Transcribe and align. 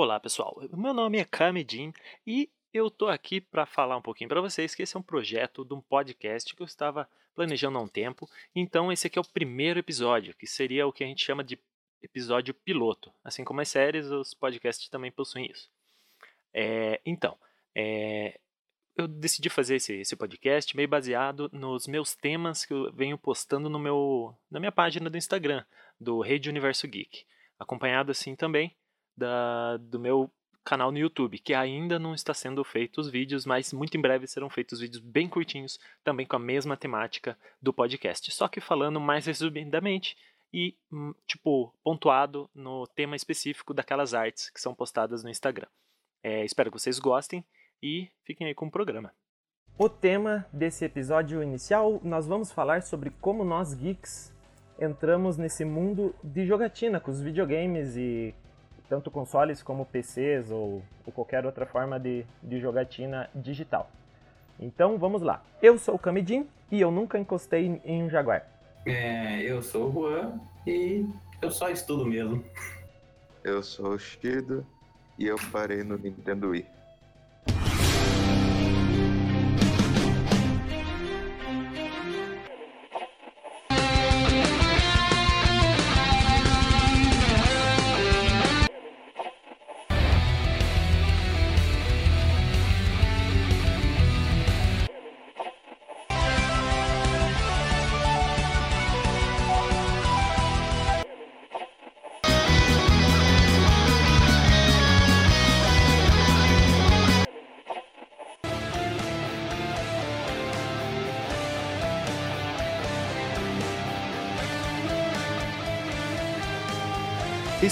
Olá 0.00 0.20
pessoal, 0.20 0.56
meu 0.74 0.94
nome 0.94 1.18
é 1.18 1.24
Kamedin 1.24 1.92
e 2.24 2.48
eu 2.72 2.88
tô 2.88 3.08
aqui 3.08 3.40
para 3.40 3.66
falar 3.66 3.96
um 3.96 4.00
pouquinho 4.00 4.28
para 4.28 4.40
vocês 4.40 4.72
que 4.72 4.84
esse 4.84 4.96
é 4.96 5.00
um 5.00 5.02
projeto 5.02 5.64
de 5.64 5.74
um 5.74 5.80
podcast 5.80 6.54
que 6.54 6.62
eu 6.62 6.66
estava 6.66 7.08
planejando 7.34 7.78
há 7.78 7.80
um 7.80 7.88
tempo. 7.88 8.30
Então 8.54 8.92
esse 8.92 9.08
aqui 9.08 9.18
é 9.18 9.20
o 9.20 9.24
primeiro 9.24 9.80
episódio, 9.80 10.36
que 10.36 10.46
seria 10.46 10.86
o 10.86 10.92
que 10.92 11.02
a 11.02 11.06
gente 11.08 11.24
chama 11.24 11.42
de 11.42 11.58
episódio 12.00 12.54
piloto. 12.54 13.12
Assim 13.24 13.42
como 13.42 13.60
as 13.60 13.70
séries, 13.70 14.06
os 14.06 14.34
podcasts 14.34 14.88
também 14.88 15.10
possuem 15.10 15.50
isso. 15.50 15.68
É, 16.54 17.00
então, 17.04 17.36
é, 17.74 18.38
eu 18.96 19.08
decidi 19.08 19.50
fazer 19.50 19.74
esse, 19.74 19.94
esse, 19.94 20.14
podcast 20.14 20.76
meio 20.76 20.88
baseado 20.88 21.50
nos 21.52 21.88
meus 21.88 22.14
temas 22.14 22.64
que 22.64 22.72
eu 22.72 22.92
venho 22.92 23.18
postando 23.18 23.68
no 23.68 23.80
meu, 23.80 24.32
na 24.48 24.60
minha 24.60 24.70
página 24.70 25.10
do 25.10 25.18
Instagram, 25.18 25.64
do 26.00 26.20
Rede 26.20 26.48
Universo 26.48 26.86
Geek. 26.86 27.24
Acompanhado 27.58 28.12
assim 28.12 28.36
também 28.36 28.76
da, 29.18 29.76
do 29.76 29.98
meu 29.98 30.30
canal 30.64 30.92
no 30.92 30.98
YouTube, 30.98 31.38
que 31.38 31.54
ainda 31.54 31.98
não 31.98 32.14
está 32.14 32.34
sendo 32.34 32.62
feito 32.62 33.00
os 33.00 33.08
vídeos, 33.08 33.46
mas 33.46 33.72
muito 33.72 33.96
em 33.96 34.00
breve 34.00 34.26
serão 34.26 34.50
feitos 34.50 34.80
vídeos 34.80 35.02
bem 35.02 35.28
curtinhos, 35.28 35.78
também 36.04 36.26
com 36.26 36.36
a 36.36 36.38
mesma 36.38 36.76
temática 36.76 37.38
do 37.60 37.72
podcast, 37.72 38.30
só 38.30 38.46
que 38.48 38.60
falando 38.60 39.00
mais 39.00 39.24
resumidamente 39.24 40.14
e, 40.52 40.76
hum, 40.92 41.14
tipo, 41.26 41.74
pontuado 41.82 42.50
no 42.54 42.86
tema 42.86 43.16
específico 43.16 43.72
daquelas 43.72 44.12
artes 44.12 44.50
que 44.50 44.60
são 44.60 44.74
postadas 44.74 45.24
no 45.24 45.30
Instagram. 45.30 45.68
É, 46.22 46.44
espero 46.44 46.70
que 46.70 46.78
vocês 46.78 46.98
gostem 46.98 47.44
e 47.82 48.10
fiquem 48.24 48.46
aí 48.46 48.54
com 48.54 48.66
o 48.66 48.70
programa. 48.70 49.12
O 49.78 49.88
tema 49.88 50.46
desse 50.52 50.84
episódio 50.84 51.42
inicial, 51.42 52.00
nós 52.02 52.26
vamos 52.26 52.52
falar 52.52 52.82
sobre 52.82 53.10
como 53.10 53.44
nós 53.44 53.72
geeks 53.74 54.36
entramos 54.78 55.36
nesse 55.36 55.64
mundo 55.64 56.14
de 56.22 56.46
jogatina 56.46 57.00
com 57.00 57.10
os 57.10 57.20
videogames 57.20 57.96
e 57.96 58.34
tanto 58.88 59.10
consoles 59.10 59.62
como 59.62 59.86
PCs 59.86 60.50
ou, 60.50 60.82
ou 61.06 61.12
qualquer 61.12 61.44
outra 61.44 61.66
forma 61.66 61.98
de, 61.98 62.24
de 62.42 62.58
jogatina 62.58 63.28
digital. 63.34 63.90
Então 64.58 64.98
vamos 64.98 65.22
lá. 65.22 65.42
Eu 65.62 65.78
sou 65.78 65.94
o 65.94 65.98
Kamidin 65.98 66.46
e 66.70 66.80
eu 66.80 66.90
nunca 66.90 67.18
encostei 67.18 67.80
em 67.84 68.02
um 68.02 68.10
Jaguar. 68.10 68.46
É, 68.86 69.42
eu 69.42 69.62
sou 69.62 69.88
o 69.88 69.92
Juan 69.92 70.40
e 70.66 71.06
eu 71.40 71.50
só 71.50 71.70
estudo 71.70 72.04
mesmo. 72.06 72.44
Eu 73.44 73.62
sou 73.62 73.90
o 73.90 73.98
Shido 73.98 74.66
e 75.18 75.26
eu 75.26 75.36
parei 75.52 75.82
no 75.84 75.96
Nintendo 75.96 76.50
Wii. 76.50 76.77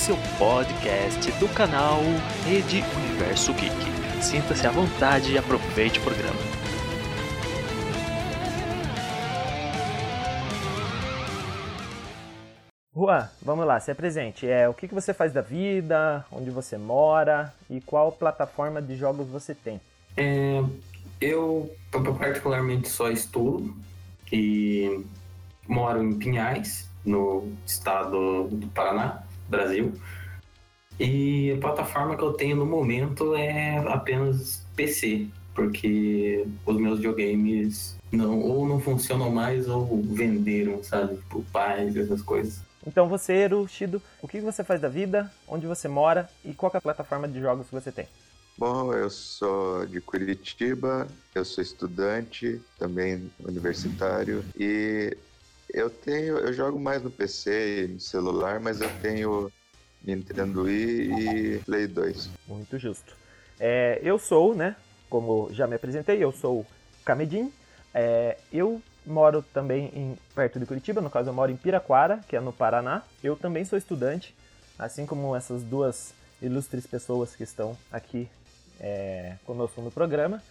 Esse 0.06 0.12
é 0.12 0.14
o 0.14 0.38
podcast 0.38 1.32
do 1.40 1.48
canal 1.48 1.98
Rede 2.44 2.80
Universo 2.96 3.52
Geek. 3.54 3.74
Sinta-se 4.22 4.64
à 4.64 4.70
vontade 4.70 5.32
e 5.32 5.36
aproveite 5.36 5.98
o 5.98 6.02
programa. 6.04 6.38
Juan, 12.94 13.28
vamos 13.42 13.66
lá, 13.66 13.80
se 13.80 13.90
apresente. 13.90 14.46
É, 14.46 14.68
o 14.68 14.74
que, 14.74 14.86
que 14.86 14.94
você 14.94 15.12
faz 15.12 15.32
da 15.32 15.40
vida, 15.40 16.24
onde 16.30 16.50
você 16.50 16.78
mora 16.78 17.52
e 17.68 17.80
qual 17.80 18.12
plataforma 18.12 18.80
de 18.80 18.94
jogos 18.94 19.26
você 19.26 19.56
tem? 19.56 19.80
É, 20.16 20.62
eu 21.20 21.68
particularmente 22.16 22.88
só 22.88 23.10
estudo 23.10 23.74
e 24.32 25.04
moro 25.66 26.00
em 26.00 26.16
Pinhais, 26.16 26.88
no 27.04 27.52
estado 27.66 28.44
do 28.44 28.68
Paraná. 28.68 29.25
Brasil. 29.48 29.92
E 30.98 31.52
a 31.52 31.60
plataforma 31.60 32.16
que 32.16 32.22
eu 32.22 32.32
tenho 32.32 32.56
no 32.56 32.66
momento 32.66 33.34
é 33.34 33.78
apenas 33.88 34.64
PC, 34.74 35.26
porque 35.54 36.46
os 36.64 36.76
meus 36.76 36.98
videogames 36.98 37.96
não, 38.10 38.40
ou 38.40 38.66
não 38.66 38.80
funcionam 38.80 39.30
mais 39.30 39.68
ou 39.68 40.02
venderam, 40.02 40.82
sabe? 40.82 41.16
Tipo, 41.16 41.42
pais, 41.52 41.96
essas 41.96 42.22
coisas. 42.22 42.60
Então 42.86 43.08
você, 43.08 43.32
Erushido, 43.32 44.00
o 44.22 44.28
que 44.28 44.40
você 44.40 44.62
faz 44.62 44.80
da 44.80 44.88
vida, 44.88 45.30
onde 45.48 45.66
você 45.66 45.88
mora 45.88 46.30
e 46.44 46.54
qual 46.54 46.70
é 46.72 46.78
a 46.78 46.80
plataforma 46.80 47.26
de 47.26 47.40
jogos 47.40 47.66
que 47.66 47.74
você 47.74 47.90
tem? 47.90 48.06
Bom, 48.56 48.94
eu 48.94 49.10
sou 49.10 49.84
de 49.84 50.00
Curitiba, 50.00 51.06
eu 51.34 51.44
sou 51.44 51.62
estudante, 51.62 52.58
também 52.78 53.30
universitário, 53.44 54.42
e 54.58 55.14
eu 55.72 55.90
tenho, 55.90 56.38
eu 56.38 56.52
jogo 56.52 56.78
mais 56.78 57.02
no 57.02 57.10
PC 57.10 57.84
e 57.84 57.88
no 57.88 58.00
celular, 58.00 58.60
mas 58.60 58.80
eu 58.80 58.90
tenho 59.00 59.52
Nintendo 60.02 60.62
Wii 60.62 61.56
e 61.56 61.58
Play 61.64 61.86
2. 61.86 62.30
Muito 62.46 62.78
justo. 62.78 63.16
É, 63.58 64.00
eu 64.02 64.18
sou, 64.18 64.54
né, 64.54 64.76
como 65.08 65.48
já 65.52 65.66
me 65.66 65.76
apresentei, 65.76 66.22
eu 66.22 66.32
sou 66.32 66.66
Kamedin. 67.04 67.52
É, 67.94 68.36
eu 68.52 68.80
moro 69.04 69.42
também 69.42 69.90
em, 69.94 70.18
perto 70.34 70.58
de 70.58 70.66
Curitiba, 70.66 71.00
no 71.00 71.10
caso 71.10 71.30
eu 71.30 71.34
moro 71.34 71.50
em 71.50 71.56
Piraquara, 71.56 72.20
que 72.28 72.36
é 72.36 72.40
no 72.40 72.52
Paraná. 72.52 73.02
Eu 73.22 73.36
também 73.36 73.64
sou 73.64 73.78
estudante, 73.78 74.34
assim 74.78 75.06
como 75.06 75.34
essas 75.34 75.62
duas 75.62 76.12
ilustres 76.42 76.86
pessoas 76.86 77.34
que 77.34 77.42
estão 77.42 77.76
aqui 77.90 78.28
é, 78.80 79.36
conosco 79.44 79.80
no 79.80 79.90
programa. 79.90 80.42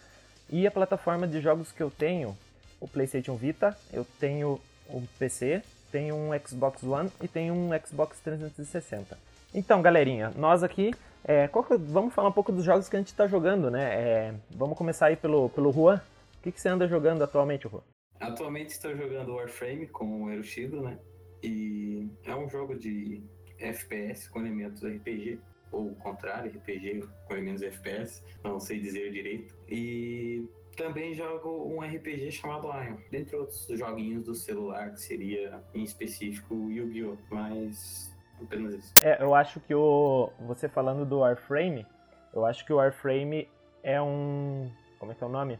E 0.49 0.65
a 0.65 0.71
plataforma 0.71 1.27
de 1.27 1.41
jogos 1.41 1.71
que 1.71 1.81
eu 1.81 1.91
tenho, 1.91 2.37
o 2.79 2.87
PlayStation 2.87 3.35
Vita, 3.35 3.77
eu 3.91 4.05
tenho 4.19 4.59
um 4.89 5.05
PC, 5.19 5.61
tem 5.91 6.11
um 6.11 6.29
Xbox 6.45 6.83
One 6.83 7.09
e 7.21 7.27
tem 7.27 7.51
um 7.51 7.69
Xbox 7.85 8.19
360. 8.19 9.17
Então, 9.53 9.81
galerinha, 9.81 10.31
nós 10.35 10.63
aqui, 10.63 10.93
é, 11.23 11.47
que, 11.47 11.77
vamos 11.77 12.13
falar 12.13 12.29
um 12.29 12.33
pouco 12.33 12.51
dos 12.51 12.63
jogos 12.63 12.89
que 12.89 12.95
a 12.95 12.99
gente 12.99 13.07
está 13.07 13.27
jogando, 13.27 13.71
né? 13.71 13.83
É, 13.83 14.33
vamos 14.51 14.77
começar 14.77 15.07
aí 15.07 15.15
pelo, 15.15 15.49
pelo 15.49 15.71
Juan. 15.71 16.01
O 16.39 16.43
que, 16.43 16.51
que 16.51 16.61
você 16.61 16.69
anda 16.69 16.87
jogando 16.87 17.23
atualmente, 17.23 17.67
Juan? 17.67 17.81
Atualmente 18.19 18.69
estou 18.69 18.95
jogando 18.95 19.35
Warframe 19.35 19.87
com 19.87 20.23
o 20.23 20.31
Eroshido, 20.31 20.81
né? 20.81 20.97
E 21.41 22.07
é 22.23 22.35
um 22.35 22.49
jogo 22.49 22.75
de 22.75 23.23
FPS 23.59 24.29
com 24.29 24.39
elementos 24.39 24.83
RPG, 24.83 25.39
ou 25.71 25.95
contrário, 25.95 26.51
RPG 26.51 27.03
com 27.27 27.33
elementos 27.33 27.61
FPS, 27.61 28.23
não 28.43 28.59
sei 28.59 28.79
dizer 28.79 29.11
direito. 29.11 29.55
E 29.67 30.47
também 30.75 31.13
jogo 31.13 31.49
um 31.67 31.81
RPG 31.81 32.31
chamado 32.31 32.67
Ion, 32.67 32.97
dentre 33.09 33.35
outros 33.35 33.67
joguinhos 33.67 34.23
do 34.25 34.35
celular, 34.35 34.91
que 34.91 35.01
seria 35.01 35.61
em 35.73 35.83
específico 35.83 36.69
Yu-Gi-Oh! 36.69 37.17
Mas 37.29 38.13
apenas 38.41 38.73
isso. 38.73 38.93
É, 39.01 39.21
eu 39.21 39.33
acho 39.33 39.59
que 39.59 39.73
o. 39.73 40.31
Você 40.41 40.67
falando 40.67 41.05
do 41.05 41.19
Warframe, 41.19 41.85
eu 42.33 42.45
acho 42.45 42.65
que 42.65 42.73
o 42.73 42.77
Warframe 42.77 43.47
é 43.81 44.01
um. 44.01 44.69
Como 44.99 45.11
é 45.11 45.15
que 45.15 45.23
é 45.23 45.27
o 45.27 45.29
nome? 45.29 45.59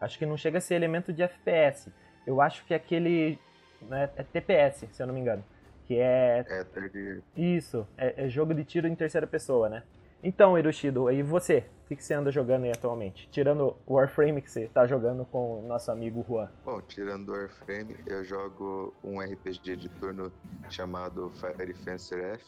Acho 0.00 0.18
que 0.18 0.26
não 0.26 0.36
chega 0.36 0.58
a 0.58 0.60
ser 0.60 0.74
elemento 0.74 1.12
de 1.12 1.22
FPS. 1.22 1.92
Eu 2.26 2.40
acho 2.40 2.64
que 2.64 2.74
é 2.74 2.76
aquele. 2.76 3.38
Né, 3.82 4.10
é 4.16 4.22
TPS, 4.22 4.86
se 4.92 5.02
eu 5.02 5.06
não 5.06 5.14
me 5.14 5.20
engano. 5.20 5.44
Que 5.86 5.98
é. 5.98 6.44
É. 6.48 7.20
Isso, 7.36 7.86
é, 7.96 8.24
é 8.24 8.28
jogo 8.28 8.54
de 8.54 8.64
tiro 8.64 8.86
em 8.86 8.94
terceira 8.94 9.26
pessoa, 9.26 9.68
né? 9.68 9.82
Então, 10.22 10.56
Hiroshido, 10.56 11.10
e 11.10 11.22
você? 11.22 11.64
O 11.84 11.94
que, 11.94 12.02
você 12.02 12.14
anda 12.14 12.30
jogando 12.30 12.64
aí 12.64 12.70
atualmente? 12.70 13.28
Tirando 13.30 13.76
o 13.84 13.94
Warframe 13.94 14.40
que 14.40 14.50
você 14.50 14.68
tá 14.68 14.86
jogando 14.86 15.24
com 15.26 15.58
o 15.58 15.66
nosso 15.66 15.90
amigo 15.90 16.24
Juan. 16.26 16.48
Bom, 16.64 16.80
tirando 16.80 17.30
o 17.30 17.32
Warframe, 17.32 17.96
eu 18.06 18.24
jogo 18.24 18.94
um 19.02 19.20
RPG 19.20 19.76
de 19.76 19.88
turno 19.88 20.32
chamado 20.70 21.30
Fire 21.32 21.74
Fencer 21.74 22.24
F. 22.34 22.44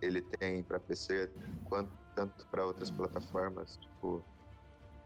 Ele 0.00 0.22
tem 0.22 0.62
para 0.62 0.78
PC 0.78 1.28
quanto 1.64 1.90
tanto 2.14 2.46
para 2.46 2.64
outras 2.64 2.90
plataformas, 2.90 3.76
tipo 3.76 4.24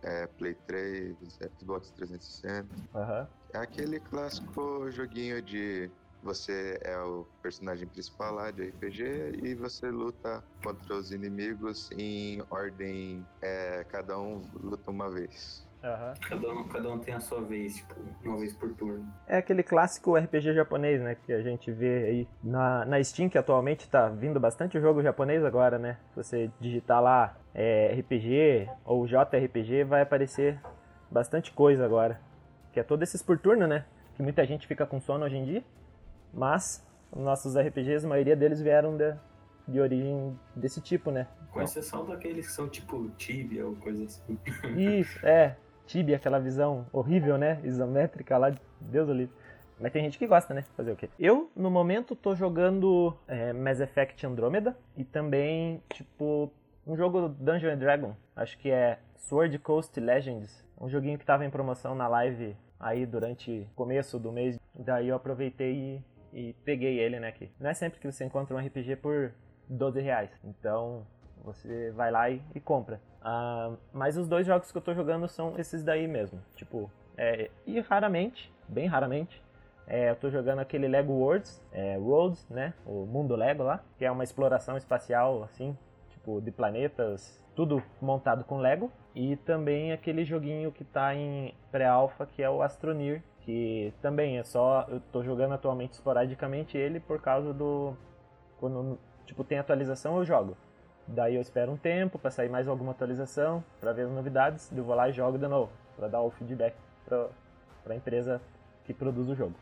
é, 0.02 0.26
Play 0.26 0.54
3, 0.66 1.16
Xbox 1.58 1.90
360. 1.92 2.68
Uhum. 2.94 3.26
É 3.54 3.58
aquele 3.58 3.98
clássico 4.00 4.90
joguinho 4.90 5.40
de 5.40 5.90
você 6.24 6.78
é 6.82 6.98
o 6.98 7.26
personagem 7.42 7.86
principal 7.86 8.34
lá 8.34 8.50
de 8.50 8.68
RPG 8.68 9.40
e 9.42 9.54
você 9.54 9.90
luta 9.90 10.42
contra 10.62 10.96
os 10.96 11.12
inimigos 11.12 11.90
em 11.92 12.42
ordem. 12.50 13.24
É, 13.42 13.84
cada 13.88 14.18
um 14.18 14.42
luta 14.54 14.90
uma 14.90 15.10
vez. 15.10 15.64
Uhum. 15.84 16.14
Cada, 16.26 16.50
um, 16.50 16.64
cada 16.64 16.88
um 16.88 16.98
tem 16.98 17.12
a 17.12 17.20
sua 17.20 17.42
vez, 17.42 17.76
tipo, 17.76 17.94
uma 18.24 18.38
vez 18.38 18.54
por 18.54 18.72
turno. 18.72 19.06
É 19.26 19.36
aquele 19.36 19.62
clássico 19.62 20.16
RPG 20.16 20.54
japonês, 20.54 21.02
né? 21.02 21.14
Que 21.14 21.32
a 21.34 21.42
gente 21.42 21.70
vê 21.70 22.04
aí 22.04 22.28
na, 22.42 22.86
na 22.86 23.04
Steam, 23.04 23.28
que 23.28 23.36
atualmente 23.36 23.86
tá 23.90 24.08
vindo 24.08 24.40
bastante 24.40 24.80
jogo 24.80 25.02
japonês 25.02 25.44
agora, 25.44 25.78
né? 25.78 25.98
Se 26.10 26.16
você 26.16 26.50
digitar 26.58 27.02
lá 27.02 27.36
é, 27.54 27.94
RPG 28.00 28.66
ou 28.82 29.06
JRPG, 29.06 29.84
vai 29.84 30.00
aparecer 30.00 30.58
bastante 31.10 31.52
coisa 31.52 31.84
agora. 31.84 32.18
Que 32.72 32.80
é 32.80 32.82
todos 32.82 33.06
esses 33.06 33.22
por 33.22 33.38
turno, 33.38 33.66
né? 33.66 33.84
Que 34.16 34.22
muita 34.22 34.46
gente 34.46 34.66
fica 34.66 34.86
com 34.86 34.98
sono 35.02 35.26
hoje 35.26 35.36
em 35.36 35.44
dia. 35.44 35.64
Mas 36.34 36.84
nossos 37.14 37.56
RPGs, 37.56 38.04
a 38.04 38.08
maioria 38.08 38.36
deles 38.36 38.60
vieram 38.60 38.96
de, 38.96 39.14
de 39.68 39.80
origem 39.80 40.38
desse 40.54 40.80
tipo, 40.80 41.10
né? 41.10 41.26
Com 41.50 41.62
exceção 41.62 42.04
daqueles 42.04 42.48
que 42.48 42.52
são 42.52 42.68
tipo 42.68 43.08
Tibia 43.16 43.66
ou 43.66 43.76
coisa 43.76 44.04
assim. 44.04 44.38
Isso, 44.76 45.24
é. 45.24 45.56
Tibia, 45.86 46.16
aquela 46.16 46.40
visão 46.40 46.86
horrível, 46.92 47.38
né? 47.38 47.60
Isométrica 47.62 48.36
lá, 48.36 48.52
Deus 48.80 49.06
do 49.06 49.14
livre. 49.14 49.34
Mas 49.78 49.92
tem 49.92 50.02
gente 50.02 50.18
que 50.18 50.26
gosta, 50.26 50.54
né? 50.54 50.64
Fazer 50.76 50.92
o 50.92 50.96
quê? 50.96 51.08
Eu, 51.18 51.50
no 51.54 51.70
momento, 51.70 52.16
tô 52.16 52.34
jogando 52.34 53.16
é, 53.26 53.52
Mass 53.52 53.80
Effect 53.80 54.24
Andromeda 54.26 54.76
e 54.96 55.04
também, 55.04 55.82
tipo, 55.90 56.50
um 56.86 56.96
jogo 56.96 57.28
Dungeon 57.28 57.76
Dragon. 57.76 58.14
Acho 58.36 58.56
que 58.58 58.70
é 58.70 58.98
Sword 59.16 59.58
Coast 59.58 59.98
Legends. 59.98 60.64
Um 60.80 60.88
joguinho 60.88 61.18
que 61.18 61.24
tava 61.24 61.44
em 61.44 61.50
promoção 61.50 61.94
na 61.94 62.08
live 62.08 62.56
aí 62.78 63.06
durante 63.06 63.68
o 63.72 63.74
começo 63.74 64.18
do 64.18 64.30
mês. 64.30 64.58
Daí 64.74 65.08
eu 65.08 65.16
aproveitei 65.16 65.74
e, 65.74 66.04
e 66.34 66.52
peguei 66.64 66.98
ele, 66.98 67.20
né? 67.20 67.28
Aqui. 67.28 67.50
Não 67.60 67.70
é 67.70 67.74
sempre 67.74 68.00
que 68.00 68.10
você 68.10 68.24
encontra 68.24 68.54
um 68.54 68.58
RPG 68.58 68.96
por 68.96 69.32
12 69.68 70.00
reais. 70.00 70.30
Então, 70.42 71.06
você 71.44 71.92
vai 71.92 72.10
lá 72.10 72.28
e, 72.28 72.42
e 72.54 72.60
compra. 72.60 73.00
Uh, 73.20 73.78
mas 73.92 74.16
os 74.16 74.26
dois 74.28 74.44
jogos 74.44 74.70
que 74.72 74.76
eu 74.76 74.82
tô 74.82 74.92
jogando 74.92 75.28
são 75.28 75.58
esses 75.58 75.84
daí 75.84 76.08
mesmo. 76.08 76.42
Tipo, 76.56 76.90
é, 77.16 77.50
e 77.64 77.78
raramente, 77.80 78.52
bem 78.68 78.86
raramente, 78.86 79.42
é, 79.86 80.10
eu 80.10 80.16
tô 80.16 80.28
jogando 80.28 80.58
aquele 80.58 80.88
Lego 80.88 81.12
Worlds, 81.12 81.62
é, 81.72 81.96
Worlds, 81.98 82.48
né? 82.50 82.74
O 82.84 83.06
mundo 83.06 83.36
Lego 83.36 83.62
lá, 83.62 83.82
que 83.96 84.04
é 84.04 84.10
uma 84.10 84.24
exploração 84.24 84.76
espacial, 84.76 85.44
assim, 85.44 85.76
tipo, 86.10 86.40
de 86.40 86.50
planetas, 86.50 87.42
tudo 87.54 87.82
montado 88.00 88.44
com 88.44 88.58
Lego. 88.58 88.90
E 89.14 89.36
também 89.36 89.92
aquele 89.92 90.24
joguinho 90.24 90.72
que 90.72 90.84
tá 90.84 91.14
em 91.14 91.54
pré-alpha, 91.70 92.26
que 92.26 92.42
é 92.42 92.50
o 92.50 92.62
Astroneer, 92.62 93.22
que 93.44 93.92
também 94.00 94.38
é 94.38 94.44
só. 94.44 94.86
Eu 94.88 95.00
tô 95.12 95.22
jogando 95.22 95.52
atualmente 95.52 95.92
esporadicamente 95.92 96.76
ele 96.76 96.98
por 96.98 97.20
causa 97.20 97.52
do. 97.52 97.94
Quando 98.58 98.98
tipo, 99.26 99.44
tem 99.44 99.58
atualização, 99.58 100.18
eu 100.18 100.24
jogo. 100.24 100.56
Daí 101.06 101.34
eu 101.34 101.40
espero 101.42 101.70
um 101.70 101.76
tempo 101.76 102.18
para 102.18 102.30
sair 102.30 102.48
mais 102.48 102.66
alguma 102.66 102.92
atualização, 102.92 103.62
para 103.78 103.92
ver 103.92 104.06
as 104.06 104.10
novidades, 104.10 104.72
eu 104.74 104.82
vou 104.82 104.94
lá 104.94 105.08
e 105.08 105.12
jogo 105.12 105.38
de 105.38 105.46
novo, 105.46 105.70
para 105.96 106.08
dar 106.08 106.22
o 106.22 106.30
feedback 106.30 106.74
para 107.04 107.28
a 107.90 107.94
empresa 107.94 108.40
que 108.84 108.94
produz 108.94 109.28
o 109.28 109.34
jogo. 109.34 109.54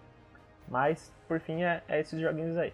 Mas, 0.69 1.13
por 1.27 1.41
fim, 1.41 1.65
é, 1.65 1.83
é 1.89 2.01
esses 2.01 2.21
joguinhos 2.21 2.57
aí. 2.57 2.73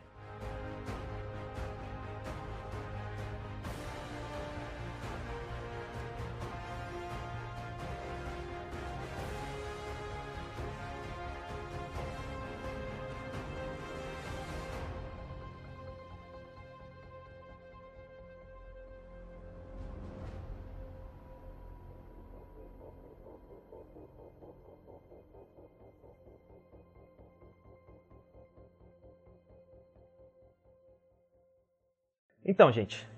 Então, 32.58 32.72
gente, 32.72 33.08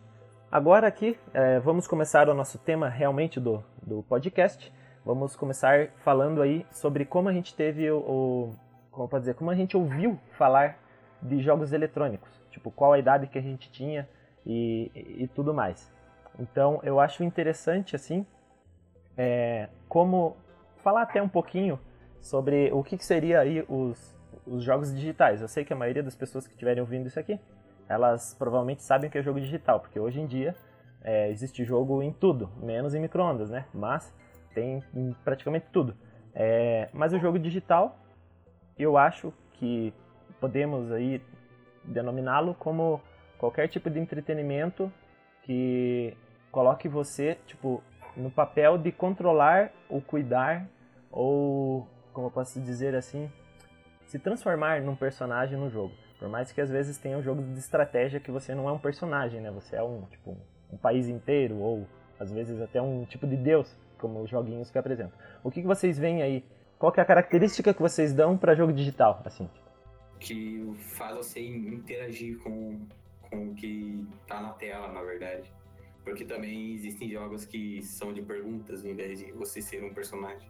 agora 0.52 0.86
aqui 0.86 1.18
é, 1.32 1.58
vamos 1.60 1.86
começar 1.86 2.28
o 2.28 2.34
nosso 2.34 2.58
tema 2.58 2.90
realmente 2.90 3.40
do, 3.40 3.64
do 3.82 4.02
podcast. 4.02 4.70
Vamos 5.02 5.34
começar 5.34 5.88
falando 6.04 6.42
aí 6.42 6.66
sobre 6.70 7.06
como 7.06 7.26
a 7.26 7.32
gente 7.32 7.54
teve 7.54 7.90
o, 7.90 8.00
o 8.00 8.54
como 8.90 9.08
pode 9.08 9.22
dizer, 9.22 9.32
como 9.32 9.50
a 9.50 9.54
gente 9.54 9.74
ouviu 9.78 10.20
falar 10.32 10.76
de 11.22 11.40
jogos 11.40 11.72
eletrônicos, 11.72 12.28
tipo 12.50 12.70
qual 12.70 12.92
a 12.92 12.98
idade 12.98 13.28
que 13.28 13.38
a 13.38 13.40
gente 13.40 13.72
tinha 13.72 14.06
e, 14.44 14.92
e, 14.94 15.22
e 15.24 15.28
tudo 15.28 15.54
mais. 15.54 15.90
Então, 16.38 16.78
eu 16.82 17.00
acho 17.00 17.24
interessante 17.24 17.96
assim, 17.96 18.26
é, 19.16 19.70
como 19.88 20.36
falar 20.82 21.00
até 21.00 21.22
um 21.22 21.30
pouquinho 21.30 21.80
sobre 22.20 22.70
o 22.74 22.84
que, 22.84 22.98
que 22.98 23.06
seria 23.06 23.40
aí 23.40 23.64
os, 23.70 24.14
os 24.46 24.62
jogos 24.62 24.94
digitais. 24.94 25.40
Eu 25.40 25.48
sei 25.48 25.64
que 25.64 25.72
a 25.72 25.76
maioria 25.76 26.02
das 26.02 26.14
pessoas 26.14 26.46
que 26.46 26.52
estiverem 26.52 26.82
ouvindo 26.82 27.06
isso 27.06 27.18
aqui 27.18 27.40
elas 27.90 28.34
provavelmente 28.38 28.84
sabem 28.84 29.10
que 29.10 29.18
é 29.18 29.22
jogo 29.22 29.40
digital, 29.40 29.80
porque 29.80 29.98
hoje 29.98 30.20
em 30.20 30.26
dia 30.26 30.54
é, 31.02 31.28
existe 31.28 31.64
jogo 31.64 32.00
em 32.00 32.12
tudo, 32.12 32.48
menos 32.62 32.94
em 32.94 33.00
microondas, 33.00 33.50
né? 33.50 33.66
Mas 33.74 34.14
tem 34.54 34.80
em 34.94 35.12
praticamente 35.24 35.66
tudo. 35.72 35.96
É, 36.32 36.88
mas 36.92 37.12
o 37.12 37.18
jogo 37.18 37.36
digital, 37.36 37.98
eu 38.78 38.96
acho 38.96 39.34
que 39.54 39.92
podemos 40.40 40.92
aí 40.92 41.20
denominá-lo 41.82 42.54
como 42.54 43.00
qualquer 43.36 43.66
tipo 43.66 43.90
de 43.90 43.98
entretenimento 43.98 44.92
que 45.42 46.16
coloque 46.52 46.88
você, 46.88 47.38
tipo, 47.44 47.82
no 48.16 48.30
papel 48.30 48.78
de 48.78 48.92
controlar 48.92 49.72
ou 49.88 50.00
cuidar 50.00 50.64
ou, 51.10 51.88
como 52.12 52.28
eu 52.28 52.30
posso 52.30 52.60
dizer 52.60 52.94
assim, 52.94 53.28
se 54.06 54.16
transformar 54.16 54.80
num 54.80 54.94
personagem 54.94 55.58
no 55.58 55.68
jogo. 55.68 55.92
Por 56.20 56.28
mais 56.28 56.52
que 56.52 56.60
às 56.60 56.70
vezes 56.70 56.98
tenha 56.98 57.16
um 57.16 57.22
jogo 57.22 57.42
de 57.42 57.58
estratégia 57.58 58.20
que 58.20 58.30
você 58.30 58.54
não 58.54 58.68
é 58.68 58.72
um 58.72 58.78
personagem, 58.78 59.40
né? 59.40 59.50
Você 59.52 59.74
é 59.74 59.82
um, 59.82 60.02
tipo, 60.02 60.36
um 60.70 60.76
país 60.76 61.08
inteiro 61.08 61.56
ou 61.56 61.88
às 62.18 62.30
vezes 62.30 62.60
até 62.60 62.80
um 62.80 63.06
tipo 63.06 63.26
de 63.26 63.38
deus, 63.38 63.74
como 63.96 64.20
os 64.20 64.28
joguinhos 64.28 64.70
que 64.70 64.76
apresentam. 64.76 65.18
O 65.42 65.50
que, 65.50 65.62
que 65.62 65.66
vocês 65.66 65.98
veem 65.98 66.22
aí? 66.22 66.44
Qual 66.78 66.92
é 66.94 67.00
a 67.00 67.04
característica 67.06 67.72
que 67.72 67.80
vocês 67.80 68.12
dão 68.12 68.36
para 68.36 68.54
jogo 68.54 68.70
digital, 68.70 69.22
assim? 69.24 69.48
Que 70.18 70.62
faz 70.76 71.16
você 71.16 71.40
interagir 71.40 72.38
com, 72.40 72.78
com 73.22 73.48
o 73.48 73.54
que 73.54 74.06
tá 74.26 74.42
na 74.42 74.50
tela, 74.50 74.92
na 74.92 75.00
verdade. 75.00 75.50
Porque 76.04 76.26
também 76.26 76.74
existem 76.74 77.10
jogos 77.10 77.46
que 77.46 77.82
são 77.82 78.12
de 78.12 78.20
perguntas, 78.20 78.84
em 78.84 78.94
vez 78.94 79.20
de 79.20 79.32
você 79.32 79.62
ser 79.62 79.82
um 79.82 79.94
personagem. 79.94 80.48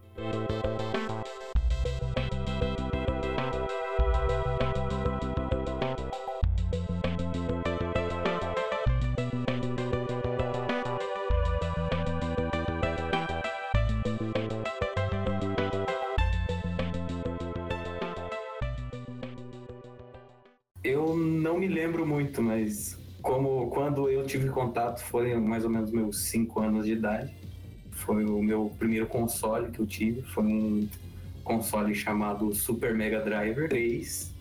Lembro 21.91 22.07
muito, 22.07 22.41
mas 22.41 22.97
como 23.21 23.69
quando 23.69 24.09
eu 24.09 24.25
tive 24.25 24.47
contato 24.47 25.01
foi 25.03 25.35
mais 25.35 25.65
ou 25.65 25.69
menos 25.69 25.91
meus 25.91 26.23
5 26.29 26.59
anos 26.61 26.85
de 26.85 26.93
idade. 26.93 27.33
Foi 27.91 28.23
o 28.25 28.41
meu 28.41 28.71
primeiro 28.79 29.05
console 29.05 29.69
que 29.69 29.79
eu 29.79 29.85
tive, 29.85 30.21
foi 30.21 30.43
um 30.43 30.87
console 31.43 31.93
chamado 31.93 32.53
Super 32.53 32.95
Mega 32.95 33.19
Driver 33.19 33.67
3, 33.69 34.33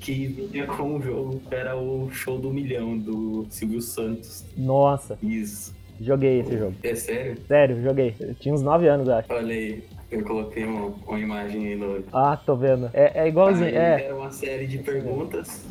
que 0.00 0.26
vinha 0.50 0.66
com 0.66 0.96
o 0.96 1.02
jogo, 1.02 1.42
era 1.50 1.76
o 1.76 2.08
Show 2.10 2.38
do 2.38 2.50
Milhão 2.50 2.96
do 2.96 3.46
Silvio 3.50 3.82
Santos. 3.82 4.44
Nossa. 4.56 5.18
Isso. 5.22 5.74
Joguei 6.00 6.40
esse 6.40 6.56
jogo. 6.56 6.74
É 6.82 6.94
sério? 6.94 7.36
Sério, 7.46 7.82
joguei. 7.82 8.14
Eu 8.18 8.34
tinha 8.36 8.54
uns 8.54 8.62
9 8.62 8.88
anos, 8.88 9.08
acho. 9.08 9.32
Olha 9.32 9.54
aí. 9.54 9.84
Eu 10.14 10.24
coloquei 10.24 10.64
uma, 10.64 10.94
uma 11.06 11.18
imagem 11.18 11.66
aí 11.66 11.76
no. 11.76 12.04
Ah, 12.12 12.36
tô 12.36 12.54
vendo. 12.54 12.88
É, 12.94 13.24
é 13.24 13.28
igualzinho. 13.28 13.66
Aí 13.66 13.74
é. 13.74 14.04
Era 14.04 14.14
uma 14.14 14.30
série 14.30 14.66
de 14.66 14.78
perguntas 14.78 15.64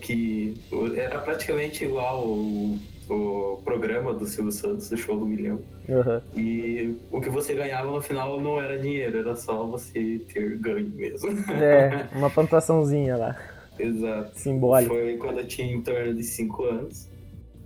que 0.00 0.56
era 0.96 1.18
praticamente 1.18 1.84
igual 1.84 2.26
o, 2.26 2.78
o 3.10 3.60
programa 3.62 4.14
do 4.14 4.26
Silvio 4.26 4.52
Santos, 4.52 4.88
do 4.88 4.96
Show 4.96 5.18
do 5.18 5.26
Milhão. 5.26 5.60
Uhum. 5.86 6.20
E 6.34 6.96
o 7.10 7.20
que 7.20 7.28
você 7.28 7.52
ganhava 7.52 7.90
no 7.90 8.00
final 8.00 8.40
não 8.40 8.58
era 8.58 8.78
dinheiro, 8.78 9.18
era 9.18 9.36
só 9.36 9.64
você 9.66 10.18
ter 10.32 10.56
ganho 10.56 10.88
mesmo. 10.88 11.28
É, 11.52 12.08
uma 12.16 12.30
pontuaçãozinha 12.30 13.16
lá. 13.16 13.36
Exato. 13.78 14.30
Simbólica. 14.38 14.94
Foi 14.94 15.16
quando 15.18 15.40
eu 15.40 15.46
tinha 15.46 15.70
em 15.70 15.82
torno 15.82 16.14
de 16.14 16.22
5 16.22 16.64
anos. 16.64 17.08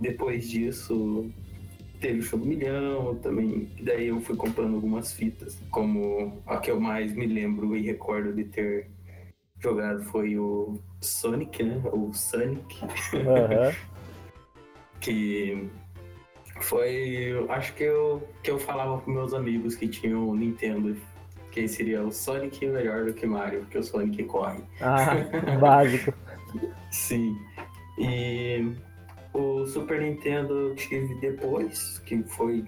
Depois 0.01 0.49
disso, 0.49 1.31
teve 2.05 2.19
o 2.19 2.23
show 2.23 2.37
do 2.37 2.45
milhão 2.45 3.15
também. 3.15 3.67
Daí 3.81 4.09
eu 4.09 4.21
fui 4.21 4.35
comprando 4.35 4.75
algumas 4.75 5.11
fitas. 5.13 5.59
Como 5.71 6.41
a 6.45 6.57
que 6.57 6.69
eu 6.69 6.79
mais 6.79 7.11
me 7.13 7.25
lembro 7.25 7.75
e 7.75 7.81
recordo 7.81 8.31
de 8.31 8.43
ter 8.43 8.87
jogado 9.59 10.03
foi 10.05 10.37
o 10.37 10.79
Sonic, 11.01 11.63
né? 11.63 11.81
O 11.91 12.13
Sonic. 12.13 12.83
Uhum. 12.83 13.73
que 15.01 15.67
Foi, 16.61 17.33
acho 17.49 17.73
que 17.73 17.83
eu, 17.83 18.27
que 18.43 18.51
eu 18.51 18.59
falava 18.59 19.01
com 19.01 19.11
meus 19.11 19.33
amigos 19.33 19.75
que 19.75 19.87
tinham 19.87 20.29
o 20.29 20.35
Nintendo, 20.35 20.95
que 21.51 21.67
seria 21.67 22.03
o 22.03 22.11
Sonic 22.11 22.67
melhor 22.67 23.05
do 23.05 23.13
que 23.13 23.25
Mario, 23.25 23.61
porque 23.61 23.79
o 23.79 23.83
Sonic 23.83 24.23
corre. 24.25 24.61
Ah, 24.79 25.15
básico. 25.59 26.13
Sim. 26.91 27.35
E 27.97 28.73
o 29.35 29.65
Super 29.65 30.01
Nintendo 30.01 30.53
eu 30.53 30.75
tive 30.75 31.15
depois, 31.15 31.99
que 31.99 32.23
foi, 32.23 32.63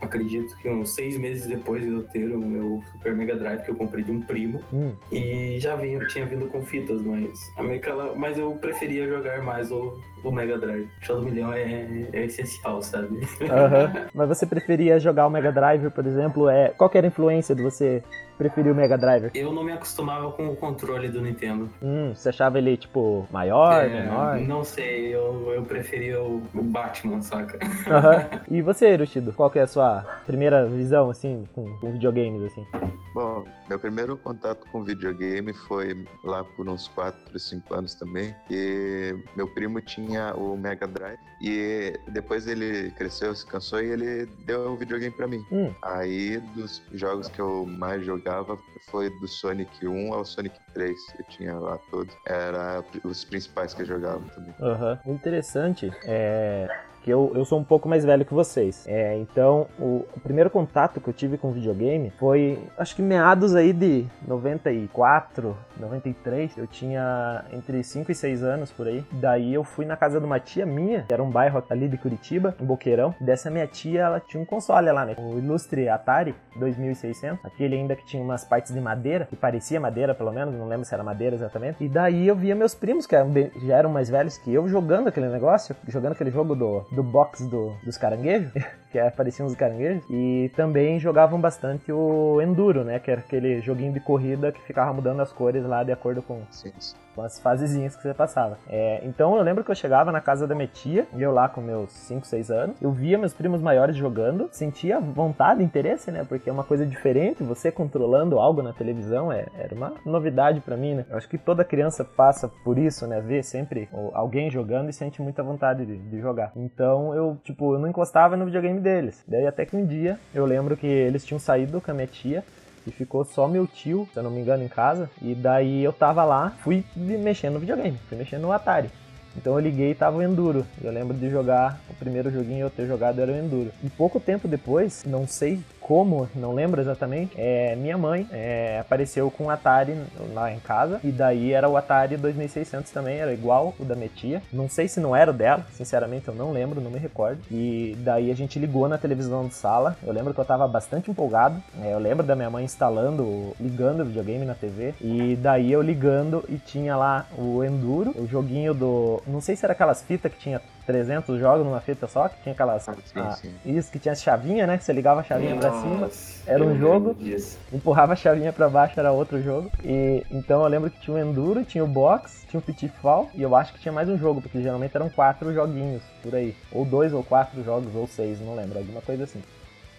acredito 0.00 0.56
que 0.58 0.68
uns 0.68 0.94
seis 0.94 1.16
meses 1.18 1.46
depois 1.46 1.82
de 1.82 1.88
eu 1.90 2.02
ter 2.04 2.30
o 2.30 2.38
meu 2.38 2.82
Super 2.92 3.14
Mega 3.14 3.36
Drive, 3.36 3.62
que 3.62 3.70
eu 3.70 3.74
comprei 3.76 4.02
de 4.04 4.10
um 4.12 4.20
primo. 4.20 4.60
Hum, 4.72 4.92
E 5.12 5.58
já 5.60 5.76
vinha, 5.76 5.98
tinha 6.06 6.26
vindo 6.26 6.46
com 6.48 6.62
fitas, 6.62 7.00
mas, 7.02 7.38
a 7.56 7.62
minha 7.62 7.78
cala- 7.78 8.14
mas 8.14 8.38
eu 8.38 8.52
preferia 8.52 9.06
jogar 9.08 9.42
mais 9.42 9.70
o, 9.70 9.98
o 10.24 10.32
Mega 10.32 10.58
Drive. 10.58 10.88
Show 11.00 11.20
do 11.20 11.26
Milhão 11.26 11.52
é, 11.52 12.06
é 12.12 12.24
essencial, 12.24 12.82
sabe? 12.82 13.20
aham. 13.50 14.06
Mas 14.14 14.28
você 14.28 14.46
preferia 14.46 14.98
jogar 14.98 15.26
o 15.26 15.30
Mega 15.30 15.52
Drive, 15.52 15.90
por 15.90 16.06
exemplo? 16.06 16.48
É... 16.48 16.68
Qual 16.70 16.88
que 16.88 16.98
era 16.98 17.06
a 17.06 17.08
influência 17.08 17.54
de 17.54 17.62
você 17.62 18.02
preferir 18.36 18.72
o 18.72 18.74
Mega 18.74 18.96
Drive? 18.96 19.30
Eu 19.34 19.52
não 19.52 19.64
me 19.64 19.72
acostumava 19.72 20.30
com 20.32 20.48
o 20.48 20.56
controle 20.56 21.08
do 21.08 21.20
Nintendo. 21.20 21.68
Hum, 21.82 22.12
você 22.14 22.28
achava 22.28 22.58
ele, 22.58 22.76
tipo, 22.76 23.26
maior, 23.30 23.84
É, 23.84 23.88
menor? 23.88 24.38
Não 24.38 24.62
sei, 24.62 25.14
eu, 25.14 25.52
eu 25.52 25.62
preferia 25.62 26.22
o, 26.22 26.42
o 26.54 26.62
Batman, 26.62 27.20
saca? 27.20 27.58
Aham. 27.90 28.28
E 28.50 28.62
você, 28.62 28.88
Erushido? 28.88 29.32
Qual 29.32 29.50
que 29.50 29.58
é 29.58 29.62
a 29.62 29.66
sua 29.66 30.04
primeira 30.26 30.66
visão, 30.66 31.10
assim, 31.10 31.44
com, 31.54 31.76
com 31.78 31.92
videogames, 31.92 32.42
assim? 32.44 32.64
Bom, 33.12 33.44
meu 33.68 33.78
primeiro 33.80 34.16
contato 34.16 34.64
com 34.70 34.84
videogame 34.84 35.52
foi 35.52 36.06
lá 36.22 36.44
por 36.44 36.68
uns 36.68 36.86
4, 36.88 37.36
5 37.38 37.74
anos 37.74 37.94
também. 37.94 38.34
E 38.48 39.16
meu 39.34 39.48
primo 39.48 39.80
tinha 39.80 40.07
o 40.36 40.56
Mega 40.56 40.86
Drive. 40.86 41.18
E 41.40 41.98
depois 42.08 42.46
ele 42.46 42.90
cresceu, 42.92 43.34
se 43.34 43.46
cansou 43.46 43.80
e 43.80 43.86
ele 43.86 44.26
deu 44.44 44.72
o 44.72 44.76
videogame 44.76 45.14
pra 45.14 45.28
mim. 45.28 45.44
Hum. 45.52 45.72
Aí, 45.82 46.38
dos 46.54 46.82
jogos 46.92 47.28
que 47.28 47.40
eu 47.40 47.66
mais 47.66 48.04
jogava, 48.04 48.58
foi 48.90 49.10
do 49.20 49.28
Sonic 49.28 49.86
1 49.86 50.12
ao 50.12 50.24
Sonic 50.24 50.58
3. 50.72 50.98
Eu 51.18 51.24
tinha 51.26 51.54
lá 51.54 51.78
todos. 51.90 52.14
Era 52.26 52.84
os 53.04 53.24
principais 53.24 53.74
que 53.74 53.82
eu 53.82 53.86
jogava 53.86 54.24
também. 54.34 54.54
Aham. 54.60 54.98
O 55.04 55.12
interessante 55.12 55.92
é 56.04 56.68
que 57.02 57.10
eu, 57.10 57.32
eu 57.34 57.44
sou 57.44 57.58
um 57.58 57.64
pouco 57.64 57.88
mais 57.88 58.04
velho 58.04 58.24
que 58.24 58.34
vocês. 58.34 58.84
É, 58.86 59.16
então, 59.16 59.66
o, 59.78 60.04
o 60.14 60.20
primeiro 60.20 60.50
contato 60.50 61.00
que 61.00 61.08
eu 61.08 61.14
tive 61.14 61.38
com 61.38 61.52
videogame 61.52 62.10
foi, 62.18 62.58
acho 62.76 62.94
que 62.94 63.02
meados 63.02 63.54
aí 63.54 63.72
de 63.72 64.06
94, 64.26 65.56
93. 65.78 66.56
Eu 66.56 66.66
tinha 66.66 67.44
entre 67.52 67.82
5 67.82 68.10
e 68.10 68.14
6 68.14 68.42
anos 68.42 68.70
por 68.70 68.86
aí. 68.86 69.04
Daí 69.12 69.54
eu 69.54 69.64
fui 69.64 69.84
na 69.84 69.96
casa 69.96 70.20
de 70.20 70.26
uma 70.26 70.38
tia 70.38 70.66
minha, 70.66 71.02
que 71.02 71.14
era 71.14 71.22
um 71.22 71.30
bairro 71.30 71.62
ali 71.70 71.88
de 71.88 71.96
Curitiba, 71.96 72.54
em 72.60 72.64
Boqueirão. 72.64 73.14
Dessa 73.20 73.50
minha 73.50 73.66
tia, 73.66 74.02
ela 74.02 74.20
tinha 74.20 74.42
um 74.42 74.46
console 74.46 74.90
lá, 74.90 75.04
né? 75.04 75.16
O 75.18 75.38
ilustre 75.38 75.88
Atari 75.88 76.34
2600. 76.56 77.44
Aquele 77.44 77.76
ainda 77.76 77.94
que 77.96 78.04
tinha 78.04 78.22
umas 78.22 78.44
partes 78.44 78.72
de 78.72 78.80
madeira, 78.80 79.26
que 79.26 79.36
parecia 79.36 79.80
madeira 79.80 80.14
pelo 80.14 80.32
menos, 80.32 80.54
não 80.54 80.68
lembro 80.68 80.84
se 80.84 80.94
era 80.94 81.02
madeira 81.02 81.36
exatamente. 81.36 81.82
E 81.82 81.88
daí 81.88 82.26
eu 82.26 82.34
via 82.34 82.54
meus 82.54 82.74
primos, 82.74 83.06
que 83.06 83.14
eram 83.14 83.28
já 83.64 83.76
eram 83.76 83.90
mais 83.90 84.10
velhos 84.10 84.36
que 84.38 84.52
eu, 84.52 84.68
jogando 84.68 85.08
aquele 85.08 85.28
negócio, 85.28 85.74
jogando 85.86 86.12
aquele 86.12 86.30
jogo 86.30 86.54
do, 86.54 86.84
do 86.90 87.02
box 87.02 87.46
do, 87.46 87.76
dos 87.84 87.96
caranguejos, 87.96 88.52
que 88.90 88.98
é, 88.98 89.10
pareciam 89.10 89.46
os 89.46 89.54
caranguejos. 89.54 90.04
E 90.10 90.50
também 90.56 90.98
jogavam 90.98 91.40
bastante 91.40 91.92
o 91.92 92.40
Enduro, 92.40 92.84
né? 92.84 92.98
Que 92.98 93.10
era 93.10 93.20
aquele 93.20 93.60
joguinho 93.60 93.92
de 93.92 94.00
corrida 94.00 94.52
que 94.52 94.60
ficava 94.62 94.92
mudando 94.92 95.20
as 95.20 95.32
cores 95.32 95.64
lá 95.64 95.82
de 95.82 95.92
acordo 95.92 96.22
com, 96.22 96.42
Sim, 96.50 96.72
com 97.18 97.22
as 97.22 97.40
fasezinhas 97.40 97.96
que 97.96 98.02
você 98.02 98.14
passava. 98.14 98.58
É, 98.68 99.00
então 99.04 99.36
eu 99.36 99.42
lembro 99.42 99.64
que 99.64 99.70
eu 99.70 99.74
chegava 99.74 100.12
na 100.12 100.20
casa 100.20 100.46
da 100.46 100.54
minha 100.54 100.68
tia, 100.68 101.06
e 101.14 101.22
eu 101.22 101.32
lá 101.32 101.48
com 101.48 101.60
meus 101.60 101.90
5, 101.90 102.24
6 102.24 102.50
anos, 102.50 102.76
eu 102.80 102.92
via 102.92 103.18
meus 103.18 103.34
primos 103.34 103.60
maiores 103.60 103.96
jogando, 103.96 104.48
sentia 104.52 105.00
vontade, 105.00 105.62
interesse, 105.62 106.12
né? 106.12 106.24
Porque 106.28 106.48
é 106.48 106.52
uma 106.52 106.62
coisa 106.62 106.86
diferente, 106.86 107.42
você 107.42 107.72
controlando 107.72 108.38
algo 108.38 108.62
na 108.62 108.72
televisão 108.72 109.32
é, 109.32 109.46
era 109.58 109.74
uma 109.74 109.94
novidade 110.04 110.60
pra 110.60 110.76
mim, 110.76 110.94
né? 110.94 111.06
Eu 111.10 111.16
acho 111.16 111.28
que 111.28 111.36
toda 111.36 111.64
criança 111.64 112.04
passa 112.04 112.48
por 112.48 112.78
isso, 112.78 113.06
né? 113.06 113.20
Vê 113.20 113.42
sempre 113.42 113.88
alguém 114.14 114.48
jogando 114.48 114.88
e 114.88 114.92
sente 114.92 115.20
muita 115.20 115.42
vontade 115.42 115.84
de, 115.84 115.98
de 115.98 116.20
jogar. 116.20 116.52
Então 116.54 117.14
eu, 117.14 117.36
tipo, 117.42 117.74
eu 117.74 117.78
não 117.78 117.88
encostava 117.88 118.36
no 118.36 118.44
videogame 118.44 118.77
deles. 118.78 119.22
Daí 119.26 119.46
até 119.46 119.64
que 119.64 119.76
um 119.76 119.84
dia 119.84 120.18
eu 120.34 120.44
lembro 120.44 120.76
que 120.76 120.86
eles 120.86 121.24
tinham 121.24 121.38
saído 121.38 121.80
com 121.80 121.90
a 121.90 121.94
minha 121.94 122.06
tia 122.06 122.44
e 122.86 122.90
ficou 122.90 123.24
só 123.24 123.46
meu 123.46 123.66
tio, 123.66 124.08
se 124.12 124.18
eu 124.18 124.22
não 124.22 124.30
me 124.30 124.40
engano, 124.40 124.64
em 124.64 124.68
casa. 124.68 125.10
E 125.20 125.34
daí 125.34 125.82
eu 125.84 125.92
tava 125.92 126.24
lá, 126.24 126.50
fui 126.62 126.84
mexendo 126.96 127.54
no 127.54 127.60
videogame, 127.60 127.98
fui 128.08 128.16
mexendo 128.16 128.42
no 128.42 128.52
Atari. 128.52 128.90
Então 129.36 129.54
eu 129.54 129.60
liguei 129.60 129.90
e 129.90 129.94
tava 129.94 130.16
o 130.16 130.22
Enduro. 130.22 130.66
Eu 130.82 130.90
lembro 130.90 131.16
de 131.16 131.30
jogar, 131.30 131.80
o 131.88 131.94
primeiro 131.94 132.30
joguinho 132.30 132.66
eu 132.66 132.70
ter 132.70 132.86
jogado 132.86 133.20
era 133.20 133.30
o 133.30 133.36
Enduro. 133.36 133.70
E 133.84 133.90
pouco 133.90 134.18
tempo 134.18 134.48
depois, 134.48 135.04
não 135.04 135.26
sei 135.26 135.60
como, 135.88 136.28
não 136.34 136.52
lembro 136.52 136.82
exatamente, 136.82 137.32
é, 137.38 137.74
minha 137.74 137.96
mãe 137.96 138.28
é, 138.30 138.78
apareceu 138.78 139.30
com 139.30 139.44
o 139.44 139.50
Atari 139.50 139.96
lá 140.34 140.52
em 140.52 140.60
casa. 140.60 141.00
E 141.02 141.10
daí 141.10 141.54
era 141.54 141.66
o 141.66 141.78
Atari 141.78 142.18
2600 142.18 142.92
também, 142.92 143.16
era 143.16 143.32
igual 143.32 143.74
o 143.80 143.84
da 143.86 143.96
minha 143.96 144.10
tia. 144.10 144.42
Não 144.52 144.68
sei 144.68 144.86
se 144.86 145.00
não 145.00 145.16
era 145.16 145.30
o 145.30 145.34
dela, 145.34 145.64
sinceramente 145.72 146.28
eu 146.28 146.34
não 146.34 146.52
lembro, 146.52 146.78
não 146.78 146.90
me 146.90 146.98
recordo. 146.98 147.40
E 147.50 147.96
daí 148.00 148.30
a 148.30 148.34
gente 148.34 148.58
ligou 148.58 148.86
na 148.86 148.98
televisão 148.98 149.46
de 149.46 149.54
sala. 149.54 149.96
Eu 150.06 150.12
lembro 150.12 150.34
que 150.34 150.40
eu 150.40 150.44
tava 150.44 150.68
bastante 150.68 151.10
empolgado. 151.10 151.58
É, 151.82 151.94
eu 151.94 151.98
lembro 151.98 152.26
da 152.26 152.36
minha 152.36 152.50
mãe 152.50 152.66
instalando, 152.66 153.56
ligando 153.58 154.02
o 154.02 154.04
videogame 154.04 154.44
na 154.44 154.54
TV. 154.54 154.92
E 155.00 155.38
daí 155.40 155.72
eu 155.72 155.80
ligando 155.80 156.44
e 156.50 156.58
tinha 156.58 156.96
lá 156.96 157.24
o 157.38 157.64
Enduro, 157.64 158.10
o 158.14 158.26
joguinho 158.26 158.74
do. 158.74 159.22
Não 159.26 159.40
sei 159.40 159.56
se 159.56 159.64
era 159.64 159.72
aquelas 159.72 160.02
fitas 160.02 160.30
que 160.30 160.38
tinha 160.38 160.60
300 160.88 161.38
jogos 161.38 161.66
numa 161.66 161.82
fita 161.82 162.06
só, 162.08 162.30
que 162.30 162.42
tinha 162.42 162.54
aquelas. 162.54 162.82
Sim, 162.84 162.92
ah, 163.16 163.32
sim. 163.32 163.54
Isso, 163.62 163.92
que 163.92 163.98
tinha 163.98 164.14
chavinha, 164.14 164.66
né? 164.66 164.78
Que 164.78 164.84
você 164.84 164.92
ligava 164.94 165.20
a 165.20 165.22
chavinha 165.22 165.54
pra 165.54 165.70
cima 165.70 165.98
Nossa, 166.06 166.42
era 166.50 166.64
um 166.64 166.78
jogo. 166.78 167.14
disso. 167.14 167.58
empurrava 167.70 168.14
a 168.14 168.16
chavinha 168.16 168.54
pra 168.54 168.70
baixo, 168.70 168.98
era 168.98 169.12
outro 169.12 169.42
jogo. 169.42 169.70
E 169.84 170.24
então 170.30 170.62
eu 170.62 170.66
lembro 170.68 170.90
que 170.90 170.98
tinha 170.98 171.14
o 171.14 171.20
Enduro, 171.20 171.62
tinha 171.62 171.84
o 171.84 171.86
Box, 171.86 172.46
tinha 172.48 172.58
o 172.58 172.62
Pitfall, 172.62 173.28
e 173.34 173.42
eu 173.42 173.54
acho 173.54 173.74
que 173.74 173.80
tinha 173.80 173.92
mais 173.92 174.08
um 174.08 174.16
jogo, 174.16 174.40
porque 174.40 174.62
geralmente 174.62 174.96
eram 174.96 175.10
quatro 175.10 175.52
joguinhos 175.52 176.02
por 176.22 176.34
aí. 176.34 176.56
Ou 176.72 176.86
dois 176.86 177.12
ou 177.12 177.22
quatro 177.22 177.62
jogos, 177.62 177.94
ou 177.94 178.06
seis, 178.06 178.40
não 178.40 178.54
lembro, 178.56 178.78
alguma 178.78 179.02
coisa 179.02 179.24
assim. 179.24 179.42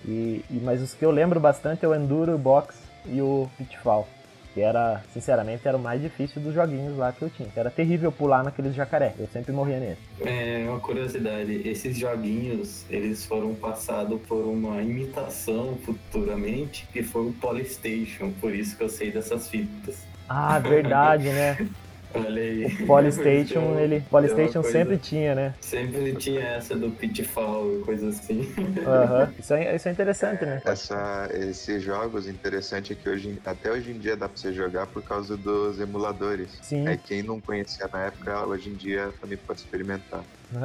E, 0.03 0.43
e- 0.49 0.59
mas 0.63 0.81
os 0.81 0.95
que 0.95 1.05
eu 1.05 1.11
lembro 1.11 1.39
bastante 1.39 1.85
é 1.85 1.87
o 1.87 1.93
Enduro, 1.93 2.33
o 2.33 2.37
Box 2.39 2.75
e 3.05 3.21
o 3.21 3.47
Pitfall. 3.59 4.07
Que 4.53 4.61
era, 4.61 5.03
sinceramente, 5.13 5.67
era 5.67 5.77
o 5.77 5.79
mais 5.79 6.01
difícil 6.01 6.41
dos 6.41 6.53
joguinhos 6.53 6.97
lá 6.97 7.11
que 7.11 7.21
eu 7.21 7.29
tinha. 7.29 7.49
Era 7.55 7.69
terrível 7.69 8.11
pular 8.11 8.43
naqueles 8.43 8.73
jacaré. 8.73 9.13
Eu 9.17 9.27
sempre 9.27 9.51
morria 9.51 9.79
nele. 9.79 9.97
É 10.21 10.65
uma 10.67 10.79
curiosidade, 10.79 11.67
esses 11.67 11.97
joguinhos, 11.97 12.85
eles 12.89 13.25
foram 13.25 13.53
passados 13.53 14.19
por 14.27 14.43
uma 14.45 14.81
imitação 14.81 15.77
futuramente, 15.85 16.87
que 16.91 17.03
foi 17.03 17.27
o 17.27 17.33
Polystation, 17.33 18.31
por 18.41 18.53
isso 18.53 18.75
que 18.75 18.83
eu 18.83 18.89
sei 18.89 19.11
dessas 19.11 19.47
fitas. 19.49 20.03
Ah, 20.27 20.59
verdade, 20.59 21.29
né? 21.33 21.69
Olha 22.13 22.41
aí. 22.41 22.65
O 22.65 22.87
Polystation, 22.87 23.75
ele. 23.79 23.95
é 23.95 23.99
Polystation 24.01 24.61
coisa- 24.61 24.77
sempre 24.79 24.97
tinha, 24.97 25.35
né? 25.35 25.53
Sempre 25.61 26.15
tinha 26.15 26.41
essa 26.41 26.75
do 26.75 26.89
Pitfall 26.91 27.79
e 27.79 27.83
coisa 27.83 28.09
assim. 28.09 28.51
Aham. 28.85 29.33
Isso, 29.39 29.53
é, 29.53 29.75
isso 29.75 29.87
é 29.87 29.91
interessante, 29.91 30.45
né? 30.45 30.61
Essa, 30.65 31.29
esses 31.33 31.81
jogos, 31.83 32.27
interessante 32.27 32.93
é 32.93 32.95
que 32.95 33.07
hoje, 33.09 33.39
até 33.45 33.71
hoje 33.71 33.91
em 33.91 33.99
dia 33.99 34.15
dá 34.17 34.27
pra 34.27 34.37
você 34.37 34.51
jogar 34.53 34.87
por 34.87 35.03
causa 35.03 35.37
dos 35.37 35.79
emuladores. 35.79 36.49
Sim. 36.61 36.87
É 36.87 36.97
quem 36.97 37.21
não 37.23 37.39
conhecia 37.39 37.87
na 37.91 38.05
época, 38.05 38.45
hoje 38.45 38.69
em 38.69 38.73
dia 38.73 39.09
também 39.21 39.37
pode 39.37 39.59
experimentar. 39.59 40.21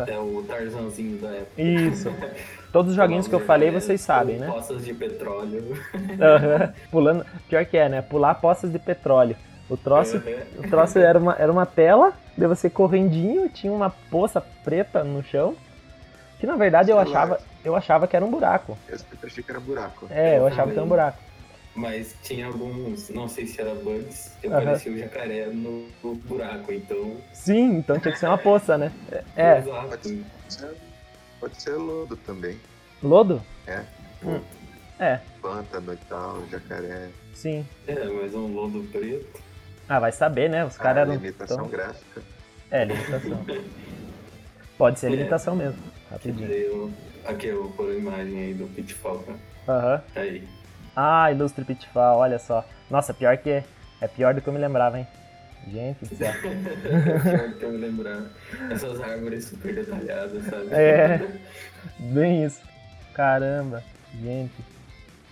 É 0.06 0.18
o 0.18 0.42
Tarzanzinho 0.48 1.18
da 1.18 1.28
época. 1.28 1.60
Isso. 1.60 2.08
Todos 2.72 2.90
os 2.92 2.96
joguinhos 2.96 3.28
que 3.28 3.34
eu 3.34 3.40
falei, 3.40 3.70
vocês 3.70 4.00
sabem, 4.00 4.38
né? 4.38 4.46
Poças 4.50 4.84
de 4.84 4.94
petróleo. 4.94 5.76
Aham. 6.20 6.72
Pulando. 6.90 7.24
Pior 7.48 7.64
que 7.66 7.76
é, 7.76 7.88
né? 7.88 8.02
Pular 8.02 8.34
poças 8.36 8.72
de 8.72 8.78
petróleo. 8.78 9.36
O 9.68 9.76
troço, 9.76 10.23
o 10.59 10.68
troço 10.68 10.99
era, 10.99 11.18
uma, 11.18 11.35
era 11.38 11.50
uma 11.50 11.64
tela, 11.64 12.12
daí 12.37 12.47
você 12.49 12.68
correndinho, 12.68 13.49
tinha 13.49 13.73
uma 13.73 13.90
poça 14.11 14.40
preta 14.62 15.02
no 15.02 15.23
chão. 15.23 15.56
Que 16.38 16.47
na 16.47 16.56
verdade 16.56 16.90
eu 16.90 16.99
achava, 16.99 17.40
eu 17.64 17.75
achava 17.75 18.06
que 18.06 18.14
era 18.14 18.25
um 18.25 18.30
buraco. 18.30 18.76
Eu 18.88 18.99
achei 19.23 19.42
que 19.42 19.50
era 19.50 19.61
buraco. 19.61 20.06
É, 20.11 20.35
eu 20.37 20.40
Eu 20.40 20.47
achava 20.47 20.71
que 20.71 20.76
era 20.78 20.83
um 20.85 20.85
também. 20.85 20.88
buraco. 20.88 21.18
Mas 21.75 22.14
tinha 22.23 22.47
alguns, 22.47 23.09
não 23.09 23.26
sei 23.28 23.47
se 23.47 23.61
era 23.61 23.75
bugs, 23.75 24.30
que 24.40 24.47
Aham. 24.47 24.59
aparecia 24.59 24.92
o 24.92 24.99
jacaré 24.99 25.47
no, 25.47 25.88
no 26.04 26.14
buraco, 26.14 26.73
então. 26.73 27.16
Sim, 27.33 27.78
então 27.78 27.99
tinha 27.99 28.12
que 28.12 28.18
ser 28.18 28.26
uma 28.26 28.38
poça, 28.38 28.76
né? 28.78 28.92
É, 29.35 29.59
Exato. 29.59 29.88
Pode 29.88 30.09
ser, 30.49 30.75
pode 31.40 31.62
ser 31.62 31.75
lodo 31.75 32.16
também. 32.18 32.61
lodo? 33.02 33.42
É. 33.66 33.83
Hum. 34.25 34.40
É, 35.00 35.18
Pântano 35.42 35.92
e 35.92 35.97
tal, 36.09 36.44
jacaré. 36.49 37.09
sim. 37.35 37.66
É, 37.88 38.04
mas 38.04 38.33
um 38.35 38.54
lodo 38.54 38.85
preto. 38.92 39.42
Ah, 39.88 39.98
vai 39.98 40.12
saber, 40.12 40.48
né? 40.48 40.64
Os 40.64 40.76
caras 40.76 40.98
Ah, 40.98 41.00
eram. 41.02 41.12
limitação 41.14 41.56
tão- 41.58 41.68
gráfica. 41.68 42.22
É, 42.70 42.84
limitação. 42.84 43.44
Pode 44.78 44.98
ser 44.98 45.06
É. 45.06 45.10
limitação 45.10 45.54
mesmo. 45.56 45.78
Rapidinho. 46.10 46.50
Eu- 46.50 46.92
Aqui 47.26 47.46
eu 47.46 47.62
vou 47.62 47.72
pôr 47.72 47.90
a 47.90 47.94
imagem 47.94 48.38
aí 48.38 48.52
do 48.54 48.66
Pitfall, 48.74 49.24
né? 49.26 49.34
Aham. 49.66 50.02
Aí. 50.14 50.46
Ah, 50.94 51.32
Ilustre 51.32 51.64
Pitfall, 51.64 52.18
olha 52.18 52.38
só. 52.38 52.62
Nossa, 52.90 53.14
pior 53.14 53.38
que 53.38 53.48
é. 53.48 53.64
É 54.00 54.06
pior 54.06 54.34
do 54.34 54.42
que 54.42 54.48
eu 54.48 54.52
me 54.52 54.58
lembrava, 54.58 54.98
hein? 54.98 55.06
Gente 55.66 56.04
do 56.04 56.14
céu. 56.14 56.30
Pior 56.42 57.54
que 57.54 57.62
eu 57.64 57.70
me 57.72 57.78
lembrar. 57.86 58.24
Essas 58.70 59.00
árvores 59.00 59.46
super 59.46 59.74
detalhadas, 59.74 60.44
sabe? 60.44 60.68
É, 60.72 61.26
bem 61.98 62.44
isso. 62.44 62.60
Caramba, 63.14 63.82
gente. 64.22 64.52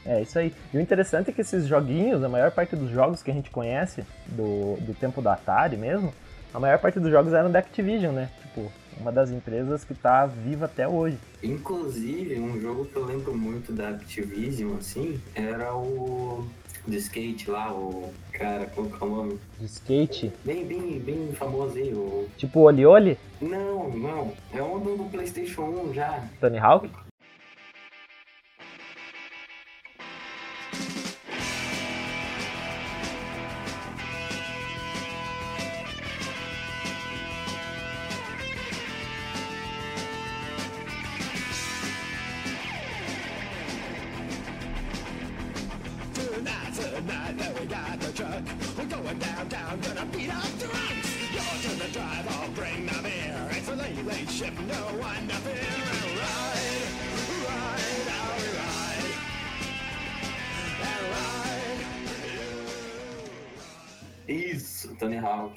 É 0.05 0.21
isso 0.21 0.39
aí. 0.39 0.53
E 0.73 0.77
o 0.77 0.81
interessante 0.81 1.31
é 1.31 1.33
que 1.33 1.41
esses 1.41 1.67
joguinhos, 1.67 2.23
a 2.23 2.29
maior 2.29 2.51
parte 2.51 2.75
dos 2.75 2.91
jogos 2.91 3.23
que 3.23 3.31
a 3.31 3.35
gente 3.35 3.51
conhece, 3.51 4.05
do, 4.27 4.77
do 4.81 4.95
tempo 4.95 5.23
da 5.23 5.35
Atari 5.35 5.77
mesmo, 5.77 6.13
a 6.53 6.59
maior 6.59 6.79
parte 6.79 6.99
dos 6.99 7.11
jogos 7.11 7.33
eram 7.33 7.51
da 7.51 7.61
Activision, 7.61 8.13
né? 8.13 8.29
Tipo, 8.43 8.71
uma 9.01 9.11
das 9.11 9.31
empresas 9.31 9.85
que 9.85 9.95
tá 9.95 10.27
viva 10.27 10.67
até 10.67 10.87
hoje. 10.87 11.19
Inclusive, 11.43 12.39
um 12.39 12.61
jogo 12.61 12.85
que 12.85 12.97
eu 12.97 13.05
lembro 13.05 13.35
muito 13.37 13.73
da 13.73 13.91
Activision, 13.91 14.77
assim, 14.77 15.21
era 15.35 15.75
o 15.75 16.45
de 16.87 16.97
skate 16.97 17.49
lá, 17.49 17.73
o 17.73 18.13
cara, 18.33 18.67
qual 18.67 18.87
que 18.89 19.03
é 19.03 19.07
o 19.07 19.09
nome? 19.09 19.41
De 19.59 19.67
skate, 19.67 20.33
Bem, 20.45 20.65
bem, 20.65 20.99
bem 20.99 21.33
famoso 21.33 21.77
aí, 21.77 21.93
o... 21.95 22.27
tipo 22.37 22.61
Oli 22.61 22.85
Oli, 22.85 23.19
Não, 23.41 23.89
não, 23.91 24.33
é 24.53 24.61
um 24.63 24.81
do, 24.81 24.97
do 24.97 25.05
Playstation 25.05 25.63
1 25.63 25.95
já. 25.95 26.25
Tony 26.41 26.59
Hawk. 26.59 26.91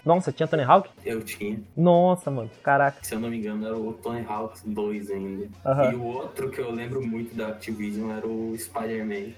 Nossa, 0.05 0.31
tinha 0.31 0.47
Tony 0.47 0.62
Hawk? 0.62 0.88
Eu 1.03 1.24
tinha. 1.24 1.59
Nossa, 1.75 2.29
mano, 2.29 2.50
caraca. 2.62 3.00
Se 3.01 3.15
eu 3.15 3.19
não 3.19 3.27
me 3.27 3.38
engano, 3.38 3.65
era 3.65 3.75
o 3.75 3.91
Tony 3.93 4.24
Hawk 4.27 4.59
2 4.63 5.09
ainda. 5.09 5.47
Aham. 5.65 5.91
E 5.91 5.95
o 5.95 6.03
outro 6.03 6.51
que 6.51 6.59
eu 6.62 6.69
lembro 6.71 7.05
muito 7.05 7.35
da 7.35 7.47
Activision 7.47 8.12
era 8.12 8.27
o 8.27 8.55
Spider-Man. 8.55 9.33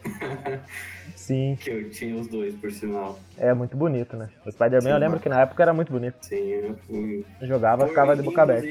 Sim, 1.15 1.57
que 1.59 1.69
eu 1.69 1.89
tinha 1.89 2.15
os 2.15 2.27
dois, 2.27 2.53
por 2.55 2.69
sinal. 2.71 3.17
é 3.37 3.53
muito 3.53 3.77
bonito, 3.77 4.17
né? 4.17 4.29
O 4.45 4.51
Spider-Man 4.51 4.89
eu 4.89 4.97
lembro 4.97 5.11
mano. 5.11 5.21
que 5.21 5.29
na 5.29 5.41
época 5.41 5.63
era 5.63 5.73
muito 5.73 5.91
bonito. 5.91 6.17
Sim, 6.21 6.35
eu 6.35 6.75
fui. 6.85 7.25
Jogava, 7.41 7.87
ficava 7.87 8.15
de 8.15 8.21
boca 8.21 8.43
aberta. 8.43 8.67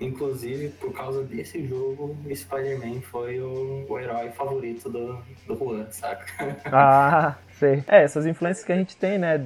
Inclusive, 0.00 0.70
por 0.70 0.92
causa 0.92 1.22
desse 1.22 1.66
jogo, 1.66 2.16
o 2.24 2.34
Spider-Man 2.34 3.00
foi 3.02 3.38
o, 3.38 3.86
o 3.88 3.98
herói 3.98 4.30
favorito 4.30 4.90
do, 4.90 5.18
do 5.46 5.56
Juan, 5.56 5.86
saca? 5.90 6.56
Ah, 6.66 7.36
sei. 7.58 7.84
É, 7.86 8.02
essas 8.02 8.26
influências 8.26 8.64
que 8.66 8.72
a 8.72 8.76
gente 8.76 8.96
tem, 8.96 9.18
né? 9.18 9.38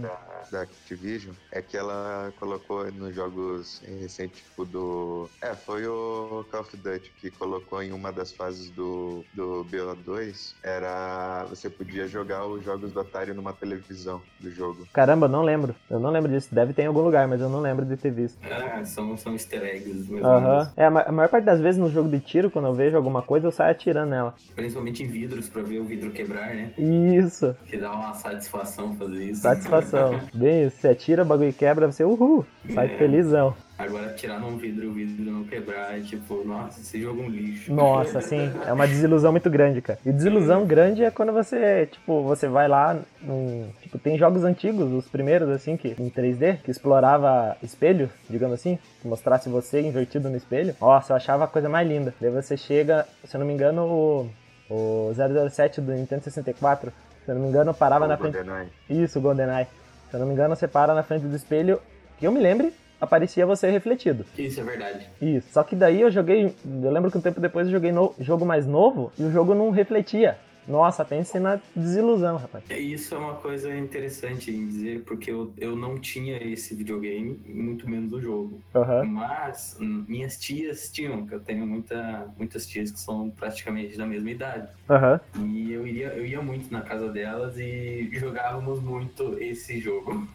Da 0.51 0.63
Activision 0.63 1.35
é 1.51 1.63
que 1.63 1.77
ela 1.77 2.33
colocou 2.37 2.91
nos 2.93 3.15
jogos 3.15 3.81
recentes, 3.83 4.41
tipo 4.43 4.65
do. 4.65 5.31
É, 5.43 5.55
foi 5.55 5.87
o 5.87 6.45
Call 6.51 6.61
of 6.61 6.77
Duty 6.77 7.13
que 7.17 7.31
colocou 7.31 7.83
em 7.83 7.93
uma 7.93 8.13
das 8.13 8.33
fases 8.33 8.71
do, 8.71 9.27
do 9.33 9.65
BO2. 9.65 10.55
Era. 10.65 11.47
Você 11.49 11.69
podia 11.71 12.07
jogar 12.07 12.47
os 12.47 12.65
jogos 12.65 12.93
do 12.93 13.01
Atari 13.01 13.33
numa 13.33 13.53
televisão 13.53 14.23
do 14.39 14.51
jogo. 14.51 14.89
Caramba, 14.93 15.27
eu 15.27 15.31
não 15.31 15.43
lembro. 15.43 15.75
Eu 15.91 16.01
não 16.01 16.11
lembro 16.11 16.31
disso. 16.31 16.55
Deve 16.55 16.73
ter 16.73 16.83
em 16.83 16.87
algum 16.87 17.03
lugar, 17.03 17.27
mas 17.29 17.41
eu 17.41 17.49
não 17.49 17.61
lembro 17.61 17.85
de 17.85 17.97
ter 17.97 18.11
visto. 18.11 18.39
Ah, 18.43 18.85
são, 18.85 19.17
são 19.17 19.33
easter 19.33 19.63
eggs, 19.63 20.11
Aham. 20.13 20.41
menos. 20.41 20.73
É, 20.77 20.85
a 20.87 21.13
maior 21.13 21.29
parte 21.29 21.45
das 21.45 21.61
vezes 21.61 21.79
no 21.81 21.91
jogo 21.91 22.09
de 22.09 22.21
tiro, 22.21 22.51
quando 22.51 22.67
eu 22.69 22.75
vejo 22.75 22.97
alguma 22.97 23.23
coisa, 23.23 23.47
eu 23.47 23.53
saio 23.53 23.71
atirando 23.73 24.11
nela. 24.11 24.35
Principalmente 24.55 25.03
em 25.03 25.07
vidros, 25.07 25.49
pra 25.49 25.63
ver 25.63 25.81
o 25.81 25.85
vidro 25.85 26.11
quebrar, 26.11 26.55
né? 26.55 26.73
Isso, 26.79 27.55
Que 27.67 27.77
dá 27.77 27.93
uma 27.93 28.15
satisfação 28.15 28.95
fazer 28.97 29.25
isso. 29.25 29.43
satisfação. 29.43 30.21
Bem. 30.39 30.69
Você 30.71 30.89
atira, 30.89 31.23
o 31.23 31.27
bagulho 31.27 31.53
quebra, 31.53 31.91
você, 31.91 32.05
uhul, 32.05 32.45
sai 32.73 32.87
É. 32.87 32.97
felizão. 32.97 33.55
Agora, 33.77 34.13
tirar 34.13 34.41
num 34.41 34.57
vidro 34.57 34.85
e 34.85 34.87
o 34.89 34.93
vidro 34.93 35.31
não 35.31 35.45
quebrar 35.45 35.97
é 35.97 36.01
tipo, 36.01 36.43
nossa, 36.45 36.81
esse 36.81 37.01
jogo 37.01 37.23
é 37.23 37.27
um 37.27 37.29
lixo. 37.29 37.73
Nossa, 37.73 38.19
assim, 38.19 38.51
é 38.67 38.73
uma 38.73 38.89
desilusão 38.89 39.31
muito 39.31 39.49
grande, 39.49 39.81
cara. 39.81 40.01
E 40.05 40.11
desilusão 40.11 40.67
grande 40.67 41.05
é 41.05 41.13
quando 41.13 41.33
você, 41.33 41.87
tipo, 41.87 42.25
você 42.25 42.49
vai 42.49 42.67
lá 42.67 42.99
num. 43.23 43.69
Tipo, 43.81 43.97
tem 43.99 44.19
jogos 44.19 44.43
antigos, 44.43 44.93
os 44.93 45.09
primeiros, 45.09 45.49
assim, 45.49 45.77
que 45.77 45.95
em 45.97 46.11
3D, 46.11 46.59
que 46.65 46.73
explorava 46.73 47.57
espelho, 47.63 48.11
digamos 48.29 48.55
assim, 48.55 48.81
que 49.01 49.07
mostrasse 49.07 49.49
você 49.49 49.81
invertido 49.81 50.29
no 50.29 50.37
espelho. 50.37 50.75
Nossa, 50.81 51.13
eu 51.13 51.17
achava 51.17 51.45
a 51.45 51.49
coisa 51.49 51.69
mais 51.69 51.87
linda. 51.89 52.13
Daí 52.21 52.31
você 52.31 52.57
chega, 52.57 53.07
se 53.25 53.37
eu 53.37 53.39
não 53.39 53.47
me 53.47 53.53
engano, 53.55 53.83
o, 53.85 54.29
o 54.69 55.13
007 55.51 55.81
do 55.81 55.93
Nintendo 55.93 56.25
64, 56.25 56.91
se 57.25 57.31
eu 57.31 57.35
não 57.37 57.43
me 57.43 57.49
engano, 57.49 57.73
parava 57.73 58.07
O 58.07 58.09
na 58.09 58.17
frente. 58.17 58.35
GoldenEye. 58.35 58.69
Isso, 58.91 59.21
GoldenEye. 59.21 59.69
Se 60.11 60.17
eu 60.17 60.21
não 60.21 60.27
me 60.27 60.33
engano, 60.33 60.57
você 60.57 60.67
para 60.67 60.95
na 60.95 61.03
frente 61.03 61.27
do 61.27 61.37
espelho, 61.37 61.81
que 62.19 62.27
eu 62.27 62.33
me 62.33 62.41
lembre, 62.41 62.73
aparecia 63.01 63.47
você 63.47 63.71
refletido. 63.71 64.25
Isso 64.37 64.61
é 64.61 64.65
verdade. 64.65 65.07
Isso. 65.21 65.49
Só 65.53 65.63
que 65.63 65.77
daí 65.77 66.01
eu 66.01 66.11
joguei. 66.11 66.55
Eu 66.83 66.91
lembro 66.91 67.11
que 67.11 67.19
um 67.19 67.21
tempo 67.21 67.41
depois 67.41 67.67
eu 67.67 67.73
joguei 67.73 67.93
no 67.93 68.15
jogo 68.19 68.45
mais 68.45 68.67
novo 68.67 69.13
e 69.19 69.23
o 69.23 69.31
jogo 69.31 69.55
não 69.55 69.71
refletia. 69.71 70.39
Nossa, 70.69 71.03
pense 71.03 71.41
na 71.41 71.59
desilusão, 71.75 72.37
rapaz. 72.37 72.63
É, 72.69 72.79
Isso 72.79 73.15
é 73.15 73.19
uma 73.19 73.37
coisa 73.37 73.75
interessante 73.75 74.51
em 74.51 74.69
dizer, 74.69 75.03
porque 75.05 75.31
eu, 75.31 75.51
eu 75.57 75.75
não 75.75 75.99
tinha 75.99 76.37
esse 76.47 76.75
videogame, 76.75 77.41
muito 77.47 77.89
menos 77.89 78.13
o 78.13 78.21
jogo. 78.21 78.61
Aham. 78.75 79.05
Mas 79.07 79.79
hum, 79.81 80.05
minhas 80.07 80.37
tias 80.39 80.93
tinham, 80.93 81.27
que 81.27 81.35
eu 81.35 81.41
tenho 81.41 81.67
muita, 81.67 82.29
muitas 82.37 82.67
tias 82.67 82.91
que 82.91 83.01
são 83.01 83.31
praticamente 83.31 83.97
da 83.97 84.07
mesma 84.07 84.31
idade. 84.31 84.69
Aham. 84.91 85.19
E 85.39 85.73
eu, 85.73 85.87
iria, 85.87 86.09
eu 86.09 86.27
ia 86.27 86.43
muito 86.43 86.71
na 86.71 86.83
casa 86.83 87.09
delas 87.09 87.57
e 87.59 88.11
jogávamos 88.13 88.79
muito 88.81 89.39
esse 89.39 89.81
jogo. 89.81 90.29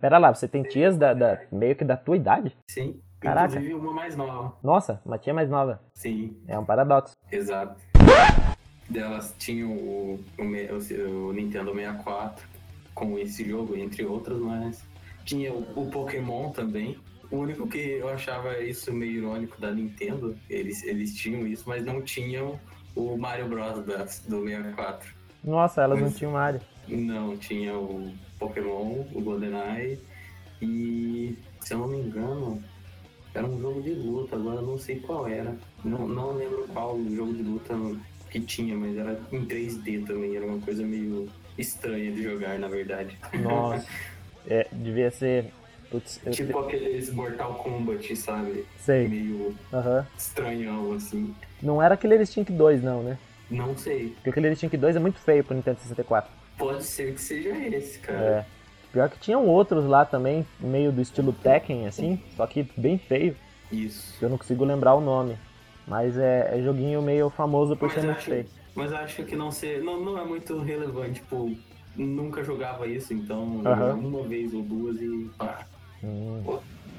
Pera 0.00 0.16
lá, 0.16 0.32
você 0.34 0.48
tem 0.48 0.62
tias 0.62 0.96
da, 0.96 1.12
da- 1.12 1.38
meio 1.52 1.76
que 1.76 1.84
da 1.84 1.98
tua 1.98 2.16
idade? 2.16 2.56
Sim. 2.70 2.98
Caraca. 3.20 3.48
Inclusive 3.48 3.74
uma 3.74 3.92
mais 3.92 4.16
nova. 4.16 4.54
Nossa, 4.62 5.02
uma 5.04 5.18
tia 5.18 5.34
mais 5.34 5.50
nova. 5.50 5.82
Sim, 5.92 6.34
É 6.48 6.58
um 6.58 6.64
paradoxo. 6.64 7.12
exato. 7.30 7.76
Delas 8.90 9.34
tinham 9.38 9.70
o, 9.72 10.20
o, 10.38 10.42
o- 10.42 11.32
Nintendo 11.32 11.72
64 11.72 12.44
com 12.94 13.16
esse 13.18 13.48
jogo, 13.48 13.76
entre 13.76 14.04
outros, 14.04 14.40
mas 14.40 14.82
tinha 15.24 15.52
o, 15.52 15.60
o 15.76 15.90
Pokémon 15.90 16.50
também. 16.50 16.98
O 17.30 17.36
único 17.36 17.68
que 17.68 17.78
eu 17.78 18.08
achava 18.08 18.58
isso 18.58 18.92
meio 18.92 19.18
irônico 19.18 19.60
da 19.60 19.70
Nintendo, 19.70 20.36
eles, 20.50 20.82
eles 20.82 21.14
tinham 21.14 21.46
isso, 21.46 21.64
mas 21.68 21.84
não 21.84 22.02
tinham 22.02 22.58
o 22.96 23.16
Mario 23.16 23.48
Bros. 23.48 23.86
da- 23.86 24.04
do 24.28 24.44
64. 24.44 25.14
Nossa, 25.44 25.82
elas 25.82 25.98
não 26.00 26.08
Mas- 26.08 26.16
tinham 26.18 26.32
Mario. 26.32 26.60
Não, 26.88 27.36
tinha 27.36 27.72
o 27.78 28.12
Pokémon, 28.40 29.04
o 29.14 29.20
GoldenEye 29.22 30.00
e, 30.60 31.38
se 31.60 31.72
eu 31.72 31.78
não 31.78 31.86
me 31.88 31.98
engano, 31.98 32.60
era 33.32 33.46
um 33.46 33.60
jogo 33.60 33.80
de 33.80 33.90
luta, 33.94 34.34
agora 34.34 34.56
eu 34.56 34.66
não 34.66 34.76
sei 34.76 34.98
qual 34.98 35.28
era. 35.28 35.56
Não, 35.84 36.08
não 36.08 36.32
lembro 36.32 36.66
qual 36.72 36.98
jogo 37.08 37.32
de 37.32 37.42
luta 37.44 37.74
que 38.30 38.40
tinha, 38.40 38.76
mas 38.76 38.96
era 38.96 39.20
em 39.32 39.44
3D 39.44 40.06
também, 40.06 40.36
era 40.36 40.46
uma 40.46 40.60
coisa 40.60 40.82
meio 40.84 41.28
estranha 41.58 42.12
de 42.12 42.22
jogar, 42.22 42.58
na 42.58 42.68
verdade. 42.68 43.18
Nossa. 43.34 43.86
É, 44.46 44.66
devia 44.72 45.10
ser. 45.10 45.46
Putz, 45.90 46.20
eu 46.24 46.30
tipo 46.32 46.56
aqueles 46.56 47.12
Mortal 47.12 47.54
Kombat, 47.54 48.14
sabe? 48.16 48.64
sei. 48.78 49.08
Meio 49.08 49.54
Aham. 49.72 50.06
estranhão, 50.16 50.92
assim. 50.92 51.34
Não 51.60 51.82
era 51.82 51.94
aquele 51.94 52.16
Instinct 52.16 52.52
2, 52.52 52.82
não, 52.82 53.02
né? 53.02 53.18
Não 53.50 53.76
sei. 53.76 54.10
Porque 54.14 54.30
aquele 54.30 54.50
Instinct 54.52 54.76
2 54.76 54.94
é 54.94 55.00
muito 55.00 55.18
feio 55.18 55.42
pro 55.42 55.54
Nintendo 55.56 55.80
64. 55.80 56.30
Pode 56.56 56.84
ser 56.84 57.12
que 57.14 57.20
seja 57.20 57.50
esse, 57.74 57.98
cara. 57.98 58.20
É. 58.20 58.44
Pior 58.92 59.08
que 59.08 59.18
tinham 59.18 59.46
outros 59.46 59.84
lá 59.84 60.04
também, 60.04 60.46
meio 60.60 60.92
do 60.92 61.00
estilo 61.00 61.32
Tekken, 61.32 61.86
assim, 61.86 62.20
só 62.36 62.46
que 62.46 62.68
bem 62.76 62.98
feio. 62.98 63.36
Isso. 63.70 64.16
Eu 64.22 64.28
não 64.28 64.38
consigo 64.38 64.64
lembrar 64.64 64.94
o 64.94 65.00
nome. 65.00 65.36
Mas 65.90 66.16
é, 66.16 66.56
é 66.56 66.62
joguinho 66.62 67.02
meio 67.02 67.28
famoso 67.30 67.74
por 67.76 67.86
Mas 67.86 67.94
ser 67.94 68.04
muito 68.04 68.22
feio. 68.22 68.46
Mas 68.76 68.92
acho 68.92 69.24
que 69.24 69.34
não 69.34 69.50
ser. 69.50 69.82
Não, 69.82 70.00
não 70.00 70.16
é 70.16 70.24
muito 70.24 70.56
relevante, 70.60 71.14
tipo, 71.20 71.50
nunca 71.96 72.44
jogava 72.44 72.86
isso, 72.86 73.12
então 73.12 73.60
Aham. 73.66 73.94
uma 73.94 74.22
vez 74.22 74.54
ou 74.54 74.62
duas 74.62 74.96
e 75.00 75.28
pá. 75.36 75.66
Hum, 76.02 76.42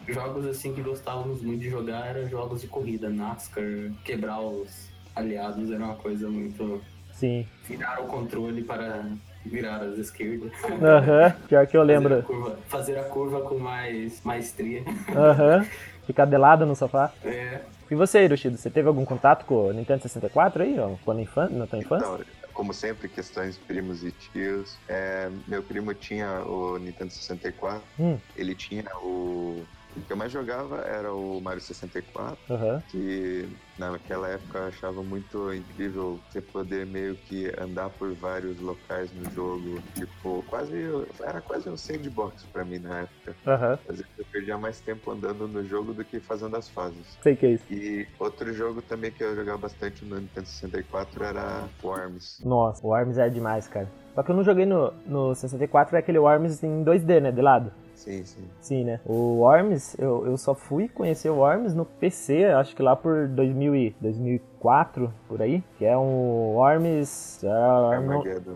Jogos 0.10 0.46
assim 0.46 0.74
que 0.74 0.82
gostávamos 0.82 1.42
muito 1.42 1.62
de 1.62 1.70
jogar 1.70 2.08
eram 2.08 2.28
jogos 2.28 2.60
de 2.60 2.68
corrida, 2.68 3.10
NASCAR, 3.10 3.64
quebrar 4.04 4.42
os 4.42 4.90
aliados 5.16 5.72
era 5.72 5.86
uma 5.86 5.96
coisa 5.96 6.28
muito. 6.28 6.82
sim. 7.14 7.48
Virar 7.64 8.02
o 8.02 8.08
controle 8.08 8.62
para 8.62 9.06
virar 9.46 9.78
as 9.84 9.98
esquerdas. 9.98 10.52
Aham. 10.84 11.34
Pior 11.48 11.66
que 11.66 11.78
eu 11.78 11.82
Fazer 11.82 11.94
a 11.94 12.00
lembro. 12.00 12.24
curva, 12.24 12.58
fazer 12.68 13.00
a 13.00 13.04
curva 13.06 13.40
com 13.42 13.58
mais 13.58 14.22
maestria. 14.26 14.84
Aham. 15.16 15.66
Ficar 16.06 16.26
de 16.26 16.38
lado 16.38 16.66
no 16.66 16.76
sofá. 16.76 17.14
É, 17.24 17.62
E 17.92 17.96
você, 17.96 18.24
Hiroshido, 18.24 18.56
você 18.58 18.70
teve 18.70 18.88
algum 18.88 19.04
contato 19.04 19.46
com 19.46 19.68
o 19.68 19.74
Nintendo 19.74 20.02
64 20.02 20.64
aí, 20.64 20.80
ó, 20.80 20.96
quando 21.04 21.20
infan... 21.20 21.50
na 21.50 21.68
tua 21.68 21.78
infância? 21.78 22.06
Então, 22.06 22.22
como 22.54 22.74
sempre, 22.74 23.10
questões 23.10 23.58
primos 23.58 24.02
e 24.02 24.12
tios. 24.14 24.78
É, 24.88 25.30
meu 25.46 25.62
primo 25.62 25.94
tinha 25.94 26.40
o 26.46 26.78
Nintendo 26.78 27.12
64, 27.12 27.82
Hum. 28.00 28.18
ele 28.38 28.56
tinha 28.56 28.86
o. 29.04 29.66
O 29.96 30.02
que 30.02 30.14
eu 30.14 30.18
mais 30.18 30.32
jogava 30.32 30.78
era 30.82 31.14
o 31.14 31.42
Mario 31.42 31.62
64, 31.62 32.38
Aham. 32.50 32.82
que 32.90 33.50
naquela 33.78 34.30
época 34.30 34.60
eu 34.60 34.66
achava 34.66 35.04
muito 35.04 35.54
incrível 35.54 36.20
você 36.30 36.42
poder 36.42 36.86
meio 36.86 37.16
que 37.16 37.52
andar 37.60 37.90
por 37.90 38.14
vários 38.14 38.60
locais 38.60 39.12
no 39.12 39.30
jogo. 39.32 39.82
Tipo, 39.96 40.44
quase. 40.44 40.78
Era 41.24 41.42
quase 41.42 41.70
um 41.70 41.78
sandbox 41.78 42.46
pra 42.46 42.64
mim 42.64 42.80
na 42.80 43.00
época. 43.02 43.36
Aham. 43.46 43.80
Às 43.90 43.98
vezes 43.98 44.12
eu 44.18 44.26
perdia 44.32 44.58
mais 44.58 44.80
tempo 44.82 45.12
andando 45.12 45.48
no 45.48 45.64
jogo 45.64 45.94
do 45.94 46.06
que 46.06 46.20
fazendo 46.20 46.56
as 46.56 46.70
fases. 46.70 47.18
Sei 47.22 47.36
que 47.36 47.46
é 47.46 47.52
isso. 47.52 47.66
E 47.70 48.08
outro 48.20 48.54
jogo 48.54 48.82
também 48.82 49.12
que 49.12 49.24
eu 49.24 49.36
jogava 49.36 49.58
bastante 49.58 50.06
no 50.06 50.20
Nintendo 50.20 50.48
64 50.48 51.24
era 51.24 51.68
Worms. 51.84 52.42
Nossa, 52.46 52.86
o 52.86 52.90
Worms 52.90 53.18
é 53.18 53.30
demais, 53.30 53.68
cara. 53.68 53.90
Só 54.16 54.24
que 54.24 54.32
eu 54.32 54.36
não 54.36 54.44
joguei 54.44 54.66
no, 54.66 54.92
no 55.06 55.34
64, 55.36 55.96
é 55.96 56.00
aquele 56.00 56.20
Worms 56.20 56.62
em 56.64 56.84
2D, 56.84 57.22
né? 57.22 57.32
De 57.32 57.42
lado. 57.42 57.72
Sim, 58.02 58.26
sim. 58.26 58.44
Sim, 58.60 58.84
né? 58.84 59.00
O 59.06 59.42
Worms, 59.42 59.96
eu, 60.00 60.26
eu 60.26 60.36
só 60.36 60.56
fui 60.56 60.88
conhecer 60.88 61.30
o 61.30 61.36
Worms 61.36 61.76
no 61.76 61.86
PC, 61.86 62.46
acho 62.46 62.76
que 62.76 62.82
lá 62.82 62.96
por 62.96 63.28
2000 63.28 63.76
e, 63.76 63.96
2004, 64.02 65.14
por 65.28 65.40
aí. 65.40 65.64
Que 65.78 65.86
é 65.86 65.96
um 65.96 66.56
Worms... 66.56 67.44
ah, 67.44 67.48
não, 67.48 67.92
Armageddon. 67.92 68.56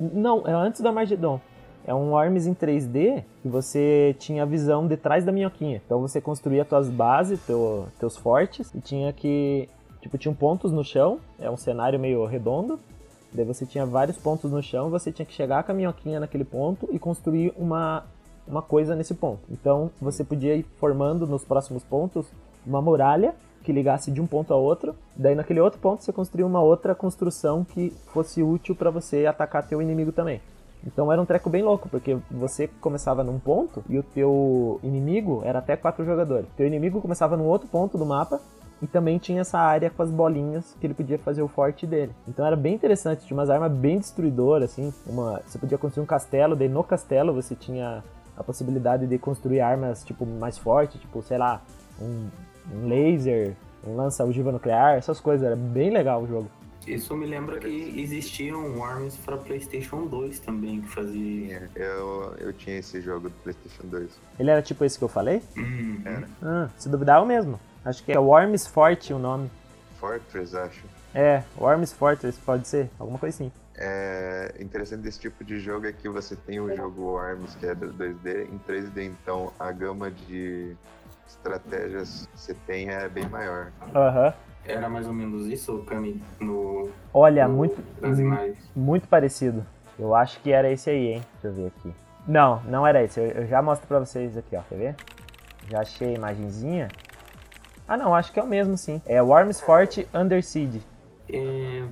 não, 0.00 0.46
é 0.46 0.52
antes 0.52 0.80
do 0.80 0.88
Armageddon. 0.88 1.38
É 1.86 1.94
um 1.94 2.12
Worms 2.12 2.46
em 2.46 2.54
3D 2.54 3.22
que 3.42 3.48
você 3.48 4.16
tinha 4.18 4.44
a 4.44 4.46
visão 4.46 4.86
de 4.86 4.96
trás 4.96 5.26
da 5.26 5.30
minhoquinha. 5.30 5.82
Então 5.84 6.00
você 6.00 6.18
construía 6.18 6.64
tuas 6.64 6.88
bases, 6.88 7.38
teu, 7.44 7.88
teus 7.98 8.16
fortes, 8.16 8.74
e 8.74 8.80
tinha 8.80 9.12
que... 9.12 9.68
Tipo, 10.00 10.16
tinham 10.16 10.34
pontos 10.34 10.72
no 10.72 10.82
chão, 10.82 11.20
é 11.38 11.50
um 11.50 11.56
cenário 11.56 12.00
meio 12.00 12.24
redondo. 12.24 12.80
Daí 13.30 13.44
você 13.44 13.66
tinha 13.66 13.84
vários 13.84 14.16
pontos 14.16 14.50
no 14.50 14.62
chão, 14.62 14.88
você 14.88 15.12
tinha 15.12 15.26
que 15.26 15.34
chegar 15.34 15.62
com 15.64 15.72
a 15.72 15.74
minhoquinha 15.74 16.18
naquele 16.18 16.44
ponto 16.44 16.88
e 16.90 16.98
construir 16.98 17.52
uma, 17.58 18.04
uma 18.46 18.62
coisa 18.62 18.94
nesse 18.94 19.14
ponto. 19.14 19.40
Então 19.50 19.90
você 20.00 20.24
podia 20.24 20.54
ir 20.54 20.64
formando 20.78 21.26
nos 21.26 21.44
próximos 21.44 21.82
pontos 21.82 22.26
uma 22.66 22.82
muralha 22.82 23.34
que 23.62 23.72
ligasse 23.72 24.10
de 24.10 24.20
um 24.20 24.26
ponto 24.26 24.54
a 24.54 24.56
outro. 24.56 24.94
Daí 25.16 25.34
naquele 25.34 25.60
outro 25.60 25.80
ponto 25.80 26.02
você 26.02 26.12
construía 26.12 26.46
uma 26.46 26.60
outra 26.60 26.94
construção 26.94 27.64
que 27.64 27.90
fosse 28.12 28.42
útil 28.42 28.76
para 28.76 28.90
você 28.90 29.26
atacar 29.26 29.66
teu 29.66 29.82
inimigo 29.82 30.12
também. 30.12 30.40
Então 30.86 31.12
era 31.12 31.20
um 31.20 31.26
treco 31.26 31.50
bem 31.50 31.64
louco, 31.64 31.88
porque 31.88 32.16
você 32.30 32.68
começava 32.80 33.24
num 33.24 33.40
ponto 33.40 33.82
e 33.88 33.98
o 33.98 34.02
teu 34.04 34.78
inimigo 34.84 35.42
era 35.44 35.58
até 35.58 35.76
quatro 35.76 36.04
jogadores. 36.04 36.48
Teu 36.56 36.66
inimigo 36.66 37.00
começava 37.00 37.36
num 37.36 37.46
outro 37.46 37.66
ponto 37.66 37.98
do 37.98 38.06
mapa 38.06 38.40
e 38.80 38.86
também 38.86 39.18
tinha 39.18 39.40
essa 39.40 39.58
área 39.58 39.90
com 39.90 40.02
as 40.02 40.10
bolinhas 40.10 40.76
que 40.80 40.86
ele 40.86 40.94
podia 40.94 41.18
fazer 41.18 41.42
o 41.42 41.48
forte 41.48 41.86
dele. 41.86 42.12
Então 42.28 42.46
era 42.46 42.54
bem 42.54 42.74
interessante, 42.74 43.26
tinha 43.26 43.36
umas 43.36 43.50
armas 43.50 43.72
bem 43.72 43.98
destruidoras, 43.98 44.70
assim. 44.70 44.92
Uma, 45.06 45.40
você 45.44 45.58
podia 45.58 45.78
construir 45.78 46.04
um 46.04 46.06
castelo, 46.06 46.54
daí 46.54 46.68
no 46.68 46.84
castelo 46.84 47.34
você 47.34 47.56
tinha 47.56 48.04
a 48.36 48.44
possibilidade 48.44 49.06
de 49.06 49.18
construir 49.18 49.60
armas 49.60 50.04
tipo 50.04 50.26
mais 50.26 50.58
fortes, 50.58 51.00
tipo, 51.00 51.22
sei 51.22 51.38
lá, 51.38 51.62
um, 52.00 52.28
um 52.72 52.88
laser, 52.88 53.54
um 53.86 53.96
lança-ogiva 53.96 54.52
nuclear, 54.52 54.96
essas 54.96 55.20
coisas. 55.20 55.46
Era 55.46 55.56
bem 55.56 55.90
legal 55.90 56.22
o 56.22 56.26
jogo. 56.26 56.50
Isso 56.86 57.16
me 57.16 57.26
lembra 57.26 57.58
que 57.58 58.00
existiam 58.00 58.76
Worms 58.78 59.16
para 59.16 59.36
PlayStation 59.36 60.06
2 60.06 60.38
também, 60.38 60.80
que 60.82 60.88
fazia. 60.88 61.68
Eu, 61.74 62.34
eu 62.38 62.52
tinha 62.52 62.78
esse 62.78 63.00
jogo 63.00 63.28
do 63.28 63.34
PlayStation 63.42 63.82
2. 63.88 64.08
Ele 64.38 64.50
era 64.50 64.62
tipo 64.62 64.84
esse 64.84 64.96
que 64.96 65.02
eu 65.02 65.08
falei? 65.08 65.42
Hum, 65.56 66.00
Era. 66.04 66.28
Ah, 66.40 66.68
se 66.78 66.88
duvidar 66.88 67.18
é 67.18 67.22
o 67.22 67.26
mesmo. 67.26 67.58
Acho 67.84 68.04
que 68.04 68.12
é 68.12 68.18
Worms 68.18 68.68
Forte 68.68 69.12
o 69.12 69.18
nome. 69.18 69.50
Fortress, 69.98 70.56
acho. 70.56 70.84
É, 71.12 71.42
Worms 71.58 71.92
Fortress, 71.92 72.38
pode 72.38 72.68
ser, 72.68 72.88
alguma 73.00 73.18
coisa 73.18 73.34
assim. 73.34 73.50
É 73.78 74.54
interessante 74.58 75.02
desse 75.02 75.20
tipo 75.20 75.44
de 75.44 75.58
jogo 75.58 75.86
é 75.86 75.92
que 75.92 76.08
você 76.08 76.34
tem 76.34 76.60
o 76.60 76.74
jogo 76.74 77.02
Worms, 77.02 77.54
que 77.56 77.66
é 77.66 77.74
do 77.74 77.92
2D, 77.92 78.48
em 78.50 78.58
3D, 78.58 79.04
então 79.04 79.52
a 79.58 79.70
gama 79.70 80.10
de 80.10 80.74
estratégias 81.28 82.26
que 82.32 82.40
você 82.40 82.54
tem 82.66 82.88
é 82.88 83.08
bem 83.08 83.28
maior. 83.28 83.70
Aham. 83.94 84.32
Era 84.64 84.88
mais 84.88 85.06
ou 85.06 85.12
menos 85.12 85.46
isso, 85.46 85.78
Cami, 85.84 86.20
no, 86.40 86.90
Olha, 87.12 87.46
no- 87.46 87.54
muito, 87.54 87.84
nas 88.00 88.18
imagens. 88.18 88.58
muito 88.74 89.06
parecido. 89.08 89.64
Eu 89.98 90.14
acho 90.14 90.40
que 90.40 90.50
era 90.52 90.70
esse 90.70 90.90
aí, 90.90 91.12
hein? 91.12 91.24
Deixa 91.34 91.48
eu 91.48 91.52
ver 91.52 91.66
aqui. 91.68 91.94
Não, 92.26 92.60
não 92.64 92.86
era 92.86 93.02
esse. 93.04 93.20
Eu, 93.20 93.26
eu 93.28 93.46
já 93.46 93.62
mostro 93.62 93.86
pra 93.86 93.98
vocês 94.00 94.36
aqui, 94.36 94.56
ó. 94.56 94.62
Quer 94.68 94.74
ver? 94.76 94.94
Já 95.70 95.80
achei 95.80 96.08
a 96.08 96.16
imagenzinha. 96.16 96.88
Ah, 97.86 97.96
não, 97.96 98.14
acho 98.14 98.32
que 98.32 98.40
é 98.40 98.42
o 98.42 98.46
mesmo, 98.46 98.76
sim. 98.76 99.00
É 99.06 99.22
Worms 99.22 99.60
Forte 99.60 100.08
Under 100.12 100.42
Siege. 100.42 100.82
É, 101.32 101.84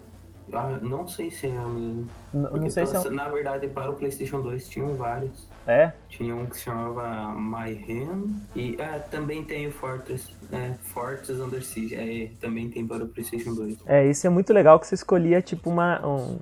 ah, 0.53 0.79
não 0.83 1.07
sei 1.07 1.31
se 1.31 1.47
é 1.47 1.51
mesmo. 1.51 2.09
Não 2.33 2.51
Porque, 2.51 2.71
sei 2.71 2.87
se 2.87 2.97
é 2.97 3.01
um... 3.01 3.11
Na 3.11 3.29
verdade, 3.29 3.67
para 3.69 3.91
o 3.91 3.95
PlayStation 3.95 4.41
2 4.41 4.69
tinham 4.69 4.95
vários. 4.95 5.49
É? 5.67 5.93
Tinha 6.09 6.35
um 6.35 6.47
que 6.47 6.57
se 6.57 6.65
chamava 6.65 7.35
My 7.35 7.73
Hand 7.73 8.31
e 8.55 8.77
ah, 8.81 9.01
também 9.11 9.43
tem 9.45 9.67
o 9.67 9.73
Fortress, 9.73 10.35
é, 10.53 10.75
Fortress 10.83 11.41
Under 11.41 11.65
Siege, 11.65 11.95
é, 11.95 12.31
também 12.41 12.69
tem 12.69 12.87
para 12.87 13.05
o 13.05 13.09
PlayStation 13.09 13.55
2. 13.55 13.79
É, 13.87 14.07
isso 14.07 14.27
é 14.27 14.31
muito 14.31 14.53
legal 14.53 14.79
que 14.79 14.87
você 14.87 14.95
escolhia, 14.95 15.41
tipo, 15.41 15.71
uma, 15.71 16.07
um, 16.07 16.39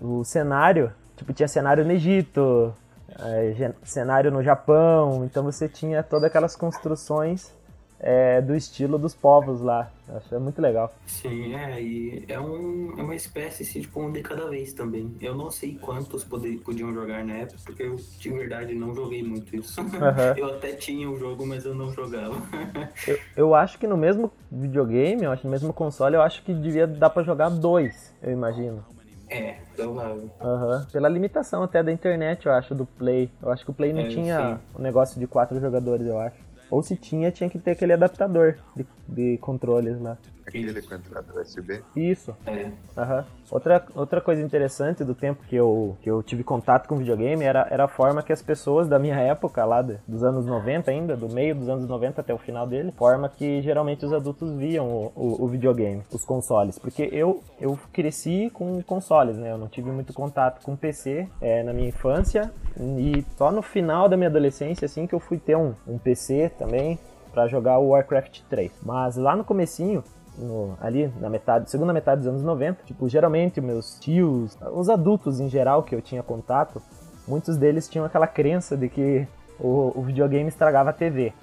o 0.00 0.24
cenário. 0.24 0.92
Tipo, 1.16 1.32
tinha 1.32 1.48
cenário 1.48 1.84
no 1.84 1.92
Egito, 1.92 2.74
é, 3.18 3.72
cenário 3.82 4.30
no 4.30 4.42
Japão. 4.42 5.24
Então 5.24 5.42
você 5.42 5.68
tinha 5.68 6.02
todas 6.02 6.24
aquelas 6.24 6.54
construções 6.54 7.54
é, 8.00 8.40
do 8.42 8.54
estilo 8.54 8.98
dos 8.98 9.14
povos 9.14 9.60
lá. 9.60 9.90
Acho 10.08 10.34
é 10.34 10.38
muito 10.38 10.60
legal. 10.60 10.92
Sim, 11.06 11.54
é, 11.54 11.80
e 11.80 12.24
é, 12.28 12.38
um, 12.40 12.90
é 12.98 13.02
uma 13.02 13.14
espécie 13.14 13.62
assim, 13.62 13.80
tipo 13.80 14.00
um 14.02 14.10
de 14.10 14.22
cada 14.22 14.48
vez 14.50 14.72
também. 14.72 15.16
Eu 15.20 15.36
não 15.36 15.50
sei 15.50 15.78
quantos 15.78 16.24
poder, 16.24 16.58
podiam 16.62 16.92
jogar 16.92 17.24
na 17.24 17.34
época, 17.34 17.60
porque 17.64 17.82
eu 17.84 18.04
de 18.18 18.30
verdade 18.30 18.74
não 18.74 18.92
joguei 18.94 19.22
muito 19.22 19.54
isso. 19.56 19.80
Aham. 20.00 20.34
Eu 20.36 20.46
até 20.56 20.74
tinha 20.74 21.08
o 21.08 21.16
jogo, 21.16 21.46
mas 21.46 21.64
eu 21.64 21.74
não 21.74 21.92
jogava. 21.92 22.34
Eu, 23.06 23.20
eu 23.36 23.54
acho 23.54 23.78
que 23.78 23.86
no 23.86 23.96
mesmo 23.96 24.30
videogame, 24.50 25.24
eu 25.24 25.32
acho 25.32 25.44
no 25.46 25.50
mesmo 25.50 25.72
console, 25.72 26.14
eu 26.16 26.22
acho 26.22 26.42
que 26.42 26.52
devia 26.54 26.86
dar 26.86 27.10
pra 27.10 27.22
jogar 27.22 27.48
dois, 27.48 28.12
eu 28.22 28.32
imagino. 28.32 28.84
é, 29.28 29.60
provável. 29.74 30.30
Aham. 30.42 30.86
Pela 30.92 31.08
limitação 31.10 31.62
até 31.62 31.82
da 31.82 31.92
internet, 31.92 32.46
eu 32.46 32.52
acho, 32.52 32.74
do 32.74 32.86
Play. 32.86 33.30
Eu 33.42 33.50
acho 33.50 33.64
que 33.64 33.70
o 33.70 33.74
Play 33.74 33.92
não 33.92 34.02
É, 34.02 34.08
tinha 34.08 34.60
o 34.74 34.80
negócio 34.80 35.18
de 35.20 35.26
quatro 35.26 35.58
jogadores, 35.60 36.06
eu 36.06 36.18
acho. 36.18 36.45
Ou 36.70 36.82
se 36.82 36.96
tinha, 36.96 37.30
tinha 37.30 37.48
que 37.48 37.58
ter 37.58 37.72
aquele 37.72 37.92
adaptador 37.92 38.56
de, 38.74 38.86
de 39.08 39.38
controles 39.38 40.00
lá. 40.00 40.16
Aquele 40.46 40.80
com 40.80 40.94
entrada 40.94 41.40
USB. 41.40 41.82
Isso. 41.96 42.32
É. 42.46 42.70
Aham. 42.96 43.24
Outra, 43.50 43.84
outra 43.96 44.20
coisa 44.20 44.40
interessante 44.40 45.02
do 45.02 45.12
tempo 45.12 45.42
que 45.48 45.56
eu, 45.56 45.96
que 46.02 46.08
eu 46.08 46.22
tive 46.22 46.44
contato 46.44 46.86
com 46.86 46.96
videogame 46.96 47.42
era, 47.44 47.66
era 47.68 47.84
a 47.84 47.88
forma 47.88 48.22
que 48.22 48.32
as 48.32 48.42
pessoas 48.42 48.88
da 48.88 48.96
minha 48.96 49.16
época, 49.16 49.64
lá 49.64 49.82
de- 49.82 49.98
dos 50.06 50.22
anos 50.22 50.46
90 50.46 50.90
ainda, 50.92 51.16
do 51.16 51.28
meio 51.28 51.54
dos 51.56 51.68
anos 51.68 51.88
90 51.88 52.20
até 52.20 52.32
o 52.32 52.38
final 52.38 52.64
dele, 52.64 52.92
forma 52.92 53.28
que 53.28 53.60
geralmente 53.60 54.04
os 54.06 54.12
adultos 54.12 54.52
viam 54.52 54.86
o, 54.88 55.12
o, 55.16 55.44
o 55.44 55.48
videogame, 55.48 56.02
os 56.12 56.24
consoles. 56.24 56.78
Porque 56.78 57.08
eu, 57.12 57.42
eu 57.60 57.76
cresci 57.92 58.48
com 58.54 58.80
consoles, 58.82 59.36
né? 59.36 59.50
Eu 59.50 59.58
não 59.58 59.66
tive 59.68 59.90
muito 59.90 60.12
contato 60.12 60.62
com 60.64 60.76
PC 60.76 61.28
é, 61.40 61.64
na 61.64 61.72
minha 61.72 61.88
infância 61.88 62.52
e 62.78 63.24
só 63.36 63.50
no 63.50 63.62
final 63.62 64.08
da 64.08 64.16
minha 64.16 64.28
adolescência, 64.28 64.86
assim, 64.86 65.08
que 65.08 65.14
eu 65.14 65.20
fui 65.20 65.38
ter 65.38 65.56
um, 65.56 65.74
um 65.88 65.98
PC 65.98 66.50
também 66.56 66.98
para 67.36 67.46
jogar 67.48 67.78
o 67.78 67.88
Warcraft 67.88 68.40
3. 68.48 68.72
Mas 68.82 69.18
lá 69.18 69.36
no 69.36 69.44
comecinho, 69.44 70.02
no- 70.38 70.74
ali 70.80 71.12
na 71.20 71.28
metade, 71.28 71.70
segunda 71.70 71.92
metade 71.92 72.22
dos 72.22 72.28
anos 72.28 72.42
90, 72.42 72.82
tipo, 72.86 73.06
geralmente 73.10 73.60
meus 73.60 74.00
tios, 74.00 74.56
os 74.72 74.88
adultos 74.88 75.38
em 75.38 75.46
geral 75.46 75.82
que 75.82 75.94
eu 75.94 76.00
tinha 76.00 76.22
contato, 76.22 76.80
muitos 77.28 77.58
deles 77.58 77.86
tinham 77.90 78.06
aquela 78.06 78.26
crença 78.26 78.74
de 78.74 78.88
que 78.88 79.28
o, 79.60 79.92
o 79.94 80.02
videogame 80.02 80.48
estragava 80.48 80.88
a 80.88 80.92
TV. 80.94 81.34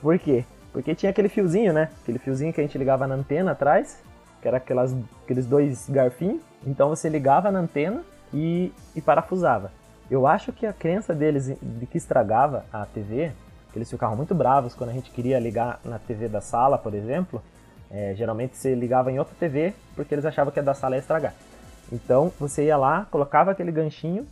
Por 0.00 0.18
quê? 0.18 0.46
Porque 0.72 0.94
tinha 0.94 1.10
aquele 1.10 1.28
fiozinho, 1.28 1.74
né? 1.74 1.90
Aquele 2.02 2.18
fiozinho 2.18 2.50
que 2.50 2.60
a 2.62 2.64
gente 2.64 2.78
ligava 2.78 3.06
na 3.06 3.14
antena 3.14 3.50
atrás, 3.50 4.02
que 4.40 4.48
era 4.48 4.56
aquelas, 4.56 4.96
aqueles 5.24 5.44
dois 5.44 5.90
garfinhos. 5.90 6.40
Então 6.66 6.88
você 6.88 7.06
ligava 7.10 7.50
na 7.50 7.58
antena 7.58 8.02
e, 8.32 8.72
e 8.96 9.02
parafusava. 9.02 9.72
Eu 10.10 10.26
acho 10.26 10.54
que 10.54 10.64
a 10.64 10.72
crença 10.72 11.14
deles 11.14 11.54
de 11.60 11.84
que 11.86 11.98
estragava 11.98 12.64
a 12.72 12.86
TV, 12.86 13.32
eles 13.74 13.90
ficavam 13.90 14.16
muito 14.16 14.34
bravos 14.34 14.74
quando 14.74 14.90
a 14.90 14.92
gente 14.92 15.10
queria 15.10 15.38
ligar 15.38 15.80
na 15.84 15.98
TV 15.98 16.28
da 16.28 16.40
sala, 16.40 16.78
por 16.78 16.94
exemplo. 16.94 17.42
É, 17.90 18.14
geralmente 18.14 18.56
você 18.56 18.74
ligava 18.74 19.10
em 19.10 19.18
outra 19.18 19.34
TV 19.38 19.74
porque 19.96 20.14
eles 20.14 20.24
achavam 20.24 20.52
que 20.52 20.60
a 20.60 20.62
da 20.62 20.74
sala 20.74 20.96
ia 20.96 21.00
estragar. 21.00 21.34
Então 21.92 22.32
você 22.38 22.64
ia 22.64 22.76
lá, 22.76 23.06
colocava 23.10 23.50
aquele 23.50 23.72
ganchinho 23.72 24.26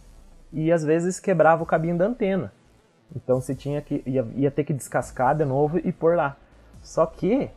e 0.53 0.71
às 0.71 0.85
vezes 0.85 1.19
quebrava 1.19 1.63
o 1.63 1.67
cabinho 1.67 1.97
da 1.97 2.07
antena. 2.07 2.53
Então 3.15 3.41
você 3.41 3.55
tinha 3.55 3.81
que 3.81 4.03
ia, 4.07 4.27
ia 4.35 4.51
ter 4.51 4.65
que 4.65 4.73
descascar 4.73 5.37
de 5.37 5.45
novo 5.45 5.79
e 5.79 5.93
pôr 5.93 6.17
lá. 6.17 6.37
Só 6.83 7.07
que 7.07 7.51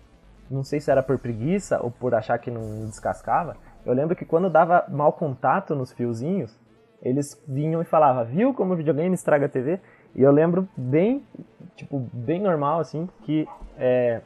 não 0.49 0.63
sei 0.63 0.79
se 0.79 0.89
era 0.89 1.03
por 1.03 1.19
preguiça 1.19 1.79
ou 1.81 1.91
por 1.91 2.15
achar 2.15 2.37
que 2.39 2.49
não 2.49 2.87
descascava. 2.87 3.55
Eu 3.85 3.93
lembro 3.93 4.15
que 4.15 4.25
quando 4.25 4.49
dava 4.49 4.85
mau 4.89 5.13
contato 5.13 5.75
nos 5.75 5.91
fiozinhos, 5.91 6.57
eles 7.01 7.41
vinham 7.47 7.81
e 7.81 7.85
falavam, 7.85 8.25
viu 8.25 8.53
como 8.53 8.73
o 8.73 8.75
videogame 8.75 9.13
estraga 9.13 9.45
a 9.45 9.49
TV? 9.49 9.79
E 10.15 10.21
eu 10.21 10.31
lembro 10.31 10.67
bem, 10.75 11.23
tipo, 11.75 11.99
bem 12.11 12.41
normal 12.41 12.79
assim, 12.79 13.07
que 13.23 13.47
é, 13.77 14.21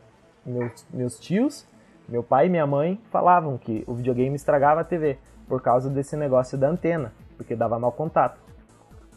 meus, 0.45 0.85
meus 0.91 1.19
tios 1.19 1.65
Meu 2.07 2.23
pai 2.23 2.47
e 2.47 2.49
minha 2.49 2.65
mãe 2.67 2.99
falavam 3.11 3.57
que 3.57 3.83
o 3.87 3.93
videogame 3.93 4.35
estragava 4.35 4.81
a 4.81 4.83
TV 4.83 5.17
por 5.47 5.61
causa 5.61 5.89
desse 5.89 6.15
negócio 6.15 6.57
da 6.57 6.67
antena, 6.69 7.13
porque 7.37 7.55
dava 7.55 7.79
mau 7.79 7.91
contato. 7.91 8.39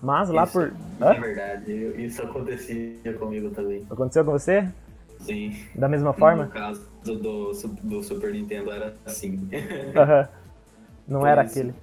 Mas 0.03 0.29
lá 0.29 0.45
Isso 0.45 0.53
por. 0.53 0.73
É 1.01 1.21
verdade, 1.21 1.73
isso 2.05 2.23
acontecia 2.23 3.13
comigo 3.19 3.51
também. 3.51 3.87
Aconteceu 3.91 4.25
com 4.25 4.33
você? 4.33 4.69
Sim. 5.21 5.57
Da 5.75 5.89
mesma 5.89 6.13
forma? 6.13 6.45
No 6.45 6.51
caso 6.51 6.87
do, 7.03 7.53
do 7.83 8.03
Super 8.03 8.33
Nintendo 8.33 8.71
era 8.71 8.95
assim. 9.05 9.49
Aham. 9.97 10.29
Não 11.09 11.27
era 11.27 11.45
Isso. 11.45 11.59
aquele. 11.59 11.75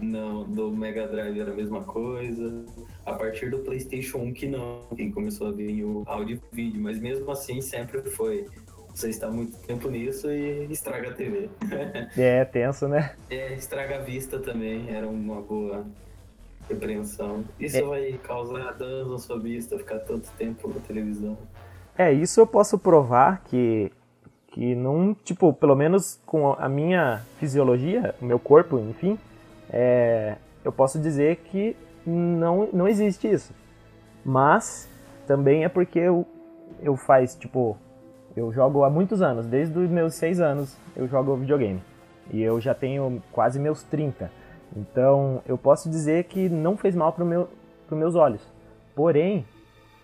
Não, 0.00 0.44
do 0.44 0.70
Mega 0.70 1.06
Drive 1.08 1.38
era 1.40 1.50
a 1.50 1.54
mesma 1.54 1.82
coisa. 1.82 2.64
A 3.04 3.12
partir 3.14 3.50
do 3.50 3.58
PlayStation 3.58 4.18
1 4.18 4.32
que 4.32 4.46
não, 4.46 4.80
que 4.94 5.10
começou 5.10 5.48
a 5.48 5.52
vir 5.52 5.82
o 5.84 6.02
áudio 6.06 6.40
e 6.52 6.56
vídeo, 6.56 6.80
mas 6.80 6.98
mesmo 7.00 7.30
assim 7.30 7.60
sempre 7.60 8.02
foi. 8.10 8.46
Você 8.94 9.10
está 9.10 9.30
muito 9.30 9.56
tempo 9.58 9.88
nisso 9.88 10.30
e 10.30 10.66
estraga 10.72 11.10
a 11.10 11.14
TV. 11.14 11.48
É, 12.16 12.44
tenso, 12.44 12.88
né? 12.88 13.14
É, 13.30 13.54
estraga 13.54 13.96
a 13.96 14.00
vista 14.00 14.38
também, 14.40 14.88
era 14.90 15.06
uma 15.06 15.40
boa 15.40 15.86
repreensão. 16.68 17.44
Isso 17.58 17.76
É. 17.78 17.82
vai 17.82 18.12
causar 18.22 18.72
danos 18.74 19.10
na 19.10 19.18
sua 19.18 19.38
vista, 19.38 19.78
ficar 19.78 20.00
tanto 20.00 20.30
tempo 20.32 20.68
na 20.68 20.80
televisão. 20.80 21.36
É, 21.96 22.12
isso 22.12 22.40
eu 22.40 22.46
posso 22.46 22.78
provar 22.78 23.42
que, 23.44 23.90
que 24.48 24.74
não, 24.74 25.14
tipo, 25.24 25.52
pelo 25.52 25.74
menos 25.74 26.20
com 26.26 26.52
a 26.52 26.68
minha 26.68 27.22
fisiologia, 27.38 28.14
o 28.20 28.24
meu 28.24 28.38
corpo, 28.38 28.78
enfim, 28.78 29.18
é, 29.70 30.36
eu 30.64 30.72
posso 30.72 30.98
dizer 30.98 31.36
que 31.36 31.76
não, 32.06 32.68
não 32.72 32.88
existe 32.88 33.30
isso. 33.30 33.54
Mas 34.24 34.88
também 35.26 35.64
é 35.64 35.68
porque 35.68 35.98
eu, 35.98 36.26
eu 36.80 36.96
faz, 36.96 37.34
tipo, 37.34 37.76
eu 38.36 38.52
jogo 38.52 38.84
há 38.84 38.90
muitos 38.90 39.20
anos, 39.22 39.46
desde 39.46 39.78
os 39.78 39.90
meus 39.90 40.14
seis 40.14 40.40
anos 40.40 40.76
eu 40.96 41.06
jogo 41.08 41.36
videogame. 41.36 41.82
E 42.30 42.42
eu 42.42 42.60
já 42.60 42.74
tenho 42.74 43.22
quase 43.32 43.58
meus 43.58 43.82
30. 43.82 44.30
Então 44.76 45.42
eu 45.46 45.56
posso 45.56 45.88
dizer 45.88 46.24
que 46.24 46.48
não 46.48 46.76
fez 46.76 46.94
mal 46.94 47.12
para 47.12 47.24
meu, 47.24 47.48
os 47.90 47.96
meus 47.96 48.14
olhos. 48.14 48.42
Porém, 48.94 49.46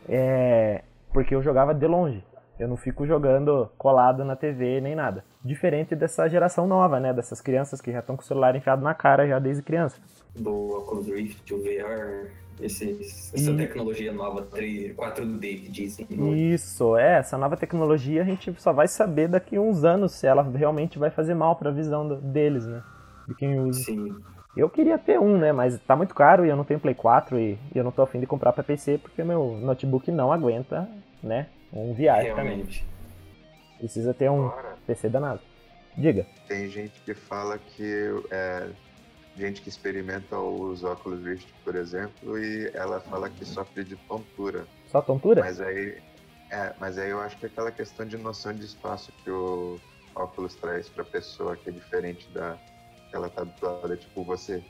é, 0.09 0.83
porque 1.13 1.35
eu 1.35 1.43
jogava 1.43 1.75
de 1.75 1.87
longe. 1.87 2.25
Eu 2.59 2.69
não 2.69 2.77
fico 2.77 3.07
jogando 3.07 3.69
colado 3.77 4.25
na 4.25 4.37
TV 4.37 4.81
nem 4.81 4.95
nada. 4.95 5.25
Diferente 5.45 5.95
dessa 5.95 6.27
geração 6.29 6.67
nova, 6.67 6.99
né? 6.99 7.13
Dessas 7.13 7.41
crianças 7.41 7.81
que 7.81 7.93
já 7.93 7.99
estão 8.01 8.17
com 8.17 8.23
o 8.23 8.25
celular 8.25 8.57
enfiado 8.57 8.83
na 8.83 8.95
cara 8.95 9.27
já 9.29 9.39
desde 9.39 9.63
criança. 9.63 9.99
Do 10.35 10.79
Oculus 10.79 11.07
Rift, 11.09 11.53
o 11.53 11.59
VR, 11.63 12.31
esses- 12.63 13.33
essa 13.35 13.51
E- 13.51 13.57
tecnologia 13.57 14.11
nova 14.13 14.43
3, 14.43 14.95
4D 14.95 15.55
que 15.57 15.71
dizem. 15.71 16.07
Isso, 16.53 16.97
é. 16.97 17.19
Essa 17.19 17.37
nova 17.37 17.57
tecnologia 17.59 18.23
a 18.23 18.25
gente 18.25 18.55
só 18.59 18.73
vai 18.73 18.89
saber 18.89 19.29
daqui 19.29 19.57
a 19.57 19.61
uns 19.61 19.85
anos 19.85 20.13
se 20.13 20.27
ela 20.27 20.43
realmente 20.43 20.99
vai 20.99 21.11
fazer 21.11 21.35
mal 21.35 21.57
para 21.57 21.69
a 21.69 21.73
visão 21.73 22.09
do- 22.09 22.17
deles, 22.17 22.65
né? 22.67 22.83
De 23.29 23.35
quem 23.35 23.61
usa. 23.61 23.81
Sim. 23.85 24.17
Eu 24.57 24.71
queria 24.71 24.97
ter 24.97 25.19
um, 25.21 25.37
né? 25.37 25.53
Mas 25.53 25.79
tá 25.81 25.95
muito 25.95 26.15
caro 26.15 26.47
e 26.47 26.49
eu 26.49 26.57
não 26.57 26.65
tenho 26.65 26.81
Play 26.81 26.95
4 26.95 27.39
e, 27.39 27.59
e 27.75 27.77
eu 27.79 27.85
não 27.85 27.91
tô 27.93 28.01
afim 28.03 28.19
de 28.21 28.27
comprar 28.27 28.53
para 28.53 28.63
PC 28.63 28.97
porque 28.99 29.23
meu 29.23 29.59
notebook 29.61 30.11
não 30.11 30.33
aguenta, 30.33 30.89
né? 31.23 31.49
Um 31.73 31.93
VR 31.93 32.29
também. 32.29 32.45
Realmente. 32.57 32.87
Precisa 33.79 34.15
ter 34.15 34.31
um 34.31 34.51
PC 34.87 35.09
danado. 35.09 35.41
Diga. 35.97 36.27
tem 36.49 36.69
gente 36.69 37.01
que 37.03 37.15
fala 37.15 37.57
que 37.57 38.13
é 38.31 38.69
gente 39.37 39.63
que 39.63 39.69
experimenta 39.69 40.39
os 40.39 40.85
óculos 40.85 41.25
Rift, 41.25 41.49
por 41.65 41.75
exemplo, 41.75 42.39
e 42.39 42.71
ela 42.75 43.01
fala 43.01 43.29
que 43.29 43.45
sofre 43.45 43.85
de 43.85 43.97
tontura. 43.97 44.67
Só 44.87 45.01
tontura? 45.03 45.43
Mas 45.43 45.61
aí, 45.61 45.99
é, 46.51 46.73
mas 46.79 46.99
aí 46.99 47.11
eu 47.11 47.21
acho 47.21 47.37
que 47.39 47.47
é 47.47 47.49
aquela 47.49 47.73
questão 47.73 48.07
de 48.07 48.17
noção 48.17 48.53
de 48.53 48.65
espaço 48.65 49.13
que 49.23 49.31
o 49.31 49.79
óculos 50.15 50.55
traz 50.55 50.89
pra 50.89 51.05
pessoa, 51.05 51.57
que 51.57 51.69
é 51.69 51.73
diferente 51.73 52.29
da 52.31 52.57
que 53.11 53.17
ela 53.17 53.29
tá 53.29 53.43
habituada. 53.43 53.97
Tipo, 53.97 54.25
você 54.25 54.63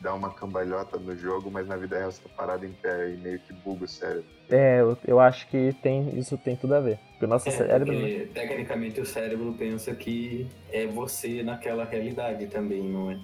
dá 0.00 0.14
uma 0.14 0.30
cambalhota 0.30 0.98
no 0.98 1.16
jogo, 1.16 1.50
mas 1.50 1.66
na 1.66 1.76
vida 1.76 1.98
real 1.98 2.10
você 2.10 2.22
tá 2.22 2.30
parado 2.36 2.64
em 2.64 2.72
pé 2.72 3.10
e 3.10 3.16
meio 3.16 3.38
que 3.40 3.52
buga 3.52 3.84
o 3.84 3.88
cérebro. 3.88 4.24
É, 4.48 4.80
eu, 4.80 4.96
eu 5.06 5.20
acho 5.20 5.46
que 5.48 5.74
tem, 5.82 6.18
isso 6.18 6.38
tem 6.38 6.56
tudo 6.56 6.74
a 6.74 6.80
ver. 6.80 6.98
Porque 7.18 7.24
o 7.24 7.28
nosso 7.28 7.48
É, 7.48 7.52
cérebro. 7.52 7.92
porque 7.92 8.28
tecnicamente 8.32 9.00
o 9.00 9.04
cérebro 9.04 9.52
pensa 9.58 9.92
que 9.92 10.46
é 10.70 10.86
você 10.86 11.42
naquela 11.42 11.84
realidade 11.84 12.46
também, 12.46 12.82
não 12.84 13.10
é? 13.10 13.18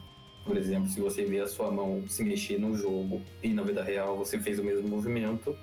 Por 0.45 0.57
exemplo, 0.57 0.89
se 0.89 1.01
você 1.01 1.25
vê 1.25 1.39
a 1.39 1.47
sua 1.47 1.71
mão 1.71 2.03
se 2.09 2.25
mexer 2.25 2.59
no 2.59 2.77
jogo 2.77 3.23
e 3.41 3.51
na 3.51 3.63
vida 3.63 3.85
real 3.85 4.17
você 4.17 4.37
fez 4.39 4.59
o 4.59 4.65
mesmo 4.65 4.89
movimento, 4.89 5.57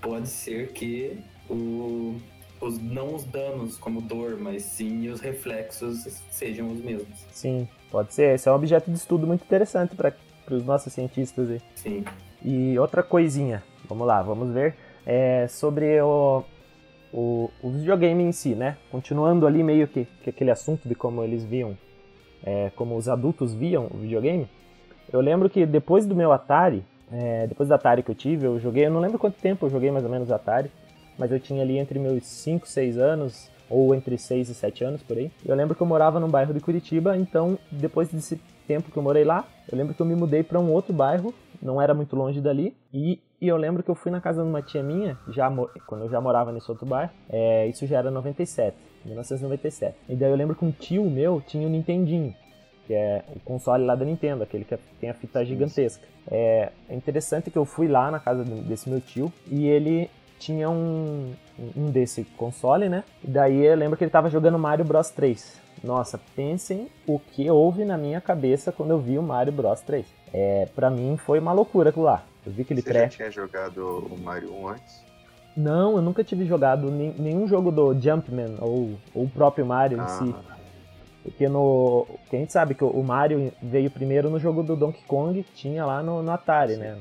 pode 0.00 0.28
ser 0.28 0.72
que 0.72 1.16
o, 1.48 2.16
os, 2.60 2.76
não 2.78 3.14
os 3.14 3.22
danos 3.24 3.76
como 3.76 4.00
dor, 4.02 4.36
mas 4.36 4.64
sim 4.64 5.08
os 5.08 5.20
reflexos 5.20 6.20
sejam 6.28 6.66
os 6.72 6.80
mesmos. 6.80 7.16
Sim, 7.30 7.68
pode 7.88 8.12
ser. 8.12 8.34
Esse 8.34 8.48
é 8.48 8.52
um 8.52 8.56
objeto 8.56 8.90
de 8.90 8.96
estudo 8.96 9.28
muito 9.28 9.44
interessante 9.44 9.94
para 9.94 10.12
os 10.50 10.64
nossos 10.64 10.92
cientistas 10.92 11.48
aí. 11.48 11.60
Sim. 11.76 12.04
E 12.44 12.76
outra 12.80 13.02
coisinha, 13.02 13.62
vamos 13.88 14.06
lá, 14.08 14.20
vamos 14.22 14.52
ver, 14.52 14.74
é 15.06 15.46
sobre 15.48 16.00
o, 16.02 16.42
o, 17.16 17.50
o 17.62 17.70
videogame 17.70 18.22
em 18.22 18.30
si, 18.30 18.54
né? 18.54 18.76
Continuando 18.90 19.46
ali 19.46 19.62
meio 19.62 19.88
que, 19.88 20.06
que 20.22 20.28
aquele 20.28 20.50
assunto 20.50 20.86
de 20.86 20.94
como 20.94 21.24
eles 21.24 21.42
viam, 21.42 21.76
é, 22.44 22.70
como 22.76 22.94
os 22.94 23.08
adultos 23.08 23.54
viam 23.54 23.88
o 23.90 23.96
videogame. 23.96 24.46
Eu 25.10 25.20
lembro 25.20 25.48
que 25.48 25.64
depois 25.64 26.04
do 26.04 26.14
meu 26.14 26.30
Atari, 26.30 26.84
é, 27.10 27.46
depois 27.46 27.70
do 27.70 27.74
Atari 27.74 28.02
que 28.02 28.10
eu 28.10 28.14
tive, 28.14 28.46
eu 28.46 28.60
joguei, 28.60 28.84
eu 28.84 28.90
não 28.90 29.00
lembro 29.00 29.18
quanto 29.18 29.40
tempo 29.40 29.64
eu 29.64 29.70
joguei 29.70 29.90
mais 29.90 30.04
ou 30.04 30.10
menos 30.10 30.30
Atari, 30.30 30.70
mas 31.18 31.32
eu 31.32 31.40
tinha 31.40 31.62
ali 31.62 31.78
entre 31.78 31.98
meus 31.98 32.26
5, 32.26 32.68
6 32.68 32.98
anos, 32.98 33.50
ou 33.70 33.94
entre 33.94 34.18
6 34.18 34.50
e 34.50 34.54
7 34.54 34.84
anos 34.84 35.02
por 35.02 35.16
aí. 35.16 35.30
Eu 35.44 35.56
lembro 35.56 35.74
que 35.74 35.82
eu 35.82 35.86
morava 35.86 36.20
num 36.20 36.28
bairro 36.28 36.52
de 36.52 36.60
Curitiba, 36.60 37.16
então 37.16 37.58
depois 37.70 38.08
desse 38.08 38.38
tempo 38.68 38.90
que 38.90 38.96
eu 38.96 39.02
morei 39.02 39.24
lá, 39.24 39.46
eu 39.70 39.78
lembro 39.78 39.94
que 39.94 40.02
eu 40.02 40.06
me 40.06 40.14
mudei 40.14 40.42
para 40.42 40.60
um 40.60 40.70
outro 40.70 40.92
bairro, 40.92 41.34
não 41.62 41.80
era 41.80 41.94
muito 41.94 42.14
longe 42.14 42.40
dali, 42.42 42.76
e, 42.92 43.18
e 43.40 43.48
eu 43.48 43.56
lembro 43.56 43.82
que 43.82 43.90
eu 43.90 43.94
fui 43.94 44.10
na 44.10 44.20
casa 44.20 44.42
de 44.42 44.48
uma 44.48 44.62
tia 44.62 44.82
minha, 44.82 45.18
já 45.28 45.52
quando 45.86 46.04
eu 46.04 46.10
já 46.10 46.20
morava 46.20 46.52
nesse 46.52 46.70
outro 46.70 46.86
bairro, 46.86 47.10
é, 47.28 47.66
isso 47.66 47.86
já 47.86 47.98
era 47.98 48.10
97, 48.10 48.76
1997. 49.04 49.96
E 50.08 50.16
daí 50.16 50.30
eu 50.30 50.36
lembro 50.36 50.54
que 50.54 50.64
um 50.64 50.70
tio 50.70 51.04
meu 51.10 51.42
tinha 51.46 51.66
um 51.66 51.70
Nintendinho, 51.70 52.34
que 52.86 52.94
é 52.94 53.22
o 53.34 53.40
console 53.40 53.84
lá 53.84 53.94
da 53.94 54.04
Nintendo, 54.04 54.42
aquele 54.42 54.64
que 54.64 54.76
tem 55.00 55.10
a 55.10 55.14
fita 55.14 55.44
gigantesca. 55.44 56.02
É, 56.30 56.72
é 56.88 56.94
interessante 56.94 57.50
que 57.50 57.58
eu 57.58 57.64
fui 57.64 57.88
lá 57.88 58.10
na 58.10 58.18
casa 58.18 58.44
desse 58.44 58.88
meu 58.88 59.00
tio 59.00 59.32
e 59.48 59.66
ele 59.66 60.10
tinha 60.38 60.68
um, 60.70 61.32
um 61.76 61.90
desse 61.90 62.24
console, 62.36 62.88
né? 62.88 63.04
E 63.22 63.30
daí 63.30 63.64
eu 63.64 63.76
lembro 63.76 63.96
que 63.96 64.04
ele 64.04 64.10
tava 64.10 64.30
jogando 64.30 64.58
Mario 64.58 64.84
Bros 64.84 65.10
3. 65.10 65.60
Nossa, 65.84 66.18
pensem 66.34 66.88
o 67.06 67.18
que 67.18 67.50
houve 67.50 67.84
na 67.84 67.98
minha 67.98 68.20
cabeça 68.20 68.72
quando 68.72 68.90
eu 68.90 68.98
vi 68.98 69.18
o 69.18 69.22
Mario 69.22 69.52
Bros 69.52 69.80
3. 69.80 70.06
É, 70.32 70.68
pra 70.74 70.90
mim 70.90 71.16
foi 71.16 71.38
uma 71.38 71.52
loucura 71.52 71.90
aquilo 71.90 72.06
lá. 72.06 72.24
Eu 72.46 72.52
vi 72.52 72.62
aquele 72.62 72.80
Você 72.80 72.92
já 72.92 73.08
tinha 73.08 73.30
jogado 73.30 74.06
o 74.10 74.16
Mario 74.18 74.54
1 74.54 74.68
antes? 74.68 75.04
Não, 75.56 75.96
eu 75.96 76.02
nunca 76.02 76.22
tive 76.22 76.46
jogado 76.46 76.90
nenhum 76.90 77.48
jogo 77.48 77.72
do 77.72 77.98
Jumpman 77.98 78.56
ou, 78.60 78.98
ou 79.12 79.24
o 79.24 79.28
próprio 79.28 79.66
Mario 79.66 80.00
em 80.00 80.08
si. 80.08 80.34
Ah, 80.36 80.56
Porque 81.24 81.48
no. 81.48 82.06
Porque 82.20 82.36
a 82.36 82.38
gente 82.38 82.52
sabe 82.52 82.74
que 82.74 82.84
o 82.84 83.02
Mario 83.02 83.52
veio 83.60 83.90
primeiro 83.90 84.30
no 84.30 84.38
jogo 84.38 84.62
do 84.62 84.76
Donkey 84.76 85.02
Kong, 85.08 85.42
que 85.42 85.52
tinha 85.54 85.84
lá 85.84 86.02
no, 86.02 86.22
no 86.22 86.30
Atari, 86.30 86.76
né? 86.76 86.98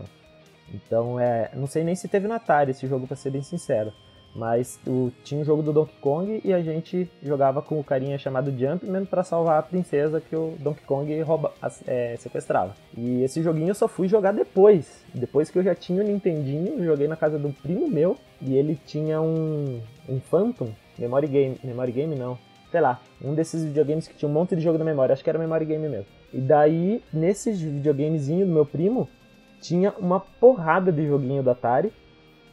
Então 0.73 1.19
é. 1.19 1.51
Não 1.53 1.67
sei 1.67 1.83
nem 1.83 1.95
se 1.95 2.07
teve 2.07 2.27
no 2.27 2.33
Atari 2.33 2.71
esse 2.71 2.87
jogo, 2.87 3.05
pra 3.05 3.15
ser 3.15 3.29
bem 3.29 3.43
sincero. 3.43 3.93
Mas 4.35 4.77
o, 4.85 5.13
tinha 5.23 5.39
um 5.39 5.45
jogo 5.45 5.63
do 5.63 5.71
Donkey 5.71 5.95
Kong 6.01 6.41
e 6.43 6.53
a 6.53 6.61
gente 6.61 7.09
jogava 7.23 7.61
com 7.61 7.79
o 7.79 7.83
carinha 7.83 8.17
chamado 8.17 8.51
Jumpman 8.51 9.05
pra 9.05 9.23
salvar 9.23 9.57
a 9.57 9.63
princesa 9.63 10.19
que 10.19 10.35
o 10.35 10.55
Donkey 10.59 10.83
Kong 10.85 11.21
rouba, 11.21 11.53
é, 11.87 12.17
sequestrava. 12.17 12.75
E 12.97 13.23
esse 13.23 13.41
joguinho 13.41 13.69
eu 13.69 13.75
só 13.75 13.87
fui 13.87 14.09
jogar 14.09 14.33
depois. 14.33 15.05
Depois 15.13 15.49
que 15.49 15.57
eu 15.57 15.63
já 15.63 15.73
tinha 15.73 16.03
o 16.03 16.05
Nintendinho, 16.05 16.83
joguei 16.83 17.07
na 17.07 17.15
casa 17.15 17.37
um 17.37 17.51
primo 17.53 17.87
meu 17.87 18.17
e 18.41 18.57
ele 18.57 18.77
tinha 18.85 19.21
um, 19.21 19.79
um 20.09 20.19
Phantom, 20.19 20.67
Memory 20.99 21.27
Game. 21.27 21.59
Memory 21.63 21.91
Game 21.93 22.15
não, 22.15 22.37
sei 22.69 22.81
lá, 22.81 22.99
um 23.23 23.33
desses 23.33 23.63
videogames 23.63 24.05
que 24.05 24.15
tinha 24.15 24.27
um 24.27 24.33
monte 24.33 24.53
de 24.53 24.61
jogo 24.61 24.77
na 24.77 24.83
memória, 24.83 25.13
acho 25.13 25.23
que 25.23 25.29
era 25.29 25.39
Memory 25.39 25.63
Game 25.63 25.87
mesmo. 25.87 26.07
E 26.33 26.41
daí, 26.41 27.01
nesses 27.13 27.61
videogamezinho 27.61 28.45
do 28.45 28.51
meu 28.51 28.65
primo, 28.65 29.07
tinha 29.61 29.93
uma 29.97 30.19
porrada 30.19 30.91
de 30.91 31.07
joguinho 31.07 31.41
do 31.41 31.49
Atari 31.49 31.93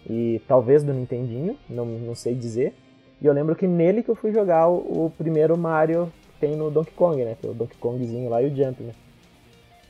e 0.08 0.40
talvez 0.46 0.82
do 0.82 0.92
Nintendinho, 0.92 1.56
não, 1.68 1.84
não 1.84 2.14
sei 2.14 2.34
dizer. 2.34 2.74
E 3.20 3.26
eu 3.26 3.32
lembro 3.32 3.54
que 3.54 3.66
nele 3.66 4.02
que 4.02 4.10
eu 4.10 4.16
fui 4.16 4.32
jogar 4.32 4.68
o, 4.68 5.06
o 5.06 5.12
primeiro 5.16 5.56
Mario 5.56 6.12
que 6.22 6.40
tem 6.40 6.56
no 6.56 6.70
Donkey 6.70 6.92
Kong, 6.92 7.24
né? 7.24 7.36
Que 7.40 7.46
é 7.46 7.50
o 7.50 7.54
Donkey 7.54 7.76
Kongzinho 7.78 8.28
lá 8.28 8.42
e 8.42 8.46
o 8.46 8.54
Jump, 8.54 8.82
né? 8.82 8.92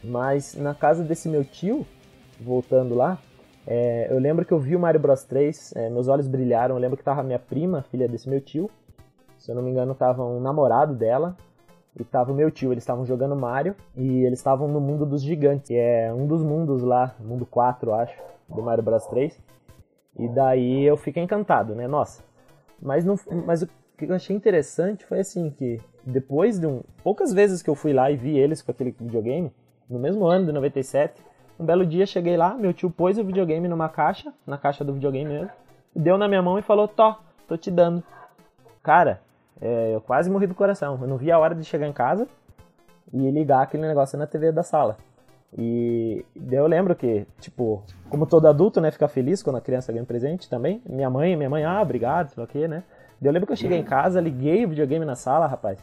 Mas 0.05 0.55
na 0.55 0.75
casa 0.75 1.03
desse 1.03 1.29
meu 1.29 1.45
tio, 1.45 1.87
voltando 2.41 2.95
lá, 2.95 3.19
é, 3.67 4.09
eu 4.11 4.19
lembro 4.19 4.45
que 4.45 4.53
eu 4.53 4.59
vi 4.59 4.75
o 4.75 4.81
Mario 4.81 5.01
Bros 5.01 5.25
3, 5.25 5.75
é, 5.77 5.89
meus 5.89 6.09
olhos 6.09 6.27
brilharam. 6.27 6.75
Eu 6.75 6.81
lembro 6.81 6.97
que 6.97 7.05
tava 7.05 7.23
minha 7.23 7.39
prima, 7.39 7.83
filha 7.91 8.09
desse 8.09 8.29
meu 8.29 8.41
tio, 8.41 8.71
se 9.39 9.51
eu 9.51 9.55
não 9.55 9.63
me 9.63 9.71
engano, 9.71 9.95
tava 9.95 10.25
um 10.25 10.41
namorado 10.41 10.95
dela 10.95 11.37
e 11.99 12.05
tava 12.05 12.33
o 12.33 12.35
meu 12.35 12.51
tio. 12.51 12.73
Eles 12.73 12.83
estavam 12.83 13.05
jogando 13.05 13.35
Mario 13.35 13.75
e 13.97 14.25
eles 14.25 14.39
estavam 14.39 14.69
no 14.69 14.81
mundo 14.81 15.07
dos 15.07 15.23
gigantes, 15.23 15.69
que 15.69 15.75
é 15.75 16.13
um 16.13 16.27
dos 16.27 16.43
mundos 16.43 16.83
lá, 16.83 17.15
mundo 17.19 17.47
4, 17.47 17.91
eu 17.91 17.95
acho, 17.95 18.15
do 18.49 18.63
Mario 18.63 18.85
Bros 18.85 19.07
3. 19.07 19.37
E 20.19 20.29
daí 20.29 20.85
eu 20.85 20.97
fiquei 20.97 21.23
encantado, 21.23 21.75
né? 21.75 21.89
Nossa. 21.89 22.23
Mas, 22.81 23.05
não, 23.05 23.17
mas 23.47 23.63
o 23.63 23.69
que 23.97 24.05
eu 24.05 24.15
achei 24.15 24.35
interessante 24.35 25.05
foi 25.07 25.21
assim 25.21 25.51
que 25.51 25.81
depois 26.05 26.59
de 26.59 26.67
um 26.67 26.83
poucas 27.03 27.33
vezes 27.33 27.63
que 27.63 27.71
eu 27.71 27.75
fui 27.75 27.93
lá 27.93 28.11
e 28.11 28.17
vi 28.17 28.37
eles 28.37 28.61
com 28.61 28.71
aquele 28.71 28.91
videogame, 28.91 29.53
no 29.89 29.99
mesmo 29.99 30.27
ano 30.27 30.47
de 30.47 30.53
97, 30.53 31.23
um 31.59 31.65
belo 31.65 31.87
dia 31.87 32.07
cheguei 32.07 32.37
lá, 32.37 32.55
meu 32.55 32.73
tio 32.73 32.91
pôs 32.91 33.19
o 33.19 33.25
videogame 33.25 33.69
numa 33.69 33.89
caixa, 33.89 34.33
na 34.47 34.59
caixa 34.59 34.85
do 34.85 34.95
videogame 34.95 35.31
mesmo, 35.31 35.51
deu 35.95 36.19
na 36.19 36.27
minha 36.27 36.43
mão 36.43 36.59
e 36.59 36.63
falou: 36.63 36.89
"Tó, 36.89 37.21
tô 37.47 37.57
te 37.57 37.71
dando". 37.71 38.03
Cara, 38.83 39.21
é, 39.61 39.95
eu 39.95 40.01
quase 40.01 40.29
morri 40.29 40.49
do 40.49 40.55
coração. 40.55 40.99
Eu 41.01 41.07
não 41.07 41.17
vi 41.17 41.31
a 41.31 41.39
hora 41.39 41.55
de 41.55 41.65
chegar 41.65 41.87
em 41.87 41.93
casa 41.93 42.27
e 43.13 43.31
ligar 43.31 43.63
aquele 43.63 43.87
negócio 43.87 44.19
na 44.19 44.27
TV 44.27 44.51
da 44.51 44.65
sala. 44.65 44.97
E 45.57 46.25
eu 46.51 46.67
lembro 46.67 46.95
que, 46.95 47.27
tipo, 47.39 47.83
como 48.09 48.27
todo 48.27 48.49
adulto, 48.49 48.81
né, 48.81 48.91
fica 48.91 49.07
feliz 49.07 49.43
quando 49.43 49.57
a 49.57 49.61
criança 49.61 49.93
ganha 49.93 50.03
um 50.03 50.07
presente 50.07 50.49
também. 50.49 50.83
Minha 50.89 51.11
mãe, 51.11 51.37
minha 51.37 51.51
mãe, 51.51 51.65
ah, 51.65 51.83
obrigado, 51.83 52.29
sei 52.29 52.41
lá 52.41 52.45
o 52.45 52.49
quê, 52.49 52.67
né? 52.67 52.83
Daí 53.21 53.29
eu 53.29 53.33
lembro 53.33 53.47
que 53.47 53.53
eu 53.53 53.57
cheguei 53.57 53.79
em 53.79 53.85
casa, 53.85 54.21
liguei 54.21 54.65
o 54.65 54.69
videogame 54.69 55.05
na 55.05 55.15
sala, 55.15 55.47
rapaz, 55.47 55.79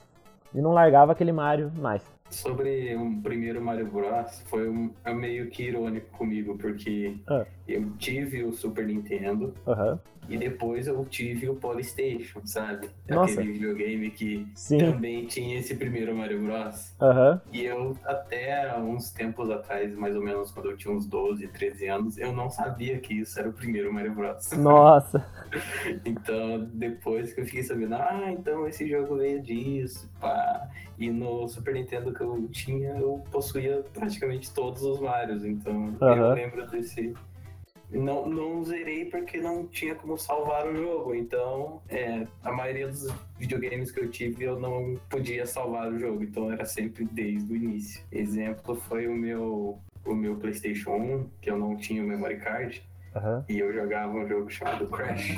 e 0.54 0.62
não 0.62 0.72
largava 0.72 1.12
aquele 1.12 1.32
Mario 1.32 1.72
mais. 1.78 2.04
Sobre 2.30 2.96
o 2.96 3.22
primeiro 3.22 3.62
Mario 3.62 3.88
Bros, 3.88 4.42
foi 4.46 4.70
um, 4.70 4.92
é 5.04 5.14
meio 5.14 5.48
que 5.50 5.64
irônico 5.64 6.10
comigo, 6.18 6.56
porque 6.58 7.18
Ah. 7.28 7.46
eu 7.68 7.90
tive 7.98 8.44
o 8.44 8.54
Super 8.54 8.86
Nintendo 8.86 9.54
Aham. 9.68 10.00
e 10.30 10.38
depois 10.38 10.86
eu 10.88 11.04
tive 11.06 11.50
o 11.50 11.56
Polystation, 11.56 12.42
sabe? 12.46 12.88
Nossa. 13.10 13.34
Aquele 13.34 13.54
videogame 13.54 14.12
que 14.12 14.48
Sim. 14.54 14.78
também 14.78 15.26
tinha 15.26 15.58
esse 15.60 15.76
primeiro 15.76 16.16
Mario 16.16 16.42
Bros. 16.44 16.94
Aham. 17.02 17.42
E 17.52 17.66
eu, 17.66 17.98
até 18.06 18.78
uns 18.78 19.10
tempos 19.12 19.50
atrás, 19.50 19.92
mais 19.96 20.16
ou 20.16 20.22
menos 20.24 20.52
quando 20.52 20.70
eu 20.70 20.78
tinha 20.78 20.94
uns 20.94 21.08
12, 21.08 21.48
13 21.48 21.88
anos, 21.88 22.18
eu 22.20 22.32
não 22.32 22.50
sabia 22.52 23.00
que 23.00 23.16
isso 23.16 23.40
era 23.40 23.50
o 23.50 23.54
primeiro 23.54 23.92
Mario 23.92 24.14
Bros. 24.14 24.52
Nossa. 24.54 25.26
Então, 26.06 26.70
depois 26.74 27.34
que 27.34 27.42
eu 27.42 27.46
fiquei 27.46 27.64
sabendo, 27.64 27.96
ah, 27.96 28.32
então 28.32 28.68
esse 28.68 28.88
jogo 28.88 29.18
veio 29.18 29.42
disso, 29.42 30.08
pá. 30.20 30.70
E 31.00 31.10
no 31.10 31.48
Super 31.48 31.74
Nintendo 31.76 32.12
que 32.20 32.24
eu 32.24 32.48
tinha, 32.50 32.90
eu 32.98 33.24
possuía 33.32 33.84
praticamente 33.94 34.52
todos 34.54 34.82
os 34.84 35.00
Marios. 35.00 35.44
Então, 35.46 35.96
eu 36.02 36.08
Aham. 36.08 36.34
lembro 36.34 36.68
desse. 36.68 37.14
Não, 37.90 38.30
não 38.30 38.64
zerei 38.64 39.06
porque 39.06 39.40
não 39.40 39.66
tinha 39.66 39.96
como 39.96 40.16
salvar 40.18 40.68
o 40.68 40.76
jogo. 40.76 41.16
Então, 41.16 41.82
é, 41.90 42.28
a 42.44 42.52
maioria 42.52 42.88
dos 42.88 43.08
videogames 43.40 43.90
que 43.90 44.00
eu 44.00 44.12
tive, 44.12 44.44
eu 44.44 44.60
não 44.60 45.00
podia 45.10 45.46
salvar 45.48 45.92
o 45.92 45.98
jogo. 45.98 46.22
Então, 46.22 46.52
era 46.52 46.66
sempre 46.66 47.06
desde 47.06 47.52
o 47.52 47.56
início. 47.56 48.04
Exemplo 48.12 48.76
foi 48.76 49.08
o 49.08 49.16
meu, 49.16 49.80
o 50.06 50.14
meu 50.14 50.36
PlayStation 50.36 50.92
1, 50.92 51.30
que 51.42 51.50
eu 51.50 51.58
não 51.58 51.78
tinha 51.78 52.04
o 52.04 52.08
memory 52.08 52.38
card. 52.38 52.84
Aham. 53.16 53.44
E 53.50 53.58
eu 53.58 53.74
jogava 53.74 54.14
um 54.14 54.28
jogo 54.28 54.50
chamado 54.52 54.86
Crash. 54.88 55.36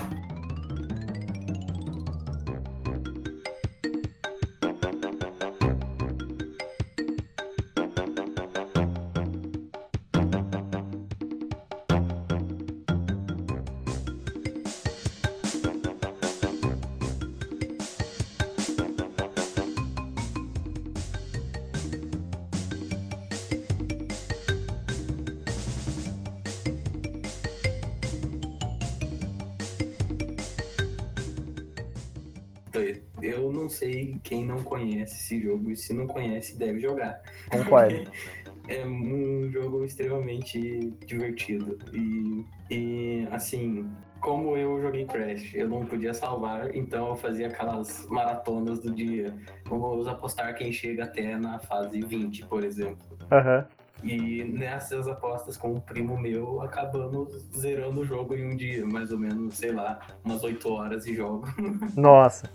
Não 34.62 34.63
conhece 34.63 35.15
esse 35.15 35.41
jogo 35.41 35.71
e 35.71 35.76
se 35.76 35.93
não 35.93 36.08
conhece 36.08 36.58
deve 36.58 36.80
jogar. 36.80 37.21
Concordo. 37.50 38.10
É 38.67 38.86
um 38.86 39.52
jogo 39.52 39.84
extremamente 39.84 40.93
divertido. 41.06 41.80
E, 41.91 42.45
e 42.69 43.28
assim, 43.32 43.89
como 44.21 44.56
eu 44.56 44.80
joguei 44.80 45.04
Crash, 45.04 45.56
eu 45.56 45.67
não 45.67 45.84
podia 45.84 46.13
salvar, 46.13 46.74
então 46.74 47.10
eu 47.10 47.15
fazia 47.15 47.47
aquelas 47.47 48.08
maratonas 48.08 48.80
do 48.80 48.93
dia. 48.93 49.36
Vamos 49.65 50.08
apostar 50.08 50.56
quem 50.56 50.71
chega 50.71 51.06
até 51.06 51.36
na 51.36 51.58
fase 51.60 52.02
20, 52.02 52.45
por 52.45 52.63
exemplo. 52.63 53.17
Aham. 53.32 53.65
E 54.04 54.44
nessas 54.44 55.08
apostas 55.08 55.58
com 55.58 55.74
um 55.74 55.80
primo 55.80 56.18
meu, 56.18 56.62
acabamos 56.62 57.48
zerando 57.56 58.02
o 58.02 58.06
jogo 58.06 58.36
em 58.36 58.52
um 58.52 58.56
dia, 58.56 58.86
mais 58.86 59.12
ou 59.12 59.20
menos, 59.20 59.56
sei 59.56 59.72
lá, 59.72 60.00
umas 60.24 60.44
8 60.44 60.70
horas 60.70 61.06
de 61.06 61.16
jogo. 61.16 61.48
Nossa. 61.96 62.50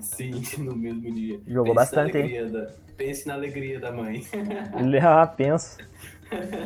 Sim, 0.00 0.42
no 0.58 0.74
mesmo 0.74 1.14
dia. 1.14 1.40
Jogou 1.46 1.74
Pense 1.74 1.74
bastante, 1.74 2.18
hein? 2.18 2.50
Da, 2.50 2.66
pense 2.96 3.26
na 3.26 3.34
alegria 3.34 3.78
da 3.78 3.92
mãe. 3.92 4.22
Ah, 5.02 5.26
penso. 5.26 5.78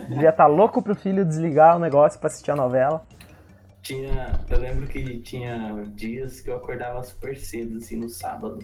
Devia 0.09 0.31
estar 0.31 0.47
louco 0.47 0.83
pro 0.83 0.95
filho 0.95 1.25
desligar 1.25 1.77
o 1.77 1.79
negócio 1.79 2.19
pra 2.19 2.27
assistir 2.27 2.51
a 2.51 2.57
novela. 2.57 3.07
Tinha, 3.81 4.41
eu 4.51 4.59
lembro 4.59 4.87
que 4.87 5.21
tinha 5.21 5.85
dias 5.95 6.41
que 6.41 6.51
eu 6.51 6.57
acordava 6.57 7.03
super 7.03 7.37
cedo, 7.37 7.77
assim, 7.79 7.97
no 7.97 8.09
sábado, 8.09 8.59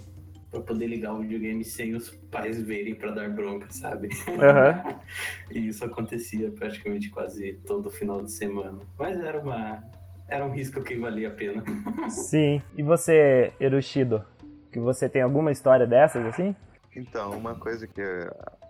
pra 0.51 0.61
poder 0.61 0.87
ligar 0.87 1.15
o 1.15 1.21
videogame 1.21 1.65
sem 1.65 1.95
os 1.95 2.11
pais 2.31 2.61
verem 2.61 2.95
pra 2.95 3.13
dar 3.13 3.31
bronca, 3.31 3.67
sabe? 3.71 4.09
Aham. 4.29 5.01
E 5.51 5.67
isso 5.67 5.85
acontecia 5.85 6.51
praticamente 6.53 7.11
quase 7.11 7.55
todo 7.67 7.91
final 7.91 8.23
de 8.23 8.31
semana. 8.31 8.79
Mas 8.97 9.19
era 9.19 9.41
uma, 9.41 9.83
era 10.29 10.47
um 10.47 10.53
risco 10.53 10.81
que 10.83 10.97
valia 10.97 11.29
a 11.29 11.33
pena. 11.33 11.65
Sim. 12.09 12.63
E 12.77 12.83
você, 12.85 13.53
Erushido? 13.59 14.25
Que 14.71 14.79
você 14.79 15.09
tem 15.09 15.23
alguma 15.23 15.51
história 15.51 15.89
dessas 15.89 16.25
assim? 16.27 16.55
Então, 16.95 17.33
uma 17.37 17.57
coisa 17.57 17.89
que 17.89 18.03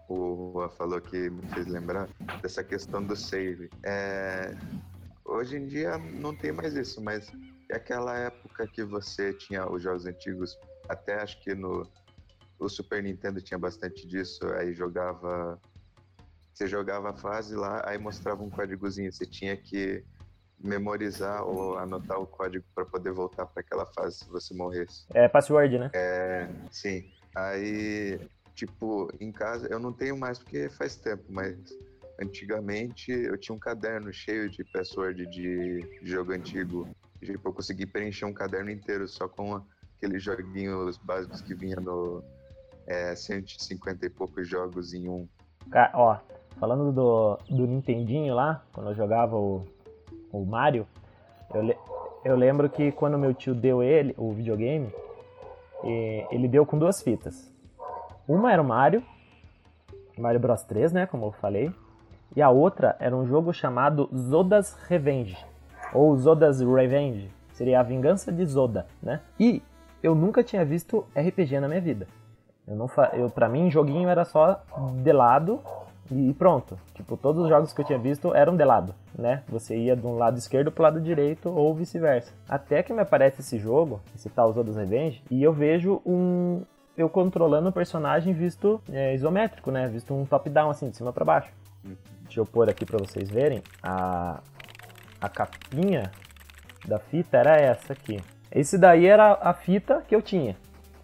o 0.08 0.52
Rua 0.54 0.70
falou 0.70 1.00
que 1.00 1.28
me 1.28 1.42
fez 1.48 1.66
lembrar 1.66 2.08
dessa 2.40 2.64
questão 2.64 3.02
do 3.02 3.14
save. 3.14 3.68
É, 3.84 4.54
hoje 5.24 5.58
em 5.58 5.66
dia 5.66 5.98
não 5.98 6.34
tem 6.34 6.50
mais 6.50 6.74
isso, 6.74 7.02
mas 7.02 7.30
é 7.70 7.76
aquela 7.76 8.18
época 8.18 8.66
que 8.66 8.82
você 8.82 9.32
tinha 9.34 9.70
os 9.70 9.82
jogos 9.82 10.06
antigos, 10.06 10.58
até 10.90 11.20
acho 11.20 11.40
que 11.40 11.55
no 11.55 11.88
o 12.59 12.68
Super 12.68 13.03
Nintendo 13.03 13.40
tinha 13.40 13.59
bastante 13.59 14.07
disso, 14.07 14.46
aí 14.53 14.74
jogava. 14.74 15.59
Você 16.53 16.66
jogava 16.66 17.11
a 17.11 17.14
fase 17.14 17.57
lá, 17.57 17.83
aí 17.87 17.96
mostrava 17.96 18.42
um 18.42 18.50
códigozinho, 18.50 19.11
você 19.11 19.24
tinha 19.24 19.57
que 19.57 20.05
memorizar 20.62 21.42
ou 21.42 21.79
anotar 21.79 22.20
o 22.20 22.26
código 22.26 22.62
para 22.74 22.85
poder 22.85 23.12
voltar 23.12 23.46
para 23.46 23.62
aquela 23.62 23.87
fase 23.87 24.18
se 24.18 24.29
você 24.29 24.53
morresse. 24.53 25.07
É 25.14 25.26
password, 25.26 25.79
né? 25.79 25.90
Sim. 26.70 27.11
Aí, 27.35 28.20
tipo, 28.55 29.11
em 29.18 29.33
casa, 29.33 29.68
eu 29.70 29.79
não 29.79 29.90
tenho 29.90 30.18
mais 30.18 30.38
porque 30.38 30.68
faz 30.68 30.96
tempo, 30.96 31.24
mas 31.31 31.57
antigamente 32.20 33.11
eu 33.11 33.38
tinha 33.38 33.57
um 33.57 33.59
caderno 33.59 34.12
cheio 34.12 34.50
de 34.50 34.62
password 34.64 35.24
de 35.31 35.81
jogo 36.03 36.33
antigo. 36.33 36.87
Tipo, 37.24 37.48
eu 37.48 37.53
consegui 37.55 37.87
preencher 37.87 38.26
um 38.26 38.35
caderno 38.35 38.70
inteiro 38.70 39.09
só 39.09 39.26
com 39.26 39.64
aqueles 40.00 40.22
joguinhos 40.22 40.96
básicos 40.96 41.42
que 41.42 41.54
vinha 41.54 41.76
no 41.76 42.22
é, 42.86 43.14
150 43.14 44.06
e 44.06 44.10
poucos 44.10 44.48
jogos 44.48 44.94
em 44.94 45.08
um. 45.08 45.28
Ca- 45.70 45.90
ó, 45.94 46.16
falando 46.58 46.90
do, 46.90 47.36
do 47.50 47.66
Nintendinho 47.66 48.34
lá, 48.34 48.64
quando 48.72 48.88
eu 48.90 48.94
jogava 48.94 49.36
o, 49.36 49.64
o 50.32 50.44
Mario, 50.46 50.86
eu, 51.54 51.74
eu 52.24 52.36
lembro 52.36 52.68
que 52.70 52.90
quando 52.92 53.18
meu 53.18 53.34
tio 53.34 53.54
deu 53.54 53.82
ele, 53.82 54.14
o 54.16 54.32
videogame, 54.32 54.90
ele 56.30 56.48
deu 56.48 56.64
com 56.64 56.78
duas 56.78 57.02
fitas. 57.02 57.52
Uma 58.26 58.52
era 58.52 58.62
o 58.62 58.64
Mario, 58.64 59.02
Mario 60.18 60.40
Bros 60.40 60.62
3, 60.62 60.92
né, 60.92 61.06
como 61.06 61.26
eu 61.26 61.32
falei, 61.32 61.70
e 62.34 62.40
a 62.40 62.48
outra 62.48 62.96
era 63.00 63.14
um 63.14 63.26
jogo 63.26 63.52
chamado 63.52 64.08
Zoda's 64.16 64.74
Revenge, 64.88 65.36
ou 65.92 66.16
Zoda's 66.16 66.60
Revenge, 66.60 67.28
seria 67.52 67.80
a 67.80 67.82
vingança 67.82 68.30
de 68.32 68.44
Zoda, 68.46 68.86
né? 69.02 69.20
E 69.38 69.62
eu 70.02 70.14
nunca 70.14 70.42
tinha 70.42 70.64
visto 70.64 71.06
RPG 71.16 71.60
na 71.60 71.68
minha 71.68 71.80
vida. 71.80 72.06
Eu 72.66 72.76
não 72.76 72.88
fa... 72.88 73.10
eu 73.14 73.28
para 73.30 73.48
mim 73.48 73.70
joguinho 73.70 74.08
era 74.08 74.24
só 74.24 74.62
de 75.02 75.12
lado 75.12 75.60
e 76.10 76.32
pronto. 76.34 76.78
Tipo, 76.94 77.16
todos 77.16 77.42
os 77.42 77.48
jogos 77.48 77.72
que 77.72 77.80
eu 77.80 77.84
tinha 77.84 77.98
visto 77.98 78.34
eram 78.34 78.56
de 78.56 78.64
lado, 78.64 78.94
né? 79.16 79.42
Você 79.48 79.76
ia 79.76 79.96
de 79.96 80.06
um 80.06 80.16
lado 80.16 80.38
esquerdo 80.38 80.70
pro 80.70 80.82
lado 80.82 81.00
direito 81.00 81.48
ou 81.48 81.74
vice-versa. 81.74 82.32
Até 82.48 82.82
que 82.82 82.92
me 82.92 83.00
aparece 83.00 83.40
esse 83.40 83.58
jogo, 83.58 84.00
esse 84.14 84.28
tal 84.28 84.52
Zoda's 84.52 84.76
Revenge, 84.76 85.22
e 85.30 85.42
eu 85.42 85.52
vejo 85.52 86.00
um 86.04 86.62
eu 86.96 87.08
controlando 87.08 87.70
o 87.70 87.72
personagem 87.72 88.34
visto 88.34 88.80
é, 88.92 89.14
isométrico, 89.14 89.70
né? 89.70 89.88
Visto 89.88 90.12
um 90.12 90.26
top-down 90.26 90.70
assim, 90.70 90.90
de 90.90 90.96
cima 90.96 91.12
para 91.12 91.24
baixo. 91.24 91.50
Deixa 92.24 92.40
eu 92.40 92.44
pôr 92.44 92.68
aqui 92.68 92.84
para 92.84 92.98
vocês 92.98 93.30
verem. 93.30 93.62
A 93.82 94.40
a 95.20 95.28
capinha 95.28 96.10
da 96.86 96.98
fita 96.98 97.36
era 97.36 97.56
essa 97.56 97.92
aqui. 97.92 98.20
Esse 98.53 98.77
daí 98.77 99.07
era 99.07 99.38
a 99.40 99.55
fita 99.55 100.03
que 100.07 100.15
eu 100.15 100.21
tinha. 100.21 100.57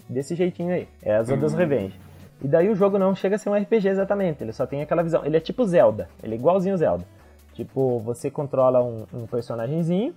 Desse 0.08 0.34
jeitinho 0.34 0.74
aí. 0.74 0.88
É 1.02 1.16
as 1.16 1.28
Zoda's 1.28 1.54
Revenge. 1.54 1.98
E 2.42 2.48
daí 2.48 2.68
o 2.68 2.74
jogo 2.74 2.98
não 2.98 3.14
chega 3.14 3.36
a 3.36 3.38
ser 3.38 3.48
um 3.48 3.54
RPG 3.54 3.88
exatamente. 3.88 4.42
Ele 4.42 4.52
só 4.52 4.66
tem 4.66 4.82
aquela 4.82 5.02
visão. 5.02 5.24
Ele 5.24 5.36
é 5.36 5.40
tipo 5.40 5.64
Zelda. 5.64 6.08
Ele 6.22 6.34
é 6.34 6.38
igualzinho 6.38 6.76
Zelda. 6.76 7.04
Tipo, 7.54 7.98
você 8.00 8.30
controla 8.30 8.84
um, 8.84 9.06
um 9.14 9.26
personagemzinho 9.26 10.14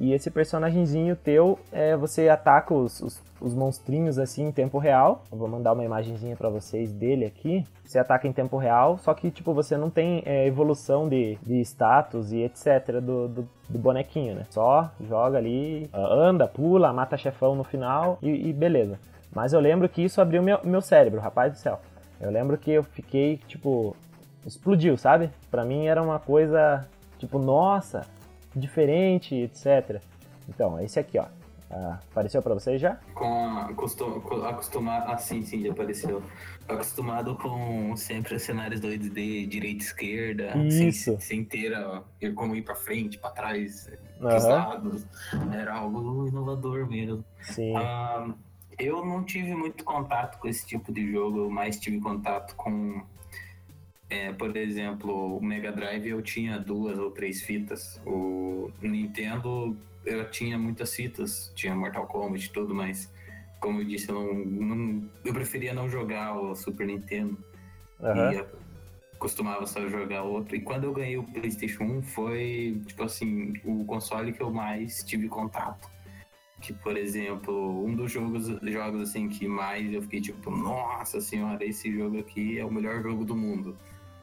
E 0.00 0.12
esse 0.14 0.30
personagemzinho 0.30 1.14
teu, 1.14 1.58
é, 1.70 1.94
você 1.96 2.28
ataca 2.28 2.72
os, 2.72 3.00
os, 3.00 3.22
os 3.44 3.54
monstrinhos 3.54 4.18
assim 4.18 4.46
em 4.46 4.52
tempo 4.52 4.78
real. 4.78 5.22
Eu 5.30 5.36
vou 5.36 5.46
mandar 5.46 5.72
uma 5.72 5.84
imagenzinha 5.84 6.34
pra 6.34 6.48
vocês 6.48 6.90
dele 6.92 7.26
aqui. 7.26 7.64
Você 7.84 7.98
ataca 7.98 8.26
em 8.26 8.32
tempo 8.32 8.56
real, 8.56 8.96
só 8.98 9.12
que 9.12 9.30
tipo 9.30 9.52
você 9.52 9.76
não 9.76 9.90
tem 9.90 10.22
é, 10.24 10.46
evolução 10.46 11.08
de, 11.08 11.36
de 11.42 11.60
status 11.60 12.32
e 12.32 12.42
etc 12.42 13.00
do, 13.02 13.28
do, 13.28 13.48
do 13.68 13.78
bonequinho, 13.78 14.34
né? 14.34 14.46
Só 14.50 14.90
joga 15.06 15.36
ali, 15.36 15.90
anda, 15.92 16.48
pula, 16.48 16.92
mata 16.92 17.18
chefão 17.18 17.54
no 17.54 17.64
final 17.64 18.18
e, 18.22 18.48
e 18.48 18.52
beleza. 18.52 18.98
Mas 19.34 19.52
eu 19.52 19.60
lembro 19.60 19.88
que 19.88 20.02
isso 20.02 20.20
abriu 20.20 20.42
meu, 20.42 20.58
meu 20.64 20.80
cérebro, 20.80 21.20
rapaz 21.20 21.52
do 21.52 21.58
céu. 21.58 21.80
Eu 22.20 22.30
lembro 22.30 22.56
que 22.56 22.70
eu 22.70 22.82
fiquei, 22.82 23.36
tipo, 23.48 23.94
explodiu, 24.46 24.96
sabe? 24.96 25.30
Pra 25.50 25.64
mim 25.64 25.86
era 25.86 26.00
uma 26.00 26.18
coisa, 26.18 26.86
tipo, 27.18 27.38
nossa, 27.38 28.06
diferente, 28.54 29.34
etc. 29.34 30.00
Então, 30.48 30.80
esse 30.80 30.98
aqui, 30.98 31.18
ó. 31.18 31.24
Ah, 31.76 31.98
apareceu 32.08 32.40
pra 32.40 32.54
vocês 32.54 32.80
já? 32.80 32.94
Com 33.14 33.24
a, 33.48 33.64
acostum, 33.66 34.20
com- 34.20 34.44
acostumado. 34.44 35.10
Ah, 35.10 35.18
sim, 35.18 35.42
sim, 35.42 35.60
já 35.64 35.72
apareceu. 35.72 36.22
Acostumado 36.68 37.34
com 37.34 37.96
sempre 37.96 38.36
os 38.36 38.42
cenários 38.42 38.80
2D, 38.80 39.44
direita 39.48 39.82
e 39.82 39.86
esquerda, 39.86 40.52
sem, 40.70 40.88
Isso. 40.88 41.16
sem 41.20 41.44
ter 41.44 41.74
a- 41.74 42.00
como 42.36 42.54
ir 42.54 42.62
pra 42.62 42.76
frente, 42.76 43.18
pra 43.18 43.30
trás, 43.30 43.88
Aham. 44.20 44.28
pros 44.30 44.44
lados. 44.44 45.06
Era 45.52 45.74
algo 45.74 46.28
inovador 46.28 46.88
mesmo. 46.88 47.24
Sim. 47.42 47.74
Ah, 47.76 48.32
eu 48.78 49.04
não 49.04 49.24
tive 49.24 49.52
muito 49.56 49.82
contato 49.82 50.38
com 50.38 50.46
esse 50.46 50.64
tipo 50.64 50.92
de 50.92 51.10
jogo, 51.10 51.40
eu 51.40 51.50
mais 51.50 51.76
tive 51.80 51.98
contato 52.00 52.54
com, 52.54 53.02
é, 54.08 54.32
por 54.32 54.56
exemplo, 54.56 55.36
o 55.38 55.42
Mega 55.44 55.72
Drive 55.72 56.06
eu 56.08 56.22
tinha 56.22 56.56
duas 56.60 56.96
ou 57.00 57.10
três 57.10 57.42
fitas. 57.42 58.00
O 58.06 58.70
Nintendo 58.80 59.76
eu 60.04 60.30
tinha 60.30 60.58
muitas 60.58 60.94
fitas, 60.94 61.52
tinha 61.54 61.74
Mortal 61.74 62.06
Kombat 62.06 62.46
e 62.46 62.50
tudo, 62.52 62.74
mas 62.74 63.12
como 63.60 63.80
eu 63.80 63.84
disse, 63.84 64.10
eu 64.10 64.14
não, 64.14 64.34
não- 64.34 65.10
eu 65.24 65.32
preferia 65.32 65.72
não 65.72 65.88
jogar 65.88 66.36
o 66.36 66.54
Super 66.54 66.86
Nintendo 66.86 67.36
Aham. 68.00 68.32
e 68.32 68.44
costumava 69.18 69.66
só 69.66 69.88
jogar 69.88 70.22
outro. 70.22 70.54
E 70.54 70.60
quando 70.60 70.84
eu 70.84 70.92
ganhei 70.92 71.16
o 71.16 71.22
PlayStation 71.24 71.84
1 71.84 72.02
foi, 72.02 72.82
tipo 72.86 73.02
assim, 73.04 73.54
o 73.64 73.84
console 73.86 74.32
que 74.32 74.42
eu 74.42 74.50
mais 74.50 75.02
tive 75.02 75.28
contato. 75.28 75.88
Que, 76.60 76.72
por 76.72 76.96
exemplo, 76.96 77.84
um 77.84 77.94
dos 77.94 78.12
jogos, 78.12 78.46
jogos 78.62 79.00
assim 79.10 79.28
que 79.28 79.46
mais 79.46 79.92
eu 79.92 80.02
fiquei 80.02 80.20
tipo, 80.20 80.50
nossa 80.50 81.20
senhora, 81.20 81.64
esse 81.64 81.90
jogo 81.92 82.18
aqui 82.18 82.58
é 82.58 82.64
o 82.64 82.70
melhor 82.70 83.02
jogo 83.02 83.24
do 83.24 83.34
mundo. 83.34 83.76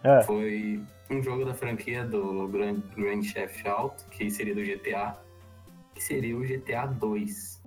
É. 0.03 0.21
Foi 0.21 0.81
um 1.09 1.21
jogo 1.21 1.45
da 1.45 1.53
franquia 1.53 2.03
do 2.03 2.47
Grand, 2.47 2.81
Grand 2.95 3.21
Theft 3.21 3.65
Auto, 3.67 4.05
que 4.09 4.29
seria 4.29 4.55
do 4.55 4.63
GTA, 4.63 5.19
que 5.93 6.01
seria 6.01 6.35
o 6.35 6.41
GTA 6.41 6.85
2. 6.85 7.60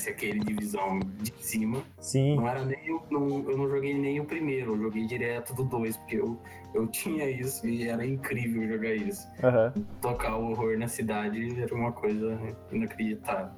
Conhece 0.00 0.10
aquele 0.10 0.40
divisão 0.40 0.98
de 1.20 1.32
cima. 1.40 1.82
Sim. 2.00 2.36
Não 2.36 2.48
era 2.48 2.64
nem 2.64 2.92
o, 2.92 3.02
não, 3.10 3.50
eu 3.50 3.56
não 3.56 3.68
joguei 3.68 3.94
nem 3.94 4.20
o 4.20 4.24
primeiro, 4.24 4.72
eu 4.74 4.82
joguei 4.82 5.06
direto 5.06 5.54
do 5.54 5.64
2, 5.64 5.96
porque 5.98 6.16
eu, 6.16 6.38
eu 6.74 6.86
tinha 6.86 7.28
isso 7.28 7.66
e 7.66 7.86
era 7.86 8.04
incrível 8.06 8.66
jogar 8.66 8.94
isso. 8.94 9.28
Aham. 9.42 9.72
Tocar 10.00 10.36
o 10.36 10.50
horror 10.50 10.78
na 10.78 10.88
cidade 10.88 11.60
era 11.60 11.74
uma 11.74 11.92
coisa 11.92 12.38
inacreditável. 12.72 13.52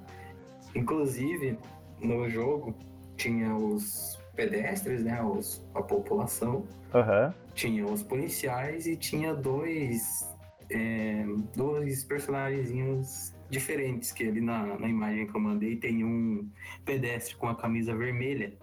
Inclusive, 0.75 1.59
no 2.01 2.29
jogo 2.29 2.75
tinha 3.17 3.55
os 3.55 4.19
pedestres, 4.35 5.05
né? 5.05 5.23
Os, 5.23 5.65
a 5.75 5.83
população, 5.83 6.67
Aham. 6.93 7.33
tinha 7.55 7.85
os 7.87 8.03
policiais 8.03 8.87
e 8.87 8.97
tinha 8.97 9.35
dois, 9.35 10.29
é, 10.71 11.25
dois 11.55 12.03
personagens 12.05 13.35
diferentes 13.53 14.11
que 14.13 14.27
ali 14.27 14.41
na, 14.41 14.79
na 14.79 14.89
imagem 14.89 15.27
que 15.27 15.37
eu 15.37 15.41
mandei 15.41 15.77
tem 15.77 16.03
um 16.03 16.49
pedestre 16.87 17.37
com 17.37 17.47
a 17.49 17.55
camisa 17.55 17.95
vermelha. 17.95 18.55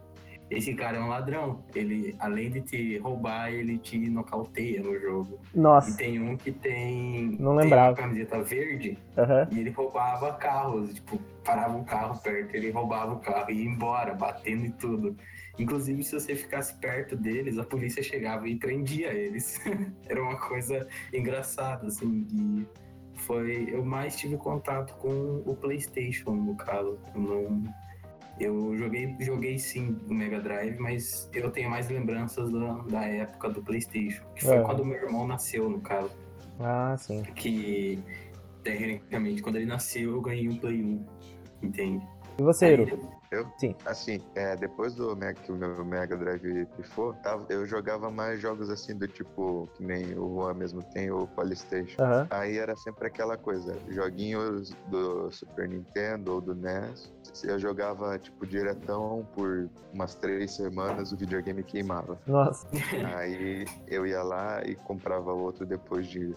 Esse 0.50 0.74
cara 0.74 0.98
é 0.98 1.00
um 1.00 1.08
ladrão. 1.10 1.64
Ele, 1.76 2.16
além 2.18 2.50
de 2.50 2.62
te 2.62 2.98
roubar, 2.98 3.54
ele 3.54 3.78
te 3.78 4.00
nocauteia 4.10 4.82
no 4.82 5.00
jogo. 5.00 5.40
E 5.54 5.60
Nossa. 5.60 5.96
tem 5.96 6.20
um 6.20 6.36
que 6.36 6.52
tem, 6.52 7.38
Não 7.40 7.56
tem 7.56 7.66
lembrava. 7.66 7.90
uma 7.92 7.96
camiseta 7.96 8.42
verde 8.42 8.98
Aham. 9.16 9.48
e 9.52 9.60
ele 9.60 9.70
roubava 9.70 10.34
carros. 10.34 10.92
Tipo, 10.96 11.20
parava 11.46 11.78
um 11.78 11.84
carro 11.84 12.20
perto, 12.20 12.56
ele 12.56 12.72
roubava 12.72 13.14
o 13.14 13.20
carro 13.20 13.52
e 13.52 13.62
ia 13.64 13.70
embora, 13.70 14.16
batendo 14.16 14.66
e 14.66 14.72
tudo. 14.72 15.16
Inclusive, 15.60 16.02
se 16.04 16.20
você 16.20 16.36
ficasse 16.36 16.74
perto 16.80 17.16
deles, 17.16 17.60
a 17.60 17.64
polícia 17.64 18.02
chegava 18.02 18.48
e 18.48 18.56
prendia 18.56 19.14
eles. 19.14 19.62
Era 20.10 20.24
uma 20.24 20.40
coisa 20.40 20.88
engraçada, 21.14 21.86
assim. 21.86 22.26
E 22.34 22.66
foi. 23.30 23.70
Eu 23.72 23.86
mais 23.86 24.16
tive 24.16 24.38
contato 24.38 24.96
com 24.96 25.44
o 25.46 25.56
PlayStation, 25.56 26.32
no 26.32 26.56
caso. 26.56 26.98
Eu 27.14 27.22
não. 27.22 27.64
Eu 28.40 28.76
joguei, 28.76 29.16
joguei 29.20 29.60
sim 29.60 30.00
o 30.10 30.14
Mega 30.14 30.40
Drive, 30.40 30.80
mas 30.80 31.30
eu 31.34 31.52
tenho 31.52 31.70
mais 31.70 31.90
lembranças 31.90 32.50
da, 32.50 32.74
da 32.90 33.06
época 33.06 33.50
do 33.50 33.62
PlayStation. 33.62 34.24
Que 34.36 34.46
foi 34.46 34.56
É. 34.58 34.62
quando 34.62 34.84
meu 34.84 34.98
irmão 34.98 35.28
nasceu, 35.28 35.70
no 35.70 35.80
caso. 35.80 36.12
Ah, 36.60 36.96
sim. 36.98 37.22
Que, 37.36 38.00
tecnicamente, 38.64 39.42
quando 39.44 39.58
ele 39.58 39.66
nasceu, 39.66 40.12
eu 40.14 40.22
ganhei 40.22 40.48
um 40.50 40.58
Play 40.58 40.82
1. 40.82 41.06
Entende? 41.62 42.08
E 42.40 42.42
você, 42.42 42.66
Aí, 42.68 42.74
Iru? 42.74 42.98
Assim, 43.86 44.22
é, 44.34 44.56
depois 44.56 44.96
do 44.96 45.14
Mega, 45.16 45.34
que 45.42 45.52
o 45.52 45.56
meu 45.56 45.84
Mega 45.84 46.16
Drive 46.16 46.66
pifou, 46.78 47.14
tava- 47.16 47.46
eu 47.50 47.66
jogava 47.66 48.10
mais 48.10 48.40
jogos 48.40 48.70
assim 48.70 48.96
do 48.96 49.08
tipo, 49.10 49.68
que 49.76 49.84
nem 49.84 50.18
o 50.18 50.36
Juan 50.36 50.54
mesmo 50.54 50.82
tem, 50.82 51.12
o 51.12 51.28
Polystation. 51.28 52.02
Aham. 52.02 52.28
Aí 52.30 52.58
era 52.58 52.76
sempre 52.78 53.08
aquela 53.08 53.36
coisa, 53.38 53.78
joguinhos 53.90 54.70
do 54.88 55.30
Super 55.32 55.68
Nintendo 55.68 56.36
ou 56.36 56.42
do 56.42 56.56
NES. 56.56 57.12
Eu 57.44 57.60
jogava, 57.60 58.18
tipo, 58.18 58.48
diretão 58.48 59.28
por 59.36 59.70
umas 59.94 60.16
três 60.16 60.56
semanas, 60.56 61.12
o 61.12 61.18
videogame 61.18 61.62
queimava. 61.62 62.18
Nossa. 62.26 62.66
Aí 63.20 63.66
eu 63.88 64.08
ia 64.08 64.24
lá 64.24 64.64
e 64.66 64.76
comprava 64.76 65.34
outro 65.34 65.66
depois 65.66 66.08
de 66.08 66.34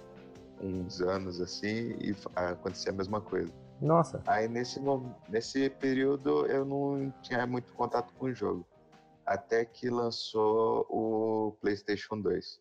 uns 0.61 1.00
anos 1.00 1.40
assim 1.40 1.94
e 2.00 2.14
acontecia 2.34 2.90
a 2.92 2.94
mesma 2.94 3.20
coisa. 3.20 3.50
Nossa. 3.80 4.22
Aí 4.26 4.48
nesse, 4.48 4.80
nesse 5.28 5.70
período 5.70 6.46
eu 6.46 6.64
não 6.64 7.12
tinha 7.22 7.46
muito 7.46 7.72
contato 7.72 8.12
com 8.14 8.26
o 8.26 8.34
jogo. 8.34 8.66
Até 9.24 9.64
que 9.64 9.88
lançou 9.88 10.86
o 10.88 11.56
PlayStation 11.60 12.20
2. 12.20 12.60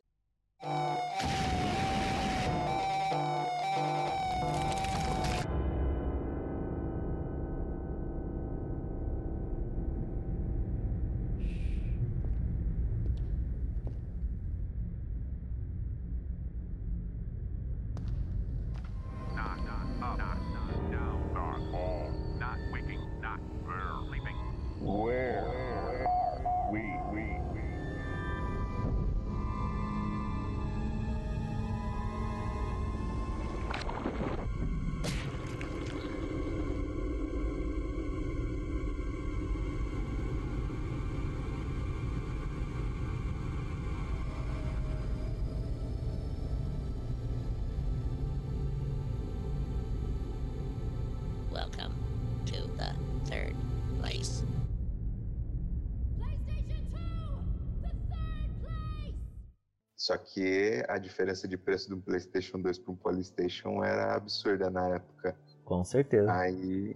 A 60.91 60.97
diferença 60.97 61.47
de 61.47 61.57
preço 61.57 61.87
de 61.87 61.95
um 61.95 62.01
PlayStation 62.01 62.59
2 62.59 62.79
para 62.79 62.91
um 62.91 62.95
PlayStation 62.95 63.83
era 63.83 64.15
absurda 64.15 64.69
na 64.69 64.95
época. 64.95 65.35
Com 65.63 65.83
certeza. 65.83 66.31
Aí 66.31 66.95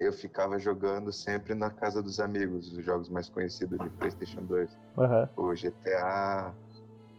eu 0.00 0.12
ficava 0.12 0.58
jogando 0.58 1.12
sempre 1.12 1.54
na 1.54 1.70
casa 1.70 2.02
dos 2.02 2.20
amigos, 2.20 2.72
os 2.72 2.84
jogos 2.84 3.08
mais 3.08 3.28
conhecidos 3.28 3.78
de 3.78 3.88
PlayStation 3.90 4.42
2. 4.42 4.70
Aham. 4.98 5.28
O 5.36 5.54
GTA, 5.54 6.54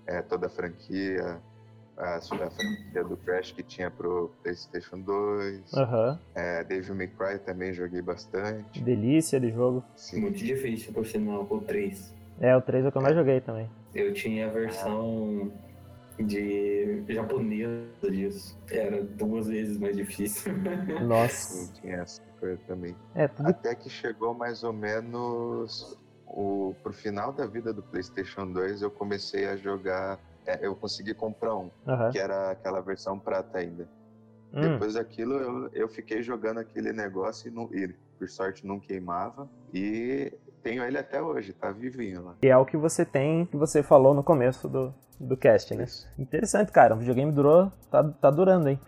é, 0.07 0.21
toda 0.21 0.47
a 0.47 0.49
franquia, 0.49 1.41
a, 1.97 2.15
a 2.17 2.21
franquia 2.21 3.03
do 3.03 3.17
Crash 3.17 3.51
que 3.51 3.63
tinha 3.63 3.89
pro 3.89 4.31
PlayStation 4.43 4.99
2. 4.99 5.73
Aham. 5.73 6.19
É, 6.33 6.63
Devil 6.63 6.95
May 6.95 7.07
Cry 7.07 7.39
também 7.39 7.73
joguei 7.73 8.01
bastante. 8.01 8.81
Delícia 8.81 9.39
de 9.39 9.51
jogo. 9.51 9.83
Sim. 9.95 10.21
Muito 10.21 10.37
difícil, 10.37 10.91
por 10.93 11.05
sinal, 11.05 11.47
o 11.49 11.61
3. 11.61 12.13
É, 12.39 12.55
o 12.55 12.61
3 12.61 12.85
é 12.85 12.87
o 12.87 12.91
que 12.91 12.97
eu 12.97 13.01
mais 13.01 13.15
joguei 13.15 13.39
também. 13.39 13.69
Eu 13.93 14.13
tinha 14.13 14.47
a 14.47 14.49
versão 14.49 15.51
de 16.19 17.03
japonesa 17.09 18.09
disso. 18.09 18.57
Era 18.69 19.03
duas 19.03 19.47
vezes 19.47 19.77
mais 19.77 19.95
difícil. 19.95 20.53
Nossa. 21.07 21.53
Sim, 21.53 21.73
tinha 21.81 21.95
essa 21.97 22.21
coisa 22.39 22.59
também. 22.67 22.95
É, 23.13 23.27
tudo. 23.27 23.49
Até 23.49 23.75
que 23.75 23.89
chegou 23.89 24.33
mais 24.33 24.63
ou 24.63 24.73
menos 24.73 25.97
o, 26.27 26.73
pro 26.81 26.93
final 26.93 27.31
da 27.33 27.45
vida 27.45 27.73
do 27.73 27.81
PlayStation 27.83 28.51
2, 28.51 28.81
eu 28.81 28.91
comecei 28.91 29.45
a 29.47 29.55
jogar. 29.55 30.19
é, 30.45 30.65
eu 30.65 30.75
consegui 30.75 31.13
comprar 31.13 31.55
um, 31.55 31.69
Aham. 31.87 32.11
que 32.11 32.19
era 32.19 32.51
aquela 32.51 32.81
versão 32.81 33.19
prata 33.19 33.57
ainda. 33.57 33.87
Hum, 34.53 34.61
Depois 34.61 34.93
daquilo, 34.93 35.33
eu, 35.35 35.69
eu 35.73 35.87
fiquei 35.89 36.21
jogando 36.23 36.59
aquele 36.59 36.93
negócio 36.93 37.49
e, 37.49 37.51
não, 37.51 37.69
e, 37.73 37.93
por 38.17 38.29
sorte 38.29 38.65
não 38.65 38.79
queimava. 38.79 39.49
E 39.73 40.31
tenho 40.65 40.83
ele 40.83 40.97
até 40.97 41.21
hoje, 41.21 41.53
tá 41.53 41.69
vivinho 41.71 42.23
lá. 42.23 42.33
que 42.41 42.47
é 42.47 42.57
o 42.57 42.65
que 42.65 42.75
você 42.75 43.05
tem, 43.05 43.45
que 43.45 43.55
você 43.55 43.83
falou 43.83 44.15
no 44.15 44.23
começo 44.23 44.67
do, 44.67 44.91
do 45.19 45.37
cast, 45.37 45.75
né? 45.75 45.83
Isso. 45.83 46.07
Interessante, 46.17 46.71
cara. 46.71 46.95
O 46.95 46.97
videogame 46.97 47.31
durou, 47.31 47.71
tá, 47.91 48.03
tá 48.03 48.31
durando, 48.31 48.67
hein? 48.69 48.79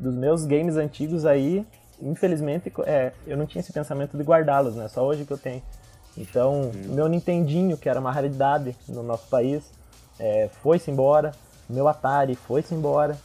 Dos 0.00 0.14
meus 0.14 0.46
games 0.46 0.76
antigos 0.76 1.26
aí, 1.26 1.66
infelizmente, 2.00 2.72
é, 2.86 3.12
eu 3.26 3.36
não 3.36 3.44
tinha 3.46 3.60
esse 3.60 3.72
pensamento 3.72 4.16
de 4.16 4.22
guardá-los, 4.22 4.74
né? 4.74 4.88
Só 4.88 5.04
hoje 5.06 5.26
que 5.26 5.32
eu 5.32 5.36
tenho. 5.38 5.62
Então, 6.16 6.70
o 6.70 6.94
meu 6.94 7.06
Nintendinho, 7.06 7.76
que 7.76 7.88
era 7.88 8.00
uma 8.00 8.10
raridade 8.10 8.74
no 8.88 9.02
nosso 9.02 9.28
país, 9.28 9.70
é, 10.18 10.48
foi-se 10.62 10.90
embora. 10.90 11.32
Meu 11.68 11.86
Atari 11.86 12.34
foi-se 12.34 12.74
embora. 12.74 13.16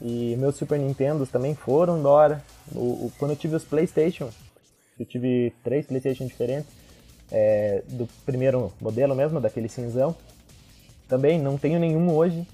E 0.00 0.34
meus 0.36 0.56
Super 0.56 0.78
Nintendos 0.78 1.28
também 1.28 1.54
foram 1.54 1.98
embora. 1.98 2.42
O, 2.74 2.78
o- 3.06 3.12
quando 3.18 3.32
eu 3.32 3.36
tive 3.36 3.54
os 3.54 3.64
Playstation, 3.64 4.30
eu 4.98 5.04
tive 5.04 5.52
três 5.62 5.84
Playstation 5.86 6.24
diferentes, 6.26 6.68
é, 7.32 7.82
do 7.88 8.06
primeiro 8.24 8.72
modelo 8.80 9.16
mesmo, 9.16 9.40
daquele 9.40 9.68
cinzão. 9.68 10.14
Também 11.08 11.40
não 11.40 11.58
tenho 11.58 11.80
nenhum 11.80 12.14
hoje. 12.14 12.46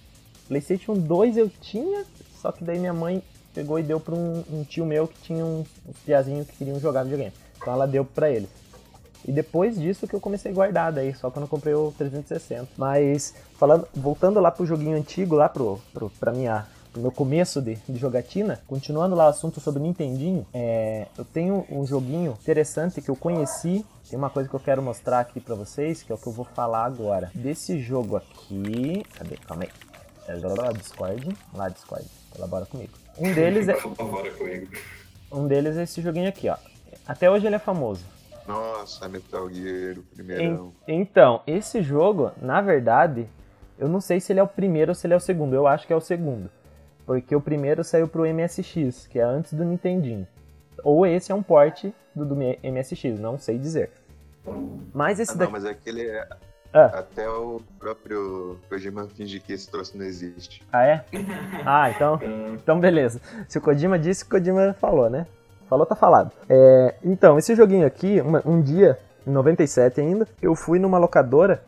PlayStation 0.46 0.94
2 0.94 1.36
eu 1.36 1.50
tinha, 1.60 2.04
só 2.40 2.50
que 2.50 2.64
daí 2.64 2.78
minha 2.78 2.94
mãe 2.94 3.22
pegou 3.54 3.78
e 3.78 3.82
deu 3.82 3.98
para 3.98 4.14
um, 4.14 4.44
um 4.50 4.64
tio 4.64 4.86
meu 4.86 5.08
que 5.08 5.20
tinha 5.20 5.44
uns, 5.44 5.66
uns 5.86 5.98
piazinhos 6.06 6.46
que 6.46 6.56
queriam 6.56 6.78
jogar 6.78 7.02
videogame. 7.02 7.32
Então 7.60 7.72
ela 7.72 7.86
deu 7.86 8.04
para 8.04 8.30
eles. 8.30 8.48
E 9.26 9.32
depois 9.32 9.78
disso 9.78 10.06
que 10.06 10.14
eu 10.14 10.20
comecei 10.20 10.50
a 10.50 10.54
guardar 10.54 10.92
daí, 10.92 11.14
só 11.14 11.30
quando 11.30 11.44
eu 11.44 11.48
comprei 11.48 11.74
o 11.74 11.92
360. 11.98 12.68
Mas 12.76 13.34
falando, 13.58 13.86
voltando 13.94 14.40
lá 14.40 14.50
pro 14.50 14.64
joguinho 14.64 14.96
antigo, 14.96 15.34
lá 15.34 15.48
pro, 15.48 15.80
pro 15.92 16.08
pra 16.10 16.32
minha 16.32 16.66
pro 16.92 17.02
meu 17.02 17.12
começo 17.12 17.60
de, 17.60 17.76
de 17.88 17.98
jogatina, 17.98 18.60
continuando 18.66 19.14
lá 19.14 19.26
o 19.26 19.28
assunto 19.28 19.60
sobre 19.60 19.80
o 19.80 19.82
Nintendinho, 19.82 20.46
é, 20.54 21.06
eu 21.18 21.24
tenho 21.24 21.66
um 21.70 21.84
joguinho 21.84 22.32
interessante 22.40 23.02
que 23.02 23.10
eu 23.10 23.16
conheci. 23.16 23.84
Tem 24.08 24.18
uma 24.18 24.30
coisa 24.30 24.48
que 24.48 24.54
eu 24.54 24.60
quero 24.60 24.82
mostrar 24.82 25.20
aqui 25.20 25.38
pra 25.40 25.54
vocês, 25.54 26.02
que 26.02 26.10
é 26.10 26.14
o 26.14 26.18
que 26.18 26.26
eu 26.26 26.32
vou 26.32 26.44
falar 26.44 26.84
agora. 26.84 27.30
Desse 27.34 27.78
jogo 27.78 28.16
aqui. 28.16 29.04
Cadê? 29.14 29.36
Calma 29.36 29.64
aí. 29.64 29.70
É, 30.26 30.34
lá, 30.34 30.72
Discord. 30.72 31.36
Lá, 31.54 31.68
Discord. 31.68 32.06
Colabora 32.30 32.64
comigo. 32.66 32.92
Um 33.18 33.32
deles 33.34 33.68
é, 33.68 33.74
Colabora 33.74 34.30
comigo. 34.32 34.70
um 35.32 35.46
deles 35.46 35.76
é 35.76 35.82
esse 35.82 36.00
joguinho 36.00 36.28
aqui, 36.28 36.48
ó. 36.48 36.56
Até 37.06 37.30
hoje 37.30 37.46
ele 37.46 37.56
é 37.56 37.58
famoso. 37.58 38.04
Nossa, 38.46 39.06
Metal 39.08 39.50
Gear, 39.52 39.96
o 39.96 40.00
En- 40.00 40.02
primeirão. 40.14 40.72
então, 40.86 41.42
esse 41.46 41.82
jogo, 41.82 42.30
na 42.40 42.62
verdade, 42.62 43.28
eu 43.78 43.88
não 43.88 44.00
sei 44.00 44.20
se 44.20 44.32
ele 44.32 44.40
é 44.40 44.42
o 44.42 44.48
primeiro 44.48 44.90
ou 44.90 44.94
se 44.94 45.06
ele 45.06 45.12
é 45.14 45.16
o 45.16 45.20
segundo. 45.20 45.54
Eu 45.54 45.66
acho 45.66 45.86
que 45.86 45.92
é 45.92 45.96
o 45.96 46.00
segundo. 46.00 46.50
Porque 47.04 47.34
o 47.36 47.40
primeiro 47.40 47.84
saiu 47.84 48.08
pro 48.08 48.24
MSX, 48.26 49.06
que 49.06 49.18
é 49.18 49.22
antes 49.22 49.52
do 49.52 49.64
Nintendinho. 49.64 50.26
Ou 50.84 51.06
esse 51.06 51.30
é 51.32 51.34
um 51.34 51.42
port 51.42 51.84
do, 52.14 52.24
do 52.24 52.34
MSX, 52.36 53.18
não 53.18 53.38
sei 53.38 53.58
dizer. 53.58 53.90
Mas 54.94 55.20
esse 55.20 55.32
Ah, 55.32 55.34
não, 55.34 55.38
daqui. 55.40 55.52
mas 55.52 55.64
aquele 55.64 56.06
é. 56.06 56.26
Ah. 56.72 56.98
Até 56.98 57.28
o 57.28 57.62
próprio 57.78 58.58
Kojima 58.68 59.06
finge 59.08 59.40
que 59.40 59.52
esse 59.54 59.70
troço 59.70 59.96
não 59.96 60.04
existe. 60.04 60.62
Ah, 60.72 60.84
é? 60.84 61.04
Ah, 61.64 61.90
então. 61.90 62.20
Então, 62.54 62.78
beleza. 62.78 63.20
Se 63.48 63.58
o 63.58 63.60
Kojima 63.60 63.98
disse, 63.98 64.24
o 64.24 64.28
Kojima 64.28 64.74
falou, 64.74 65.08
né? 65.08 65.26
Falou, 65.68 65.84
tá 65.86 65.94
falado. 65.94 66.30
É, 66.48 66.94
então, 67.04 67.38
esse 67.38 67.54
joguinho 67.54 67.86
aqui, 67.86 68.20
uma- 68.20 68.42
um 68.46 68.60
dia, 68.60 68.98
em 69.26 69.30
97 69.30 70.00
ainda, 70.00 70.26
eu 70.40 70.54
fui 70.54 70.78
numa 70.78 70.98
locadora, 70.98 71.62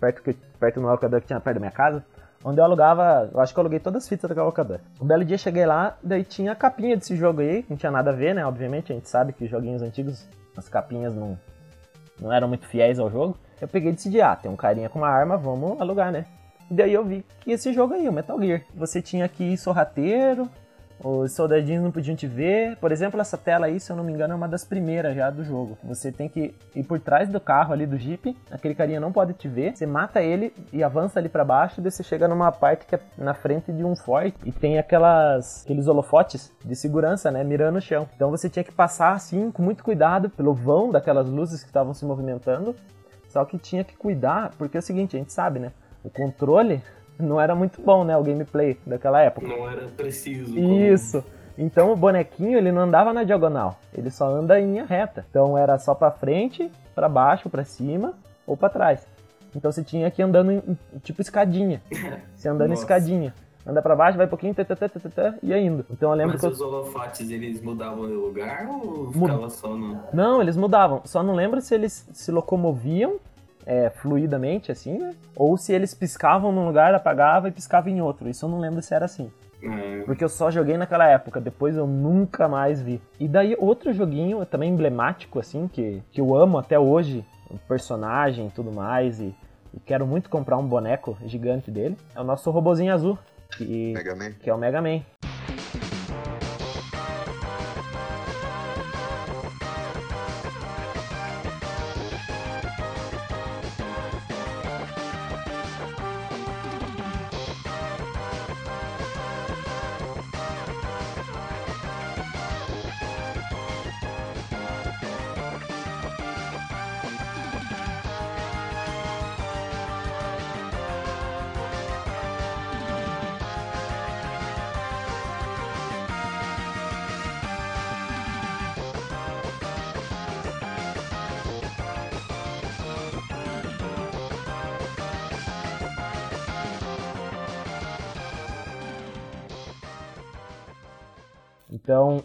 perto, 0.00 0.22
que, 0.22 0.32
perto 0.58 0.74
de 0.74 0.80
uma 0.80 0.92
locadora 0.92 1.20
que 1.20 1.26
tinha 1.26 1.40
perto 1.40 1.54
da 1.56 1.60
minha 1.60 1.72
casa, 1.72 2.04
onde 2.44 2.60
eu 2.60 2.64
alugava, 2.64 3.30
eu 3.32 3.40
acho 3.40 3.52
que 3.52 3.58
eu 3.58 3.62
aluguei 3.62 3.78
todas 3.78 4.02
as 4.02 4.08
fitas 4.08 4.28
daquela 4.28 4.46
locadora. 4.46 4.80
Um 5.00 5.06
belo 5.06 5.24
dia 5.24 5.38
cheguei 5.38 5.66
lá, 5.66 5.96
daí 6.02 6.24
tinha 6.24 6.52
a 6.52 6.56
capinha 6.56 6.96
desse 6.96 7.16
jogo 7.16 7.40
aí, 7.40 7.64
não 7.68 7.76
tinha 7.76 7.90
nada 7.90 8.10
a 8.10 8.14
ver, 8.14 8.34
né? 8.34 8.44
Obviamente, 8.44 8.92
a 8.92 8.94
gente 8.94 9.08
sabe 9.08 9.32
que 9.32 9.46
joguinhos 9.46 9.82
antigos, 9.82 10.26
as 10.56 10.68
capinhas 10.68 11.14
não, 11.14 11.38
não 12.20 12.32
eram 12.32 12.48
muito 12.48 12.66
fiéis 12.66 12.98
ao 12.98 13.10
jogo. 13.10 13.36
Eu 13.60 13.68
peguei 13.68 13.90
e 13.90 13.94
decidi, 13.94 14.20
ah, 14.20 14.34
tem 14.34 14.50
um 14.50 14.56
carinha 14.56 14.88
com 14.88 14.98
uma 14.98 15.08
arma, 15.08 15.36
vamos 15.36 15.80
alugar, 15.80 16.10
né? 16.10 16.26
E 16.70 16.74
daí 16.74 16.92
eu 16.92 17.04
vi 17.04 17.24
que 17.40 17.52
esse 17.52 17.72
jogo 17.72 17.94
aí, 17.94 18.08
o 18.08 18.12
Metal 18.12 18.40
Gear, 18.40 18.62
você 18.74 19.00
tinha 19.00 19.28
que 19.28 19.44
ir 19.44 19.56
sorrateiro, 19.56 20.48
os 21.04 21.32
soldadinhos 21.32 21.82
não 21.82 21.90
podiam 21.90 22.14
te 22.14 22.26
ver. 22.26 22.76
Por 22.76 22.92
exemplo, 22.92 23.20
essa 23.20 23.36
tela 23.36 23.66
aí, 23.66 23.80
se 23.80 23.90
eu 23.90 23.96
não 23.96 24.04
me 24.04 24.12
engano, 24.12 24.32
é 24.32 24.36
uma 24.36 24.48
das 24.48 24.64
primeiras 24.64 25.14
já 25.14 25.30
do 25.30 25.44
jogo. 25.44 25.76
Você 25.84 26.12
tem 26.12 26.28
que 26.28 26.54
ir 26.74 26.84
por 26.84 27.00
trás 27.00 27.28
do 27.28 27.40
carro 27.40 27.72
ali 27.72 27.86
do 27.86 27.98
Jeep, 27.98 28.36
aquele 28.50 28.74
carinha 28.74 29.00
não 29.00 29.12
pode 29.12 29.32
te 29.34 29.48
ver. 29.48 29.76
Você 29.76 29.86
mata 29.86 30.22
ele 30.22 30.52
e 30.72 30.82
avança 30.82 31.18
ali 31.18 31.28
pra 31.28 31.44
baixo, 31.44 31.80
daí 31.80 31.90
você 31.90 32.02
chega 32.02 32.28
numa 32.28 32.52
parte 32.52 32.86
que 32.86 32.94
é 32.94 33.00
na 33.18 33.34
frente 33.34 33.72
de 33.72 33.84
um 33.84 33.96
forte 33.96 34.36
e 34.44 34.52
tem 34.52 34.78
aquelas 34.78 35.62
aqueles 35.64 35.86
holofotes 35.86 36.52
de 36.64 36.76
segurança, 36.76 37.30
né, 37.30 37.42
mirando 37.42 37.76
o 37.76 37.80
chão. 37.80 38.08
Então 38.14 38.30
você 38.30 38.48
tinha 38.48 38.64
que 38.64 38.72
passar 38.72 39.12
assim 39.12 39.50
com 39.50 39.62
muito 39.62 39.82
cuidado 39.82 40.30
pelo 40.30 40.54
vão 40.54 40.90
daquelas 40.90 41.28
luzes 41.28 41.62
que 41.62 41.68
estavam 41.68 41.94
se 41.94 42.04
movimentando. 42.04 42.74
Só 43.28 43.44
que 43.46 43.56
tinha 43.58 43.82
que 43.82 43.96
cuidar, 43.96 44.50
porque 44.58 44.76
é 44.76 44.80
o 44.80 44.82
seguinte, 44.82 45.16
a 45.16 45.18
gente 45.18 45.32
sabe, 45.32 45.58
né? 45.58 45.72
O 46.04 46.10
controle 46.10 46.82
não 47.18 47.40
era 47.40 47.54
muito 47.54 47.80
bom, 47.80 48.04
né? 48.04 48.16
O 48.16 48.22
gameplay 48.22 48.78
daquela 48.86 49.20
época. 49.20 49.46
Não 49.46 49.68
era 49.70 49.86
preciso. 49.88 50.54
como- 50.54 50.72
Isso. 50.80 51.24
Então 51.58 51.92
o 51.92 51.96
bonequinho 51.96 52.56
ele 52.56 52.72
não 52.72 52.82
andava 52.82 53.12
na 53.12 53.24
diagonal, 53.24 53.78
ele 53.92 54.10
só 54.10 54.26
anda 54.26 54.58
em 54.58 54.66
linha 54.72 54.84
reta. 54.86 55.24
Então 55.28 55.56
era 55.56 55.78
só 55.78 55.94
pra 55.94 56.10
frente, 56.10 56.70
pra 56.94 57.08
baixo, 57.08 57.50
pra 57.50 57.62
cima 57.64 58.14
ou 58.46 58.56
pra 58.56 58.68
trás. 58.70 59.06
Então 59.54 59.70
você 59.70 59.82
tinha 59.84 60.10
que 60.10 60.22
ir 60.22 60.24
andando 60.24 60.50
em, 60.50 60.62
tipo 61.02 61.20
escadinha. 61.20 61.82
Você 62.34 62.48
andando 62.48 62.70
em 62.70 62.74
escadinha. 62.74 63.34
Anda 63.66 63.80
pra 63.82 63.94
baixo, 63.94 64.16
vai 64.16 64.26
um 64.26 64.30
pouquinho, 64.30 64.52
tã, 64.54 64.64
tã, 64.64 64.74
tã, 64.74 64.88
tã, 65.14 65.34
e 65.42 65.54
indo. 65.54 65.84
Então 65.90 66.10
eu 66.10 66.16
lembro 66.16 66.32
Mas 66.32 66.40
que 66.40 66.46
eu... 66.46 66.50
os 66.50 66.60
holofotes, 66.60 67.30
eles 67.30 67.60
mudavam 67.62 68.08
de 68.08 68.14
lugar 68.14 68.66
ou 68.68 69.12
ficava 69.12 69.48
só 69.50 69.68
no... 69.76 70.00
Não, 70.12 70.40
eles 70.40 70.56
mudavam. 70.56 71.02
Só 71.04 71.22
não 71.22 71.34
lembro 71.34 71.60
se 71.60 71.72
eles 71.74 72.08
se 72.12 72.32
locomoviam 72.32 73.18
é, 73.66 73.90
fluidamente, 73.90 74.70
assim, 74.72 74.98
né? 74.98 75.14
Ou 75.36 75.56
se 75.56 75.72
eles 75.72 75.94
piscavam 75.94 76.52
num 76.52 76.66
lugar, 76.66 76.94
apagavam 76.94 77.48
e 77.48 77.52
piscavam 77.52 77.90
em 77.92 78.00
outro. 78.00 78.28
Isso 78.28 78.44
eu 78.44 78.50
não 78.50 78.58
lembro 78.58 78.82
se 78.82 78.94
era 78.94 79.04
assim. 79.04 79.30
É, 79.62 80.02
Porque 80.04 80.24
eu 80.24 80.28
só 80.28 80.50
joguei 80.50 80.76
naquela 80.76 81.06
época, 81.06 81.40
depois 81.40 81.76
eu 81.76 81.86
nunca 81.86 82.48
mais 82.48 82.80
vi. 82.82 83.00
E 83.20 83.28
daí 83.28 83.56
outro 83.58 83.92
joguinho 83.92 84.44
também 84.44 84.70
emblemático, 84.70 85.38
assim, 85.38 85.68
que, 85.68 86.02
que 86.10 86.20
eu 86.20 86.34
amo 86.34 86.58
até 86.58 86.78
hoje, 86.78 87.24
o 87.48 87.56
personagem 87.56 88.48
e 88.48 88.50
tudo 88.50 88.72
mais, 88.72 89.20
e, 89.20 89.34
e 89.72 89.80
quero 89.80 90.06
muito 90.06 90.28
comprar 90.28 90.56
um 90.58 90.66
boneco 90.66 91.16
gigante 91.24 91.70
dele, 91.70 91.96
é 92.14 92.20
o 92.20 92.24
nosso 92.24 92.50
robozinho 92.50 92.92
azul, 92.92 93.16
que, 93.56 93.92
que 94.40 94.50
é 94.50 94.54
o 94.54 94.58
Mega 94.58 94.82
Man. 94.82 95.02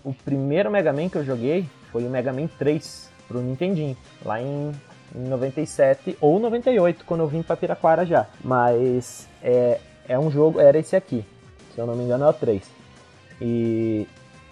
O 0.03 0.13
primeiro 0.13 0.69
Mega 0.71 0.91
Man 0.93 1.09
que 1.09 1.17
eu 1.17 1.25
joguei 1.25 1.65
foi 1.91 2.03
o 2.05 2.09
Mega 2.09 2.31
Man 2.33 2.47
3 2.59 3.09
pro 3.27 3.41
Nintendinho, 3.41 3.95
lá 4.25 4.41
em, 4.41 4.71
em 5.15 5.27
97 5.27 6.17
ou 6.21 6.39
98, 6.39 7.03
quando 7.05 7.21
eu 7.21 7.27
vim 7.27 7.41
pra 7.41 7.57
Piraquara 7.57 8.05
já. 8.05 8.25
Mas 8.43 9.27
é, 9.43 9.79
é 10.07 10.17
um 10.17 10.31
jogo, 10.31 10.59
era 10.59 10.77
esse 10.77 10.95
aqui, 10.95 11.25
se 11.73 11.79
eu 11.79 11.85
não 11.85 11.95
me 11.95 12.03
engano 12.03 12.25
é 12.25 12.29
o 12.29 12.33
3. 12.33 12.63
E, 13.41 14.07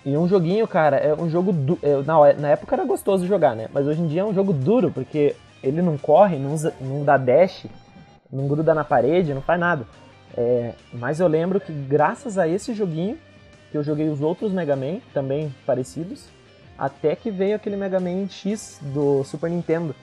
e 0.05 0.15
um 0.17 0.27
joguinho, 0.27 0.67
cara, 0.67 0.97
é 0.97 1.13
um 1.13 1.29
jogo. 1.29 1.51
Du 1.51 1.79
é, 1.81 1.95
na, 2.03 2.33
na 2.33 2.49
época 2.49 2.75
era 2.75 2.85
gostoso 2.85 3.25
jogar, 3.25 3.55
né? 3.55 3.67
Mas 3.73 3.87
hoje 3.87 4.01
em 4.01 4.07
dia 4.07 4.21
é 4.21 4.25
um 4.25 4.33
jogo 4.33 4.53
duro, 4.53 4.91
porque 4.91 5.35
ele 5.63 5.81
não 5.81 5.97
corre, 5.97 6.37
não, 6.37 6.53
usa- 6.53 6.73
não 6.79 7.03
dá 7.03 7.17
dash, 7.17 7.65
não 8.31 8.47
gruda 8.47 8.73
na 8.73 8.83
parede, 8.83 9.33
não 9.33 9.41
faz 9.41 9.59
nada. 9.59 9.85
É, 10.37 10.73
mas 10.93 11.19
eu 11.19 11.27
lembro 11.27 11.59
que 11.59 11.71
graças 11.71 12.37
a 12.37 12.47
esse 12.47 12.73
joguinho, 12.73 13.17
que 13.75 13.77
eu 13.77 13.83
joguei 13.83 14.07
os 14.07 14.21
outros 14.21 14.53
Mega 14.53 14.73
Man, 14.73 14.99
também 15.13 15.53
parecidos, 15.65 16.29
até 16.77 17.13
que 17.13 17.29
veio 17.29 17.57
aquele 17.57 17.75
Mega 17.75 17.99
Man 17.99 18.25
X 18.29 18.79
do 18.81 19.21
Super 19.25 19.49
Nintendo. 19.49 19.93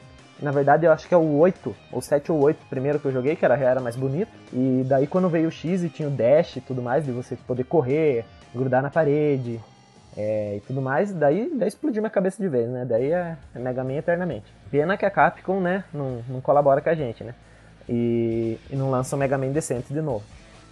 Na 0.42 0.50
verdade, 0.50 0.84
eu 0.84 0.92
acho 0.92 1.08
que 1.08 1.14
é 1.14 1.16
o 1.16 1.38
8, 1.38 1.74
ou 1.90 2.02
7 2.02 2.30
ou 2.30 2.38
8 2.40 2.66
primeiro 2.68 2.98
que 3.00 3.06
eu 3.06 3.12
joguei, 3.12 3.34
que 3.34 3.46
era, 3.46 3.56
era 3.56 3.80
mais 3.80 3.96
bonito. 3.96 4.30
E 4.52 4.84
daí 4.86 5.06
quando 5.06 5.26
veio 5.30 5.48
o 5.48 5.50
X 5.50 5.82
e 5.82 5.88
tinha 5.88 6.06
o 6.06 6.10
dash 6.10 6.56
e 6.56 6.60
tudo 6.60 6.82
mais, 6.82 7.06
de 7.06 7.12
você 7.12 7.34
poder 7.34 7.64
correr, 7.64 8.26
grudar 8.54 8.82
na 8.82 8.90
parede 8.90 9.58
é, 10.18 10.56
e 10.56 10.60
tudo 10.60 10.82
mais, 10.82 11.10
daí, 11.10 11.50
daí 11.56 11.68
explodiu 11.68 12.02
minha 12.02 12.10
cabeça 12.10 12.42
de 12.42 12.48
vez, 12.50 12.68
né? 12.68 12.84
Daí 12.84 13.10
é, 13.10 13.38
é 13.54 13.58
Mega 13.58 13.82
Man 13.82 13.94
eternamente. 13.94 14.52
Pena 14.70 14.98
que 14.98 15.06
a 15.06 15.10
Capcom, 15.10 15.60
né, 15.60 15.84
não, 15.94 16.22
não 16.28 16.42
colabora 16.42 16.82
com 16.82 16.90
a 16.90 16.94
gente, 16.94 17.24
né? 17.24 17.34
E, 17.88 18.58
e 18.70 18.76
não 18.76 18.90
lança 18.90 19.16
um 19.16 19.18
Mega 19.18 19.38
Man 19.38 19.48
decente 19.48 19.94
de 19.94 20.02
novo. 20.02 20.24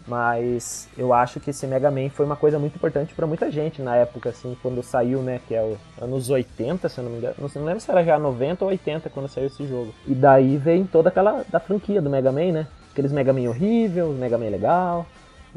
Mas 0.06 0.88
eu 0.96 1.12
acho 1.12 1.38
que 1.40 1.50
esse 1.50 1.66
Mega 1.66 1.90
Man 1.90 2.08
foi 2.10 2.26
uma 2.26 2.36
coisa 2.36 2.58
muito 2.58 2.76
importante 2.76 3.14
pra 3.14 3.26
muita 3.26 3.50
gente 3.50 3.82
na 3.82 3.96
época, 3.96 4.30
assim, 4.30 4.56
quando 4.62 4.82
saiu, 4.82 5.22
né? 5.22 5.40
Que 5.46 5.54
é 5.54 5.62
o 5.62 5.76
anos 6.02 6.30
80, 6.30 6.88
se 6.88 6.98
eu 6.98 7.04
não 7.04 7.12
me 7.12 7.18
engano. 7.18 7.34
Não, 7.38 7.64
lembro 7.64 7.80
se 7.80 7.90
era 7.90 8.02
já 8.04 8.18
90 8.18 8.64
ou 8.64 8.70
80 8.70 9.10
quando 9.10 9.28
saiu 9.28 9.46
esse 9.46 9.66
jogo. 9.66 9.94
E 10.06 10.14
daí 10.14 10.56
vem 10.56 10.84
toda 10.84 11.08
aquela 11.08 11.44
da 11.48 11.60
franquia 11.60 12.00
do 12.00 12.10
Mega 12.10 12.32
Man, 12.32 12.52
né? 12.52 12.66
Aqueles 12.90 13.12
Mega 13.12 13.32
Man 13.32 13.48
horrível, 13.48 14.12
Mega 14.12 14.36
Man 14.38 14.48
legal. 14.48 15.06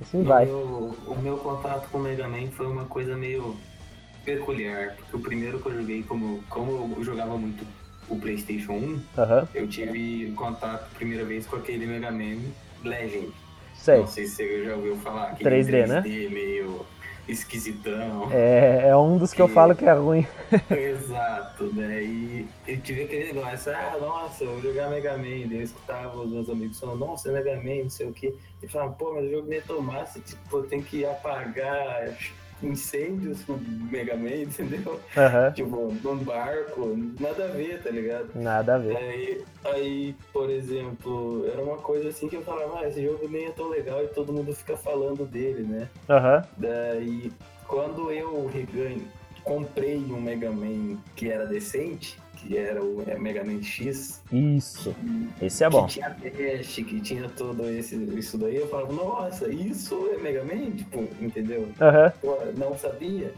Assim 0.01 0.21
O 0.21 0.23
vai. 0.23 0.45
meu, 0.45 0.95
o 1.07 1.17
meu 1.21 1.37
contato 1.37 1.87
com 1.89 1.97
o 1.97 2.01
Mega 2.01 2.27
Man 2.27 2.47
foi 2.51 2.67
uma 2.67 2.85
coisa 2.85 3.15
meio 3.15 3.55
peculiar, 4.25 4.95
porque 4.95 5.15
o 5.15 5.19
primeiro 5.19 5.59
que 5.59 5.67
eu 5.67 5.75
joguei, 5.75 6.03
como, 6.03 6.43
como 6.49 6.95
eu 6.97 7.03
jogava 7.03 7.37
muito 7.37 7.65
o 8.09 8.17
PlayStation 8.17 8.73
1, 8.73 9.01
Aham, 9.17 9.47
eu 9.53 9.67
tive 9.67 10.31
contato 10.35 10.89
primeira 10.95 11.23
vez 11.23 11.45
com 11.45 11.55
aquele 11.55 11.85
Mega 11.85 12.11
Man 12.11 12.39
Legend. 12.83 13.31
Sei. 13.83 13.97
Não 13.99 14.07
sei 14.07 14.25
se 14.27 14.35
você 14.35 14.65
já 14.65 14.75
ouviu 14.75 14.95
falar. 14.97 15.31
aquele 15.31 15.63
3D, 15.63 15.87
né? 15.87 16.01
meio 16.01 16.85
esquisitão. 17.27 18.29
É, 18.31 18.89
é 18.89 18.97
um 18.97 19.17
dos 19.17 19.33
que 19.33 19.41
eu 19.41 19.47
falo 19.47 19.75
que 19.75 19.85
é 19.85 19.93
ruim. 19.93 20.25
Exato, 20.69 21.69
daí 21.73 22.47
eu 22.67 22.81
tive 22.81 23.03
aquele 23.03 23.33
negócio, 23.33 23.73
ah, 23.73 23.97
nossa, 23.99 24.43
eu 24.43 24.51
vou 24.51 24.61
jogar 24.61 24.89
Mega 24.89 25.17
Man, 25.17 25.47
daí 25.47 25.57
eu 25.57 25.63
escutava 25.63 26.17
os 26.17 26.31
meus 26.31 26.49
amigos 26.49 26.79
falando, 26.79 26.99
nossa, 26.99 27.29
é 27.29 27.31
Mega 27.31 27.55
Man, 27.55 27.83
não 27.83 27.89
sei 27.89 28.07
o 28.07 28.13
que. 28.13 28.33
E 28.61 28.67
falava, 28.67 28.93
pô, 28.93 29.13
mas 29.13 29.25
o 29.25 29.29
jogo 29.29 29.47
nem 29.47 29.61
tão 29.61 29.81
massa, 29.81 30.19
tipo, 30.19 30.63
tem 30.63 30.81
que 30.81 31.05
apagar 31.05 32.17
incêndios 32.67 33.43
com 33.43 33.57
Mega 33.91 34.15
Man, 34.15 34.35
entendeu? 34.43 34.99
Aham, 35.17 35.51
Tipo, 35.51 35.93
num 36.03 36.17
barco, 36.17 36.95
nada 37.19 37.45
a 37.45 37.47
ver, 37.47 37.81
tá 37.81 37.89
ligado? 37.89 38.29
nada 38.35 38.75
a 38.75 38.77
ver. 38.77 38.95
Aí, 38.97 39.43
aí, 39.65 40.15
por 40.31 40.49
exemplo, 40.49 41.45
era 41.51 41.61
uma 41.61 41.77
coisa 41.77 42.09
assim 42.09 42.27
que 42.27 42.35
eu 42.35 42.41
falava, 42.43 42.79
ah, 42.79 42.87
esse 42.87 43.03
jogo 43.03 43.27
nem 43.29 43.45
é 43.45 43.51
tão 43.51 43.69
legal 43.69 44.03
e 44.03 44.07
todo 44.07 44.31
mundo 44.33 44.53
fica 44.53 44.75
falando 44.77 45.25
dele, 45.25 45.63
né? 45.63 45.87
Aham, 46.09 46.43
Daí, 46.57 47.31
quando 47.67 48.11
eu 48.11 48.45
reganho, 48.47 49.07
comprei 49.43 49.97
um 49.97 50.21
Mega 50.21 50.51
Man 50.51 50.97
que 51.15 51.29
era 51.29 51.45
decente, 51.45 52.17
que 52.43 52.57
era 52.57 52.83
o 52.83 53.03
é, 53.07 53.17
Mega 53.17 53.43
Man 53.43 53.61
X, 53.63 54.21
isso. 54.31 54.95
Esse 55.41 55.63
é 55.63 55.69
bom. 55.69 55.85
que 55.85 55.93
tinha 55.93 56.09
dash, 56.09 56.75
que 56.75 56.99
tinha 57.01 57.29
todo 57.29 57.69
esse, 57.69 57.95
isso 57.95 58.37
daí, 58.37 58.57
eu 58.57 58.67
falava, 58.67 58.91
nossa, 58.93 59.47
isso 59.51 60.09
é 60.13 60.17
Mega 60.21 60.43
Man? 60.43 60.71
Tipo, 60.71 61.07
entendeu? 61.21 61.69
Pô, 62.21 62.37
não 62.57 62.77
sabia. 62.77 63.33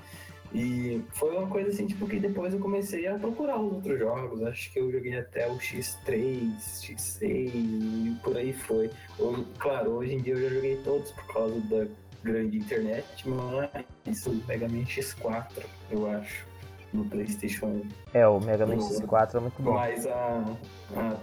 E 0.53 1.01
foi 1.11 1.35
uma 1.35 1.47
coisa 1.47 1.69
assim, 1.69 1.85
tipo, 1.85 2.07
que 2.07 2.17
depois 2.17 2.53
eu 2.53 2.59
comecei 2.59 3.05
a 3.07 3.15
procurar 3.19 3.59
os 3.59 3.73
outros 3.73 3.99
jogos. 3.99 4.41
Acho 4.43 4.71
que 4.71 4.79
eu 4.79 4.89
joguei 4.91 5.17
até 5.17 5.49
o 5.51 5.57
X3, 5.57 6.49
X6 6.81 7.21
e 7.53 8.15
por 8.23 8.37
aí 8.37 8.53
foi. 8.53 8.89
Hoje- 9.19 9.45
claro, 9.59 9.91
hoje 9.91 10.13
em 10.13 10.21
dia 10.21 10.33
eu 10.33 10.41
já 10.49 10.55
joguei 10.55 10.77
todos 10.77 11.11
por 11.11 11.25
causa 11.33 11.59
da 11.61 11.85
grande 12.23 12.57
internet, 12.57 13.05
mas 13.27 14.25
o 14.27 14.33
Mega 14.47 14.67
Man 14.69 14.83
X4, 14.85 15.45
eu 15.91 16.09
acho, 16.09 16.45
no 16.95 17.05
Playstation 17.05 17.65
1. 17.67 17.81
é, 18.13 18.27
o 18.27 18.39
Mega 18.39 18.65
Man 18.65 18.77
X4 18.77 19.35
é 19.35 19.39
muito 19.39 19.61
bom. 19.61 19.73
Mas 19.73 20.07
a, 20.07 20.43
a- 20.95 21.17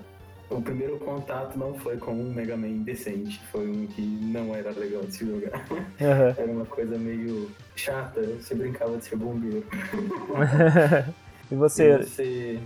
o 0.50 0.60
primeiro 0.60 0.98
contato 0.98 1.58
não 1.58 1.72
foi 1.74 1.96
com 1.96 2.12
um 2.12 2.32
Mega 2.32 2.56
Man 2.56 2.82
decente, 2.82 3.40
foi 3.50 3.66
um 3.68 3.86
que 3.86 4.02
não 4.02 4.54
era 4.54 4.70
legal 4.70 5.00
de 5.02 5.12
se 5.16 5.24
jogar. 5.26 5.64
Aham. 6.00 6.34
Era 6.38 6.52
uma 6.52 6.66
coisa 6.66 6.98
meio 6.98 7.50
chata, 7.74 8.20
você 8.20 8.54
brincava 8.54 8.96
de 8.98 9.04
ser 9.06 9.16
bombeiro. 9.16 9.64
E 11.50 11.54
você, 11.54 11.96
E 11.96 11.98
você... 11.98 12.60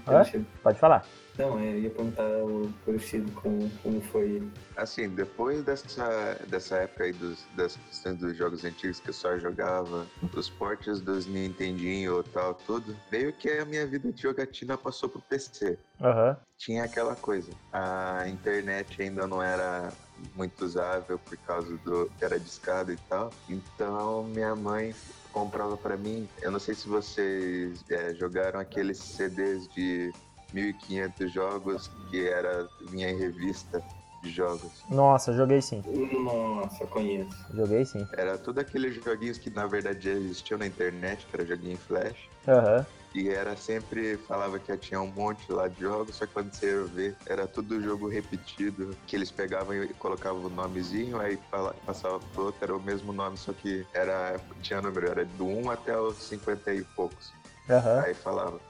Pode 0.63 0.79
falar. 0.79 1.05
Não, 1.39 1.59
é, 1.59 1.73
eu 1.73 1.79
ia 1.81 1.91
perguntar 1.91 2.27
o 2.45 2.73
Crucido 2.85 3.31
como, 3.33 3.71
como 3.83 4.01
foi. 4.01 4.43
Assim, 4.77 5.09
depois 5.09 5.63
dessa, 5.63 6.39
dessa 6.49 6.77
época 6.77 7.05
aí 7.05 7.13
dos, 7.13 7.45
das 7.55 7.77
questões 7.77 8.19
dos 8.19 8.37
jogos 8.37 8.65
antigos 8.65 9.01
que 9.01 9.11
eu 9.11 9.15
só 9.15 9.39
jogava, 9.39 10.07
os 10.35 10.49
portes 10.49 11.01
dos 11.01 11.27
Nintendinho 11.27 12.17
ou 12.17 12.25
tal, 12.25 12.55
tudo, 12.55 12.97
meio 13.13 13.33
que 13.33 13.51
a 13.51 13.65
minha 13.65 13.87
vida 13.87 14.11
de 14.11 14.23
jogatina 14.23 14.79
passou 14.79 15.09
pro 15.09 15.21
PC. 15.21 15.79
Aham, 16.01 16.37
Tinha 16.57 16.85
aquela 16.85 17.15
coisa, 17.15 17.51
a 17.73 18.27
internet 18.29 19.01
ainda 19.03 19.27
não 19.27 19.43
era 19.43 19.93
muito 20.35 20.65
usável 20.65 21.19
por 21.19 21.37
causa 21.39 21.77
do 21.79 22.11
que 22.19 22.25
era 22.25 22.41
discado 22.41 22.93
e 22.93 22.97
tal, 23.09 23.31
então 23.49 24.25
minha 24.25 24.55
mãe 24.57 24.95
comprava 25.33 25.77
pra 25.77 25.99
mim, 25.99 26.27
eu 26.41 26.51
não 26.51 26.59
sei 26.59 26.75
se 26.75 26.89
vocês 26.89 27.85
é, 27.91 28.15
jogaram 28.15 28.59
aqueles 28.59 28.97
CDs 28.97 29.69
de 29.69 30.11
1500 30.53 31.33
jogos 31.33 31.91
que 32.11 32.27
era 32.27 32.69
vinha 32.81 33.11
em 33.11 33.17
revista 33.19 33.83
de 34.23 34.31
jogos. 34.31 34.85
Nossa, 34.89 35.33
joguei 35.33 35.61
sim. 35.61 35.85
Nossa, 36.13 36.87
conheço. 36.87 37.37
Joguei 37.55 37.85
sim. 37.85 38.07
Era 38.13 38.39
tudo 38.39 38.61
aqueles 38.61 38.95
joguinhos 38.95 39.39
que 39.39 39.51
na 39.51 39.67
verdade 39.67 40.05
já 40.05 40.13
existiam 40.13 40.59
na 40.59 40.67
internet, 40.67 41.27
que 41.27 41.37
era 41.37 41.47
joguinho 41.47 41.75
em 41.75 41.77
flash. 41.77 42.29
Aham. 42.49 42.87
E 43.15 43.31
era 43.31 43.57
sempre, 43.57 44.19
falava 44.19 44.59
que 44.59 44.77
tinha 44.77 45.01
um 45.01 45.07
monte 45.07 45.51
lá 45.51 45.69
de 45.69 45.81
jogos, 45.81 46.17
só 46.17 46.27
que 46.27 46.35
quando 46.35 46.53
você 46.53 46.67
ia 46.67 46.85
ver, 46.85 47.17
era 47.27 47.47
tudo 47.47 47.81
jogo 47.81 48.09
repetido, 48.09 48.95
que 49.07 49.17
eles 49.17 49.31
pegavam 49.31 49.75
e 49.75 49.89
colocavam 49.95 50.45
o 50.45 50.51
nomezinho, 50.51 51.19
aí 51.19 51.39
passava 51.87 52.19
pro 52.35 52.45
outro, 52.45 52.63
era 52.63 52.77
o 52.77 52.83
mesmo 52.83 53.15
nome, 53.15 53.39
só 53.39 53.55
que 53.55 53.87
era, 53.95 54.39
tinha 54.61 54.83
número, 54.83 55.11
era 55.11 55.25
do 55.25 55.47
1 55.47 55.71
até 55.71 55.99
os 55.99 56.19
50 56.25 56.75
e 56.75 56.85
poucos. 56.85 57.33
Aham. 57.71 58.01
Aí 58.01 58.13
falava, 58.13 58.61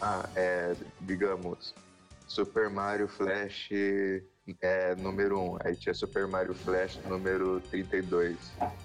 ah, 0.00 0.28
é, 0.34 0.74
digamos, 1.00 1.74
Super 2.26 2.68
Mario 2.70 3.08
Flash 3.08 3.68
é, 4.60 4.94
número 4.96 5.40
1, 5.40 5.58
aí 5.64 5.76
tinha 5.76 5.92
Super 5.94 6.26
Mario 6.28 6.54
Flash 6.54 6.98
número 7.08 7.60
32. 7.70 8.36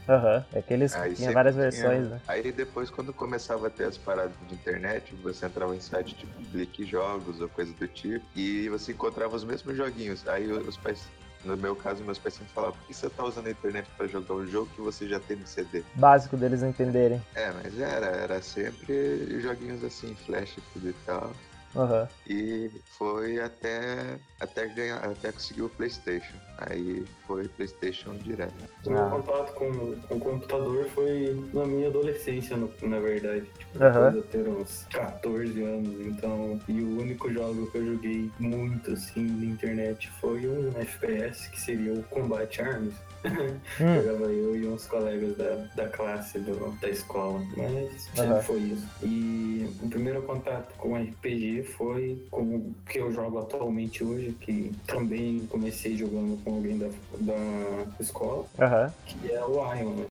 Aham. 0.09 0.43
É 0.53 0.59
aqueles 0.59 0.93
que 0.93 0.99
Aí 1.01 1.13
tinha 1.15 1.31
várias 1.31 1.53
tinha- 1.55 1.69
versões, 1.69 2.09
né? 2.09 2.21
Aí 2.27 2.51
depois, 2.51 2.89
quando 2.89 3.13
começava 3.13 3.67
a 3.67 3.69
ter 3.69 3.83
as 3.85 3.97
paradas 3.97 4.33
de 4.47 4.55
internet, 4.55 5.13
você 5.21 5.45
entrava 5.45 5.75
em 5.75 5.79
site 5.79 6.15
tipo 6.15 6.33
Clique 6.51 6.83
Jogos 6.85 7.39
ou 7.41 7.47
coisa 7.49 7.71
do 7.73 7.87
tipo, 7.87 8.25
e 8.35 8.69
você 8.69 8.91
encontrava 8.91 9.35
os 9.35 9.43
mesmos 9.43 9.77
joguinhos. 9.77 10.27
Aí 10.27 10.51
os 10.51 10.77
pais, 10.77 11.07
no 11.43 11.57
meu 11.57 11.75
caso, 11.75 12.03
meus 12.03 12.19
pais 12.19 12.35
sempre 12.35 12.53
falavam, 12.53 12.77
por 12.77 12.87
que 12.87 12.93
você 12.93 13.09
tá 13.09 13.23
usando 13.23 13.47
a 13.47 13.51
internet 13.51 13.89
pra 13.97 14.07
jogar 14.07 14.35
um 14.35 14.45
jogo 14.45 14.71
que 14.75 14.81
você 14.81 15.07
já 15.07 15.19
tem 15.19 15.37
no 15.37 15.47
CD? 15.47 15.83
Básico 15.95 16.37
deles 16.37 16.63
entenderem. 16.63 17.21
É, 17.35 17.51
mas 17.51 17.79
era, 17.79 18.07
era 18.07 18.41
sempre 18.41 19.39
joguinhos 19.39 19.83
assim, 19.83 20.15
flash 20.15 20.57
e 20.57 20.61
tudo 20.73 20.89
e 20.89 20.93
tal. 21.05 21.35
Aham. 21.75 22.07
E 22.27 22.69
foi 22.97 23.39
até, 23.39 24.19
até 24.39 24.67
ganhar, 24.67 24.97
até 24.97 25.31
conseguir 25.31 25.63
o 25.63 25.69
Playstation. 25.69 26.35
Aí 26.69 27.03
foi 27.25 27.47
Playstation 27.47 28.13
direto. 28.15 28.53
O 28.85 28.89
meu 28.91 28.99
Ah. 29.05 29.09
contato 29.09 29.53
com, 29.53 29.71
com 30.07 30.15
o 30.15 30.19
computador 30.19 30.85
foi 30.93 31.43
na 31.53 31.65
minha 31.65 31.87
adolescência, 31.87 32.55
no- 32.55 32.71
na 32.83 32.99
verdade. 32.99 33.45
Tipo, 33.57 33.83
Aham. 33.83 34.11
depois 34.11 34.11
de 34.13 34.17
eu 34.37 34.43
ter 34.43 34.49
uns 34.49 34.85
14 34.91 35.63
anos, 35.63 36.05
então. 36.05 36.59
E 36.67 36.81
o 36.81 36.99
único 36.99 37.31
jogo 37.31 37.69
que 37.71 37.77
eu 37.77 37.85
joguei 37.93 38.29
muito 38.39 38.91
assim 38.91 39.23
na 39.23 39.45
internet 39.45 40.09
foi 40.19 40.47
um 40.47 40.69
FPS, 40.79 41.49
que 41.49 41.59
seria 41.59 41.93
o 41.93 42.03
Combat 42.03 42.61
Arms. 42.61 42.93
Hum. 43.23 43.23
Jogava 44.03 44.31
eu 44.31 44.55
e 44.55 44.67
uns 44.67 44.87
colegas 44.87 45.37
da, 45.37 45.55
da 45.75 45.87
classe 45.87 46.39
do- 46.39 46.75
da 46.79 46.89
escola. 46.89 47.39
Mas 47.55 48.09
sempre 48.15 48.41
foi 48.43 48.59
isso. 48.59 48.87
E 49.03 49.67
o 49.83 49.89
primeiro 49.89 50.21
contato 50.23 50.73
com 50.77 50.95
RPG 50.95 51.63
foi 51.77 52.23
com 52.31 52.41
o 52.41 52.75
que 52.89 52.99
eu 52.99 53.11
jogo 53.11 53.37
atualmente 53.39 54.03
hoje, 54.03 54.35
que 54.41 54.71
também 54.87 55.45
comecei 55.49 55.95
jogando 55.95 56.43
com 56.43 56.50
alguém 56.55 56.77
da, 56.77 56.87
da 57.19 57.85
escola, 57.99 58.45
Aham. 58.59 58.93
que 59.05 59.31
é 59.31 59.43
o 59.43 59.53
Ion. 59.75 59.93
né? 59.95 60.05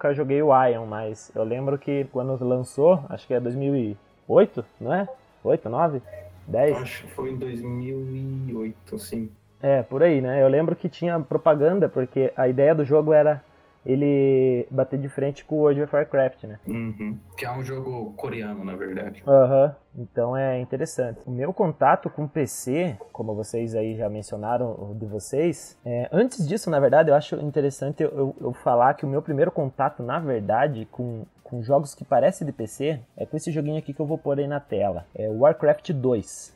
Nunca 0.00 0.14
joguei 0.14 0.42
o 0.42 0.50
Ion, 0.64 0.86
mas 0.86 1.30
eu 1.34 1.44
lembro 1.44 1.76
que 1.76 2.06
quando 2.10 2.42
lançou, 2.42 3.04
acho 3.10 3.26
que 3.26 3.34
é 3.34 3.40
2008, 3.40 4.64
não 4.80 4.94
é? 4.94 5.06
8, 5.44 5.68
9, 5.68 6.02
10? 6.46 6.76
Acho 6.78 7.02
que 7.02 7.10
foi 7.10 7.30
em 7.32 7.36
2008, 7.36 8.98
sim. 8.98 9.30
É, 9.62 9.82
por 9.82 10.02
aí, 10.02 10.22
né? 10.22 10.42
Eu 10.42 10.48
lembro 10.48 10.74
que 10.74 10.88
tinha 10.88 11.20
propaganda, 11.20 11.86
porque 11.86 12.32
a 12.34 12.48
ideia 12.48 12.74
do 12.74 12.82
jogo 12.82 13.12
era 13.12 13.44
ele 13.84 14.66
bater 14.70 14.98
de 14.98 15.08
frente 15.08 15.44
com 15.44 15.56
o 15.56 15.58
World 15.60 15.82
of 15.82 15.94
Warcraft, 15.94 16.44
né? 16.44 16.58
Uhum. 16.66 17.18
Que 17.36 17.44
é 17.46 17.50
um 17.52 17.62
jogo 17.62 18.12
coreano, 18.16 18.64
na 18.64 18.76
verdade. 18.76 19.22
Aham, 19.26 19.74
então 19.96 20.36
é 20.36 20.60
interessante. 20.60 21.20
O 21.26 21.30
meu 21.30 21.52
contato 21.52 22.10
com 22.10 22.28
PC, 22.28 22.96
como 23.12 23.34
vocês 23.34 23.74
aí 23.74 23.96
já 23.96 24.08
mencionaram 24.08 24.70
o 24.72 24.94
de 24.94 25.06
vocês, 25.06 25.78
é, 25.84 26.08
antes 26.12 26.46
disso, 26.46 26.70
na 26.70 26.78
verdade, 26.78 27.10
eu 27.10 27.14
acho 27.14 27.36
interessante 27.36 28.02
eu, 28.02 28.10
eu- 28.10 28.36
eu 28.40 28.52
falar 28.52 28.94
que 28.94 29.04
o 29.04 29.08
meu 29.08 29.22
primeiro 29.22 29.50
contato, 29.50 30.02
na 30.02 30.18
verdade, 30.18 30.86
com, 30.90 31.24
com 31.42 31.62
jogos 31.62 31.94
que 31.94 32.04
parecem 32.04 32.46
de 32.46 32.52
PC, 32.52 33.00
é 33.16 33.24
com 33.26 33.36
esse 33.36 33.50
joguinho 33.50 33.78
aqui 33.78 33.92
que 33.94 34.00
eu 34.00 34.06
vou 34.06 34.18
pôr 34.18 34.38
aí 34.38 34.46
na 34.46 34.60
tela. 34.60 35.06
É 35.14 35.28
o 35.28 35.38
Warcraft 35.40 35.90
2. 35.92 36.54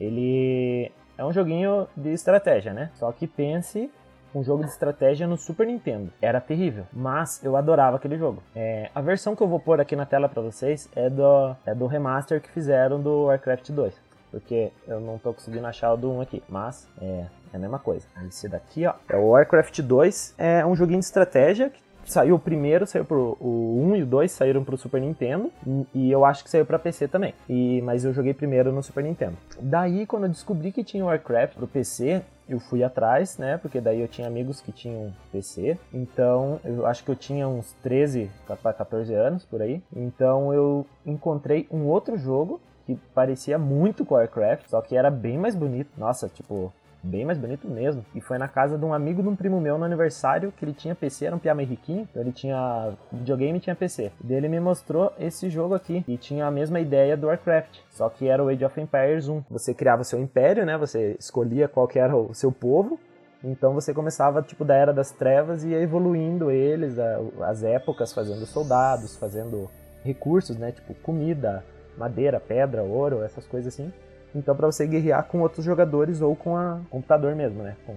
Ele 0.00 0.90
é 1.18 1.24
um 1.24 1.32
joguinho 1.32 1.86
de 1.96 2.10
estratégia, 2.10 2.72
né? 2.72 2.90
Só 2.94 3.12
que 3.12 3.26
pense 3.26 3.90
um 4.34 4.42
jogo 4.42 4.64
de 4.64 4.70
estratégia 4.70 5.26
no 5.26 5.36
Super 5.36 5.66
Nintendo. 5.66 6.12
Era 6.22 6.40
terrível, 6.40 6.86
mas 6.92 7.42
eu 7.44 7.56
adorava 7.56 7.96
aquele 7.96 8.16
jogo. 8.16 8.42
É, 8.54 8.88
a 8.94 9.00
versão 9.00 9.36
que 9.36 9.42
eu 9.42 9.48
vou 9.48 9.60
pôr 9.60 9.80
aqui 9.80 9.94
na 9.96 10.06
tela 10.06 10.28
pra 10.28 10.40
vocês 10.40 10.88
é 10.94 11.10
do, 11.10 11.54
é 11.66 11.74
do 11.74 11.86
remaster 11.86 12.40
que 12.40 12.50
fizeram 12.50 13.00
do 13.00 13.24
Warcraft 13.24 13.70
2. 13.70 13.94
Porque 14.30 14.70
eu 14.86 15.00
não 15.00 15.18
tô 15.18 15.34
conseguindo 15.34 15.66
achar 15.66 15.92
o 15.92 15.96
do 15.96 16.10
1 16.12 16.20
aqui, 16.20 16.42
mas 16.48 16.88
é, 17.02 17.26
é 17.52 17.56
a 17.56 17.58
mesma 17.58 17.80
coisa. 17.80 18.06
Esse 18.28 18.48
daqui, 18.48 18.86
ó, 18.86 18.94
é 19.08 19.16
o 19.16 19.30
Warcraft 19.30 19.80
2. 19.80 20.34
É 20.38 20.64
um 20.64 20.76
joguinho 20.76 21.00
de 21.00 21.06
estratégia 21.06 21.68
que 21.68 21.82
saiu 22.04 22.34
o 22.34 22.38
primeiro, 22.38 22.86
saiu 22.86 23.04
pro 23.04 23.36
o 23.40 23.82
1 23.92 23.96
e 23.96 24.02
o 24.02 24.06
2 24.06 24.30
saíram 24.32 24.64
pro 24.64 24.76
Super 24.76 25.00
Nintendo 25.00 25.50
e- 25.94 26.10
eu 26.10 26.24
acho 26.24 26.42
que 26.44 26.50
saiu 26.50 26.66
pra 26.66 26.78
PC 26.78 27.06
também. 27.08 27.34
E 27.48 27.80
mas 27.82 28.04
eu 28.04 28.12
joguei 28.12 28.34
primeiro 28.34 28.72
no 28.72 28.82
Super 28.82 29.04
Nintendo. 29.04 29.36
Daí 29.60 30.06
quando 30.06 30.24
eu 30.24 30.30
descobri 30.30 30.72
que 30.72 30.82
tinha 30.84 31.04
Warcraft 31.04 31.54
pro 31.56 31.66
PC, 31.68 32.22
eu 32.48 32.58
fui 32.58 32.82
atrás, 32.82 33.38
né? 33.38 33.56
Porque 33.58 33.80
daí 33.80 34.00
eu 34.00 34.08
tinha 34.08 34.26
amigos 34.26 34.60
que 34.60 34.72
tinham 34.72 35.12
PC. 35.30 35.78
Então, 35.94 36.58
eu 36.64 36.84
acho 36.84 37.04
que 37.04 37.10
eu 37.10 37.14
tinha 37.14 37.46
uns 37.46 37.72
13 37.82 38.28
para 38.60 38.72
14 38.72 39.14
anos 39.14 39.44
por 39.44 39.62
aí. 39.62 39.80
Então, 39.94 40.52
eu 40.52 40.84
encontrei 41.06 41.68
um 41.70 41.86
outro 41.86 42.16
jogo 42.18 42.60
que 42.86 42.96
parecia 43.14 43.56
muito 43.56 44.04
com 44.04 44.16
Warcraft, 44.16 44.66
só 44.68 44.80
que 44.80 44.96
era 44.96 45.10
bem 45.12 45.38
mais 45.38 45.54
bonito. 45.54 45.90
Nossa, 45.96 46.28
tipo, 46.28 46.72
bem 47.02 47.24
mais 47.24 47.38
bonito 47.38 47.68
mesmo. 47.68 48.04
E 48.14 48.20
foi 48.20 48.38
na 48.38 48.48
casa 48.48 48.76
de 48.76 48.84
um 48.84 48.92
amigo 48.92 49.22
de 49.22 49.28
um 49.28 49.36
primo 49.36 49.60
meu 49.60 49.78
no 49.78 49.84
aniversário, 49.84 50.52
que 50.52 50.64
ele 50.64 50.72
tinha 50.72 50.94
PC, 50.94 51.26
era 51.26 51.36
um 51.36 51.38
piá 51.38 51.54
riquinho, 51.54 52.06
então 52.10 52.22
ele 52.22 52.32
tinha 52.32 52.92
videogame 53.12 53.58
e 53.58 53.60
tinha 53.60 53.76
PC. 53.76 54.12
E 54.24 54.32
ele 54.32 54.48
me 54.48 54.60
mostrou 54.60 55.12
esse 55.18 55.48
jogo 55.50 55.74
aqui, 55.74 56.04
e 56.06 56.16
tinha 56.16 56.46
a 56.46 56.50
mesma 56.50 56.80
ideia 56.80 57.16
do 57.16 57.26
Warcraft, 57.26 57.78
só 57.90 58.08
que 58.08 58.28
era 58.28 58.42
o 58.42 58.48
Age 58.48 58.64
of 58.64 58.80
Empires 58.80 59.28
1. 59.28 59.42
Você 59.50 59.74
criava 59.74 60.04
seu 60.04 60.20
império, 60.20 60.64
né? 60.64 60.76
Você 60.78 61.16
escolhia 61.18 61.68
qual 61.68 61.88
que 61.88 61.98
era 61.98 62.16
o 62.16 62.34
seu 62.34 62.52
povo, 62.52 62.98
então 63.42 63.72
você 63.72 63.94
começava 63.94 64.42
tipo 64.42 64.64
da 64.64 64.74
Era 64.74 64.92
das 64.92 65.10
Trevas 65.10 65.64
e 65.64 65.68
ia 65.68 65.80
evoluindo 65.80 66.50
eles, 66.50 66.96
as 67.40 67.62
épocas, 67.62 68.12
fazendo 68.12 68.44
soldados, 68.46 69.16
fazendo 69.16 69.70
recursos, 70.04 70.56
né? 70.56 70.72
Tipo 70.72 70.94
comida, 70.94 71.64
madeira, 71.96 72.38
pedra, 72.38 72.82
ouro, 72.82 73.22
essas 73.22 73.46
coisas 73.46 73.72
assim. 73.72 73.92
Então 74.34 74.54
para 74.54 74.66
você 74.66 74.86
guerrear 74.86 75.24
com 75.24 75.40
outros 75.40 75.64
jogadores 75.64 76.20
ou 76.20 76.36
com 76.36 76.56
a 76.56 76.80
computador 76.90 77.34
mesmo, 77.34 77.62
né? 77.62 77.76
Com 77.86 77.94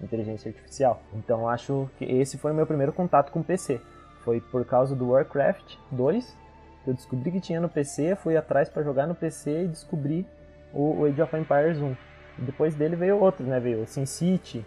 inteligência 0.00 0.48
artificial. 0.48 1.00
Então 1.14 1.48
acho 1.48 1.88
que 1.98 2.04
esse 2.04 2.36
foi 2.36 2.52
o 2.52 2.54
meu 2.54 2.66
primeiro 2.66 2.92
contato 2.92 3.30
com 3.30 3.40
o 3.40 3.44
PC. 3.44 3.80
Foi 4.24 4.40
por 4.40 4.64
causa 4.64 4.94
do 4.94 5.10
Warcraft 5.10 5.76
2 5.92 6.46
que 6.86 6.90
eu 6.90 6.94
descobri 6.94 7.32
que 7.32 7.40
tinha 7.40 7.60
no 7.60 7.68
PC, 7.68 8.14
fui 8.14 8.36
atrás 8.36 8.68
para 8.68 8.84
jogar 8.84 9.08
no 9.08 9.14
PC 9.14 9.64
e 9.64 9.68
descobri 9.68 10.24
o 10.72 11.00
o 11.00 11.04
Age 11.04 11.20
of 11.20 11.36
Empires 11.36 11.78
1. 11.78 11.96
E 12.38 12.42
depois 12.42 12.76
dele 12.76 12.94
veio 12.94 13.18
outros, 13.18 13.48
né? 13.48 13.58
Veio 13.58 13.82
o 13.82 13.86
SimCity, 13.86 14.64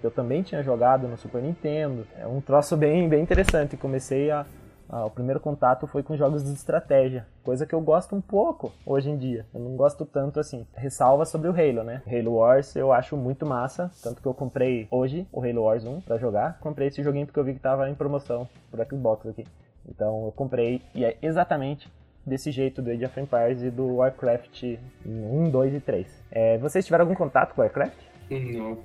que 0.00 0.06
eu 0.06 0.10
também 0.10 0.42
tinha 0.42 0.62
jogado 0.62 1.06
no 1.06 1.18
Super 1.18 1.42
Nintendo. 1.42 2.06
É 2.16 2.26
um 2.26 2.40
troço 2.40 2.74
bem, 2.74 3.06
bem 3.06 3.22
interessante. 3.22 3.76
Comecei 3.76 4.30
a, 4.30 4.46
a- 4.88 5.04
O 5.06 5.10
primeiro 5.10 5.40
contato 5.40 5.86
foi 5.86 6.02
com 6.02 6.16
jogos 6.16 6.44
de 6.44 6.50
estratégia, 6.52 7.26
coisa 7.44 7.66
que 7.66 7.74
eu 7.74 7.80
gosto 7.80 8.14
um 8.16 8.20
pouco 8.20 8.72
hoje 8.86 9.10
em 9.10 9.16
dia. 9.16 9.46
Eu 9.54 9.60
não 9.60 9.76
gosto 9.76 10.04
tanto 10.06 10.38
assim. 10.40 10.66
Ressalva 10.74 11.24
sobre 11.24 11.48
o 11.48 11.52
Halo, 11.52 11.82
né? 11.84 12.02
Halo 12.06 12.34
Wars 12.36 12.74
eu 12.76 12.92
acho 12.92 13.16
muito 13.16 13.44
massa, 13.46 13.90
tanto 14.02 14.20
que 14.22 14.26
eu 14.28 14.34
comprei 14.34 14.86
hoje 14.90 15.26
o 15.32 15.40
Halo 15.42 15.62
Wars 15.64 15.84
1 15.84 16.00
pra 16.00 16.18
jogar. 16.18 16.58
Comprei 16.60 16.88
esse 16.88 17.02
joguinho 17.02 17.26
porque 17.26 17.38
eu 17.40 17.44
vi 17.44 17.54
que 17.54 17.60
tava 17.60 17.88
em 17.88 17.94
promoção 17.94 18.48
pro 18.70 18.84
Xbox 18.88 19.26
aqui. 19.26 19.44
Então 19.88 20.26
eu 20.26 20.32
comprei 20.32 20.82
e 20.94 21.04
é 21.04 21.16
exatamente 21.22 21.90
desse 22.26 22.50
jeito 22.50 22.82
do 22.82 22.90
Age 22.90 23.06
of 23.06 23.18
Empires 23.20 23.62
e 23.62 23.70
do 23.70 23.96
Warcraft 23.96 24.62
1, 25.06 25.48
2 25.50 25.74
e 25.74 25.80
3. 25.80 26.06
É, 26.30 26.58
vocês 26.58 26.84
tiveram 26.84 27.04
algum 27.04 27.14
contato 27.14 27.54
com 27.54 27.62
Warcraft? 27.62 27.96
Não. 28.30 28.76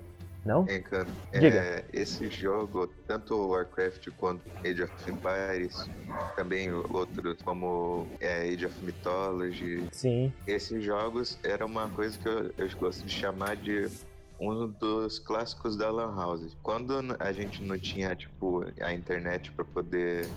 Não? 0.45 0.65
É, 0.67 0.79
cara, 0.79 1.07
é, 1.31 1.85
esse 1.93 2.29
jogo, 2.29 2.87
tanto 3.07 3.35
Warcraft 3.35 4.09
quanto 4.17 4.41
Age 4.59 4.83
of 4.83 4.93
Empires, 5.09 5.89
também 6.35 6.71
outros 6.71 7.41
como 7.43 8.07
é, 8.19 8.49
Age 8.49 8.65
of 8.65 8.83
Mythology, 8.83 9.87
Sim. 9.91 10.33
esses 10.45 10.83
jogos 10.83 11.39
era 11.43 11.65
uma 11.65 11.87
coisa 11.89 12.17
que 12.17 12.27
eu, 12.27 12.51
eu 12.57 12.69
gosto 12.77 13.05
de 13.05 13.11
chamar 13.11 13.55
de 13.55 13.89
um 14.39 14.67
dos 14.67 15.19
clássicos 15.19 15.77
da 15.77 15.89
Lan 15.89 16.13
House. 16.15 16.57
Quando 16.61 16.93
a 17.19 17.31
gente 17.31 17.63
não 17.63 17.79
tinha, 17.79 18.13
tipo, 18.15 18.65
a 18.81 18.93
internet 18.93 19.51
para 19.51 19.63
poder 19.63 20.27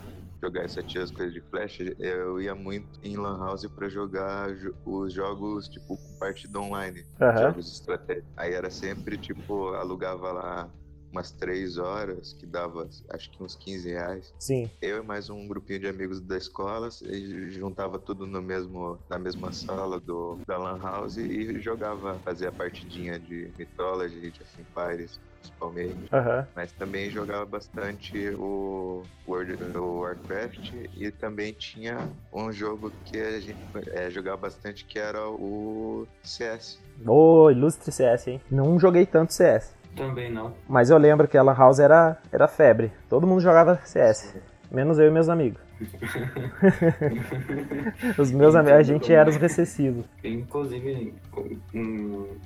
jogar 0.47 0.65
essas 0.65 1.11
coisas 1.11 1.35
de 1.35 1.41
flash, 1.51 1.79
eu 1.99 2.41
ia 2.41 2.55
muito 2.55 2.89
em 3.03 3.17
Lan 3.17 3.39
House 3.39 3.67
para 3.75 3.89
jogar 3.89 4.55
jo- 4.57 4.75
os 4.85 5.13
jogos, 5.13 5.69
tipo, 5.69 5.99
partida 6.19 6.61
online, 6.61 7.05
Aham. 7.21 7.41
jogos 7.51 7.67
de 7.67 7.73
estratégia. 7.73 8.25
Aí 8.37 8.53
era 8.55 8.71
sempre, 8.71 9.19
tipo, 9.19 9.69
alugava 9.75 10.33
lá 10.33 10.71
umas 11.13 11.31
três 11.31 11.79
horas, 11.79 12.33
que 12.35 12.47
dava, 12.47 12.89
acho 13.11 13.31
que 13.31 13.43
uns 13.43 13.55
15 13.55 13.89
reais 13.91 14.35
Sim. 14.39 14.71
eu 14.81 15.03
e 15.03 15.07
mais 15.07 15.31
um 15.31 15.47
grupinho 15.47 15.81
de 15.81 15.89
amigos 15.89 16.21
da 16.21 16.37
escola 16.37 16.89
juntava 17.49 17.99
tudo 17.99 18.27
no 18.27 18.43
mesmo 18.43 18.99
na 19.09 19.19
mesma 19.19 19.53
sala 19.53 20.01
do 20.01 20.39
da 20.47 20.59
lan 20.59 20.79
house 20.81 21.17
e 21.17 21.61
jogava 21.61 22.19
fazia 22.25 22.51
partidinha 22.53 23.19
de 23.19 23.53
Mythology, 23.59 24.31
de 24.31 24.41
Empires, 24.59 25.21
principalmente, 25.41 26.09
Aham. 26.13 26.47
mas 26.55 26.73
também 26.73 27.11
jogava 27.11 27.45
bastante 27.47 28.31
o 28.31 29.03
World 29.27 29.57
o 29.77 30.01
Warcraft 30.01 30.73
e 30.97 31.11
também 31.11 31.53
tinha 31.53 32.09
um 32.33 32.53
jogo 32.53 32.93
que 33.05 33.19
a 33.19 33.41
gente 33.41 33.59
é, 33.93 34.11
jogava 34.11 34.37
bastante 34.39 34.85
que 34.85 34.99
era 34.99 35.29
o 35.29 36.07
CS. 36.23 36.79
Ô, 37.07 37.51
ilustre 37.51 37.93
CS, 37.93 38.27
hein? 38.29 38.41
Não 38.51 38.79
joguei 38.79 39.05
tanto 39.05 39.33
CS. 39.33 39.75
Também 39.97 40.31
não. 40.31 40.53
Mas 40.69 40.91
eu 40.91 40.99
lembro 40.99 41.27
que 41.27 41.39
a 41.39 41.43
Lan 41.43 41.55
House 41.55 41.79
era, 41.79 42.19
era 42.31 42.47
febre. 42.47 42.93
Todo 43.09 43.27
mundo 43.27 43.41
jogava 43.41 43.81
CS. 43.85 44.37
Menos 44.71 44.99
eu 44.99 45.07
e 45.07 45.11
meus 45.11 45.29
amigos. 45.29 45.61
os 48.19 48.31
meus 48.31 48.55
amigos, 48.55 48.79
a 48.79 48.83
gente 48.83 49.13
era 49.13 49.29
os 49.29 49.37
recessivos. 49.37 50.05
Inclusive, 50.23 51.15
um 51.75 52.37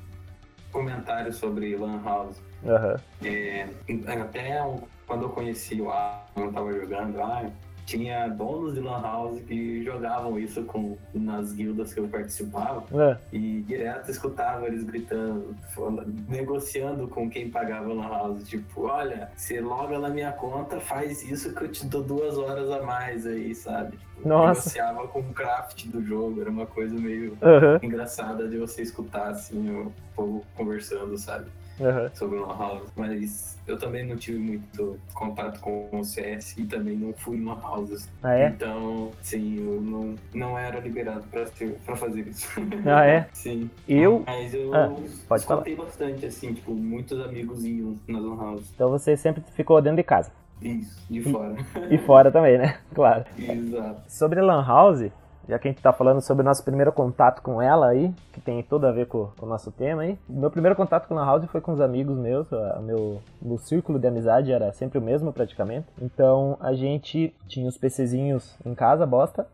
comentário 0.71 1.33
sobre 1.33 1.77
Lan 1.77 2.01
House. 2.05 2.41
Aham. 2.65 2.97
É, 3.25 3.67
até 4.07 4.61
quando 5.07 5.25
eu 5.25 5.29
conheci 5.31 5.81
o 5.81 5.91
A, 5.91 6.25
quando 6.35 6.47
eu 6.47 6.53
tava 6.53 6.73
jogando 6.73 7.19
lá, 7.19 7.51
tinha 7.91 8.29
donos 8.29 8.75
de 8.75 8.81
lan 8.81 9.01
house 9.03 9.41
que 9.41 9.83
jogavam 9.83 10.39
isso 10.39 10.63
com, 10.63 10.97
nas 11.13 11.53
guildas 11.53 11.93
que 11.93 11.99
eu 11.99 12.07
participava. 12.09 12.85
É. 12.93 13.17
E 13.33 13.63
direto 13.63 14.11
escutava 14.11 14.67
eles 14.69 14.85
gritando, 14.85 15.57
falando- 15.75 16.07
negociando 16.29 17.09
com 17.09 17.29
quem 17.29 17.51
pagava 17.51 17.93
lan 17.93 18.09
house. 18.09 18.49
Tipo, 18.49 18.83
olha, 18.83 19.31
você 19.37 19.61
loga 19.61 19.99
na 19.99 20.09
minha 20.09 20.31
conta, 20.33 20.79
faz 20.81 21.29
isso 21.29 21.53
que 21.53 21.65
eu 21.65 21.69
te 21.69 21.85
dou 21.87 22.03
duas 22.03 22.39
horas 22.39 22.71
a 22.71 22.81
mais 22.83 23.27
aí, 23.27 23.55
sabe? 23.55 23.97
Tipo, 23.97 24.29
Nossa. 24.29 24.61
Negociava 24.71 25.09
com 25.09 25.21
o 25.21 25.33
craft 25.35 25.87
do 25.87 26.01
jogo, 26.05 26.41
era 26.41 26.51
uma 26.51 26.67
coisa 26.67 26.95
meio 26.95 27.37
Aham, 27.43 27.81
engraçada 27.83 28.47
de 28.47 28.57
você 28.57 28.83
escutar 28.83 29.31
assim 29.31 29.69
o 29.69 29.93
povo 30.15 30.45
conversando, 30.57 31.19
sabe? 31.19 31.47
Aham. 31.81 32.11
Sobre 32.15 32.39
o 32.39 32.47
Lan 32.47 32.57
House. 32.59 32.89
Mas 32.97 33.59
eu 33.67 33.79
também 33.79 34.05
não 34.07 34.17
tive 34.17 34.39
muito 34.39 34.99
contato 35.15 35.61
com 35.61 35.89
o 35.93 36.05
CS 36.05 36.57
e 36.59 36.65
também 36.65 36.97
não 36.97 37.13
fui 37.13 37.43
Lan 37.43 37.57
Houses. 37.63 38.09
Ah, 38.23 38.35
é? 38.35 38.49
Então, 38.49 39.11
sim, 39.23 39.57
eu 39.59 39.81
não, 39.81 40.15
não 40.35 40.59
era 40.59 40.81
liberado 40.81 41.23
pra, 41.31 41.47
ser- 41.47 41.79
pra 41.85 41.97
fazer 41.97 42.27
isso. 42.29 42.49
Ah, 42.87 43.05
é? 43.07 43.27
sim. 43.33 43.71
Eu. 43.89 44.23
Mas 44.27 44.53
eu 44.55 44.75
Ah, 44.75 44.89
pode 45.29 45.45
falar. 45.45 45.61
escutei 45.63 45.77
bastante, 45.77 46.27
assim, 46.27 46.55
tipo, 46.55 46.73
muitos 46.73 47.21
amigos 47.21 47.65
iam 47.65 47.97
nas 48.09 48.23
Lan 48.23 48.35
Houses. 48.43 48.71
Então 48.75 48.91
você 48.91 49.17
sempre 49.17 49.43
ficou 49.55 49.81
dentro 49.81 49.97
de 49.99 50.03
casa. 50.05 50.31
Isso, 50.61 51.01
de 51.09 51.23
fora. 51.23 51.57
E 51.91 51.97
fora 51.99 52.31
também, 52.31 52.59
né? 52.59 52.79
Claro. 52.95 53.25
Exato. 53.39 54.03
Sobre 54.09 54.41
Lan 54.43 54.63
House, 54.67 55.11
já 55.51 55.59
que 55.59 55.69
a 55.69 55.71
gente 55.71 55.83
tá 55.83 55.93
falando 55.93 56.21
sobre 56.23 56.43
o 56.43 56.45
nosso 56.45 56.65
primeiro 56.65 56.93
contato 56.93 57.43
com 57.43 57.61
ela 57.61 57.89
aí, 57.89 58.11
que 58.33 58.41
tem 58.41 58.63
tudo 58.63 58.87
a 58.87 58.93
ver 58.93 59.07
com, 59.07 59.29
com 59.39 59.45
o 59.45 59.49
nosso 59.49 59.71
tema 59.71 60.03
aí. 60.03 60.19
Meu 60.29 60.51
primeiro 60.51 60.75
contato 60.77 61.07
com 61.07 61.15
Lan 61.15 61.27
House 61.27 61.45
foi 61.47 61.61
com 61.61 61.73
os 61.73 61.81
amigos 61.81 62.17
meus, 62.17 62.51
o 62.53 62.81
meu, 62.83 63.21
meu 63.43 63.59
círculo 63.59 63.99
de 63.99 64.07
amizade 64.07 64.53
era 64.53 64.73
sempre 64.73 64.99
o 64.99 65.03
mesmo 65.03 65.33
praticamente. 65.33 65.87
Então 66.01 66.57
a 66.61 66.73
gente 66.73 67.35
tinha 67.49 67.69
os 67.69 67.77
PCzinhos 67.77 68.57
em 68.65 68.75
casa, 68.75 69.05
bosta. 69.05 69.47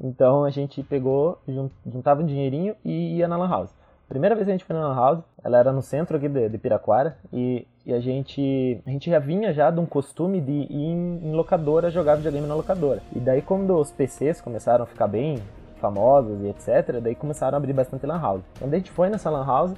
Então 0.00 0.44
a 0.44 0.50
gente 0.50 0.82
pegou, 0.82 1.38
jun- 1.48 1.70
juntava 1.86 2.20
um 2.22 2.26
dinheirinho 2.26 2.74
e 2.84 3.16
ia 3.18 3.28
na 3.28 3.36
Lan 3.36 3.48
House. 3.48 3.70
Primeira 4.08 4.34
vez 4.34 4.46
que 4.46 4.50
a 4.50 4.54
gente 4.54 4.64
foi 4.66 4.76
na 4.76 4.88
Lan 4.88 4.94
House, 4.94 5.24
ela 5.42 5.56
era 5.58 5.72
no 5.72 5.80
centro 5.80 6.16
aqui 6.16 6.28
de, 6.28 6.48
de 6.48 6.58
Piraquara 6.58 7.16
e, 7.32 7.66
e 7.86 7.92
a 7.92 8.00
gente 8.00 8.80
a 8.86 8.90
gente 8.90 9.10
já 9.10 9.18
vinha 9.18 9.52
já 9.52 9.70
de 9.70 9.78
um 9.78 9.86
costume 9.86 10.40
de 10.40 10.52
ir 10.52 10.70
em, 10.70 11.32
locadora 11.32 11.90
jogar 11.90 12.16
videogame 12.16 12.46
na 12.46 12.54
locadora. 12.54 13.02
E 13.14 13.18
daí 13.18 13.42
quando 13.42 13.76
os 13.78 13.90
PCs 13.90 14.40
começaram 14.40 14.84
a 14.84 14.86
ficar 14.86 15.06
bem 15.06 15.38
famosos 15.80 16.42
e 16.42 16.48
etc, 16.48 17.00
daí 17.02 17.14
começaram 17.14 17.56
a 17.56 17.58
abrir 17.58 17.72
bastante 17.72 18.06
Lan 18.06 18.20
House. 18.20 18.42
Quando 18.58 18.72
a 18.72 18.76
gente 18.76 18.90
foi 18.90 19.10
nessa 19.10 19.28
Lan 19.28 19.44
House, 19.44 19.74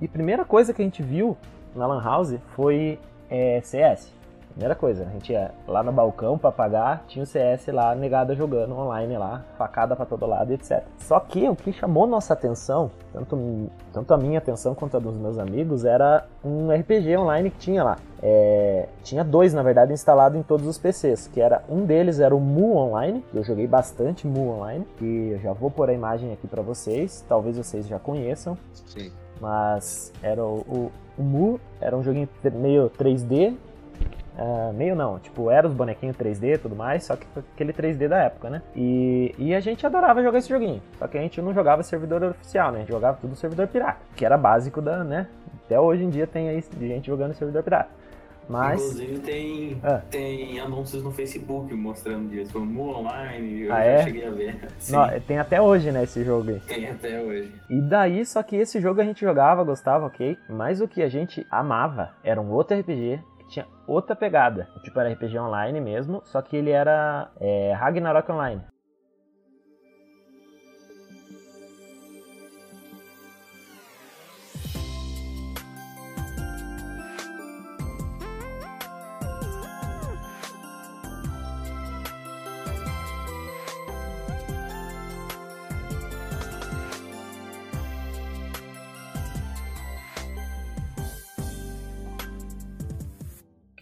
e 0.00 0.06
a 0.06 0.08
primeira 0.08 0.44
coisa 0.44 0.72
que 0.72 0.80
a 0.80 0.84
gente 0.84 1.02
viu 1.02 1.36
na 1.76 1.86
Lan 1.86 2.02
House 2.02 2.34
foi 2.56 2.98
é, 3.28 3.60
CS. 3.60 4.12
Primeira 4.52 4.74
coisa, 4.74 5.04
a 5.04 5.08
gente 5.08 5.32
ia 5.32 5.50
lá 5.66 5.82
no 5.82 5.90
balcão 5.90 6.36
pra 6.36 6.52
pagar, 6.52 7.04
tinha 7.08 7.22
o 7.22 7.26
CS 7.26 7.68
lá, 7.68 7.94
negada 7.94 8.34
jogando 8.34 8.76
online 8.76 9.16
lá, 9.16 9.42
facada 9.56 9.96
pra 9.96 10.04
todo 10.04 10.26
lado, 10.26 10.52
etc. 10.52 10.82
Só 10.98 11.18
que 11.20 11.48
o 11.48 11.56
que 11.56 11.72
chamou 11.72 12.06
nossa 12.06 12.34
atenção, 12.34 12.90
tanto, 13.12 13.70
tanto 13.92 14.12
a 14.12 14.18
minha 14.18 14.38
atenção 14.38 14.74
quanto 14.74 14.96
a 14.98 15.00
dos 15.00 15.16
meus 15.16 15.38
amigos, 15.38 15.86
era 15.86 16.26
um 16.44 16.70
RPG 16.70 17.16
online 17.16 17.50
que 17.50 17.58
tinha 17.58 17.82
lá. 17.82 17.96
É, 18.22 18.88
tinha 19.02 19.24
dois, 19.24 19.54
na 19.54 19.62
verdade, 19.62 19.92
instalado 19.92 20.36
em 20.36 20.42
todos 20.42 20.66
os 20.66 20.76
PCs, 20.76 21.28
que 21.28 21.40
era 21.40 21.64
um 21.68 21.86
deles 21.86 22.20
era 22.20 22.36
o 22.36 22.40
Mu 22.40 22.76
Online, 22.76 23.24
que 23.30 23.36
eu 23.38 23.42
joguei 23.42 23.66
bastante 23.66 24.26
Mu 24.26 24.50
Online, 24.50 24.86
e 25.00 25.30
eu 25.32 25.38
já 25.40 25.52
vou 25.52 25.70
pôr 25.70 25.88
a 25.88 25.94
imagem 25.94 26.30
aqui 26.30 26.46
pra 26.46 26.62
vocês, 26.62 27.24
talvez 27.26 27.56
vocês 27.56 27.88
já 27.88 27.98
conheçam, 27.98 28.56
Sim. 28.86 29.10
mas 29.40 30.12
era 30.22 30.44
o, 30.44 30.58
o, 30.68 30.92
o 31.18 31.22
Mu, 31.22 31.58
era 31.80 31.96
um 31.96 32.02
joguinho 32.02 32.28
meio 32.54 32.90
3D, 32.90 33.56
ah, 34.38 34.70
meio 34.74 34.94
não, 34.96 35.18
tipo, 35.18 35.50
era 35.50 35.66
os 35.66 35.74
bonequinhos 35.74 36.16
3D 36.16 36.54
e 36.54 36.58
tudo 36.58 36.74
mais, 36.76 37.04
só 37.04 37.16
que 37.16 37.26
foi 37.34 37.42
aquele 37.54 37.72
3D 37.72 38.08
da 38.08 38.18
época, 38.24 38.48
né? 38.50 38.62
E, 38.74 39.34
e 39.38 39.54
a 39.54 39.60
gente 39.60 39.84
adorava 39.86 40.22
jogar 40.22 40.38
esse 40.38 40.48
joguinho, 40.48 40.82
só 40.98 41.06
que 41.06 41.18
a 41.18 41.20
gente 41.20 41.40
não 41.42 41.52
jogava 41.52 41.82
servidor 41.82 42.22
oficial, 42.22 42.70
né? 42.72 42.78
A 42.78 42.80
gente 42.80 42.90
jogava 42.92 43.18
tudo 43.20 43.34
servidor 43.36 43.66
pirata, 43.68 43.98
que 44.16 44.24
era 44.24 44.36
básico 44.38 44.80
da, 44.80 45.04
né? 45.04 45.26
Até 45.66 45.78
hoje 45.78 46.04
em 46.04 46.10
dia 46.10 46.26
tem 46.26 46.48
aí 46.48 46.62
gente 46.80 47.06
jogando 47.06 47.34
servidor 47.34 47.62
pirata. 47.62 48.02
Mas, 48.48 48.80
Inclusive 48.82 49.18
tem, 49.20 49.80
Ah. 49.84 50.00
tem 50.10 50.58
anúncios 50.58 51.02
no 51.02 51.12
Facebook 51.12 51.72
mostrando 51.74 52.34
isso. 52.34 52.58
O 52.58 52.66
Mu 52.66 52.88
Online, 52.98 53.62
eu 53.62 53.72
Ah, 53.72 53.76
já 53.78 53.84
é? 53.84 54.02
cheguei 54.02 54.26
a 54.26 54.30
ver. 54.30 54.56
Nó- 54.90 55.08
tem 55.26 55.38
até 55.38 55.60
hoje, 55.62 55.92
né, 55.92 56.02
esse 56.02 56.24
jogo 56.24 56.50
aí. 56.50 56.60
tem 56.60 56.88
até 56.90 57.20
hoje. 57.20 57.52
E 57.70 57.80
daí, 57.80 58.26
só 58.26 58.42
que 58.42 58.56
esse 58.56 58.80
jogo 58.80 59.00
a 59.00 59.04
gente 59.04 59.20
jogava, 59.20 59.62
gostava, 59.62 60.06
ok? 60.06 60.36
Mas 60.48 60.80
o 60.80 60.88
que 60.88 61.02
a 61.02 61.08
gente 61.08 61.46
amava 61.50 62.10
era 62.24 62.40
um 62.40 62.50
outro 62.50 62.76
RPG 62.76 63.20
tinha 63.52 63.66
outra 63.86 64.16
pegada. 64.16 64.68
Tipo, 64.82 64.98
era 64.98 65.12
RPG 65.12 65.38
online 65.38 65.80
mesmo, 65.80 66.22
só 66.24 66.40
que 66.40 66.56
ele 66.56 66.70
era 66.70 67.30
é, 67.38 67.72
Ragnarok 67.74 68.32
Online. 68.32 68.62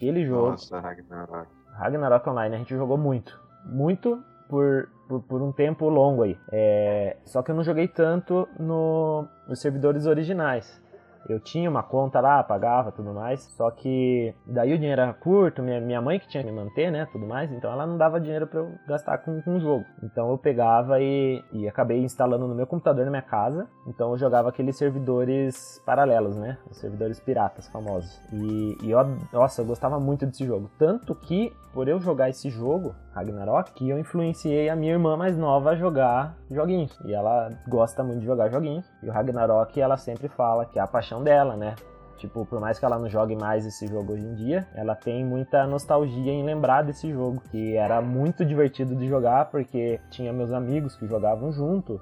Aquele 0.01 0.24
jogo, 0.24 0.53
Nossa, 0.53 0.80
Ragnarok. 0.80 1.46
Ragnarok 1.74 2.30
Online, 2.30 2.55
a 2.55 2.59
gente 2.59 2.74
jogou 2.74 2.96
muito. 2.96 3.38
Muito 3.66 4.24
por, 4.48 4.88
por, 5.07 5.20
por 5.24 5.42
um 5.42 5.53
tempo 5.53 5.90
longo 5.90 6.22
aí. 6.22 6.38
É, 6.51 7.18
só 7.26 7.42
que 7.42 7.51
eu 7.51 7.55
não 7.55 7.62
joguei 7.62 7.86
tanto 7.86 8.48
no, 8.59 9.28
nos 9.46 9.61
servidores 9.61 10.07
originais. 10.07 10.82
Eu 11.29 11.41
tinha 11.41 11.68
uma 11.68 11.83
conta 11.83 12.21
lá, 12.21 12.43
pagava 12.43 12.93
tudo 12.93 13.12
mais, 13.12 13.43
só 13.57 13.71
que 13.71 14.35
daí 14.47 14.73
o 14.73 14.79
dinheiro 14.79 15.01
era 15.01 15.12
curto, 15.12 15.62
minha, 15.62 15.81
minha 15.81 16.01
mãe 16.01 16.18
que 16.18 16.29
tinha 16.29 16.43
que 16.43 16.51
me 16.51 16.57
manter, 16.57 16.91
né, 16.91 17.07
tudo 17.12 17.27
mais, 17.27 17.53
então 17.53 17.71
ela 17.71 17.87
não 17.87 17.97
dava 17.97 18.21
dinheiro 18.21 18.47
pra 18.47 18.61
eu 18.61 18.73
gastar 18.87 19.18
com, 19.18 19.41
o 19.47 19.61
jogo. 19.61 19.85
Então 20.03 20.31
eu 20.31 20.39
pegava 20.39 21.01
e, 21.01 21.43
e 21.53 21.68
acabei 21.68 22.03
instalando 22.03 22.47
no 22.47 22.55
meu 22.55 22.66
computador 22.66 23.05
na 23.05 23.11
minha 23.11 23.23
casa, 23.23 23.68
então 23.87 24.12
eu 24.12 24.18
jogava 24.18 24.49
aqueles 24.49 24.77
servidores 24.77 25.81
paralelos, 25.85 26.37
né, 26.37 26.59
os 26.71 26.79
servidores 26.79 27.21
piratas 27.21 27.68
famosos. 27.68 28.21
E, 28.33 28.79
e 28.83 28.91
eu, 28.91 28.99
nossa, 29.33 29.61
eu 29.61 29.66
gostava 29.66 29.99
muito 30.01 30.27
desse 30.27 30.45
jogo, 30.45 30.71
tanto 30.79 31.14
que 31.14 31.53
por 31.73 31.89
eu 31.89 32.01
jogar 32.01 32.29
esse 32.29 32.51
jogo, 32.51 32.95
Ragnarok, 33.12 33.89
eu 33.89 33.99
influenciei 33.99 34.68
a 34.68 34.77
minha 34.77 34.93
irmã 34.93 35.16
mais 35.16 35.37
nova 35.37 35.71
a 35.71 35.77
jogar 35.77 36.37
joguinhos. 36.51 36.99
E 37.05 37.12
ela 37.12 37.53
gosta 37.68 38.03
muito 38.03 38.21
de 38.21 38.27
jogar 38.27 38.49
joguinhos. 38.49 38.85
E 39.03 39.09
o 39.09 39.12
Ragnarok, 39.12 39.81
ela 39.81 39.97
sempre 39.97 40.29
fala 40.29 40.66
que 40.66 40.79
é 40.79 40.83
a 40.83 40.87
paixão 40.87 41.09
dela, 41.18 41.56
né? 41.56 41.74
Tipo, 42.16 42.44
por 42.44 42.61
mais 42.61 42.78
que 42.78 42.84
ela 42.84 42.98
não 42.98 43.08
jogue 43.08 43.34
mais 43.34 43.64
esse 43.64 43.86
jogo 43.86 44.12
hoje 44.12 44.26
em 44.26 44.34
dia, 44.34 44.68
ela 44.74 44.94
tem 44.94 45.24
muita 45.24 45.66
nostalgia 45.66 46.30
em 46.30 46.44
lembrar 46.44 46.82
desse 46.82 47.11
jogo, 47.11 47.42
que 47.50 47.74
era 47.74 48.02
muito 48.02 48.44
divertido 48.44 48.94
de 48.94 49.08
jogar 49.08 49.46
porque 49.46 49.98
tinha 50.11 50.30
meus 50.30 50.52
amigos 50.52 50.94
que 50.94 51.06
jogavam 51.06 51.50
junto 51.50 51.98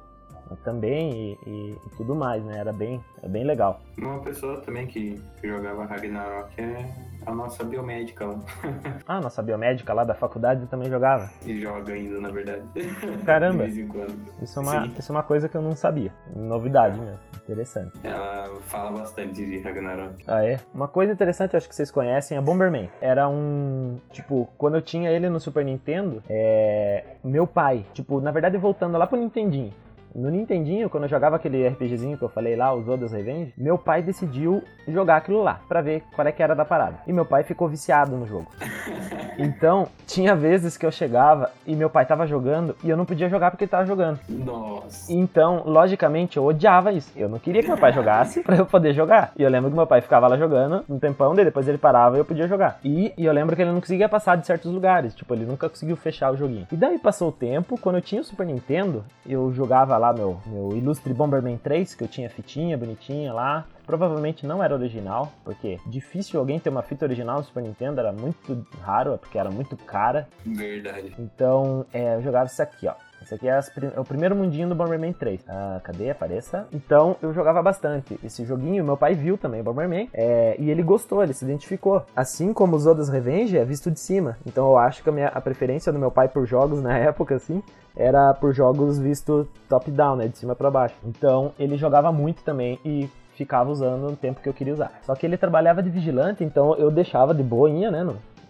também 0.57 1.39
e, 1.47 1.49
e- 1.51 1.77
e 1.87 1.91
tudo 1.97 2.15
mais, 2.15 2.45
né? 2.45 2.59
Era 2.59 2.73
bem, 2.73 3.03
era 3.19 3.29
bem 3.29 3.45
legal. 3.45 3.81
Uma 3.99 4.19
pessoa 4.21 4.61
também 4.61 4.87
que, 4.87 5.21
que 5.41 5.49
jogava 5.49 5.85
Ragnarok 5.85 6.61
é 6.61 6.89
a 7.27 7.33
nossa 7.35 7.65
biomédica 7.65 8.27
lá. 8.27 8.39
Ah, 9.07 9.21
nossa 9.21 9.43
biomédica 9.43 9.93
lá 9.95 10.05
da 10.05 10.15
faculdade 10.15 10.67
também 10.67 10.89
jogava. 10.91 11.31
E 11.45 11.61
joga 11.61 11.93
ainda, 11.95 12.21
na 12.21 12.29
verdade. 12.31 12.63
Caramba. 13.25 13.67
De 13.67 13.73
vez 13.73 13.79
em 13.79 13.89
quando. 13.89 14.15
Isso 14.43 14.59
é 14.59 14.63
uma, 14.63 14.83
Sim. 14.85 14.95
isso 14.99 15.13
é 15.13 15.15
uma 15.15 15.23
coisa 15.23 15.49
que 15.49 15.57
eu 15.57 15.63
não 15.63 15.75
sabia. 15.75 16.13
Novidade 16.35 16.99
mesmo. 17.01 17.19
Interessante. 17.45 17.93
Ela 18.05 18.51
fala 18.67 18.91
bastante 18.99 19.45
de 19.45 19.59
Ragnarok. 19.61 20.23
Ah, 20.27 20.45
é? 20.45 20.61
Uma 20.75 20.87
coisa 20.87 21.13
interessante, 21.13 21.57
acho 21.57 21.67
que 21.69 21.75
vocês 21.75 21.91
conhecem, 21.91 22.37
é 22.37 22.41
Bomberman. 22.43 22.91
Era 23.01 23.27
um. 23.29 23.99
Tipo, 24.11 24.47
quando 24.59 24.75
eu 24.77 24.83
tinha 24.83 25.11
ele 25.11 25.31
no 25.31 25.41
Super 25.41 25.65
Nintendo, 25.65 26.23
é. 26.29 27.05
Meu 27.25 27.47
pai, 27.47 27.87
tipo, 27.95 28.21
na 28.21 28.31
verdade, 28.31 28.59
voltando 28.59 28.99
lá 28.99 29.07
pro 29.07 29.19
Nintendinho. 29.19 29.73
No 30.19 30.31
Nintendinho, 30.31 30.91
quando 30.91 31.05
eu 31.05 31.09
jogava 31.09 31.37
aquele 31.37 31.65
RPGzinho 31.69 32.19
que 32.19 32.25
eu 32.25 32.29
falei 32.29 32.57
lá, 32.57 32.75
os 32.75 32.89
Odas 32.89 33.13
Revenge, 33.13 33.55
meu 33.57 33.79
pai 33.79 34.03
decidiu 34.03 34.65
jogar 34.89 35.19
aquilo 35.19 35.45
lá, 35.45 35.61
pra 35.69 35.81
ver 35.81 36.03
qual 36.13 36.27
é 36.27 36.33
que 36.33 36.43
era 36.43 36.57
da 36.57 36.65
parada. 36.65 36.99
E 37.07 37.13
meu 37.13 37.25
pai 37.25 37.45
ficou 37.45 37.69
viciado 37.69 38.17
no 38.17 38.27
jogo. 38.27 38.49
Então, 39.41 39.87
tinha 40.05 40.35
vezes 40.35 40.77
que 40.77 40.85
eu 40.85 40.91
chegava 40.91 41.53
e 41.65 41.77
meu 41.77 41.89
pai 41.89 42.05
tava 42.05 42.27
jogando 42.27 42.75
e 42.83 42.91
eu 42.91 42.97
não 42.97 43.05
podia 43.05 43.29
jogar 43.29 43.53
porque 43.53 43.65
ele 43.65 43.71
tava 43.71 43.87
jogando. 43.87 44.19
Nossa. 44.29 45.13
Então, 45.13 45.63
logicamente, 45.65 46.37
eu 46.37 46.45
odiava 46.45 46.91
isso. 46.91 47.13
Eu 47.15 47.29
não 47.29 47.39
queria 47.39 47.63
que 47.63 47.69
meu 47.69 47.79
pai 47.79 47.93
jogasse 47.93 48.43
pra 48.43 48.57
eu 48.57 48.67
poder 48.67 48.93
jogar. 48.93 49.31
E 49.39 49.43
eu 49.45 49.49
lembro 49.49 49.71
que 49.71 49.77
meu 49.77 49.87
pai 49.87 50.01
ficava 50.01 50.27
lá 50.27 50.37
jogando 50.37 50.85
um 50.89 50.99
tempão, 50.99 51.37
daí 51.37 51.45
depois 51.45 51.69
ele 51.69 51.79
parava 51.79 52.17
e 52.17 52.19
eu 52.19 52.25
podia 52.25 52.49
jogar. 52.49 52.81
E, 52.83 53.13
e 53.17 53.25
eu 53.25 53.33
lembro 53.33 53.55
que 53.55 53.63
ele 53.63 53.71
não 53.71 53.81
conseguia 53.81 54.09
passar 54.09 54.37
de 54.37 54.45
certos 54.45 54.73
lugares. 54.73 55.15
Tipo, 55.15 55.33
ele 55.35 55.45
nunca 55.45 55.69
conseguiu 55.69 55.95
fechar 55.95 56.33
o 56.33 56.37
joguinho. 56.37 56.67
E 56.73 56.77
daí 56.77 56.99
passou 56.99 57.29
o 57.29 57.33
tempo, 57.33 57.79
quando 57.81 57.95
eu 57.95 58.03
tinha 58.03 58.21
o 58.21 58.25
Super 58.25 58.45
Nintendo, 58.45 59.05
eu 59.25 59.53
jogava 59.53 59.97
lá 59.97 60.08
meu, 60.13 60.41
meu 60.47 60.77
ilustre 60.77 61.13
Bomberman 61.13 61.57
3, 61.57 61.95
que 61.95 62.05
eu 62.05 62.09
tinha 62.09 62.29
fitinha 62.31 62.77
bonitinha 62.77 63.33
lá. 63.33 63.67
provavelmente 63.87 64.47
não 64.47 64.63
era 64.63 64.75
original, 64.75 65.33
porque 65.45 65.79
difícil 65.87 66.39
alguém 66.39 66.61
ter 66.61 66.69
uma 66.69 66.83
fita 66.83 67.07
original 67.07 67.39
no 67.39 67.45
Super 67.45 67.63
Nintendo, 67.63 68.01
era 68.01 68.13
muito 68.13 68.67
raro, 68.83 69.17
porque 69.17 69.39
era 69.39 69.51
muito 69.51 69.77
cara. 69.77 70.29
Verdade. 70.45 71.15
Então, 71.19 71.87
é, 71.93 72.17
eu 72.17 72.23
jogava 72.23 72.47
isso 72.47 72.63
aqui, 72.63 72.87
ó. 72.87 72.95
Esse 73.23 73.35
aqui 73.35 73.49
é, 73.49 73.57
as 73.57 73.71
é 73.77 74.01
o 74.01 74.05
primeiro 74.05 74.35
mundinho 74.35 74.69
do 74.69 74.75
Bomberman 74.75 75.13
3. 75.13 75.45
Ah, 75.49 75.81
cadê? 75.83 76.11
Apareça. 76.11 76.67
Então, 76.73 77.17
eu 77.21 77.33
jogava 77.33 77.63
bastante 77.63 78.19
esse 78.25 78.45
joguinho. 78.45 78.85
Meu 78.85 78.97
pai 78.97 79.15
viu 79.15 79.37
também 79.37 79.63
Bomberman. 79.63 80.09
é, 80.13 80.57
e 80.59 80.71
ele 80.71 80.83
gostou, 80.83 81.23
ele 81.23 81.35
se 81.35 81.45
identificou. 81.45 82.05
Assim 82.15 82.53
como 82.53 82.77
os 82.77 82.87
Odas 82.87 83.09
Revenge, 83.09 83.57
é 83.57 83.65
visto 83.65 83.91
de 83.91 84.01
cima. 84.01 84.37
Então, 84.47 84.67
eu 84.69 84.79
acho 84.79 85.03
que 85.03 85.09
a, 85.09 85.13
minha, 85.13 85.29
a 85.29 85.41
preferência 85.41 85.93
do 85.93 85.99
meu 85.99 86.11
pai 86.11 86.29
por 86.29 86.47
jogos 86.47 86.83
na 86.83 86.97
época, 86.99 87.35
assim, 87.35 87.63
era 87.97 88.33
por 88.35 88.53
jogos 88.55 88.99
visto 88.99 89.49
top-down, 89.69 90.17
né? 90.17 90.29
De 90.29 90.39
cima 90.39 90.55
pra 90.55 90.71
baixo. 90.71 90.95
Então, 91.05 91.53
ele 91.59 91.77
jogava 91.77 92.13
muito 92.13 92.43
também 92.43 92.79
e 92.85 93.11
ficava 93.35 93.71
usando 93.71 94.11
no 94.11 94.17
tempo 94.17 94.41
que 94.41 94.49
eu 94.49 94.55
queria 94.55 94.75
usar. 94.75 94.93
Só 95.03 95.15
que 95.15 95.25
ele 95.25 95.37
trabalhava 95.37 95.83
de 95.83 95.91
vigilante, 95.91 96.43
então 96.43 96.75
eu 96.77 96.91
deixava 96.91 97.33
de 97.33 97.43
boinha, 97.43 97.91
né? 97.91 98.03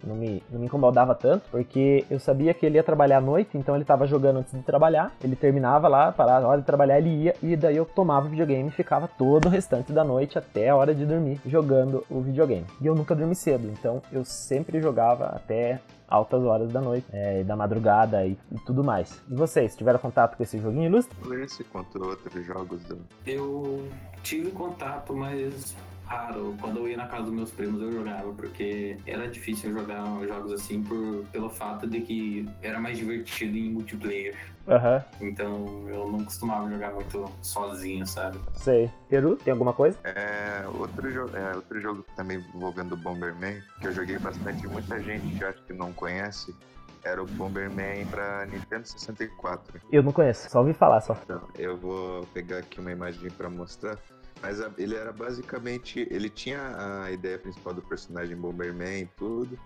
Não 0.05 0.14
me, 0.14 0.42
não 0.51 0.61
me 0.61 0.66
incomodava 0.66 1.14
tanto, 1.14 1.44
porque 1.51 2.05
eu 2.11 2.18
sabia 2.18 2.55
que 2.55 2.64
ele 2.64 2.76
ia 2.76 2.82
trabalhar 2.82 3.18
à 3.18 3.20
noite, 3.20 3.57
então 3.57 3.74
ele 3.74 3.84
tava 3.84 4.07
jogando 4.07 4.38
antes 4.38 4.53
de 4.53 4.62
trabalhar, 4.62 5.12
ele 5.22 5.36
terminava 5.36 5.88
lá, 5.88 6.12
parava, 6.12 6.46
a 6.46 6.49
hora 6.49 6.61
de 6.61 6.66
trabalhar 6.66 6.99
ele 6.99 7.24
ia, 7.24 7.34
e 7.42 7.57
daí 7.57 7.76
eu 7.76 7.84
tomava 7.84 8.26
o 8.26 8.30
videogame 8.30 8.68
e 8.68 8.72
ficava 8.72 9.09
todo 9.09 9.46
o 9.46 9.49
restante 9.49 9.92
da 9.92 10.05
noite 10.05 10.38
até 10.38 10.68
a 10.68 10.76
hora 10.76 10.94
de 10.94 11.05
dormir 11.05 11.40
jogando 11.46 12.05
o 12.11 12.20
videogame. 12.20 12.66
E 12.80 12.86
eu 12.86 12.94
nunca 12.94 13.14
dormi 13.14 13.34
cedo, 13.34 13.68
então 13.68 14.03
eu 14.12 14.24
sempre 14.24 14.80
jogava 14.80 15.26
até 15.26 15.80
altas 16.09 16.42
horas 16.42 16.72
da 16.72 16.80
noite, 16.80 17.07
é, 17.12 17.44
da 17.44 17.55
madrugada 17.55 18.24
e, 18.24 18.36
e 18.51 18.59
tudo 18.64 18.82
mais. 18.82 19.22
E 19.28 19.34
vocês, 19.34 19.76
tiveram 19.76 19.99
contato 19.99 20.36
com 20.36 20.42
esse 20.42 20.59
joguinho 20.59 20.86
ilustre? 20.86 21.16
Esse 21.42 21.62
quanto 21.64 22.03
outros 22.03 22.44
jogos 22.46 22.82
do. 22.84 22.99
Eu 23.26 23.86
tive 24.22 24.51
contato, 24.51 25.14
mas 25.14 25.76
raro. 26.09 26.56
Quando 26.61 26.78
eu 26.78 26.88
ia 26.88 26.96
na 26.96 27.06
casa 27.06 27.24
dos 27.24 27.32
meus 27.32 27.50
primos 27.50 27.80
eu 27.82 27.92
jogava, 27.92 28.32
porque 28.32 28.96
era 29.06 29.28
difícil 29.28 29.72
jogar 29.72 30.02
jogos 30.26 30.52
assim 30.52 30.82
por, 30.82 31.24
pelo 31.30 31.50
fato 31.50 31.86
de 31.86 32.00
que 32.00 32.48
era 32.62 32.80
mais 32.80 32.96
divertido 32.98 33.56
em 33.56 33.70
multiplayer. 33.70 34.36
Aham, 34.66 35.02
Então 35.20 35.88
eu 35.88 36.11
não 36.11 36.24
costumava 36.24 36.68
jogar 36.70 36.92
muito 36.92 37.30
sozinho, 37.42 38.06
sabe? 38.06 38.38
sei. 38.54 38.90
Peru, 39.09 39.36
tem 39.36 39.52
alguma 39.52 39.72
coisa? 39.72 39.98
É, 40.04 40.66
outro, 40.78 41.11
jo 41.11 41.30
é, 41.34 41.54
outro 41.56 41.80
jogo 41.80 42.04
também 42.16 42.42
envolvendo 42.54 42.92
o 42.92 42.96
Bomberman, 42.96 43.62
que 43.80 43.88
eu 43.88 43.92
joguei 43.92 44.18
bastante 44.18 44.64
e 44.64 44.68
muita 44.68 45.00
gente 45.02 45.26
que 45.36 45.42
eu 45.42 45.48
acho 45.48 45.62
que 45.64 45.72
não 45.72 45.92
conhece, 45.92 46.54
era 47.02 47.22
o 47.22 47.26
Bomberman 47.26 48.04
pra 48.06 48.44
Nintendo 48.46 48.86
64. 48.86 49.80
Eu 49.90 50.02
não 50.02 50.12
conheço, 50.12 50.50
só 50.50 50.59
ouvi 50.61 50.74
falar 50.74 51.00
só. 51.00 51.16
Então, 51.24 51.40
eu 51.56 51.76
vou 51.76 52.26
pegar 52.34 52.59
aqui 52.59 52.80
uma 52.80 52.92
imagem 52.92 53.30
pra 53.30 53.48
mostrar. 53.48 53.96
Mas 54.43 54.61
a- 54.61 54.70
ele 54.78 54.95
era 54.95 55.12
basicamente. 55.12 56.07
Ele 56.11 56.28
tinha 56.28 57.03
a 57.05 57.11
ideia 57.11 57.39
principal 57.39 57.74
do 57.74 57.82
personagem 57.82 58.36
Bomberman 58.36 59.03
e 59.03 59.07
tudo. 59.16 59.59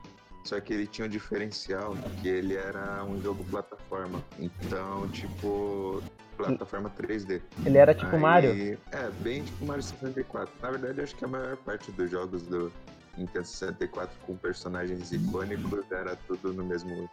Só 0.44 0.58
que 0.60 0.72
ele 0.72 0.86
tinha 0.88 1.06
um 1.06 1.10
diferencial, 1.10 1.94
que 2.20 2.26
ele 2.28 2.56
era 2.56 3.04
um 3.04 3.20
jogo 3.22 3.44
plataforma. 3.44 4.22
Então, 4.38 5.08
tipo. 5.08 6.02
Plataforma 6.36 6.90
3D. 6.90 7.40
Ele 7.64 7.76
era 7.78 7.94
tipo 7.94 8.16
Aí- 8.16 8.20
Mario? 8.20 8.78
É, 8.90 9.10
bem 9.20 9.44
tipo 9.44 9.64
Mario 9.66 9.82
64. 9.82 10.52
Na 10.62 10.70
verdade, 10.70 10.98
eu 10.98 11.04
acho 11.04 11.14
que 11.14 11.24
a 11.24 11.28
maior 11.28 11.56
parte 11.58 11.92
dos 11.92 12.10
jogos 12.10 12.42
do 12.44 12.72
Nintendo 13.16 13.46
64 13.46 14.18
com 14.26 14.34
personagens 14.36 15.12
icônicos 15.12 15.84
era 15.92 16.16
tudo 16.26 16.52
no 16.54 16.64
mesmo 16.64 17.08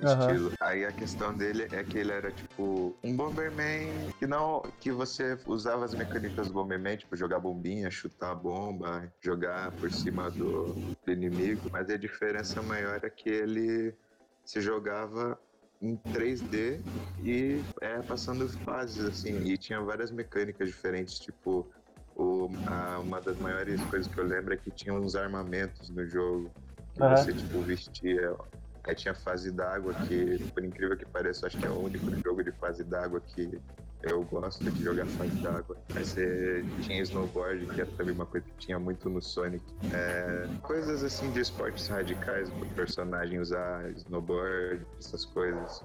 Estilo. 0.00 0.52
Aí 0.60 0.84
a 0.84 0.92
questão 0.92 1.36
dele 1.36 1.68
é 1.72 1.82
que 1.84 1.98
ele 1.98 2.12
era 2.12 2.30
tipo 2.30 2.94
um 3.02 3.16
Bomberman 3.16 4.10
que 4.18 4.26
não. 4.26 4.60
que 4.80 4.90
você 4.92 5.38
usava 5.46 5.84
as 5.84 5.94
mecânicas 5.94 6.48
do 6.48 6.54
Bomberman, 6.54 6.96
tipo 6.96 7.16
jogar 7.16 7.38
bombinha, 7.38 7.90
chutar 7.90 8.34
bomba, 8.34 9.12
jogar 9.20 9.72
por 9.72 9.90
cima 9.90 10.30
do, 10.30 10.76
do 11.06 11.12
inimigo, 11.12 11.68
mas 11.72 11.88
a 11.88 11.96
diferença 11.96 12.60
maior 12.62 13.00
é 13.04 13.10
que 13.10 13.28
ele 13.28 13.94
se 14.44 14.60
jogava 14.60 15.38
em 15.80 15.96
3D 16.12 16.80
e 17.18 17.62
é, 17.80 18.02
passando 18.02 18.46
fases, 18.64 19.04
assim, 19.04 19.44
e 19.44 19.56
tinha 19.56 19.80
várias 19.80 20.10
mecânicas 20.10 20.68
diferentes, 20.68 21.18
tipo, 21.20 21.70
o, 22.14 22.48
a- 22.66 22.98
uma 23.00 23.20
das 23.20 23.38
maiores 23.38 23.84
coisas 23.84 24.12
que 24.12 24.18
eu 24.20 24.24
lembro 24.24 24.52
é 24.54 24.56
que 24.56 24.70
tinha 24.70 24.92
uns 24.92 25.14
armamentos 25.14 25.88
no 25.90 26.06
jogo, 26.06 26.52
que 26.94 27.02
Aham. 27.02 27.16
você, 27.16 27.32
tipo, 27.32 27.62
vestia, 27.62 28.34
aí 28.86 28.94
tinha 28.94 29.14
fase 29.14 29.50
d'água, 29.50 29.94
que, 30.06 30.38
por 30.52 30.64
incrível 30.64 30.96
que 30.96 31.06
pareça, 31.06 31.46
acho 31.46 31.58
que 31.58 31.66
é 31.66 31.70
o 31.70 31.78
único 31.78 32.06
jogo 32.24 32.42
de 32.44 32.52
fase 32.52 32.84
d'água 32.84 33.20
que 33.20 33.60
eu 34.10 34.22
gosto 34.24 34.64
de 34.64 34.82
jogar 34.82 35.06
fase 35.06 35.36
d'água. 35.36 35.76
Aí 35.94 36.04
você 36.04 36.64
tinha 36.82 37.02
snowboard, 37.02 37.66
que 37.66 37.80
é 37.80 37.84
também 37.84 38.14
uma 38.14 38.26
coisa 38.26 38.46
que 38.46 38.66
tinha 38.66 38.78
muito 38.78 39.08
no 39.08 39.20
Sonic. 39.22 39.64
É, 39.92 40.46
coisas 40.62 41.02
assim 41.02 41.30
de 41.30 41.40
esportes 41.40 41.88
radicais, 41.88 42.48
o 42.48 42.66
personagem 42.74 43.40
usar 43.40 43.90
snowboard, 43.96 44.84
essas 44.98 45.24
coisas. 45.24 45.82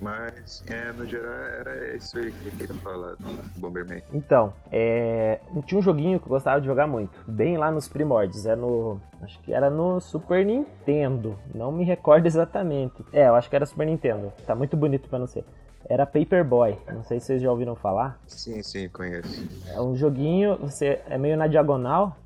Mas, 0.00 0.64
é, 0.68 0.92
no 0.92 1.06
geral, 1.06 1.32
era 1.32 1.96
isso 1.96 2.18
aí 2.18 2.32
que 2.32 2.46
eu 2.46 2.52
queria 2.52 2.74
falar 2.76 3.14
do 3.16 3.60
Bomberman. 3.60 4.02
Então, 4.12 4.52
é... 4.72 5.40
tinha 5.66 5.78
um 5.78 5.82
joguinho 5.82 6.18
que 6.18 6.26
eu 6.26 6.30
gostava 6.30 6.60
de 6.60 6.66
jogar 6.66 6.86
muito, 6.86 7.18
bem 7.26 7.56
lá 7.56 7.70
nos 7.70 7.88
primórdios, 7.88 8.46
é 8.46 8.56
no... 8.56 9.00
acho 9.22 9.38
que 9.40 9.52
era 9.52 9.70
no 9.70 10.00
Super 10.00 10.44
Nintendo, 10.44 11.38
não 11.54 11.70
me 11.70 11.84
recordo 11.84 12.26
exatamente. 12.26 13.04
É, 13.12 13.28
eu 13.28 13.34
acho 13.34 13.48
que 13.48 13.56
era 13.56 13.66
Super 13.66 13.86
Nintendo, 13.86 14.32
tá 14.46 14.54
muito 14.54 14.76
bonito 14.76 15.08
pra 15.08 15.18
não 15.18 15.26
ser. 15.26 15.44
Era 15.88 16.06
Paperboy, 16.06 16.76
não 16.92 17.04
sei 17.04 17.20
se 17.20 17.26
vocês 17.26 17.42
já 17.42 17.50
ouviram 17.50 17.74
falar. 17.74 18.18
Sim, 18.26 18.62
sim, 18.62 18.88
conheço. 18.88 19.48
É 19.72 19.80
um 19.80 19.94
joguinho, 19.94 20.56
você 20.56 21.00
é 21.08 21.18
meio 21.18 21.36
na 21.36 21.46
diagonal, 21.46 22.16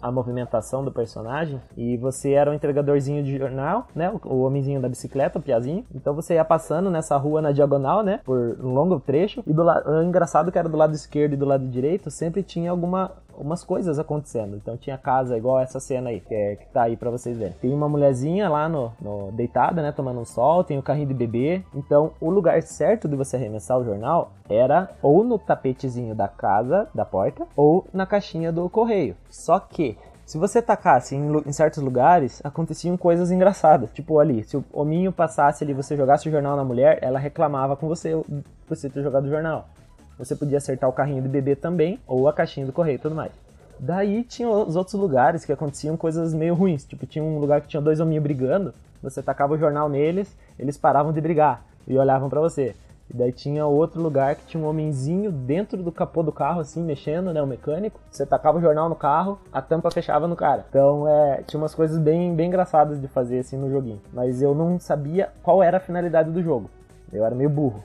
a 0.00 0.10
movimentação 0.10 0.84
do 0.84 0.92
personagem, 0.92 1.60
e 1.76 1.96
você 1.96 2.32
era 2.32 2.50
um 2.50 2.54
entregadorzinho 2.54 3.22
de 3.22 3.36
jornal, 3.36 3.88
né? 3.94 4.12
O, 4.24 4.42
homenzinho 4.42 4.80
da 4.80 4.88
bicicleta, 4.88 5.38
o 5.38 5.42
piazinho. 5.42 5.84
Então 5.94 6.14
você 6.14 6.34
ia 6.34 6.44
passando 6.44 6.90
nessa 6.90 7.16
rua 7.16 7.40
na 7.40 7.52
diagonal, 7.52 8.02
né? 8.02 8.20
Por 8.24 8.56
um 8.60 8.72
longo 8.72 9.00
trecho. 9.00 9.42
E 9.46 9.52
do 9.52 9.62
lado, 9.62 9.90
o 9.90 10.02
engraçado 10.02 10.52
que 10.52 10.58
era 10.58 10.68
do 10.68 10.76
lado 10.76 10.94
esquerdo 10.94 11.32
e 11.32 11.36
do 11.36 11.46
lado 11.46 11.66
direito, 11.66 12.10
sempre 12.10 12.42
tinha 12.42 12.70
alguma 12.70 13.12
umas 13.38 13.64
coisas 13.64 13.98
acontecendo. 13.98 14.56
Então 14.56 14.76
tinha 14.76 14.96
casa 14.98 15.36
igual 15.36 15.60
essa 15.60 15.80
cena 15.80 16.10
aí, 16.10 16.20
que, 16.20 16.34
é, 16.34 16.56
que 16.56 16.66
tá 16.68 16.82
aí 16.82 16.96
pra 16.96 17.10
vocês 17.10 17.36
verem. 17.36 17.54
Tem 17.60 17.72
uma 17.72 17.88
mulherzinha 17.88 18.48
lá 18.48 18.68
no, 18.68 18.92
no 19.00 19.32
deitada, 19.32 19.82
né, 19.82 19.92
tomando 19.92 20.20
um 20.20 20.24
sol, 20.24 20.64
tem 20.64 20.78
o 20.78 20.82
carrinho 20.82 21.08
de 21.08 21.14
bebê. 21.14 21.62
Então 21.74 22.12
o 22.20 22.30
lugar 22.30 22.60
certo 22.62 23.08
de 23.08 23.16
você 23.16 23.36
arremessar 23.36 23.78
o 23.78 23.84
jornal 23.84 24.32
era 24.48 24.90
ou 25.02 25.24
no 25.24 25.38
tapetezinho 25.38 26.14
da 26.14 26.28
casa, 26.28 26.88
da 26.94 27.04
porta, 27.04 27.46
ou 27.56 27.86
na 27.92 28.06
caixinha 28.06 28.52
do 28.52 28.68
correio. 28.68 29.16
Só 29.28 29.58
que 29.58 29.96
se 30.26 30.38
você 30.38 30.60
tacasse 30.60 31.14
em, 31.14 31.22
em 31.46 31.52
certos 31.52 31.80
lugares, 31.80 32.40
aconteciam 32.44 32.96
coisas 32.96 33.30
engraçadas. 33.30 33.92
Tipo 33.92 34.18
ali, 34.18 34.42
se 34.42 34.56
o 34.56 34.64
hominho 34.72 35.12
passasse 35.12 35.62
ali, 35.62 35.72
você 35.72 35.96
jogasse 35.96 36.28
o 36.28 36.32
jornal 36.32 36.56
na 36.56 36.64
mulher, 36.64 36.98
ela 37.00 37.16
reclamava 37.16 37.76
com 37.76 37.86
você 37.86 38.10
por 38.66 38.76
você 38.76 38.90
ter 38.90 39.04
jogado 39.04 39.26
o 39.26 39.30
jornal. 39.30 39.68
Você 40.18 40.34
podia 40.34 40.58
acertar 40.58 40.88
o 40.88 40.92
carrinho 40.92 41.22
de 41.22 41.28
bebê 41.28 41.54
também, 41.54 41.98
ou 42.06 42.28
a 42.28 42.32
caixinha 42.32 42.66
do 42.66 42.72
correio 42.72 42.96
e 42.96 42.98
tudo 43.00 43.14
mais. 43.14 43.32
Daí 43.78 44.22
tinha 44.24 44.48
os 44.48 44.74
outros 44.76 44.94
lugares 44.94 45.44
que 45.44 45.52
aconteciam 45.52 45.96
coisas 45.96 46.32
meio 46.32 46.54
ruins. 46.54 46.84
Tipo, 46.84 47.06
tinha 47.06 47.22
um 47.22 47.38
lugar 47.38 47.60
que 47.60 47.68
tinha 47.68 47.82
dois 47.82 48.00
hominhos 48.00 48.22
brigando, 48.22 48.72
você 49.02 49.22
tacava 49.22 49.52
o 49.54 49.58
jornal 49.58 49.88
neles, 49.88 50.34
eles 50.58 50.78
paravam 50.78 51.12
de 51.12 51.20
brigar 51.20 51.62
e 51.86 51.96
olhavam 51.98 52.30
pra 52.30 52.40
você. 52.40 52.74
E 53.08 53.16
daí 53.16 53.30
tinha 53.30 53.64
outro 53.66 54.02
lugar 54.02 54.34
que 54.34 54.46
tinha 54.46 54.60
um 54.60 54.66
homenzinho 54.66 55.30
dentro 55.30 55.80
do 55.80 55.92
capô 55.92 56.24
do 56.24 56.32
carro, 56.32 56.60
assim, 56.60 56.82
mexendo, 56.82 57.32
né? 57.32 57.40
O 57.40 57.46
mecânico. 57.46 58.00
Você 58.10 58.26
tacava 58.26 58.58
o 58.58 58.60
jornal 58.60 58.88
no 58.88 58.96
carro, 58.96 59.38
a 59.52 59.62
tampa 59.62 59.92
fechava 59.92 60.26
no 60.26 60.34
cara. 60.34 60.64
Então, 60.68 61.06
é, 61.06 61.42
tinha 61.46 61.60
umas 61.60 61.72
coisas 61.72 61.98
bem, 61.98 62.34
bem 62.34 62.48
engraçadas 62.48 63.00
de 63.00 63.06
fazer, 63.06 63.38
assim, 63.40 63.56
no 63.56 63.70
joguinho. 63.70 64.00
Mas 64.12 64.42
eu 64.42 64.54
não 64.56 64.80
sabia 64.80 65.28
qual 65.42 65.62
era 65.62 65.76
a 65.76 65.80
finalidade 65.80 66.30
do 66.32 66.42
jogo. 66.42 66.68
Eu 67.12 67.24
era 67.24 67.32
meio 67.34 67.48
burro. 67.48 67.84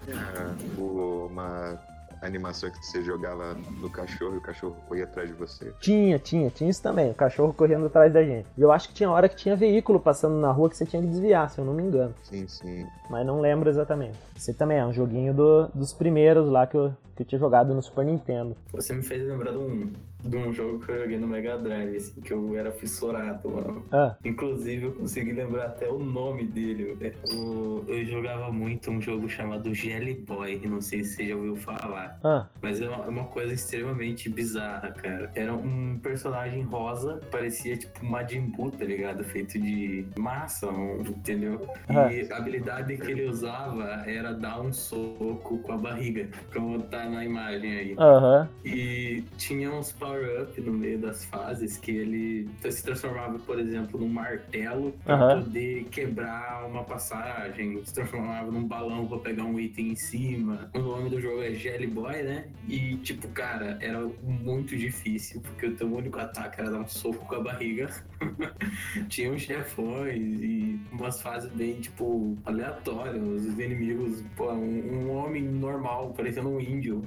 O- 0.77 1.27
uma 1.29 1.77
animação 2.21 2.69
que 2.69 2.85
você 2.85 3.01
jogava 3.03 3.55
no 3.79 3.89
cachorro 3.89 4.35
e 4.35 4.37
o 4.37 4.41
cachorro 4.41 4.75
corria 4.87 5.03
atrás 5.05 5.27
de 5.29 5.35
você. 5.35 5.73
Tinha, 5.79 6.19
tinha, 6.19 6.49
tinha 6.49 6.69
isso 6.69 6.81
também, 6.81 7.09
o 7.11 7.13
cachorro 7.15 7.53
correndo 7.53 7.87
atrás 7.87 8.13
da 8.13 8.23
gente. 8.23 8.47
E 8.57 8.61
eu 8.61 8.71
acho 8.71 8.89
que 8.89 8.93
tinha 8.93 9.09
hora 9.09 9.27
que 9.27 9.35
tinha 9.35 9.55
veículo 9.55 9.99
passando 9.99 10.35
na 10.35 10.51
rua 10.51 10.69
que 10.69 10.77
você 10.77 10.85
tinha 10.85 11.01
que 11.01 11.07
desviar, 11.07 11.49
se 11.49 11.59
eu 11.59 11.65
não 11.65 11.73
me 11.73 11.83
engano. 11.83 12.13
Sim, 12.23 12.47
sim. 12.47 12.85
Mas 13.09 13.25
não 13.25 13.41
lembro 13.41 13.69
exatamente. 13.69 14.17
Esse 14.35 14.53
também 14.53 14.77
é 14.77 14.85
um 14.85 14.93
joguinho 14.93 15.33
do- 15.33 15.67
dos 15.73 15.93
primeiros 15.93 16.47
lá 16.47 16.65
que 16.67 16.75
eu, 16.77 16.93
que 17.15 17.23
eu 17.23 17.25
tinha 17.27 17.39
jogado 17.39 17.73
no 17.73 17.81
Super 17.81 18.05
Nintendo. 18.05 18.55
Você 18.71 18.93
me 18.93 19.01
fez 19.03 19.27
lembrar 19.27 19.51
de 19.51 19.57
um, 19.57 19.91
de 20.23 20.37
um 20.37 20.53
jogo 20.53 20.79
que 20.85 20.91
eu 20.91 20.99
joguei 21.01 21.17
no 21.17 21.27
Mega 21.27 21.57
Drive, 21.57 21.95
assim, 21.97 22.21
que 22.21 22.31
eu 22.33 22.55
era 22.57 22.71
fissurado, 22.71 23.49
mano. 23.49 23.85
Ah, 23.91 24.15
Inclusive, 24.23 24.85
eu 24.85 24.91
consegui 24.93 25.31
lembrar 25.33 25.65
até 25.67 25.89
o 25.89 25.99
nome 25.99 26.45
dele. 26.45 26.97
Eu, 27.31 27.85
eu 27.87 28.05
jogava 28.05 28.51
muito 28.51 28.89
um 28.91 29.01
jogo 29.01 29.27
chamado 29.29 29.73
Jelly 29.73 30.13
Boy, 30.15 30.61
não 30.65 30.81
sei 30.81 31.03
se 31.03 31.15
você 31.15 31.27
já 31.27 31.35
ouviu 31.35 31.55
falar. 31.55 32.19
ah, 32.23 32.47
Mas 32.61 32.81
é 32.81 32.87
uma, 32.87 33.05
é 33.05 33.09
uma 33.09 33.25
coisa 33.25 33.53
extremamente 33.53 34.29
bizarra, 34.29 34.91
cara. 34.91 35.31
Era 35.35 35.53
um 35.53 35.99
personagem 36.01 36.61
rosa, 36.63 37.19
parecia 37.31 37.77
tipo 37.77 38.05
Majin 38.05 38.41
Buu, 38.41 38.71
tá 38.71 38.85
ligado? 38.85 39.23
Feito 39.23 39.59
de 39.59 40.05
massa, 40.17 40.67
entendeu? 41.07 41.67
E 41.89 42.31
a 42.31 42.37
habilidade 42.37 42.95
que 42.97 43.11
ele 43.11 43.25
usava 43.27 44.03
era 44.05 44.33
dar 44.33 44.61
um 44.61 44.71
soco 44.71 45.59
com 45.59 45.71
a 45.71 45.77
barriga, 45.77 46.27
como 46.53 46.81
tá 46.83 47.05
na 47.09 47.23
imagem 47.25 47.71
aí. 47.77 47.95
aham, 47.97 48.47
E 48.63 49.23
tinha 49.37 49.71
uns 49.71 49.91
power-up 50.11 50.59
no 50.61 50.73
meio 50.73 50.99
das 50.99 51.23
fases 51.25 51.77
que 51.77 51.91
ele 51.91 52.49
se 52.69 52.83
transformava, 52.83 53.39
por 53.39 53.59
exemplo, 53.59 53.99
num 53.99 54.09
martelo 54.09 54.93
pra 55.03 55.15
Aham. 55.15 55.43
poder 55.43 55.85
quebrar 55.85 56.65
uma 56.67 56.83
passagem, 56.83 57.83
se 57.85 57.93
transformava 57.93 58.51
num 58.51 58.67
balão 58.67 59.07
pra 59.07 59.17
pegar 59.19 59.43
um 59.43 59.59
item 59.59 59.91
em 59.91 59.95
cima. 59.95 60.69
O 60.73 60.79
nome 60.79 61.09
do 61.09 61.21
jogo 61.21 61.41
é 61.41 61.53
Jelly 61.53 61.87
Boy, 61.87 62.23
né? 62.23 62.45
E, 62.67 62.97
tipo, 62.97 63.27
cara, 63.29 63.77
era 63.81 63.99
muito 64.21 64.75
difícil, 64.75 65.41
porque 65.41 65.67
o 65.67 65.75
teu 65.75 65.87
único 65.87 66.19
ataque 66.19 66.59
era 66.59 66.69
dar 66.69 66.79
um 66.79 66.87
soco 66.87 67.25
com 67.25 67.35
a 67.35 67.39
barriga. 67.39 67.89
tinha 69.07 69.31
uns 69.31 69.41
chefões 69.43 70.41
e 70.41 70.79
umas 70.91 71.21
fases 71.21 71.51
bem, 71.51 71.75
tipo, 71.79 72.37
aleatórias. 72.45 73.21
Os 73.21 73.59
inimigos, 73.59 74.23
pô, 74.35 74.51
um, 74.51 75.05
um 75.05 75.11
homem 75.15 75.43
normal, 75.43 76.13
parecendo 76.15 76.49
um 76.49 76.59
índio 76.59 77.03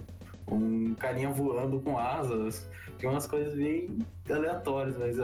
um 0.46 0.94
carinha 0.94 1.30
voando 1.30 1.80
com 1.80 1.98
asas. 1.98 2.68
Tinha 3.04 3.12
umas 3.12 3.26
coisas 3.26 3.54
bem 3.54 3.98
aleatórias, 4.30 4.96
mas 4.96 5.16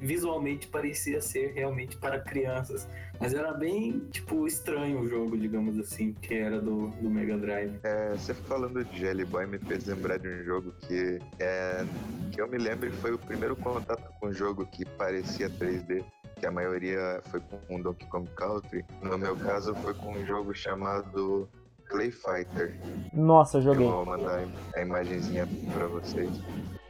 visualmente 0.00 0.68
parecia 0.68 1.20
ser 1.20 1.52
realmente 1.54 1.96
para 1.96 2.20
crianças. 2.20 2.88
Mas 3.18 3.34
era 3.34 3.52
bem, 3.52 3.98
tipo, 4.12 4.46
estranho 4.46 5.00
o 5.00 5.08
jogo, 5.08 5.36
digamos 5.36 5.76
assim, 5.78 6.12
que 6.12 6.34
era 6.34 6.60
do, 6.60 6.88
do 6.88 7.10
Mega 7.10 7.36
Drive. 7.36 7.80
É, 7.82 8.10
você 8.12 8.32
falando 8.32 8.84
de 8.84 8.98
Jelly 8.98 9.24
Boy 9.24 9.44
me 9.46 9.58
fez 9.58 9.86
lembrar 9.86 10.18
de 10.18 10.28
um 10.28 10.44
jogo 10.44 10.72
que, 10.86 11.18
é, 11.40 11.84
que 12.30 12.40
eu 12.40 12.46
me 12.48 12.58
lembro 12.58 12.88
que 12.90 12.96
foi 12.98 13.12
o 13.12 13.18
primeiro 13.18 13.56
contato 13.56 14.08
com 14.20 14.28
um 14.28 14.32
jogo 14.32 14.64
que 14.66 14.84
parecia 14.84 15.50
3D. 15.50 16.04
Que 16.38 16.46
a 16.46 16.50
maioria 16.52 17.20
foi 17.30 17.40
com 17.66 17.80
Donkey 17.80 18.06
Kong 18.06 18.28
Country. 18.36 18.84
No 19.02 19.18
meu 19.18 19.34
caso, 19.36 19.74
foi 19.76 19.94
com 19.94 20.12
um 20.12 20.24
jogo 20.26 20.54
chamado 20.54 21.48
Clay 21.88 22.10
Fighter. 22.10 22.76
Nossa, 23.12 23.56
eu 23.56 23.62
Eu 23.62 23.64
joguei. 23.64 23.86
vou 23.88 24.04
mandar 24.04 24.44
a 24.76 24.80
imagenzinha 24.82 25.48
pra 25.72 25.86
vocês. 25.86 26.28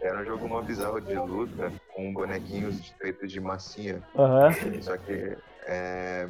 Era 0.07 0.22
um 0.22 0.24
jogo 0.24 0.48
mó 0.48 0.62
bizarro 0.62 1.00
de 1.00 1.16
luta, 1.16 1.72
com 1.94 2.12
bonequinhos 2.14 2.94
feitos 3.00 3.30
de 3.32 3.40
massinha. 3.40 4.02
Aham, 4.14 4.52
Só 4.80 4.96
que 4.96 5.36
é, 5.66 6.28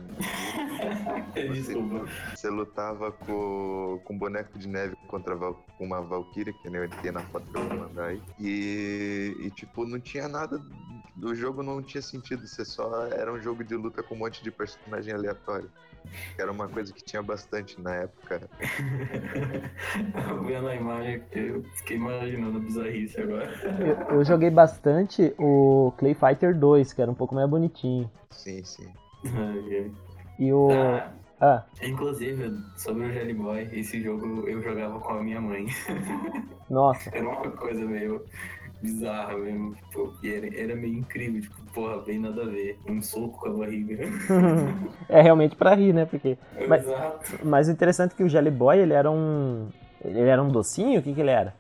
Desculpa. 1.53 2.07
você 2.35 2.49
lutava 2.49 3.13
com, 3.13 4.01
com 4.05 4.15
um 4.15 4.19
boneco 4.19 4.59
de 4.59 4.67
neve 4.67 4.95
contra 5.09 5.35
Val- 5.37 5.63
uma 5.79 6.01
Valkyria, 6.01 6.53
que 6.55 6.71
nem 6.71 6.81
eu 6.83 6.89
tem 7.03 7.13
na 7.13 7.21
foto 7.21 7.51
que 7.51 7.59
eu 7.59 7.69
vou 7.69 7.79
mandar 7.79 8.07
aí. 8.07 8.23
E, 8.41 9.37
e, 9.41 9.51
tipo, 9.51 9.85
não 9.87 10.01
tinha 10.01 10.27
nada. 10.29 10.61
O 11.23 11.35
jogo 11.35 11.63
não 11.63 11.83
tinha 11.83 12.03
sentido, 12.03 12.47
você 12.47 12.65
só 12.65 13.07
era 13.09 13.33
um 13.33 13.41
jogo 13.41 13.63
de 13.63 13.75
luta 13.75 14.03
com 14.03 14.15
um 14.15 14.19
monte 14.19 14.43
de 14.43 14.51
personagem 14.51 15.13
aleatório. 15.13 15.71
Era 16.39 16.51
uma 16.53 16.69
coisa 16.69 16.93
que 16.93 17.03
tinha 17.05 17.23
bastante 17.23 17.81
na 17.81 17.95
época. 17.95 18.49
Vendo 20.47 20.69
a 20.69 20.75
imagem, 20.75 21.23
eu 21.33 21.63
fiquei 21.75 21.97
imaginando 21.97 22.59
a 22.59 22.61
bizarrice 22.61 23.21
agora. 23.21 23.49
eu, 24.11 24.17
eu 24.19 24.25
joguei 24.25 24.51
bastante 24.51 25.35
o 25.39 25.93
Clay 25.99 26.15
Fighter 26.15 26.57
2, 26.57 26.93
que 26.93 27.03
era 27.03 27.11
um 27.11 27.15
pouco 27.15 27.35
mais 27.35 27.49
bonitinho. 27.49 28.11
Sim, 28.31 28.63
sim. 28.65 28.93
E 30.39 30.53
o. 30.53 30.69
Ah, 30.71 31.11
Ah, 31.39 31.65
inclusive, 31.83 32.51
sobre 32.77 33.05
o 33.05 33.13
Jelly 33.13 33.35
Boy, 33.35 33.69
esse 33.73 34.03
jogo 34.03 34.49
eu 34.49 34.63
jogava 34.63 34.99
com 35.01 35.13
a 35.15 35.23
minha 35.23 35.41
mãe. 35.41 35.67
nossa. 36.71 37.11
Era 37.15 37.29
uma 37.29 37.51
coisa 37.51 37.85
meio 37.85 38.25
bizarra 38.83 39.37
mesmo. 39.37 39.75
Tipo, 39.75 40.15
e 40.23 40.33
era, 40.33 40.47
era 40.59 40.75
meio 40.77 40.95
incrível, 40.95 41.41
tipo, 41.43 41.57
porra, 41.77 41.99
bem 41.99 42.19
nada 42.19 42.43
a 42.43 42.47
ver. 42.47 42.81
Um 42.89 43.03
soco 43.03 43.39
com 43.39 43.49
a 43.49 43.53
barriga. 43.53 43.99
é 45.11 45.21
realmente 45.21 45.55
pra 45.55 45.75
rir, 45.75 45.93
né? 45.93 46.07
Porque. 46.07 46.39
Mas- 46.67 46.83
Exato. 46.85 47.39
Mas 47.45 47.69
o 47.69 47.73
interessante 47.73 48.13
é 48.13 48.17
que 48.17 48.25
o 48.25 48.29
Jelly 48.29 48.51
Boy, 48.51 48.79
ele 48.79 48.95
era 48.95 49.11
um. 49.11 49.69
Ele 50.03 50.21
era 50.21 50.43
um 50.43 50.49
docinho? 50.49 50.99
O 50.99 51.03
que, 51.03 51.13
que 51.13 51.21
ele 51.21 51.31
era? 51.31 51.55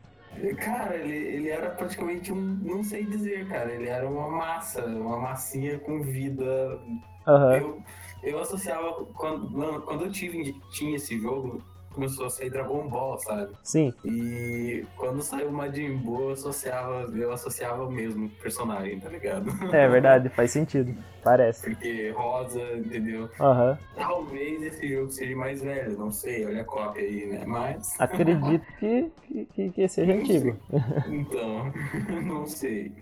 Cara, 0.58 0.96
ele, 0.96 1.14
ele 1.14 1.48
era 1.50 1.70
praticamente 1.70 2.32
um. 2.32 2.58
Não 2.62 2.82
sei 2.82 3.04
dizer, 3.04 3.46
cara. 3.46 3.70
Ele 3.70 3.88
era 3.88 4.08
uma 4.08 4.28
massa, 4.30 4.84
uma 4.86 5.18
massinha 5.18 5.78
com 5.78 6.00
vida. 6.02 6.80
Aham. 7.26 7.56
Eu, 7.56 7.82
eu 8.22 8.38
associava. 8.40 9.04
Quando, 9.14 9.82
quando 9.82 10.04
eu 10.04 10.10
tive, 10.10 10.54
tinha 10.72 10.96
esse 10.96 11.18
jogo, 11.20 11.62
começou 11.96 12.26
a 12.26 12.30
sair 12.30 12.50
Dragon 12.50 12.86
Ball, 12.88 13.18
sabe? 13.18 13.52
Sim. 13.64 13.92
E 14.04 14.84
quando 14.96 15.22
saiu 15.22 15.50
Majin 15.50 15.96
Buu, 15.96 16.24
eu 16.24 16.30
associava, 16.32 17.10
eu 17.16 17.32
associava 17.32 17.84
o 17.84 17.90
mesmo 17.90 18.28
personagem, 18.28 19.00
tá 19.00 19.08
ligado? 19.08 19.50
É 19.74 19.88
verdade, 19.88 20.28
faz 20.28 20.50
sentido. 20.52 20.94
Parece. 21.24 21.70
Porque 21.70 22.10
rosa, 22.10 22.60
entendeu? 22.76 23.28
Aham. 23.40 23.76
Talvez 23.96 24.62
esse 24.62 24.86
jogo 24.88 25.10
seja 25.10 25.34
mais 25.34 25.60
velho, 25.60 25.98
não 25.98 26.12
sei, 26.12 26.46
olha 26.46 26.60
a 26.60 26.64
cópia 26.64 27.02
aí, 27.02 27.26
né? 27.26 27.42
Mas. 27.46 27.98
Acredito 27.98 28.64
que, 28.78 29.10
que- 29.54 29.70
que, 29.70 29.88
seja 29.88 30.12
antigo. 30.12 30.56
Então, 31.08 31.72
não 32.22 32.46
sei. 32.46 32.92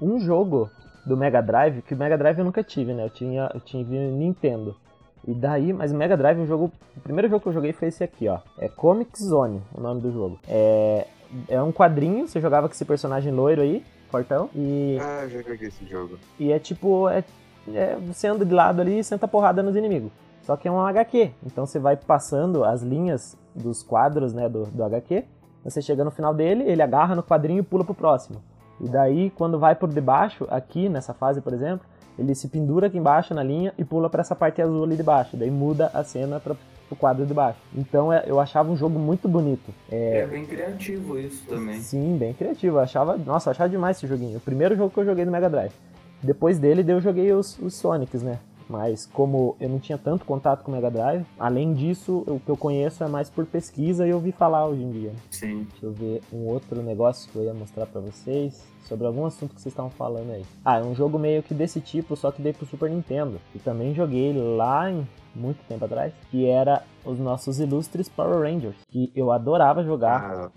Um 0.00 0.20
jogo 0.20 0.70
do 1.04 1.16
Mega 1.16 1.40
Drive, 1.40 1.82
que 1.82 1.94
o 1.94 1.96
Mega 1.96 2.16
Drive 2.18 2.38
eu 2.38 2.44
nunca 2.44 2.62
tive, 2.62 2.92
né? 2.94 3.04
Eu 3.06 3.10
tinha, 3.10 3.50
eu 3.52 3.60
tive 3.60 3.96
Nintendo. 3.96 4.76
E 5.26 5.32
daí, 5.32 5.72
mas 5.72 5.92
o 5.92 5.94
Mega 5.96 6.16
Drive, 6.16 6.40
o 6.40 6.46
jogo. 6.46 6.70
O 6.96 7.00
primeiro 7.00 7.28
jogo 7.28 7.40
que 7.42 7.48
eu 7.48 7.52
joguei 7.52 7.72
foi 7.72 7.88
esse 7.88 8.02
aqui, 8.02 8.28
ó. 8.28 8.38
É 8.58 8.68
Comic 8.68 9.22
Zone, 9.22 9.62
o 9.74 9.80
nome 9.80 10.00
do 10.00 10.10
jogo. 10.12 10.38
É, 10.48 11.06
é 11.48 11.62
um 11.62 11.70
quadrinho, 11.72 12.26
você 12.26 12.40
jogava 12.40 12.68
com 12.68 12.74
esse 12.74 12.84
personagem 12.84 13.32
loiro 13.32 13.62
aí, 13.62 13.84
fortão. 14.10 14.50
E, 14.54 14.98
Ah, 15.00 15.20
eu 15.24 15.30
já 15.30 15.42
joguei 15.42 15.68
esse 15.68 15.84
jogo. 15.86 16.18
e 16.38 16.50
é 16.52 16.58
tipo. 16.58 17.08
É, 17.08 17.22
é, 17.72 17.96
você 17.96 18.26
anda 18.26 18.44
de 18.44 18.52
lado 18.52 18.80
ali 18.80 18.98
e 18.98 19.04
senta 19.04 19.28
porrada 19.28 19.62
nos 19.62 19.76
inimigos. 19.76 20.10
Só 20.42 20.56
que 20.56 20.66
é 20.66 20.72
um 20.72 20.80
HQ. 20.80 21.30
Então 21.46 21.64
você 21.64 21.78
vai 21.78 21.96
passando 21.96 22.64
as 22.64 22.82
linhas 22.82 23.36
dos 23.54 23.80
quadros, 23.82 24.32
né, 24.34 24.48
do, 24.48 24.64
do 24.64 24.82
HQ. 24.82 25.24
Você 25.62 25.80
chega 25.80 26.02
no 26.02 26.10
final 26.10 26.34
dele, 26.34 26.64
ele 26.64 26.82
agarra 26.82 27.14
no 27.14 27.22
quadrinho 27.22 27.60
e 27.60 27.62
pula 27.62 27.84
pro 27.84 27.94
próximo. 27.94 28.42
E 28.80 28.88
daí, 28.88 29.30
quando 29.30 29.60
vai 29.60 29.76
por 29.76 29.88
debaixo, 29.88 30.44
aqui 30.50 30.88
nessa 30.88 31.14
fase, 31.14 31.40
por 31.40 31.52
exemplo, 31.52 31.86
ele 32.18 32.34
se 32.34 32.48
pendura 32.48 32.86
aqui 32.86 32.98
embaixo 32.98 33.34
na 33.34 33.42
linha 33.42 33.72
e 33.78 33.84
pula 33.84 34.08
para 34.10 34.20
essa 34.20 34.34
parte 34.34 34.60
azul 34.60 34.84
ali 34.84 34.96
de 34.96 35.02
baixo. 35.02 35.36
Daí 35.36 35.50
muda 35.50 35.90
a 35.94 36.04
cena 36.04 36.38
para 36.38 36.54
o 36.90 36.96
quadro 36.96 37.24
de 37.24 37.32
baixo. 37.32 37.58
Então 37.74 38.12
é- 38.12 38.24
eu 38.26 38.38
achava 38.38 38.70
um 38.70 38.76
jogo 38.76 38.98
muito 38.98 39.28
bonito. 39.28 39.72
É 39.90 40.26
bem 40.26 40.44
criativo 40.44 41.18
isso 41.18 41.46
também. 41.46 41.80
Sim, 41.80 42.16
bem 42.18 42.32
criativo. 42.34 42.76
Eu 42.76 42.80
achava, 42.80 43.16
nossa, 43.16 43.48
eu 43.48 43.52
achava 43.52 43.70
demais 43.70 43.96
esse 43.96 44.06
joguinho. 44.06 44.36
O 44.36 44.40
primeiro 44.40 44.76
jogo 44.76 44.90
que 44.90 45.00
eu 45.00 45.04
joguei 45.04 45.24
no 45.24 45.32
Mega 45.32 45.48
Drive. 45.48 45.72
Depois 46.22 46.58
dele, 46.58 46.82
daí 46.82 46.94
eu 46.94 47.00
joguei 47.00 47.32
os, 47.32 47.58
os 47.58 47.74
Sonics, 47.74 48.22
né? 48.22 48.38
Mas 48.72 49.04
como 49.04 49.54
eu 49.60 49.68
não 49.68 49.78
tinha 49.78 49.98
tanto 49.98 50.24
contato 50.24 50.64
com 50.64 50.72
o 50.72 50.74
Mega 50.74 50.90
Drive, 50.90 51.26
além 51.38 51.74
disso, 51.74 52.24
o 52.26 52.40
que 52.40 52.48
eu 52.50 52.56
conheço 52.56 53.04
é 53.04 53.06
mais 53.06 53.28
por 53.28 53.44
pesquisa 53.44 54.06
e 54.06 54.14
ouvi 54.14 54.32
falar 54.32 54.66
hoje 54.66 54.82
em 54.82 54.90
dia. 54.90 55.12
Sim. 55.30 55.66
Deixa 55.70 55.84
eu 55.84 55.92
ver 55.92 56.22
um 56.32 56.46
outro 56.46 56.82
negócio 56.82 57.30
que 57.30 57.36
eu 57.36 57.44
ia 57.44 57.52
mostrar 57.52 57.84
pra 57.84 58.00
vocês 58.00 58.66
sobre 58.84 59.06
algum 59.06 59.26
assunto 59.26 59.54
que 59.54 59.60
vocês 59.60 59.72
estavam 59.72 59.90
falando 59.90 60.30
aí. 60.30 60.42
Ah, 60.64 60.78
é 60.78 60.82
um 60.82 60.94
jogo 60.94 61.18
meio 61.18 61.42
que 61.42 61.52
desse 61.52 61.82
tipo, 61.82 62.16
só 62.16 62.30
que 62.30 62.40
dei 62.40 62.54
pro 62.54 62.64
Super 62.64 62.88
Nintendo. 62.88 63.38
E 63.54 63.58
também 63.58 63.94
joguei 63.94 64.32
lá 64.32 64.90
em 64.90 65.06
muito 65.34 65.62
tempo 65.68 65.84
atrás, 65.84 66.14
que 66.30 66.46
era 66.46 66.82
os 67.04 67.18
nossos 67.18 67.60
ilustres 67.60 68.08
Power 68.08 68.40
Rangers, 68.40 68.76
que 68.88 69.12
eu 69.14 69.30
adorava 69.30 69.84
jogar 69.84 70.22
Ah, 70.22 70.50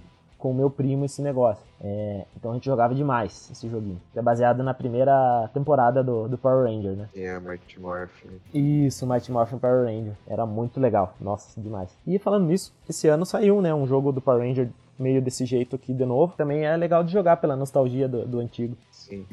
com 0.45 0.51
o 0.51 0.53
meu 0.53 0.69
primo 0.69 1.05
esse 1.05 1.23
negócio. 1.23 1.65
É, 1.81 2.23
então 2.37 2.51
a 2.51 2.53
gente 2.53 2.67
jogava 2.67 2.93
demais 2.93 3.49
esse 3.51 3.67
joguinho. 3.67 3.99
Que 4.13 4.19
é 4.19 4.21
baseado 4.21 4.61
na 4.61 4.75
primeira 4.75 5.49
temporada 5.51 6.03
do, 6.03 6.27
do 6.27 6.37
Power 6.37 6.67
Ranger, 6.67 6.95
né? 6.95 7.09
e 7.15 7.25
a 7.25 7.39
Mighty 7.39 7.79
Morphin. 7.79 8.29
Isso, 8.53 9.07
Mighty 9.07 9.31
Morphin 9.31 9.57
Power 9.57 9.85
Ranger. 9.85 10.13
Era 10.27 10.45
muito 10.45 10.79
legal. 10.79 11.15
Nossa, 11.19 11.59
demais. 11.59 11.97
E 12.05 12.19
falando 12.19 12.45
nisso, 12.45 12.71
esse 12.87 13.07
ano 13.07 13.25
saiu, 13.25 13.59
né, 13.59 13.73
um 13.73 13.87
jogo 13.87 14.11
do 14.11 14.21
Power 14.21 14.47
Ranger 14.47 14.69
meio 14.99 15.19
desse 15.19 15.47
jeito 15.47 15.75
aqui 15.75 15.95
de 15.95 16.05
novo. 16.05 16.35
Também 16.37 16.63
é 16.63 16.77
legal 16.77 17.03
de 17.03 17.11
jogar 17.11 17.37
pela 17.37 17.55
nostalgia 17.55 18.07
do, 18.07 18.23
do 18.27 18.39
antigo. 18.39 18.77
Sim. 18.91 19.25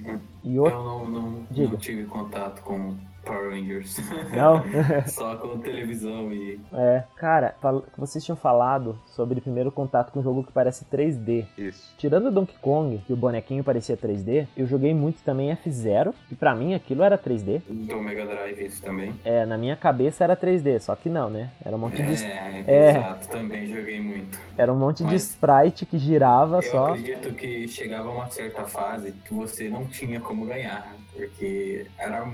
E 0.43 0.59
outro... 0.59 0.79
Eu 0.79 0.83
não, 0.83 1.11
não, 1.11 1.31
não 1.51 1.77
tive 1.77 2.07
contato 2.07 2.63
com 2.63 2.97
Power 3.25 3.51
Rangers. 3.51 3.97
Não? 4.35 4.63
Só 5.07 5.37
com 5.37 5.59
televisão 5.59 6.33
e. 6.33 6.61
é. 6.73 7.05
Cara, 7.17 7.55
vocês 7.97 8.25
tinham 8.25 8.37
falado 8.37 8.99
sobre 9.07 9.39
o 9.39 9.43
primeiro 9.43 9.71
contato 9.71 10.11
com 10.13 10.21
um 10.21 10.23
jogo 10.23 10.43
que 10.45 10.53
parece 10.53 10.85
3D. 10.87 11.47
Isso. 11.57 11.95
Tirando 11.99 12.27
o 12.27 12.31
Donkey 12.33 12.57
Kong, 12.61 12.99
que 13.07 13.13
o 13.13 13.17
bonequinho 13.17 13.63
parecia 13.63 13.97
3D, 13.97 14.47
eu 14.57 14.67
joguei 14.67 14.93
muito 14.93 15.23
também 15.23 15.51
F-Zero, 15.53 16.15
e 16.31 16.35
pra 16.35 16.55
mim 16.55 16.75
aquilo 16.75 17.03
era 17.03 17.17
3D. 17.17 17.61
Do 17.69 18.01
Mega 18.01 18.27
Drive 18.27 18.65
isso 18.65 18.83
também. 18.83 19.15
É, 19.25 19.47
na 19.47 19.57
minha 19.57 19.77
cabeça 19.77 20.25
era 20.25 20.37
3D, 20.37 20.81
só 20.81 20.97
que 20.97 21.09
não, 21.09 21.31
né? 21.31 21.51
Era 21.65 21.77
um 21.77 21.79
monte 21.79 22.03
de, 22.03 22.25
É, 22.25 22.65
É. 22.67 22.91
exato, 22.91 23.29
também 23.29 23.67
joguei 23.67 24.01
muito. 24.01 24.39
era 24.59 24.73
um 24.73 24.77
monte 24.79 24.99
de 24.99 25.13
Mas- 25.13 25.23
sprite 25.31 25.87
que 25.87 25.99
girava 25.99 26.57
Eu 26.57 26.63
só. 26.63 26.87
acredito 26.89 27.33
que 27.35 27.69
chegava 27.69 28.11
uma 28.11 28.29
certa 28.31 28.65
fase 28.65 29.13
que 29.25 29.33
você 29.33 29.69
não 29.69 29.85
tinha 29.87 30.21
como 30.21 30.45
ganhar. 30.47 30.93
Porque 31.15 31.87
era, 31.99 32.27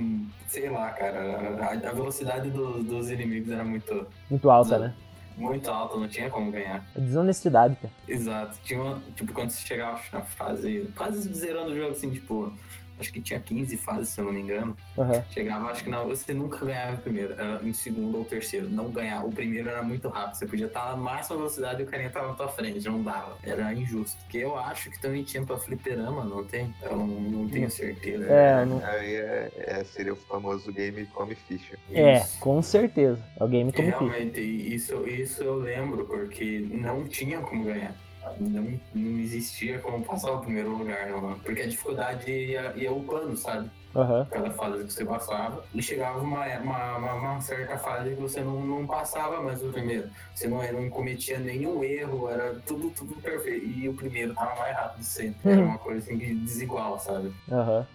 sei 0.46 0.70
lá, 0.70 0.90
cara, 0.92 1.20
a, 1.64 1.72
a 1.88 1.92
velocidade 1.92 2.50
do- 2.50 2.82
dos 2.82 3.10
inimigos 3.10 3.50
era 3.50 3.64
muito, 3.64 4.06
Muito 4.30 4.48
alta, 4.50 4.78
né? 4.78 4.94
muito 5.36 5.70
alta, 5.70 5.96
não 5.96 6.08
tinha 6.08 6.28
como 6.30 6.50
ganhar. 6.50 6.84
É 6.96 7.00
Desonestidade, 7.00 7.76
cara. 7.76 7.92
Exato. 8.08 8.58
Tinha 8.64 8.82
uma, 8.82 9.00
tipo, 9.14 9.32
quando 9.32 9.50
você 9.50 9.64
chegava 9.66 10.00
na 10.12 10.20
fase, 10.22 10.88
quase 10.96 11.32
zerando 11.32 11.70
o 11.72 11.76
jogo, 11.76 11.90
assim, 11.92 12.10
tipo, 12.10 12.52
acho 12.98 13.12
que 13.12 13.20
tinha 13.20 13.38
15 13.40 13.76
fases, 13.76 14.08
se 14.10 14.20
eu 14.20 14.24
não 14.24 14.32
me 14.32 14.40
engano. 14.40 14.76
Aham. 14.98 15.22
Chegava, 15.30 15.70
acho 15.70 15.84
que 15.84 15.90
não, 15.90 16.06
você 16.08 16.32
nunca 16.34 16.64
ganhava 16.64 16.94
o 16.96 16.98
primeiro, 16.98 17.32
era 17.34 17.60
em 17.62 17.72
segundo 17.72 18.18
ou 18.18 18.24
terceiro. 18.24 18.68
Não 18.68 18.90
ganhar. 18.90 19.24
O 19.24 19.30
primeiro 19.32 19.68
era 19.68 19.82
muito 19.82 20.08
rápido. 20.08 20.34
Você 20.36 20.46
podia 20.46 20.66
estar 20.66 20.90
na 20.90 20.96
máxima 20.96 21.36
velocidade 21.36 21.80
e 21.82 21.84
o 21.84 21.86
carinha 21.88 22.10
tava 22.10 22.28
na 22.28 22.34
tua 22.34 22.48
frente. 22.48 22.84
Não 22.88 23.02
dava. 23.02 23.36
Era 23.42 23.72
injusto. 23.72 24.18
Porque 24.22 24.38
eu 24.38 24.56
acho 24.58 24.90
que 24.90 25.00
também 25.00 25.22
tinha 25.22 25.44
pra 25.44 25.56
fliperama, 25.58 26.24
não 26.24 26.44
tem? 26.44 26.74
Eu 26.82 26.96
não, 26.96 27.06
não 27.06 27.48
tenho 27.48 27.70
certeza. 27.70 28.24
É, 28.26 28.64
não- 28.64 28.84
Aí 28.84 29.14
é, 29.14 29.50
é- 29.56 29.84
seria 29.84 30.12
o 30.12 30.16
famoso 30.16 30.72
game 30.72 31.06
come 31.06 31.34
ficha. 31.34 31.78
é, 31.92 32.18
Isso. 32.18 32.38
com 32.40 32.60
certeza. 32.62 33.22
É 33.38 33.44
o 33.44 33.48
game 33.48 33.72
como 33.72 33.86
fica. 33.86 33.98
Realmente, 33.98 34.40
isso, 34.40 35.06
isso 35.08 35.42
eu 35.42 35.56
lembro, 35.56 36.04
porque 36.04 36.66
não 36.70 37.04
tinha 37.04 37.40
como 37.40 37.64
ganhar. 37.64 37.94
Não, 38.38 38.80
não 38.94 39.18
existia 39.20 39.78
como 39.78 40.04
passar 40.04 40.32
o 40.32 40.40
primeiro 40.40 40.70
lugar, 40.76 41.08
não. 41.08 41.38
porque 41.40 41.62
a 41.62 41.66
dificuldade 41.66 42.30
ia, 42.30 42.72
ia 42.76 42.92
upando, 42.92 43.36
sabe? 43.36 43.70
Aham. 43.96 44.26
Cada 44.30 44.50
fase 44.50 44.84
que 44.84 44.92
você 44.92 45.04
passava, 45.04 45.64
e 45.74 45.82
chegava 45.82 46.20
uma, 46.20 46.44
uma, 46.58 46.96
uma, 46.98 47.14
uma 47.14 47.40
certa 47.40 47.78
fase 47.78 48.10
que 48.10 48.20
você 48.20 48.40
não, 48.42 48.60
não 48.64 48.86
passava 48.86 49.40
mais 49.42 49.62
o 49.64 49.70
primeiro. 49.72 50.08
Você 50.34 50.46
não, 50.46 50.60
não 50.72 50.90
cometia 50.90 51.38
nenhum 51.38 51.82
erro, 51.82 52.28
era 52.28 52.54
tudo, 52.66 52.90
tudo 52.90 53.14
perfeito. 53.20 53.66
E 53.66 53.88
o 53.88 53.94
primeiro 53.94 54.34
tava 54.34 54.54
mais 54.56 54.76
rápido 54.76 55.02
sempre. 55.02 55.50
Era 55.50 55.60
Uhum. 55.62 55.68
uma 55.68 55.78
coisa 55.78 56.00
assim 56.00 56.18
desigual, 56.44 56.98
sabe? 56.98 57.32
Aham. 57.50 57.86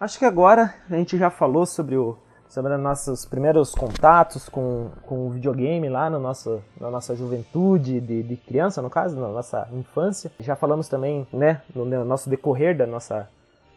Acho 0.00 0.16
que 0.16 0.24
agora 0.24 0.74
a 0.88 0.94
gente 0.94 1.18
já 1.18 1.28
falou 1.28 1.66
sobre 1.66 1.96
o 1.96 2.16
sobre 2.48 2.72
os 2.72 2.80
nossos 2.80 3.26
primeiros 3.26 3.74
contatos 3.74 4.48
com, 4.48 4.90
com 5.02 5.26
o 5.26 5.30
videogame 5.30 5.86
lá 5.88 6.08
no 6.08 6.18
nosso, 6.18 6.62
na 6.80 6.90
nossa 6.90 7.14
juventude, 7.14 8.00
de, 8.00 8.22
de 8.22 8.36
criança, 8.36 8.80
no 8.80 8.88
caso, 8.88 9.20
na 9.20 9.28
nossa 9.28 9.68
infância. 9.70 10.32
Já 10.40 10.56
falamos 10.56 10.88
também, 10.88 11.26
né, 11.30 11.60
no, 11.74 11.84
no 11.84 12.04
nosso 12.06 12.30
decorrer 12.30 12.74
da 12.74 12.86
nossa, 12.86 13.28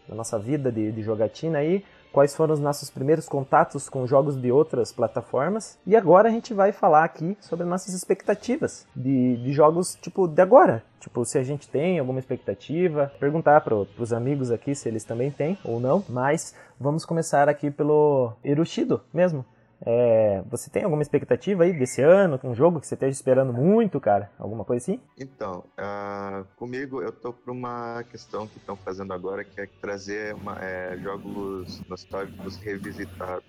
da 0.08 0.16
nossa 0.16 0.40
vida 0.40 0.72
de, 0.72 0.90
de 0.90 1.02
jogatina 1.02 1.58
aí, 1.58 1.84
quais 2.12 2.36
foram 2.36 2.54
os 2.54 2.60
nossos 2.60 2.90
primeiros 2.90 3.28
contatos 3.28 3.90
com 3.90 4.06
jogos 4.06 4.40
de 4.40 4.52
outras 4.52 4.92
plataformas. 4.92 5.78
E 5.86 5.96
agora 5.96 6.30
a 6.30 6.32
gente 6.32 6.54
vai 6.54 6.72
falar 6.72 7.04
aqui 7.04 7.38
sobre 7.40 7.66
nossas 7.66 7.94
expectativas 7.94 8.86
de, 8.96 9.38
de 9.38 9.52
jogos, 9.52 9.96
tipo, 10.02 10.28
de 10.28 10.42
agora. 10.42 10.84
Tipo, 11.00 11.26
se 11.26 11.38
a 11.38 11.44
gente 11.44 11.68
tem 11.68 11.98
alguma 11.98 12.20
expectativa, 12.20 13.12
perguntar 13.20 13.62
para 13.62 13.76
os 13.76 14.14
amigos 14.14 14.52
aqui 14.52 14.76
se 14.76 14.88
eles 14.88 15.04
também 15.04 15.32
têm 15.32 15.58
ou 15.64 15.80
não. 15.80 16.04
Mas 16.08 16.54
vamos 16.80 17.06
começar 17.06 17.50
aqui 17.50 17.72
pelo 17.72 18.34
Erushido 18.44 19.02
mesmo. 19.14 19.44
É, 19.86 20.44
você 20.50 20.70
tem 20.70 20.84
alguma 20.84 21.02
expectativa 21.02 21.64
aí 21.64 21.74
desse 21.74 22.02
ano, 22.02 22.40
um 22.44 22.54
jogo 22.54 22.80
que 22.80 22.88
você 22.88 22.94
esteja 22.94 23.12
esperando 23.14 23.52
muito, 23.52 24.00
cara? 24.00 24.30
Alguma 24.38 24.64
coisa 24.64 24.84
assim? 24.84 25.00
Então, 25.20 25.64
ah, 25.78 26.44
comigo 26.56 27.02
eu 27.02 27.12
tô 27.12 27.34
por 27.34 27.52
uma 27.52 28.04
questão 28.04 28.48
que 28.48 28.58
estão 28.58 28.76
fazendo 28.78 29.12
agora, 29.14 29.44
que 29.44 29.60
é 29.60 29.68
trazer 29.82 30.36
uma- 30.36 30.58
é, 30.64 30.98
jogos 30.98 31.82
nostálgicos 31.90 32.58
revisitados. 32.58 33.44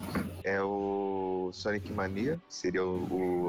É 0.44 0.60
o 0.62 1.50
Sonic 1.52 1.92
Mania, 1.92 2.36
que 2.48 2.54
seria 2.54 2.84
o, 2.84 3.04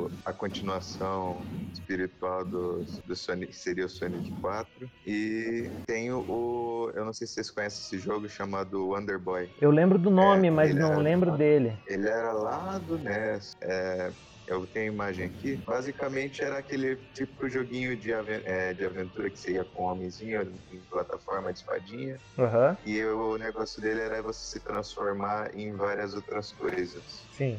o- 0.06 0.12
a 0.26 0.34
continuação 0.34 1.38
espiritual 1.74 2.44
do, 2.46 2.84
do 3.06 3.16
Sonic, 3.16 3.56
seria 3.56 3.86
o 3.86 3.90
Sonic 3.90 4.32
4. 4.42 4.90
E 5.06 5.70
tem 5.88 6.12
o, 6.12 6.20
o- 6.20 6.92
eu 6.94 7.06
não 7.06 7.14
sei 7.14 7.26
se 7.28 7.34
vocês 7.36 7.50
conhecem 7.50 7.80
esse 7.98 7.98
jogo 8.06 8.28
chamado 8.30 8.90
Wonder 8.90 9.18
Boy. 9.20 9.50
Eu 9.62 9.72
lembro 9.72 9.98
do 9.98 10.10
nome, 10.12 10.48
É, 10.48 10.52
mas 10.52 10.76
não 10.76 10.92
era- 10.94 10.98
lembro 10.98 11.32
dele. 11.38 11.74
Ele 11.88 12.08
era 12.08 12.32
lá 12.34 12.73
do 12.80 12.98
NES. 12.98 13.52
é, 13.62 14.12
eu 14.48 14.66
tenho 14.68 14.92
a 14.92 14.94
imagem 14.96 15.26
aqui. 15.26 15.56
Basicamente 15.58 16.44
era 16.44 16.58
aquele 16.58 16.98
tipo 17.14 17.48
joguinho 17.50 17.96
de, 17.98 18.14
aven- 18.14 18.42
é, 18.46 18.74
de 18.74 18.86
aventura 18.86 19.30
que 19.30 19.38
você 19.38 19.54
ia 19.54 19.64
com 19.64 19.84
um 19.84 19.92
homenzinho 19.92 20.42
em 20.72 20.80
plataforma 20.90 21.52
de 21.54 21.60
espadinha. 21.60 22.20
Aham, 22.38 22.78
E 22.86 23.02
o 23.06 23.38
negócio 23.38 23.82
dele 23.82 24.02
era 24.02 24.22
você 24.22 24.58
se 24.58 24.64
transformar 24.64 25.56
em 25.58 25.74
várias 25.76 26.14
outras 26.14 26.52
coisas. 26.54 27.04
sim. 27.32 27.58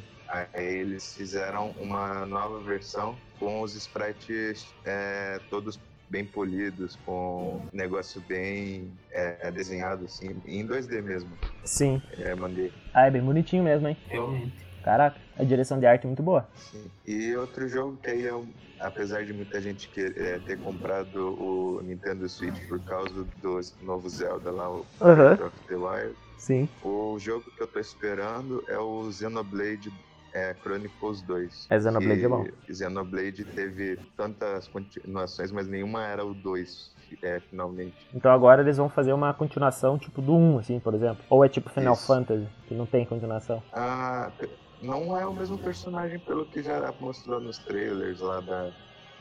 Aí 0.52 0.78
eles 0.78 1.14
fizeram 1.14 1.70
uma 1.78 2.26
nova 2.26 2.60
versão 2.60 3.16
com 3.38 3.60
os 3.62 3.74
sprites 3.76 4.64
é, 4.84 5.38
todos 5.50 5.78
bem 6.10 6.24
polidos, 6.24 6.96
com 6.96 7.60
um 7.72 7.76
negócio 7.76 8.20
bem 8.22 8.92
é, 9.12 9.50
desenhado 9.50 10.04
assim, 10.04 10.40
em 10.46 10.66
2D 10.66 11.00
mesmo. 11.02 11.30
Sim. 11.64 12.00
É, 12.18 12.34
mandei. 12.34 12.72
Ah, 12.92 13.06
é 13.06 13.10
bem 13.10 13.22
bonitinho 13.22 13.62
mesmo, 13.62 13.86
hein? 13.88 13.96
Realmente. 14.08 14.73
Caraca, 14.84 15.18
a 15.38 15.42
direção 15.42 15.80
de 15.80 15.86
arte 15.86 16.04
é 16.04 16.06
muito 16.06 16.22
boa. 16.22 16.46
Sim. 16.54 16.90
E 17.06 17.34
outro 17.36 17.66
jogo 17.66 17.96
que 18.02 18.10
aí, 18.10 18.22
eu, 18.22 18.46
apesar 18.78 19.24
de 19.24 19.32
muita 19.32 19.58
gente 19.60 19.90
é, 19.96 20.38
ter 20.40 20.58
comprado 20.58 21.40
o 21.40 21.80
Nintendo 21.82 22.28
Switch 22.28 22.68
por 22.68 22.78
causa 22.80 23.24
do 23.40 23.60
novo 23.82 24.08
Zelda 24.10 24.50
lá, 24.50 24.70
o. 24.70 24.84
Breath 25.00 25.40
of 25.40 25.58
the 25.68 25.74
Wild, 25.74 26.14
Sim. 26.36 26.68
o 26.82 27.18
jogo 27.18 27.50
que 27.50 27.62
eu 27.62 27.66
tô 27.66 27.80
esperando 27.80 28.62
é 28.68 28.78
o 28.78 29.10
Xenoblade 29.10 29.90
é, 30.34 30.54
Chronicles 30.62 31.22
2. 31.22 31.68
É, 31.70 31.80
Xenoblade 31.80 32.20
que 32.20 32.26
é 32.26 32.28
bom. 32.28 32.46
Xenoblade 32.70 33.44
teve 33.44 33.98
tantas 34.16 34.68
continuações, 34.68 35.50
mas 35.50 35.66
nenhuma 35.66 36.04
era 36.04 36.22
o 36.26 36.34
2, 36.34 36.92
é, 37.22 37.40
finalmente. 37.40 37.96
Então 38.12 38.30
agora 38.30 38.60
eles 38.60 38.76
vão 38.76 38.90
fazer 38.90 39.14
uma 39.14 39.32
continuação 39.32 39.96
tipo 39.96 40.20
do 40.20 40.34
1, 40.34 40.58
assim, 40.58 40.78
por 40.78 40.92
exemplo. 40.92 41.24
Ou 41.30 41.42
é 41.42 41.48
tipo 41.48 41.70
Final 41.70 41.94
Isso. 41.94 42.06
Fantasy, 42.06 42.46
que 42.66 42.74
não 42.74 42.84
tem 42.84 43.06
continuação. 43.06 43.62
Ah, 43.72 44.30
não 44.82 45.18
é 45.18 45.26
o 45.26 45.32
mesmo 45.32 45.58
personagem 45.58 46.18
pelo 46.18 46.46
que 46.46 46.62
já 46.62 46.92
mostrou 47.00 47.40
nos 47.40 47.58
trailers 47.58 48.20
lá 48.20 48.40
da 48.40 48.72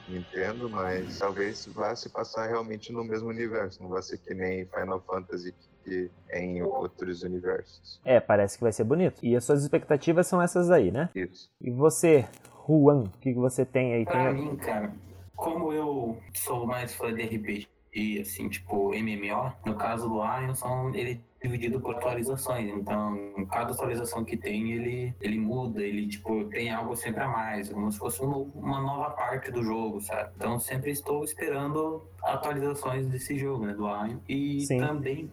Nintendo, 0.07 0.69
mas 0.69 1.19
talvez 1.19 1.65
vá 1.67 1.95
se 1.95 2.09
passar 2.09 2.47
realmente 2.47 2.91
no 2.91 3.03
mesmo 3.03 3.30
universo, 3.30 3.81
não 3.81 3.89
vai 3.89 4.01
ser 4.01 4.17
que 4.17 4.34
nem 4.34 4.65
Final 4.65 5.01
Fantasy 5.01 5.53
que 5.84 6.09
é 6.30 6.39
em 6.41 6.61
outros 6.61 7.23
universos. 7.23 7.99
É, 8.05 8.19
parece 8.19 8.57
que 8.57 8.63
vai 8.63 8.71
ser 8.71 8.85
bonito. 8.85 9.19
E 9.21 9.35
as 9.35 9.43
suas 9.43 9.63
expectativas 9.63 10.27
são 10.27 10.41
essas 10.41 10.71
aí, 10.71 10.91
né? 10.91 11.09
Isso. 11.13 11.51
E 11.59 11.69
você, 11.69 12.25
Juan, 12.67 13.03
o 13.03 13.09
que 13.19 13.34
que 13.34 13.39
você 13.39 13.65
tem 13.65 13.93
aí? 13.93 14.05
Pra 14.05 14.34
Tem... 14.34 14.34
mim, 14.34 14.55
cara, 14.55 14.93
como 15.35 15.73
eu 15.73 16.17
sou 16.34 16.65
mais 16.65 16.95
fã 16.95 17.13
de 17.13 17.23
RPG 17.23 17.73
RPG, 17.94 18.20
assim, 18.22 18.49
tipo 18.49 18.91
MMO, 18.94 19.53
no 19.65 19.76
caso 19.76 20.10
do 20.10 20.15
Ion, 20.24 20.53
são, 20.56 20.94
ele 20.94 21.22
é 21.41 21.48
dividido 21.48 21.80
por 21.80 21.95
atualizações. 21.95 22.70
Então, 22.74 23.45
cada 23.52 23.72
atualização 23.72 24.24
que 24.24 24.36
tem, 24.36 24.72
ele, 24.72 25.14
ele 25.22 25.38
muda, 25.40 25.82
ele, 25.84 26.07
tipo, 26.07 26.45
tem 26.45 26.72
algo 26.72 26.95
sempre 26.95 27.22
a 27.24 27.28
mais, 27.28 27.70
como 27.70 27.91
se 27.91 27.99
fosse 27.99 28.24
um 28.24 28.30
novo- 28.30 28.52
uma 28.60 28.82
nova 28.82 29.11
parte 29.11 29.52
do 29.52 29.64
jogo, 29.64 30.02
sabe? 30.02 30.32
Então, 30.36 30.60
sempre 30.60 30.91
estou 30.91 31.24
esperando 31.24 32.03
atualizações 32.24 33.07
desse 33.07 33.38
jogo, 33.38 33.65
né, 33.65 33.74
do 33.74 33.88
Ion. 33.88 34.18
E 34.28 34.61
Sim. 34.61 34.80
também 34.80 35.32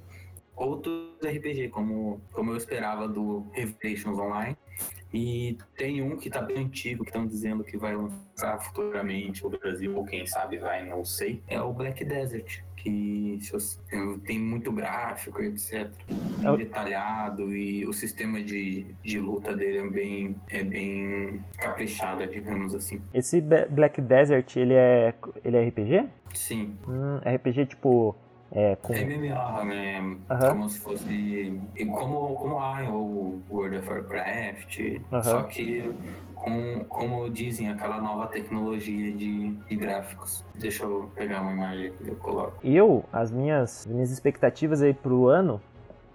outros 0.57 1.17
RPG, 1.25 1.69
como, 1.69 2.21
como 2.33 2.51
eu 2.53 2.57
esperava 2.57 3.09
do 3.09 3.47
Revelations 3.53 4.19
Online. 4.19 4.57
E 5.13 5.59
tem 5.77 6.01
um 6.03 6.17
que 6.17 6.31
tá 6.31 6.41
bem 6.41 6.59
antigo, 6.65 7.03
que 7.05 7.11
estão 7.11 7.27
dizendo 7.27 7.65
que 7.65 7.77
vai 7.77 7.97
lançar 7.97 8.59
futuramente 8.61 9.43
no 9.43 9.51
Brasil, 9.51 9.97
ou 9.97 10.05
quem 10.05 10.25
sabe 10.27 10.59
vai, 10.59 10.85
não 10.87 11.05
sei. 11.05 11.43
É 11.49 11.61
o 11.61 11.73
Black 11.73 12.05
Desert, 12.05 12.63
que 12.77 13.39
tem 14.25 14.39
muito 14.39 14.71
gráfico, 14.73 15.43
etc. 15.43 15.91
É 16.45 16.51
o- 16.51 16.57
Detalhado 16.57 17.55
e 17.55 17.85
o 17.87 17.93
sistema 17.93 18.41
de, 18.43 18.87
de 19.03 19.19
luta 19.19 19.55
dele 19.55 19.79
é 19.79 19.91
bem, 19.91 20.37
é 20.49 20.63
bem 20.63 21.45
caprichado, 21.59 22.27
digamos 22.27 22.75
assim. 22.75 23.03
Esse 23.13 23.41
Black 23.41 24.01
Desert, 24.01 24.57
ele 24.57 24.75
é, 24.75 25.13
ele 25.45 25.57
é 25.57 25.69
RPG? 25.69 26.09
Sim, 26.35 26.77
Hum, 26.87 27.19
RPG 27.25 27.67
tipo. 27.67 28.17
É, 28.53 28.77
com. 28.77 28.93
é 28.93 29.05
MMO, 29.05 29.65
né? 29.65 30.17
Aham. 30.29 30.49
Como 30.51 30.69
se 30.69 30.81
fosse. 30.81 31.61
Como, 31.93 32.35
como 32.35 32.59
a 32.59 32.83
ou 32.91 33.41
World 33.51 33.77
of 33.77 33.89
Warcraft. 33.89 34.81
Aham. 35.13 35.23
Só 35.23 35.43
que 35.45 35.93
com, 36.35 36.85
como 36.89 37.31
dizem, 37.31 37.69
aquela 37.71 38.01
nova 38.01 38.27
tecnologia 38.27 39.13
de, 39.13 39.51
de 39.51 39.77
gráficos. 39.77 40.45
Deixa 40.55 40.85
eu 40.85 41.11
pegar 41.15 41.43
uma 41.43 41.53
imagem 41.53 41.93
que 41.93 42.09
eu 42.09 42.17
coloco. 42.17 42.55
Eu, 42.65 43.05
as 43.13 43.31
minhas, 43.31 43.87
minhas 43.87 44.11
expectativas 44.11 44.83
aí 44.83 44.95
pro 44.95 45.29
ano, 45.29 45.61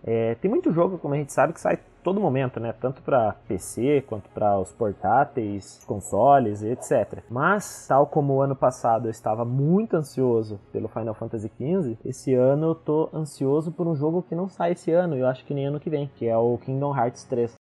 é, 0.03 0.35
tem 0.35 0.49
muito 0.49 0.71
jogo, 0.73 0.97
como 0.97 1.13
a 1.13 1.17
gente 1.17 1.31
sabe, 1.31 1.53
que 1.53 1.61
sai 1.61 1.79
todo 2.05 2.21
momento, 2.21 2.59
né? 2.59 2.71
Tanto 2.71 3.01
para 3.01 3.33
PC 3.47 4.05
quanto 4.07 4.29
para 4.29 4.59
os 4.59 4.71
portáteis, 4.71 5.83
consoles 5.87 6.61
etc. 6.61 7.23
Mas, 7.27 7.87
tal 7.87 8.05
como 8.05 8.35
o 8.35 8.41
ano 8.41 8.55
passado 8.55 9.07
eu 9.07 9.11
estava 9.11 9.43
muito 9.43 9.97
ansioso 9.97 10.59
pelo 10.71 10.87
Final 10.87 11.15
Fantasy 11.15 11.51
XV, 11.57 11.97
esse 12.05 12.35
ano 12.35 12.67
eu 12.67 12.75
tô 12.75 13.09
ansioso 13.11 13.71
por 13.71 13.87
um 13.87 13.95
jogo 13.95 14.21
que 14.21 14.35
não 14.35 14.47
sai 14.47 14.73
esse 14.73 14.91
ano, 14.91 15.15
eu 15.15 15.25
acho 15.25 15.43
que 15.45 15.53
nem 15.53 15.65
ano 15.65 15.79
que 15.79 15.89
vem, 15.89 16.07
que 16.15 16.27
é 16.27 16.37
o 16.37 16.59
Kingdom 16.59 16.95
Hearts 16.95 17.23
3. 17.23 17.55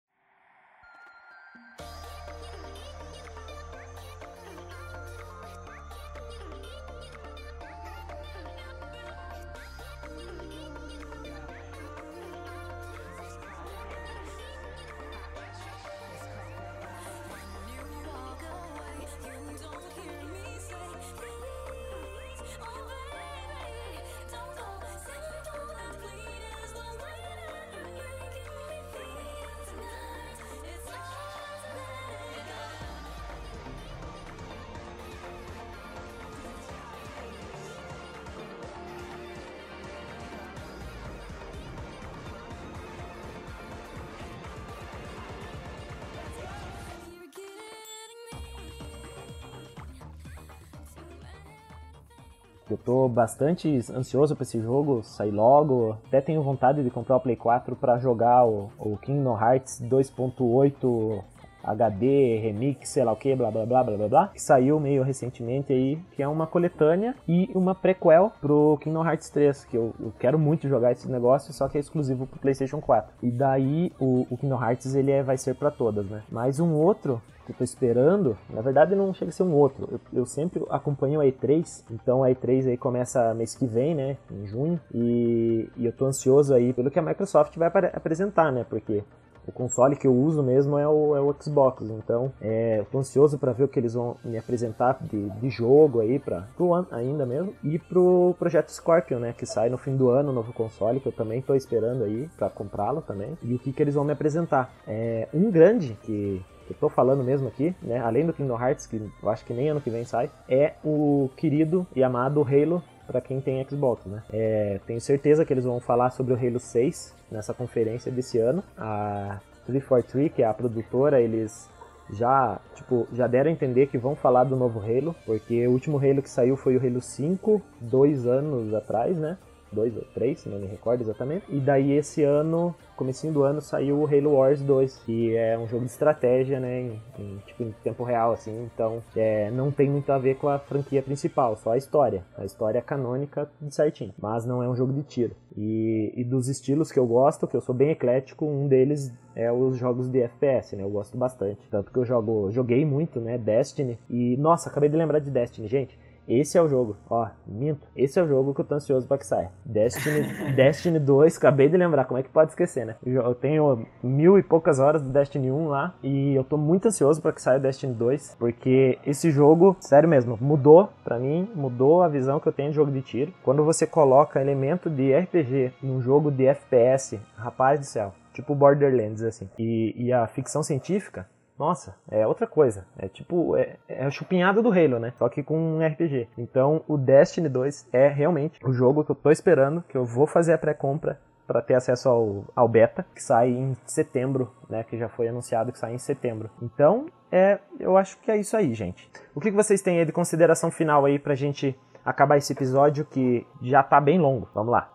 Eu 52.73 52.78
tô 52.78 53.07
bastante 53.07 53.69
ansioso 53.94 54.35
pra 54.35 54.44
esse 54.44 54.59
jogo 54.59 55.03
sair 55.03 55.31
logo. 55.31 55.94
Até 56.09 56.23
tenho 56.23 56.43
vontade 56.43 56.82
de 56.82 56.89
comprar 56.89 57.16
o 57.16 57.20
Play 57.20 57.36
4 57.36 57.77
pra 57.77 57.99
jogar 57.99 58.47
o, 58.47 58.70
o 58.78 58.97
Kingdom 58.97 59.39
Hearts 59.39 59.78
2.8 59.82 61.23
HD, 61.65 62.39
remix, 62.39 62.89
sei 62.89 63.05
lá 63.05 63.13
o 63.13 63.17
que, 63.17 63.35
blá 63.35 63.51
blá 63.51 63.65
blá 63.67 63.83
blá 63.85 63.97
blá 63.97 64.09
blá, 64.09 64.29
que 64.29 64.41
saiu 64.43 64.79
meio 64.81 65.03
recentemente 65.03 65.73
aí, 65.73 65.99
que 66.13 66.23
é 66.23 66.29
uma 66.29 66.47
coletânea 66.47 67.15
e 67.29 67.51
uma 67.55 67.75
prequel 67.75 68.33
pro 68.41 68.79
Kingdom 68.81 69.05
Hearts 69.07 69.31
3, 69.31 69.65
que 69.67 69.77
eu, 69.77 69.95
eu 70.01 70.13
quero 70.19 70.39
muito 70.39 70.69
jogar 70.69 70.93
esse 70.93 71.11
negócio, 71.11 71.53
só 71.53 71.69
que 71.69 71.77
é 71.79 71.81
exclusivo 71.81 72.27
pro 72.27 72.41
PlayStation 72.41 72.81
4. 72.81 73.13
E 73.23 73.31
daí 73.31 73.93
o, 74.01 74.27
o 74.31 74.37
Kingdom 74.37 74.63
Hearts 74.63 74.95
ele 74.95 75.11
é- 75.11 75.23
vai 75.23 75.37
ser 75.37 75.55
pra 75.55 75.71
todas, 75.71 76.07
né? 76.07 76.23
Mas 76.31 76.59
um 76.61 76.73
outro 76.75 77.21
que 77.45 77.51
eu 77.51 77.57
tô 77.57 77.65
esperando, 77.65 78.39
na 78.51 78.61
verdade 78.61 78.95
não 78.95 79.13
chega 79.13 79.31
a 79.31 79.33
ser 79.33 79.43
um 79.43 79.53
outro. 79.53 79.89
Eu, 79.91 80.01
eu 80.21 80.27
sempre 80.27 80.63
acompanho 80.71 81.21
a 81.21 81.25
E3, 81.25 81.85
então 81.91 82.23
a 82.23 82.29
E3 82.31 82.69
aí 82.69 82.77
começa 82.77 83.35
mês 83.35 83.55
que 83.57 83.67
vem, 83.67 83.95
né, 83.97 84.17
em 84.31 84.47
junho, 84.47 84.81
e, 84.95 85.69
e 85.77 85.85
eu 85.87 85.93
tô 85.93 86.07
ansioso 86.07 86.55
aí 86.55 86.73
pelo 86.73 86.89
que 86.91 86.99
a 86.99 87.03
Microsoft 87.03 87.57
vai 87.57 87.69
apresentar, 87.93 88.53
né, 88.53 88.65
porque 88.69 89.03
o 89.47 89.52
console 89.52 89.97
que 89.97 90.06
eu 90.06 90.14
uso 90.14 90.43
mesmo 90.43 90.78
é 90.78 90.86
o, 90.86 91.16
é 91.16 91.20
o 91.20 91.35
Xbox, 91.40 91.89
então 91.90 92.32
é, 92.40 92.81
eu 92.81 92.85
tô 92.85 92.98
ansioso 92.98 93.39
para 93.39 93.52
ver 93.52 93.64
o 93.64 93.69
que 93.69 93.78
eles 93.78 93.94
vão 93.94 94.16
me 94.24 94.39
apresentar 94.39 94.98
de, 95.02 95.31
de 95.31 95.51
jogo 95.51 96.01
aí 96.01 96.19
para 96.19 96.43
pro 96.56 96.69
One 96.69 96.86
ainda 96.90 97.27
mesmo 97.27 97.55
e 97.62 97.78
pro 97.78 98.35
projeto 98.39 98.70
Scorpion, 98.70 99.19
né, 99.19 99.35
que 99.36 99.47
sai 99.47 99.69
no 99.69 99.78
fim 99.78 99.97
do 99.97 100.10
ano, 100.10 100.32
novo 100.32 100.52
console 100.52 101.01
que 101.01 101.09
eu 101.09 101.12
também 101.12 101.43
tô 101.43 101.55
esperando 101.55 102.05
aí 102.05 102.28
para 102.36 102.48
comprá-lo 102.51 103.02
também 103.02 103.36
e 103.43 103.55
o 103.55 103.59
que 103.59 103.73
que 103.73 103.82
eles 103.82 103.94
vão 103.94 104.05
me 104.05 104.12
apresentar. 104.12 104.73
É 104.86 105.28
um 105.35 105.51
grande 105.51 105.97
que 106.02 106.44
eu 106.70 106.77
tô 106.77 106.89
falando 106.89 107.24
mesmo 107.24 107.48
aqui, 107.48 107.74
né, 107.82 107.98
além 107.98 108.24
do 108.24 108.32
Kingdom 108.32 108.60
Hearts 108.60 108.86
que 108.86 108.97
eu 109.23 109.28
acho 109.28 109.44
que 109.44 109.52
nem 109.52 109.69
ano 109.69 109.81
que 109.81 109.90
vem 109.90 110.05
sai, 110.05 110.31
é 110.48 110.74
o 110.85 111.28
querido 111.36 111.86
e 111.94 112.02
amado 112.02 112.43
Halo 112.43 112.82
para 113.13 113.21
quem 113.21 113.41
tem 113.41 113.65
Xbox, 113.69 114.07
né? 114.07 114.23
É, 114.33 114.81
tenho 114.87 115.01
certeza 115.01 115.45
que 115.45 115.53
eles 115.53 115.65
vão 115.65 115.79
falar 115.79 116.11
sobre 116.11 116.33
o 116.33 116.37
Halo 116.37 116.59
6 116.59 117.15
nessa 117.31 117.55
conferência 117.55 118.11
desse 118.11 118.39
ano. 118.39 118.65
A 118.77 119.39
343, 119.67 120.33
que 120.33 120.43
é 120.43 120.47
a 120.47 120.55
produtora, 120.55 121.21
eles 121.21 121.71
já, 122.11 122.61
tipo, 122.75 123.07
já 123.13 123.27
deram 123.27 123.51
a 123.51 123.53
entender 123.53 123.87
que 123.87 123.99
vão 123.99 124.17
falar 124.17 124.45
do 124.45 124.57
novo 124.57 124.81
Halo, 124.81 125.15
porque 125.25 125.67
o 125.67 125.71
último 125.71 125.99
Halo 125.99 126.23
que 126.23 126.31
saiu 126.31 126.57
foi 126.57 126.77
o 126.77 126.85
Halo 126.85 127.01
5, 127.01 127.63
dois 127.81 128.27
anos 128.27 128.75
atrás, 128.75 129.17
né? 129.17 129.37
Dois 129.73 129.97
ou 129.97 130.05
três, 130.15 130.44
não 130.47 130.59
me 130.59 130.66
recordo 130.66 131.03
exatamente. 131.03 131.44
E 131.49 131.59
daí 131.59 131.93
esse 131.93 132.23
ano, 132.23 132.74
comecinho 132.97 133.32
do 133.32 133.43
ano, 133.43 133.61
saiu 133.61 134.01
o 134.01 134.07
Halo 134.07 134.35
Wars 134.35 134.62
2, 134.62 134.99
que 135.05 135.36
é 135.36 135.59
um 135.59 135.66
jogo 135.66 135.85
de 135.85 135.90
estratégia, 135.90 136.61
né? 136.61 136.81
Em, 136.81 137.03
em, 137.19 137.39
tipo, 137.47 137.62
em 137.62 137.74
tempo 137.82 138.05
real, 138.05 138.32
assim. 138.32 138.69
Então, 138.73 139.03
é, 139.16 139.51
não 139.51 139.70
tem 139.70 139.89
muito 139.89 140.11
a 140.12 140.19
ver 140.19 140.36
com 140.36 140.49
a 140.49 140.59
franquia 140.59 141.03
principal, 141.03 141.57
só 141.57 141.73
a 141.73 141.77
história. 141.77 142.24
A 142.36 142.44
história 142.44 142.78
é 142.78 142.82
canônica 142.82 143.51
de 143.61 143.74
certinho. 143.74 144.15
Mas 144.20 144.44
não 144.44 144.62
é 144.62 144.69
um 144.69 144.77
jogo 144.77 144.93
de 144.93 145.03
tiro. 145.03 145.35
E, 145.57 146.12
e 146.16 146.24
dos 146.24 146.49
estilos 146.49 146.90
que 146.90 146.99
eu 146.99 147.07
gosto, 147.07 147.47
que 147.47 147.57
eu 147.57 147.61
sou 147.61 147.74
bem 147.74 147.90
eclético, 147.90 148.47
um 148.47 148.69
deles 148.69 149.12
é 149.35 149.51
os 149.51 149.77
jogos 149.77 150.09
de 150.09 150.20
FPS, 150.20 150.77
né? 150.77 150.82
Eu 150.82 150.90
gosto 150.90 151.16
bastante. 151.16 151.61
Tanto 151.70 151.90
que 151.90 151.99
eu 151.99 152.05
jogo, 152.05 152.51
joguei 152.51 152.85
muito, 152.85 153.20
né? 153.20 153.39
Destiny. 153.39 153.99
E, 154.09 154.36
nossa, 154.36 154.69
acabei 154.69 154.89
de 154.89 154.97
lembrar 154.97 155.19
de 155.19 155.31
Destiny, 155.31 155.69
gente. 155.69 155.99
Esse 156.28 156.57
é 156.57 156.62
o 156.62 156.69
jogo, 156.69 156.97
ó, 157.11 157.28
minto. 157.47 157.86
Esse 157.97 158.19
é 158.19 158.23
o 158.23 158.28
jogo 158.28 158.55
que 158.55 158.61
eu 158.61 158.65
tô 158.65 158.74
ansioso 158.74 159.07
pra 159.07 159.19
que 159.19 159.27
saia. 159.27 159.51
Destiny, 159.65 160.23
Destiny 160.55 160.99
2, 160.99 161.36
acabei 161.36 161.69
de 161.69 161.77
lembrar, 161.77 162.05
como 162.05 162.19
é 162.19 162.23
que 162.23 162.28
pode 162.28 162.51
esquecer, 162.51 162.86
né? 162.86 162.97
Eu 163.05 163.35
tenho 163.35 163.86
mil 164.03 164.39
e 164.39 164.43
poucas 164.43 164.78
horas 164.78 165.03
do 165.03 165.09
Destiny 165.09 165.51
1 165.51 165.69
lá 165.69 165.94
e 166.03 166.35
eu 166.35 166.44
tô 166.44 166.57
muito 166.57 166.86
ansioso 166.86 167.20
pra 167.20 167.32
que 167.32 167.43
saia 167.43 167.59
Destiny 167.59 167.94
2, 167.94 168.36
porque 168.39 168.99
esse 169.05 169.31
jogo, 169.31 169.77
sério 169.81 170.09
mesmo, 170.09 170.39
mudou 170.40 170.90
pra 171.05 171.19
mim, 171.19 171.49
mudou 171.55 172.03
a 172.03 172.09
visão 172.09 172.39
que 172.39 172.49
eu 172.49 172.53
tenho 172.53 172.70
de 172.70 172.77
jogo 172.77 172.90
de 172.90 173.03
tiro. 173.03 173.32
Quando 173.43 173.65
você 173.65 173.86
coloca 173.86 174.40
elemento 174.40 174.89
de 174.89 175.15
RPG 175.15 175.73
num 175.82 176.01
jogo 176.01 176.31
de 176.31 176.47
FPS, 176.47 177.20
rapaz 177.36 177.81
do 177.81 177.86
céu, 177.86 178.15
tipo 178.32 178.55
Borderlands, 178.55 179.23
assim, 179.23 179.49
e, 179.59 179.94
e 179.97 180.12
a 180.12 180.27
ficção 180.27 180.62
científica, 180.62 181.27
nossa, 181.63 181.95
é 182.11 182.27
outra 182.27 182.45
coisa. 182.45 182.85
É 182.99 183.07
tipo, 183.07 183.57
é, 183.57 183.77
é 183.89 184.05
a 184.05 184.11
chupinhada 184.11 184.61
do 184.61 184.73
Halo, 184.73 184.99
né? 184.99 185.13
Só 185.17 185.29
que 185.29 185.45
com 185.45 185.57
um 185.57 185.87
RPG. 185.87 186.29
Então, 186.37 186.83
o 186.89 186.99
Destiny 186.99 187.49
2 187.49 187.89
é 187.93 188.09
realmente 188.09 188.59
o 188.65 188.73
jogo 188.73 189.05
que 189.05 189.13
eu 189.13 189.15
tô 189.15 189.31
esperando, 189.31 189.81
que 189.89 189.97
eu 189.97 190.05
vou 190.05 190.27
fazer 190.27 190.55
a 190.55 190.59
pré-compra 190.59 191.21
para 191.47 191.63
ter 191.63 191.75
acesso 191.75 192.09
ao, 192.09 192.45
ao 192.57 192.67
beta, 192.67 193.07
que 193.15 193.23
sai 193.23 193.51
em 193.51 193.77
setembro, 193.87 194.51
né? 194.69 194.83
Que 194.83 194.99
já 194.99 195.09
foi 195.09 195.29
anunciado 195.29 195.71
que 195.71 195.79
sai 195.79 195.95
em 195.95 195.99
setembro. 195.99 196.51
Então, 196.61 197.07
é, 197.31 197.61
eu 197.79 197.97
acho 197.97 198.19
que 198.19 198.33
é 198.33 198.37
isso 198.37 198.57
aí, 198.57 198.75
gente. 198.75 199.09
O 199.33 199.41
que 199.41 199.51
que 199.51 199.57
vocês 199.57 199.81
têm 199.81 200.01
aí 200.01 200.05
de 200.05 200.11
consideração 200.11 200.69
final 200.69 201.05
aí 201.05 201.17
pra 201.17 201.37
gente 201.37 201.79
acabar 202.05 202.39
esse 202.39 202.53
episódio 202.53 203.05
que 203.05 203.47
já 203.61 203.85
tá 203.85 204.01
bem 204.01 204.19
longo? 204.19 204.49
Vamos 204.53 204.73
lá. 204.73 204.93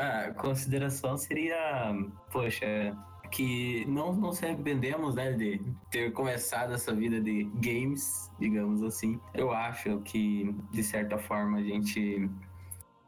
A 0.00 0.32
consideração 0.32 1.14
seria, 1.18 1.94
poxa, 2.32 2.96
que 3.30 3.84
não 3.86 4.14
nos 4.14 4.42
arrependemos, 4.42 5.14
né, 5.14 5.32
de 5.32 5.60
ter 5.90 6.10
começado 6.12 6.72
essa 6.72 6.94
vida 6.94 7.20
de 7.20 7.44
games, 7.56 8.30
digamos 8.38 8.82
assim. 8.82 9.20
Eu 9.34 9.52
acho 9.52 10.00
que, 10.00 10.54
de 10.70 10.82
certa 10.82 11.18
forma, 11.18 11.58
a 11.58 11.62
gente 11.62 12.30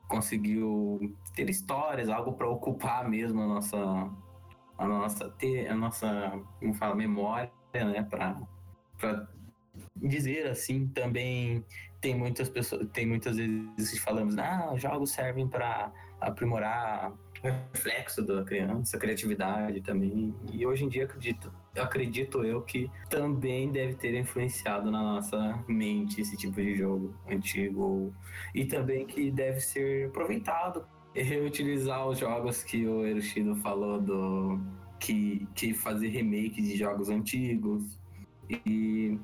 conseguiu 0.07 1.17
ter 1.35 1.49
histórias, 1.49 2.11
algo 2.11 2.35
para 2.35 2.47
ocupar 2.47 3.09
mesmo 3.09 3.41
a 3.41 3.47
nossa, 3.47 4.11
a 4.77 4.87
nossa, 4.87 5.31
ter 5.31 5.69
a 5.69 5.75
nossa, 5.75 6.39
como 6.61 6.75
fala, 6.75 6.95
memória, 6.95 7.51
né, 7.73 8.03
para 8.03 9.29
dizer 9.97 10.47
assim. 10.47 10.89
Também 10.89 11.65
tem 12.03 12.15
muitas 12.15 12.51
pessoas, 12.51 12.87
tem 12.93 13.07
muitas 13.07 13.39
vezes 13.39 13.91
que 13.91 13.99
falamos, 13.99 14.37
ah, 14.37 14.73
jogos 14.77 15.11
servem 15.11 15.49
para 15.49 15.91
aprimorar 16.23 17.13
o 17.43 17.49
reflexo 17.49 18.23
da 18.23 18.45
criança, 18.45 18.97
a 18.97 19.01
criatividade 19.01 19.81
também. 19.81 20.35
E 20.53 20.65
hoje 20.67 20.85
em 20.85 20.89
dia 20.89 21.05
acredito, 21.05 21.53
acredito 21.77 22.45
eu 22.45 22.63
que 22.63 22.91
também 23.11 23.71
deve 23.71 23.95
ter 23.95 24.15
influenciado 24.15 24.91
na 24.91 25.03
nossa 25.03 25.63
mente 25.67 26.21
esse 26.21 26.37
tipo 26.37 26.55
de 26.55 26.77
jogo 26.77 27.15
antigo. 27.29 28.15
E 28.55 28.65
também 28.65 29.07
que 29.07 29.31
deve 29.31 29.61
ser 29.61 30.09
aproveitado. 30.09 30.87
Reutilizar 31.15 32.07
os 32.09 32.19
jogos 32.19 32.63
que 32.63 32.87
o 32.87 33.05
Eroshido 33.05 33.55
falou 33.57 34.01
do 34.01 34.59
que, 34.99 35.47
que 35.55 35.75
fazer 35.75 36.09
remake 36.09 36.63
de 36.63 36.77
jogos 36.77 37.11
antigos. 37.11 37.99
E 38.49 39.19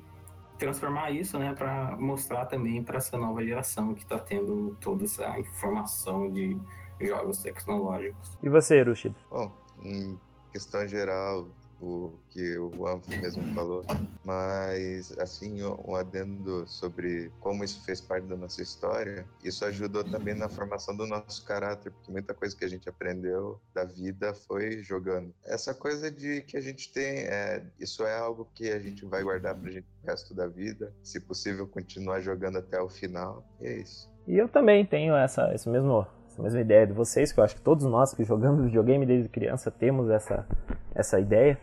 transformar 0.59 1.11
isso, 1.11 1.39
né, 1.39 1.55
para 1.57 1.95
mostrar 1.97 2.45
também 2.45 2.83
para 2.83 2.97
essa 2.97 3.17
nova 3.17 3.43
geração 3.43 3.95
que 3.95 4.03
está 4.03 4.19
tendo 4.19 4.77
toda 4.81 5.05
essa 5.05 5.39
informação 5.39 6.29
de 6.29 6.59
jogos 6.99 7.39
tecnológicos. 7.39 8.37
E 8.41 8.49
você, 8.49 8.77
Erushido? 8.77 9.15
Bom, 9.29 9.51
em 9.83 10.19
questão 10.51 10.87
geral, 10.87 11.47
o 11.81 12.11
que 12.29 12.57
o 12.57 12.87
Anf 12.87 13.07
mesmo 13.07 13.43
falou, 13.53 13.83
mas 14.23 15.17
assim, 15.17 15.63
um 15.63 15.95
adendo 15.95 16.67
sobre 16.67 17.31
como 17.39 17.63
isso 17.63 17.83
fez 17.85 18.01
parte 18.01 18.27
da 18.27 18.35
nossa 18.35 18.61
história, 18.61 19.25
isso 19.43 19.63
ajudou 19.65 20.03
também 20.03 20.35
na 20.35 20.49
formação 20.49 20.95
do 20.95 21.07
nosso 21.07 21.45
caráter, 21.45 21.91
porque 21.91 22.11
muita 22.11 22.33
coisa 22.33 22.55
que 22.55 22.65
a 22.65 22.67
gente 22.67 22.87
aprendeu 22.89 23.59
da 23.73 23.85
vida 23.85 24.33
foi 24.33 24.83
jogando. 24.83 25.33
Essa 25.45 25.73
coisa 25.73 26.11
de 26.11 26.41
que 26.41 26.57
a 26.57 26.61
gente 26.61 26.91
tem, 26.91 27.25
é, 27.25 27.63
isso 27.79 28.03
é 28.03 28.17
algo 28.17 28.49
que 28.53 28.69
a 28.69 28.79
gente 28.79 29.05
vai 29.05 29.23
guardar 29.23 29.55
pra 29.55 29.71
gente 29.71 29.87
o 30.03 30.07
resto 30.07 30.33
da 30.33 30.47
vida, 30.47 30.93
se 31.01 31.19
possível 31.19 31.67
continuar 31.67 32.19
jogando 32.19 32.57
até 32.57 32.79
o 32.81 32.89
final, 32.89 33.45
e 33.61 33.67
é 33.67 33.77
isso. 33.77 34.09
E 34.27 34.37
eu 34.37 34.47
também 34.47 34.85
tenho 34.85 35.15
essa, 35.15 35.53
esse 35.53 35.67
mesmo, 35.67 36.05
essa 36.39 36.43
mesma 36.43 36.61
ideia 36.61 36.87
de 36.87 36.93
vocês, 36.93 37.31
que 37.31 37.39
eu 37.39 37.43
acho 37.43 37.55
que 37.55 37.61
todos 37.61 37.85
nós 37.85 38.13
que 38.13 38.23
jogamos 38.23 38.63
videogame 38.63 39.05
desde 39.05 39.27
criança 39.27 39.69
temos 39.69 40.09
essa, 40.09 40.47
essa 40.95 41.19
ideia 41.19 41.57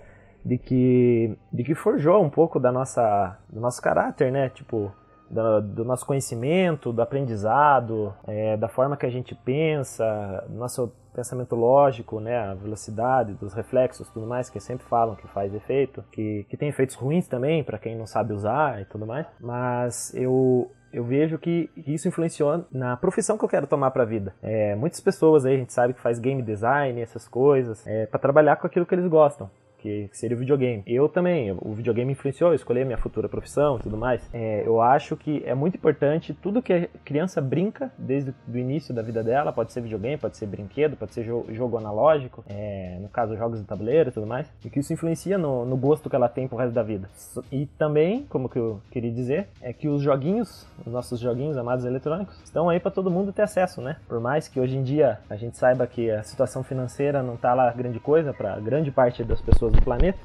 de 0.44 0.58
que, 0.58 1.36
de 1.52 1.64
que 1.64 1.74
forjou 1.74 2.22
um 2.22 2.30
pouco 2.30 2.60
da 2.60 2.70
nossa, 2.70 3.38
do 3.48 3.60
nosso 3.60 3.82
caráter, 3.82 4.30
né? 4.30 4.48
Tipo, 4.50 4.92
do, 5.28 5.60
do 5.60 5.84
nosso 5.84 6.06
conhecimento, 6.06 6.92
do 6.92 7.02
aprendizado, 7.02 8.14
é, 8.26 8.56
da 8.56 8.68
forma 8.68 8.96
que 8.96 9.06
a 9.06 9.10
gente 9.10 9.34
pensa, 9.34 10.44
do 10.48 10.56
nosso 10.56 10.92
pensamento 11.12 11.56
lógico, 11.56 12.20
né, 12.20 12.38
a 12.38 12.54
velocidade 12.54 13.32
dos 13.32 13.54
reflexos, 13.54 14.08
tudo 14.10 14.26
mais 14.26 14.50
que 14.50 14.60
sempre 14.60 14.86
falam 14.86 15.16
que 15.16 15.26
faz 15.28 15.54
efeito, 15.54 16.04
que, 16.12 16.44
que 16.48 16.56
tem 16.58 16.68
efeitos 16.68 16.94
ruins 16.94 17.26
também 17.26 17.64
para 17.64 17.78
quem 17.78 17.96
não 17.96 18.06
sabe 18.06 18.34
usar 18.34 18.82
e 18.82 18.84
tudo 18.84 19.06
mais. 19.06 19.26
Mas 19.40 20.14
eu 20.14 20.70
eu 20.92 21.04
vejo 21.04 21.38
que 21.38 21.70
isso 21.86 22.08
influenciou 22.08 22.64
na 22.72 22.96
profissão 22.96 23.36
que 23.36 23.44
eu 23.44 23.48
quero 23.48 23.66
tomar 23.66 23.90
para 23.90 24.02
a 24.02 24.06
vida. 24.06 24.34
É, 24.42 24.74
muitas 24.74 25.00
pessoas 25.00 25.44
aí 25.44 25.54
a 25.54 25.58
gente 25.58 25.72
sabe 25.72 25.94
que 25.94 26.00
faz 26.00 26.18
game 26.18 26.42
design, 26.42 27.00
essas 27.00 27.28
coisas, 27.28 27.86
é, 27.86 28.06
para 28.06 28.18
trabalhar 28.18 28.56
com 28.56 28.66
aquilo 28.66 28.86
que 28.86 28.94
eles 28.94 29.06
gostam 29.06 29.50
que 30.08 30.16
seria 30.16 30.36
o 30.36 30.40
videogame. 30.40 30.82
Eu 30.86 31.08
também, 31.08 31.52
o 31.52 31.72
videogame 31.72 32.12
influenciou, 32.12 32.50
eu 32.50 32.56
escolhi 32.56 32.82
a 32.82 32.84
minha 32.84 32.98
futura 32.98 33.28
profissão 33.28 33.76
e 33.76 33.80
tudo 33.80 33.96
mais. 33.96 34.28
É, 34.32 34.66
eu 34.66 34.80
acho 34.80 35.16
que 35.16 35.42
é 35.46 35.54
muito 35.54 35.76
importante 35.76 36.34
tudo 36.34 36.60
que 36.60 36.72
a 36.72 36.88
criança 37.04 37.40
brinca 37.40 37.92
desde 37.96 38.34
o 38.48 38.56
início 38.56 38.92
da 38.92 39.02
vida 39.02 39.22
dela, 39.22 39.52
pode 39.52 39.72
ser 39.72 39.80
videogame, 39.80 40.16
pode 40.16 40.36
ser 40.36 40.46
brinquedo, 40.46 40.96
pode 40.96 41.14
ser 41.14 41.24
jogo, 41.24 41.52
jogo 41.54 41.78
analógico, 41.78 42.44
é, 42.48 42.98
no 43.00 43.08
caso 43.08 43.36
jogos 43.36 43.60
de 43.60 43.66
tabuleiro 43.66 44.08
e 44.08 44.12
tudo 44.12 44.26
mais, 44.26 44.50
e 44.64 44.70
que 44.70 44.80
isso 44.80 44.92
influencia 44.92 45.38
no, 45.38 45.64
no 45.64 45.76
gosto 45.76 46.10
que 46.10 46.16
ela 46.16 46.28
tem 46.28 46.48
pro 46.48 46.58
resto 46.58 46.72
da 46.72 46.82
vida. 46.82 47.08
E 47.52 47.66
também, 47.66 48.26
como 48.28 48.48
que 48.48 48.58
eu 48.58 48.80
queria 48.90 49.10
dizer, 49.12 49.48
é 49.62 49.72
que 49.72 49.88
os 49.88 50.02
joguinhos, 50.02 50.66
os 50.84 50.92
nossos 50.92 51.20
joguinhos 51.20 51.56
amados 51.56 51.84
eletrônicos, 51.84 52.40
estão 52.42 52.68
aí 52.68 52.80
para 52.80 52.90
todo 52.90 53.10
mundo 53.10 53.32
ter 53.32 53.42
acesso, 53.42 53.80
né? 53.80 53.96
Por 54.08 54.20
mais 54.20 54.48
que 54.48 54.58
hoje 54.58 54.76
em 54.76 54.82
dia 54.82 55.20
a 55.30 55.36
gente 55.36 55.56
saiba 55.56 55.86
que 55.86 56.10
a 56.10 56.22
situação 56.22 56.64
financeira 56.64 57.22
não 57.22 57.36
tá 57.36 57.54
lá 57.54 57.70
grande 57.70 58.00
coisa 58.00 58.32
para 58.32 58.58
grande 58.58 58.90
parte 58.90 59.22
das 59.22 59.40
pessoas 59.40 59.75
do 59.76 59.82
planeta. 59.82 60.18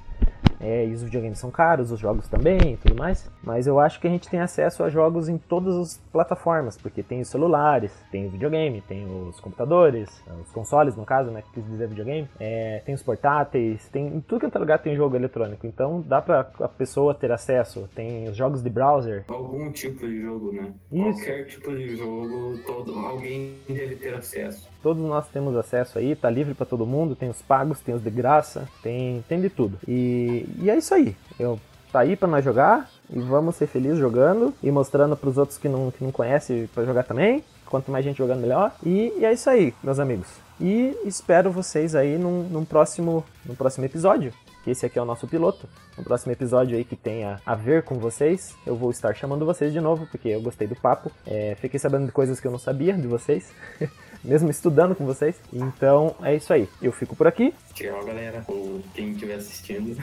É, 0.63 0.85
e 0.85 0.93
os 0.93 1.01
videogames 1.01 1.39
são 1.39 1.49
caros, 1.49 1.91
os 1.91 1.99
jogos 1.99 2.27
também 2.27 2.73
e 2.73 2.77
tudo 2.77 2.95
mais. 2.95 3.29
Mas 3.43 3.65
eu 3.65 3.79
acho 3.79 3.99
que 3.99 4.07
a 4.07 4.09
gente 4.09 4.29
tem 4.29 4.39
acesso 4.39 4.83
a 4.83 4.89
jogos 4.89 5.27
em 5.27 5.37
todas 5.37 5.75
as 5.75 5.97
plataformas, 6.11 6.77
porque 6.77 7.01
tem 7.01 7.21
os 7.21 7.27
celulares, 7.27 7.91
tem 8.11 8.27
o 8.27 8.29
videogame, 8.29 8.81
tem 8.81 9.05
os 9.05 9.39
computadores, 9.39 10.23
os 10.39 10.51
consoles 10.51 10.95
no 10.95 11.03
caso, 11.03 11.31
né? 11.31 11.41
Que 11.41 11.53
quis 11.53 11.65
dizer 11.65 11.87
videogame. 11.87 12.29
É, 12.39 12.81
tem 12.85 12.93
os 12.93 13.01
portáteis, 13.01 13.89
tem 13.89 14.07
em 14.07 14.21
tudo 14.21 14.47
que 14.47 14.55
é 14.55 14.59
lugar 14.59 14.77
tem 14.77 14.95
jogo 14.95 15.15
eletrônico. 15.15 15.65
Então 15.65 16.01
dá 16.01 16.21
pra 16.21 16.51
a 16.59 16.67
pessoa 16.67 17.15
ter 17.15 17.31
acesso. 17.31 17.89
Tem 17.95 18.29
os 18.29 18.37
jogos 18.37 18.61
de 18.61 18.69
browser. 18.69 19.25
Algum 19.27 19.71
tipo 19.71 20.05
de 20.05 20.21
jogo, 20.21 20.51
né? 20.51 20.71
Isso. 20.91 21.25
Qualquer 21.25 21.45
tipo 21.47 21.75
de 21.75 21.97
jogo, 21.97 22.59
todo, 22.67 22.93
alguém 22.99 23.55
deve 23.67 23.95
ter 23.95 24.13
acesso. 24.13 24.69
Todos 24.81 25.03
nós 25.03 25.27
temos 25.27 25.55
acesso 25.55 25.99
aí, 25.99 26.15
tá 26.15 26.29
livre 26.29 26.53
para 26.53 26.65
todo 26.65 26.85
mundo, 26.85 27.15
tem 27.15 27.29
os 27.29 27.41
pagos, 27.41 27.79
tem 27.79 27.93
os 27.93 28.03
de 28.03 28.09
graça, 28.09 28.67
tem, 28.81 29.23
tem 29.27 29.39
de 29.39 29.49
tudo. 29.49 29.77
E, 29.87 30.47
e 30.59 30.69
é 30.69 30.77
isso 30.77 30.93
aí. 30.93 31.15
Eu 31.39 31.59
tá 31.91 31.99
aí 31.99 32.15
para 32.15 32.27
nós 32.27 32.43
jogar 32.43 32.89
e 33.09 33.19
vamos 33.19 33.55
ser 33.55 33.67
felizes 33.67 33.99
jogando 33.99 34.53
e 34.63 34.71
mostrando 34.71 35.15
para 35.17 35.29
os 35.29 35.37
outros 35.37 35.57
que 35.57 35.67
não, 35.67 35.91
que 35.91 36.03
não 36.03 36.11
conhecem 36.11 36.67
para 36.73 36.85
jogar 36.85 37.03
também. 37.03 37.43
Quanto 37.65 37.91
mais 37.91 38.03
gente 38.03 38.17
jogando, 38.17 38.41
melhor. 38.41 38.73
E, 38.83 39.13
e, 39.17 39.25
é 39.25 39.31
isso 39.31 39.49
aí, 39.49 39.73
meus 39.81 39.97
amigos. 39.97 40.27
E 40.59 40.97
espero 41.05 41.51
vocês 41.51 41.95
aí 41.95 42.17
num, 42.17 42.43
num, 42.43 42.65
próximo, 42.65 43.23
num 43.45 43.55
próximo 43.55 43.85
episódio. 43.85 44.33
Que 44.63 44.71
esse 44.71 44.85
aqui 44.85 44.99
é 44.99 45.01
o 45.01 45.05
nosso 45.05 45.25
piloto. 45.25 45.67
No 45.97 46.03
próximo 46.03 46.33
episódio 46.33 46.77
aí 46.77 46.83
que 46.83 46.95
tenha 46.97 47.39
a 47.45 47.55
ver 47.55 47.83
com 47.83 47.95
vocês, 47.97 48.55
eu 48.65 48.75
vou 48.75 48.91
estar 48.91 49.15
chamando 49.15 49.45
vocês 49.45 49.71
de 49.71 49.79
novo, 49.79 50.05
porque 50.11 50.29
eu 50.29 50.41
gostei 50.41 50.67
do 50.67 50.75
papo. 50.75 51.09
É, 51.25 51.55
fiquei 51.59 51.79
sabendo 51.79 52.05
de 52.05 52.11
coisas 52.11 52.39
que 52.39 52.47
eu 52.47 52.51
não 52.51 52.59
sabia 52.59 52.93
de 52.93 53.07
vocês. 53.07 53.51
mesmo 54.23 54.49
estudando 54.49 54.95
com 54.95 55.05
vocês. 55.05 55.35
Então 55.51 56.15
é 56.21 56.35
isso 56.35 56.51
aí. 56.53 56.67
Eu 56.81 56.91
fico 56.91 57.15
por 57.15 57.27
aqui. 57.27 57.53
Tchau, 57.73 58.03
galera. 58.05 58.43
Ou 58.47 58.81
quem 58.93 59.11
estiver 59.11 59.35
assistindo. 59.35 60.01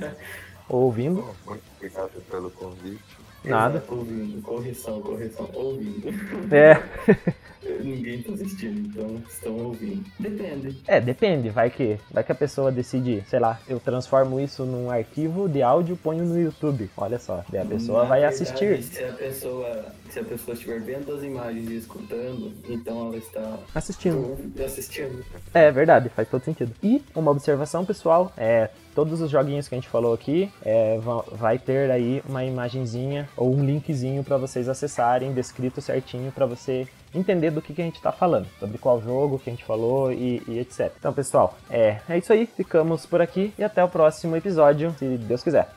Ou 0.68 0.84
ouvindo. 0.84 1.22
Bom, 1.22 1.34
muito 1.46 1.62
obrigado 1.76 2.22
pelo 2.30 2.50
convite. 2.50 3.02
Nada. 3.44 3.84
Ouvindo. 3.88 4.42
Correção, 4.42 5.00
correção. 5.00 5.48
Ouvindo. 5.54 6.08
É. 6.52 6.82
Ninguém 7.82 8.22
tá 8.22 8.32
assistindo, 8.32 8.78
então 8.78 9.22
estão 9.28 9.56
ouvindo. 9.56 10.04
Depende. 10.18 10.82
É, 10.86 11.00
depende. 11.00 11.50
Vai 11.50 11.70
que, 11.70 11.98
vai 12.10 12.22
que 12.22 12.32
a 12.32 12.34
pessoa 12.34 12.70
decide, 12.70 13.24
sei 13.28 13.38
lá, 13.38 13.60
eu 13.68 13.80
transformo 13.80 14.40
isso 14.40 14.64
num 14.64 14.90
arquivo 14.90 15.48
de 15.48 15.62
áudio 15.62 15.94
e 15.94 15.98
ponho 15.98 16.24
no 16.24 16.38
YouTube. 16.38 16.90
Olha 16.96 17.18
só. 17.18 17.44
Daí 17.48 17.60
a 17.60 17.66
pessoa 17.66 18.02
Na 18.02 18.08
vai 18.08 18.20
verdade, 18.20 18.42
assistir. 18.42 18.82
Se 18.82 19.04
a 19.04 19.12
pessoa, 19.12 19.86
se 20.16 20.20
a 20.20 20.24
pessoa 20.24 20.54
estiver 20.54 20.80
vendo 20.80 21.12
as 21.14 21.22
imagens 21.22 21.68
e 21.68 21.76
escutando, 21.76 22.50
então 22.70 23.08
ela 23.08 23.16
está 23.18 23.58
Assistindo. 23.74 24.38
assistindo. 24.64 25.22
É 25.52 25.70
verdade, 25.70 26.08
faz 26.08 26.26
todo 26.30 26.42
sentido. 26.42 26.72
E 26.82 27.02
uma 27.14 27.30
observação, 27.30 27.84
pessoal, 27.84 28.32
é 28.34 28.70
todos 28.94 29.20
os 29.20 29.30
joguinhos 29.30 29.68
que 29.68 29.74
a 29.74 29.78
gente 29.78 29.90
falou 29.90 30.14
aqui, 30.14 30.50
é, 30.64 30.96
va- 30.98 31.22
vai 31.32 31.58
ter 31.58 31.90
aí 31.90 32.22
uma 32.26 32.42
imagenzinha 32.46 33.28
ou 33.36 33.54
um 33.54 33.62
linkzinho 33.62 34.24
para 34.24 34.38
vocês 34.38 34.70
acessarem, 34.70 35.34
descrito 35.34 35.82
certinho 35.82 36.32
para 36.32 36.46
você 36.46 36.88
entender 37.14 37.50
do 37.50 37.60
que, 37.60 37.74
que 37.74 37.82
a 37.82 37.84
gente 37.84 38.00
tá 38.00 38.10
falando, 38.10 38.46
sobre 38.58 38.78
qual 38.78 39.00
jogo 39.02 39.38
que 39.38 39.50
a 39.50 39.52
gente 39.52 39.64
falou 39.66 40.10
e, 40.12 40.42
e 40.48 40.58
etc. 40.58 40.90
Então, 40.98 41.12
pessoal, 41.12 41.58
é, 41.68 41.98
é 42.08 42.16
isso 42.16 42.32
aí. 42.32 42.46
Ficamos 42.56 43.04
por 43.04 43.20
aqui 43.20 43.52
e 43.58 43.62
até 43.64 43.84
o 43.84 43.88
próximo 43.88 44.34
episódio, 44.34 44.94
se 44.98 45.18
Deus 45.18 45.42
quiser. 45.42 45.68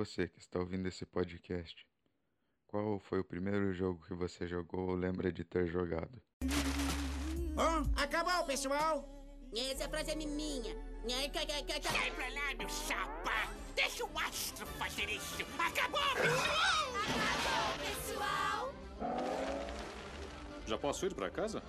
você 0.00 0.26
que 0.26 0.38
está 0.38 0.58
ouvindo 0.58 0.88
esse 0.88 1.04
podcast. 1.04 1.86
Qual 2.66 2.98
foi 3.00 3.20
o 3.20 3.24
primeiro 3.24 3.70
jogo 3.74 4.02
que 4.06 4.14
você 4.14 4.46
jogou 4.46 4.88
ou 4.88 4.94
lembra 4.94 5.30
de 5.30 5.44
ter 5.44 5.66
jogado? 5.66 6.22
Acabou, 7.96 8.46
pessoal! 8.46 9.06
Essa 9.54 9.88
frase 9.90 10.12
é 10.12 10.16
minha. 10.16 10.74
Sai 11.82 12.10
pra 12.12 12.28
lá, 12.28 12.54
meu 12.56 12.68
chapa! 12.70 13.52
Deixa 13.74 14.06
o 14.06 14.18
astro 14.18 14.66
fazer 14.78 15.10
isso! 15.10 15.42
Acabou, 15.58 16.00
pessoal! 16.14 16.94
Acabou, 17.36 17.74
pessoal! 17.84 18.74
Já 20.66 20.78
posso 20.78 21.04
ir 21.04 21.14
pra 21.14 21.28
casa? 21.28 21.62